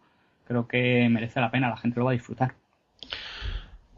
[0.47, 2.55] creo que merece la pena, la gente lo va a disfrutar.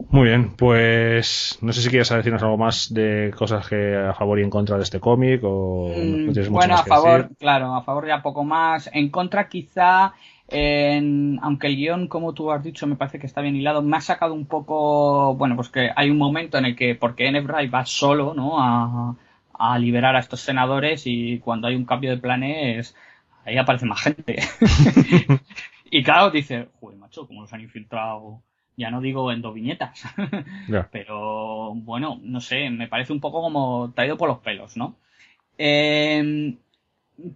[0.09, 4.39] Muy bien, pues no sé si quieres decirnos algo más de cosas que a favor
[4.39, 7.83] y en contra de este cómic o no tienes mucho Bueno, a favor, claro, a
[7.83, 8.89] favor ya poco más.
[8.93, 10.13] En contra quizá,
[10.51, 13.97] en, aunque el guion, como tú has dicho, me parece que está bien hilado, me
[13.97, 17.39] ha sacado un poco, bueno, pues que hay un momento en el que, porque N.
[17.41, 18.61] va solo, ¿no?
[18.61, 19.15] A,
[19.53, 22.95] a liberar a estos senadores y cuando hay un cambio de planes,
[23.45, 24.39] ahí aparece más gente.
[25.91, 28.41] y claro, dice, joder, macho, ¿cómo los han infiltrado?
[28.77, 30.03] Ya no digo en dos viñetas.
[30.91, 34.95] Pero bueno, no sé, me parece un poco como traído por los pelos, ¿no?
[35.57, 36.57] Em,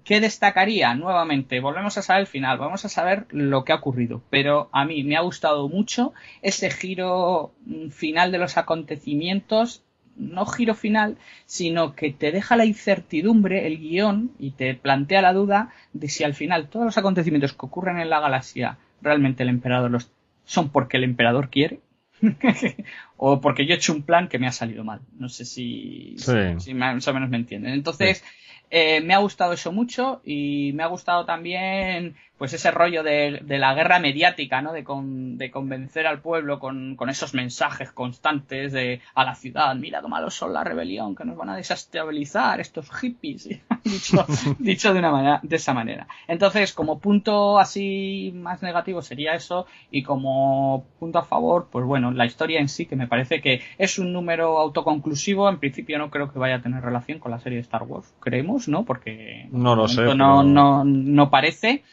[0.03, 0.95] ¿Qué destacaría?
[0.95, 4.23] Nuevamente, volvemos a saber el final, vamos a saber lo que ha ocurrido.
[4.29, 7.53] Pero a mí me ha gustado mucho ese giro
[7.91, 9.83] final de los acontecimientos
[10.15, 15.33] no giro final, sino que te deja la incertidumbre, el guion, y te plantea la
[15.33, 19.49] duda de si al final todos los acontecimientos que ocurren en la galaxia realmente el
[19.49, 20.11] emperador los
[20.45, 21.79] son porque el emperador quiere
[23.17, 25.01] o porque yo he hecho un plan que me ha salido mal.
[25.17, 27.73] No sé si, si, más o menos me entienden.
[27.73, 28.23] Entonces,
[28.69, 33.41] eh, me ha gustado eso mucho y me ha gustado también pues ese rollo de,
[33.47, 34.73] la guerra mediática, ¿no?
[34.73, 40.15] De, de convencer al pueblo con, esos mensajes constantes de a la ciudad, mira cómo
[40.15, 43.49] malos son la rebelión, que nos van a desestabilizar estos hippies,
[43.83, 44.25] dicho,
[44.59, 46.07] dicho de una manera, de esa manera.
[46.27, 52.11] Entonces, como punto así más negativo sería eso, y como punto a favor, pues bueno,
[52.11, 56.09] la historia en sí, que me parece que es un número autoconclusivo, en principio no
[56.09, 58.83] creo que vaya a tener relación con la serie de Star Wars, creemos, ¿no?
[58.83, 60.15] Porque no lo sé.
[60.15, 61.83] No, no, no parece.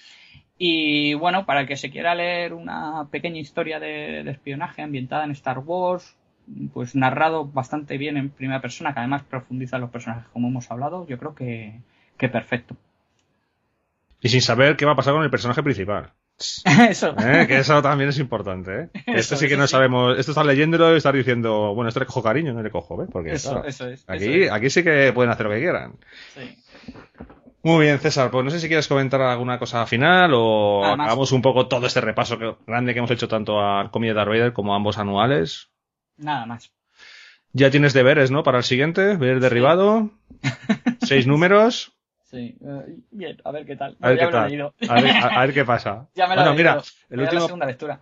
[0.65, 5.33] Y bueno, para el que se quiera leer una pequeña historia de, espionaje ambientada en
[5.33, 6.15] Star Wars,
[6.73, 10.71] pues narrado bastante bien en primera persona, que además profundiza en los personajes como hemos
[10.71, 11.81] hablado, yo creo que,
[12.17, 12.77] que perfecto.
[14.21, 16.13] Y sin saber qué va a pasar con el personaje principal.
[16.89, 17.13] eso.
[17.19, 17.49] ¿Eh?
[17.49, 18.83] Que eso también es importante.
[18.83, 18.89] ¿eh?
[19.09, 20.17] esto sí que no sabemos.
[20.17, 23.09] Esto está leyéndolo y está diciendo, bueno, esto le cojo cariño, no le cojo, ¿ves?
[23.11, 24.05] Porque eso, eso es.
[24.07, 25.95] Aquí, aquí sí que pueden hacer lo que quieran.
[26.37, 26.57] Sí.
[27.63, 28.31] Muy bien, César.
[28.31, 32.01] Pues no sé si quieres comentar alguna cosa final o acabamos un poco todo este
[32.01, 35.71] repaso grande que hemos hecho tanto al cómic de Darth Vader como a ambos anuales.
[36.17, 36.73] Nada más.
[37.53, 38.43] Ya tienes deberes, ¿no?
[38.43, 40.11] Para el siguiente, ver derribado.
[41.03, 41.93] Seis números.
[42.33, 43.95] Sí, eh, bien, a ver qué tal.
[44.01, 44.73] A ver, qué, tal.
[44.89, 46.09] A, ver, qué pasa.
[46.15, 47.47] ya me lo bueno, mira, el último,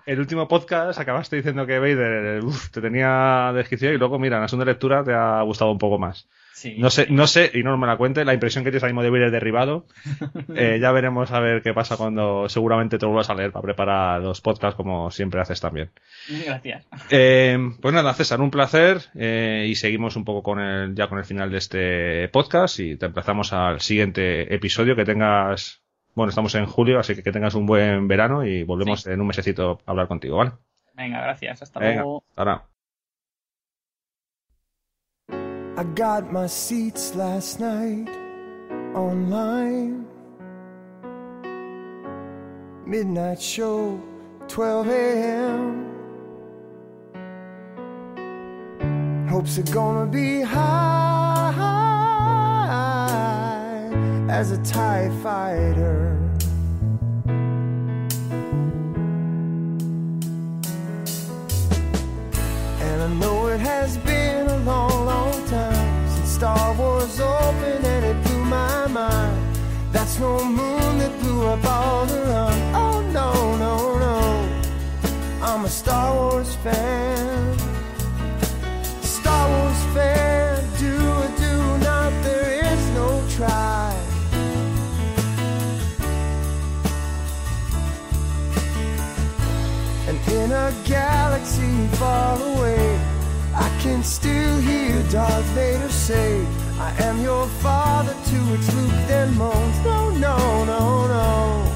[0.06, 2.40] el último podcast acabaste diciendo que Vader
[2.72, 5.98] te tenía desquicio y luego, mira, en la segunda lectura te ha gustado un poco
[5.98, 6.28] más.
[6.76, 9.10] No sé, no sé, y no me la cuente, la impresión que tienes ahí de
[9.10, 9.86] Vader derribado.
[10.54, 14.20] Eh, ya veremos a ver qué pasa cuando seguramente te vuelvas a leer para preparar
[14.20, 15.90] los podcasts como siempre haces también.
[16.28, 16.86] Gracias.
[17.08, 21.18] Eh, pues nada, César, un placer eh, y seguimos un poco con el, ya con
[21.18, 25.82] el final de este podcast y te emplazamos al siguiente episodio que tengas,
[26.14, 29.28] bueno, estamos en julio, así que que tengas un buen verano y volvemos en un
[29.28, 30.52] mesecito a hablar contigo, ¿vale?
[30.94, 32.24] Venga, gracias, hasta luego.
[32.36, 32.69] Hasta
[35.80, 38.06] I got my seats last night
[38.94, 40.06] online.
[42.84, 43.98] Midnight show,
[44.46, 45.86] 12 a.m.
[49.26, 51.54] Hopes are gonna be high
[54.28, 56.18] as a TIE fighter.
[62.82, 64.19] And I know it has been
[67.10, 69.56] Star Wars opened and it blew my mind.
[69.92, 72.74] That's no moon that blew up all run.
[72.74, 75.42] Oh no, no, no.
[75.42, 77.58] I'm a Star Wars fan.
[79.02, 83.94] Star Wars fan, do or do not, there is no try.
[90.08, 93.00] And in a galaxy far away.
[93.52, 96.46] I can still hear Darth Vader say,
[96.80, 101.72] I am your father, to which Luke then moans, No, no, no, no.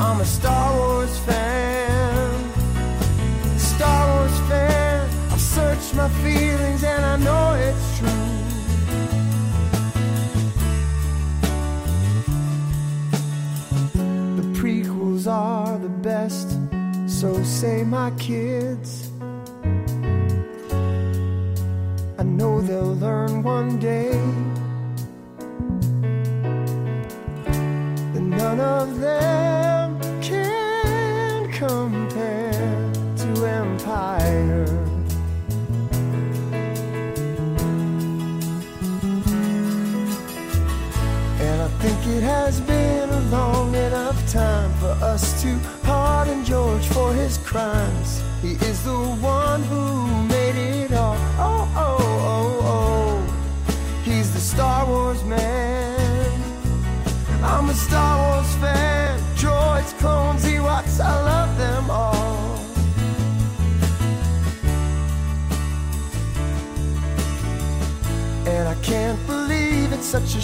[0.00, 2.30] I'm a Star Wars fan.
[3.58, 5.06] Star Wars fan.
[5.30, 8.08] I've searched my feelings and I know it's true.
[14.40, 16.56] The prequels are the best,
[17.06, 19.01] so say my kids.
[22.66, 24.12] They'll learn one day
[28.12, 34.64] that none of them can compare to Empire.
[41.40, 46.86] And I think it has been a long enough time for us to pardon George
[46.86, 48.22] for his crimes.
[48.40, 49.91] He is the one who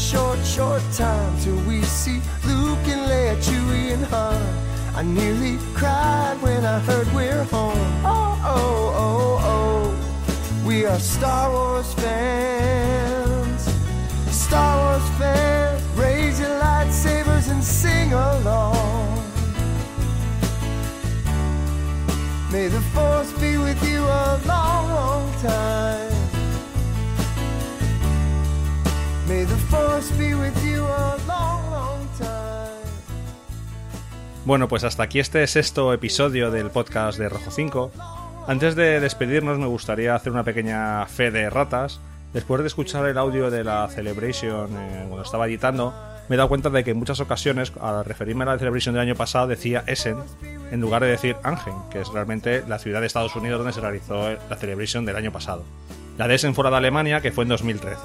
[0.09, 4.41] short, short time till we see Luke and Leia, Chewie and Han.
[4.95, 7.89] I nearly cried when I heard we're home.
[8.05, 10.67] Oh, oh, oh, oh.
[10.67, 13.63] We are Star Wars fans.
[14.31, 15.83] Star Wars fans.
[15.95, 19.23] Raise your lightsabers and sing along.
[22.51, 26.08] May the force be with you a long, long time.
[29.29, 32.29] May the force be with you a long, long time.
[34.47, 37.93] Bueno, pues hasta aquí este sexto episodio del podcast de Rojo 5.
[38.47, 42.01] Antes de despedirnos me gustaría hacer una pequeña fe de ratas.
[42.33, 45.93] Después de escuchar el audio de la Celebration eh, cuando estaba editando,
[46.31, 49.03] me he dado cuenta de que en muchas ocasiones, al referirme a la Celebration del
[49.03, 50.17] año pasado, decía Essen
[50.71, 53.83] en lugar de decir Anaheim, que es realmente la ciudad de Estados Unidos donde se
[53.83, 55.65] realizó la Celebration del año pasado.
[56.17, 57.99] La de Essen fuera de Alemania, que fue en 2013.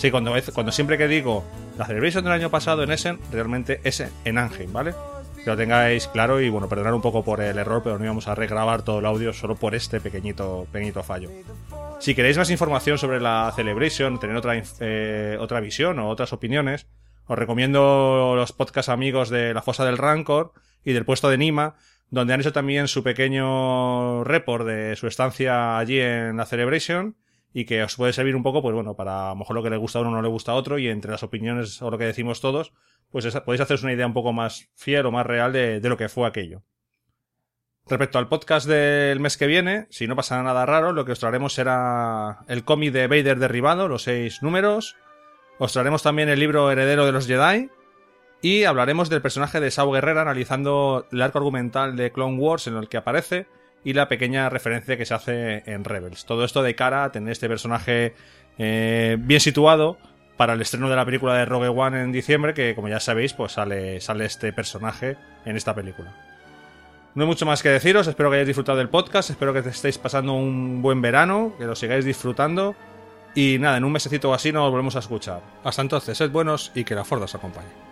[0.00, 0.32] Sí, cuando,
[0.72, 1.44] siempre que digo
[1.76, 4.94] la Celebration del año pasado en Essen, realmente es en Anaheim, ¿vale?
[5.44, 8.26] Que lo tengáis claro y bueno, perdonar un poco por el error, pero no íbamos
[8.26, 11.28] a regrabar todo el audio solo por este pequeñito, pequeñito fallo.
[11.98, 16.86] Si queréis más información sobre la Celebration, tener otra, eh, otra visión o otras opiniones,
[17.26, 21.74] os recomiendo los podcast amigos de La Fosa del Rancor y del puesto de Nima,
[22.08, 27.16] donde han hecho también su pequeño report de su estancia allí en la Celebration
[27.52, 29.70] y que os puede servir un poco, pues bueno, para a lo mejor lo que
[29.70, 31.98] le gusta a uno no le gusta a otro y entre las opiniones o lo
[31.98, 32.72] que decimos todos,
[33.10, 36.08] pues podéis haceros una idea un poco más fiel o más real de, lo que
[36.08, 36.62] fue aquello.
[37.88, 41.18] Respecto al podcast del mes que viene, si no pasa nada raro, lo que os
[41.18, 44.96] traeremos será el cómic de Vader derribado, los seis números.
[45.58, 47.68] Os traeremos también el libro Heredero de los Jedi.
[48.42, 52.76] Y hablaremos del personaje de Sao Guerrera analizando el arco argumental de Clone Wars en
[52.76, 53.46] el que aparece
[53.84, 56.24] y la pequeña referencia que se hace en Rebels.
[56.24, 58.14] Todo esto de cara a tener este personaje
[58.58, 59.98] eh, bien situado
[60.36, 63.32] para el estreno de la película de Rogue One en diciembre, que como ya sabéis,
[63.34, 66.14] pues sale, sale este personaje en esta película.
[67.14, 69.98] No hay mucho más que deciros, espero que hayáis disfrutado del podcast, espero que estéis
[69.98, 72.76] pasando un buen verano, que lo sigáis disfrutando.
[73.34, 75.40] Y nada, en un mesecito o así nos volvemos a escuchar.
[75.64, 77.89] Hasta entonces, sed buenos y que la Ford os acompañe.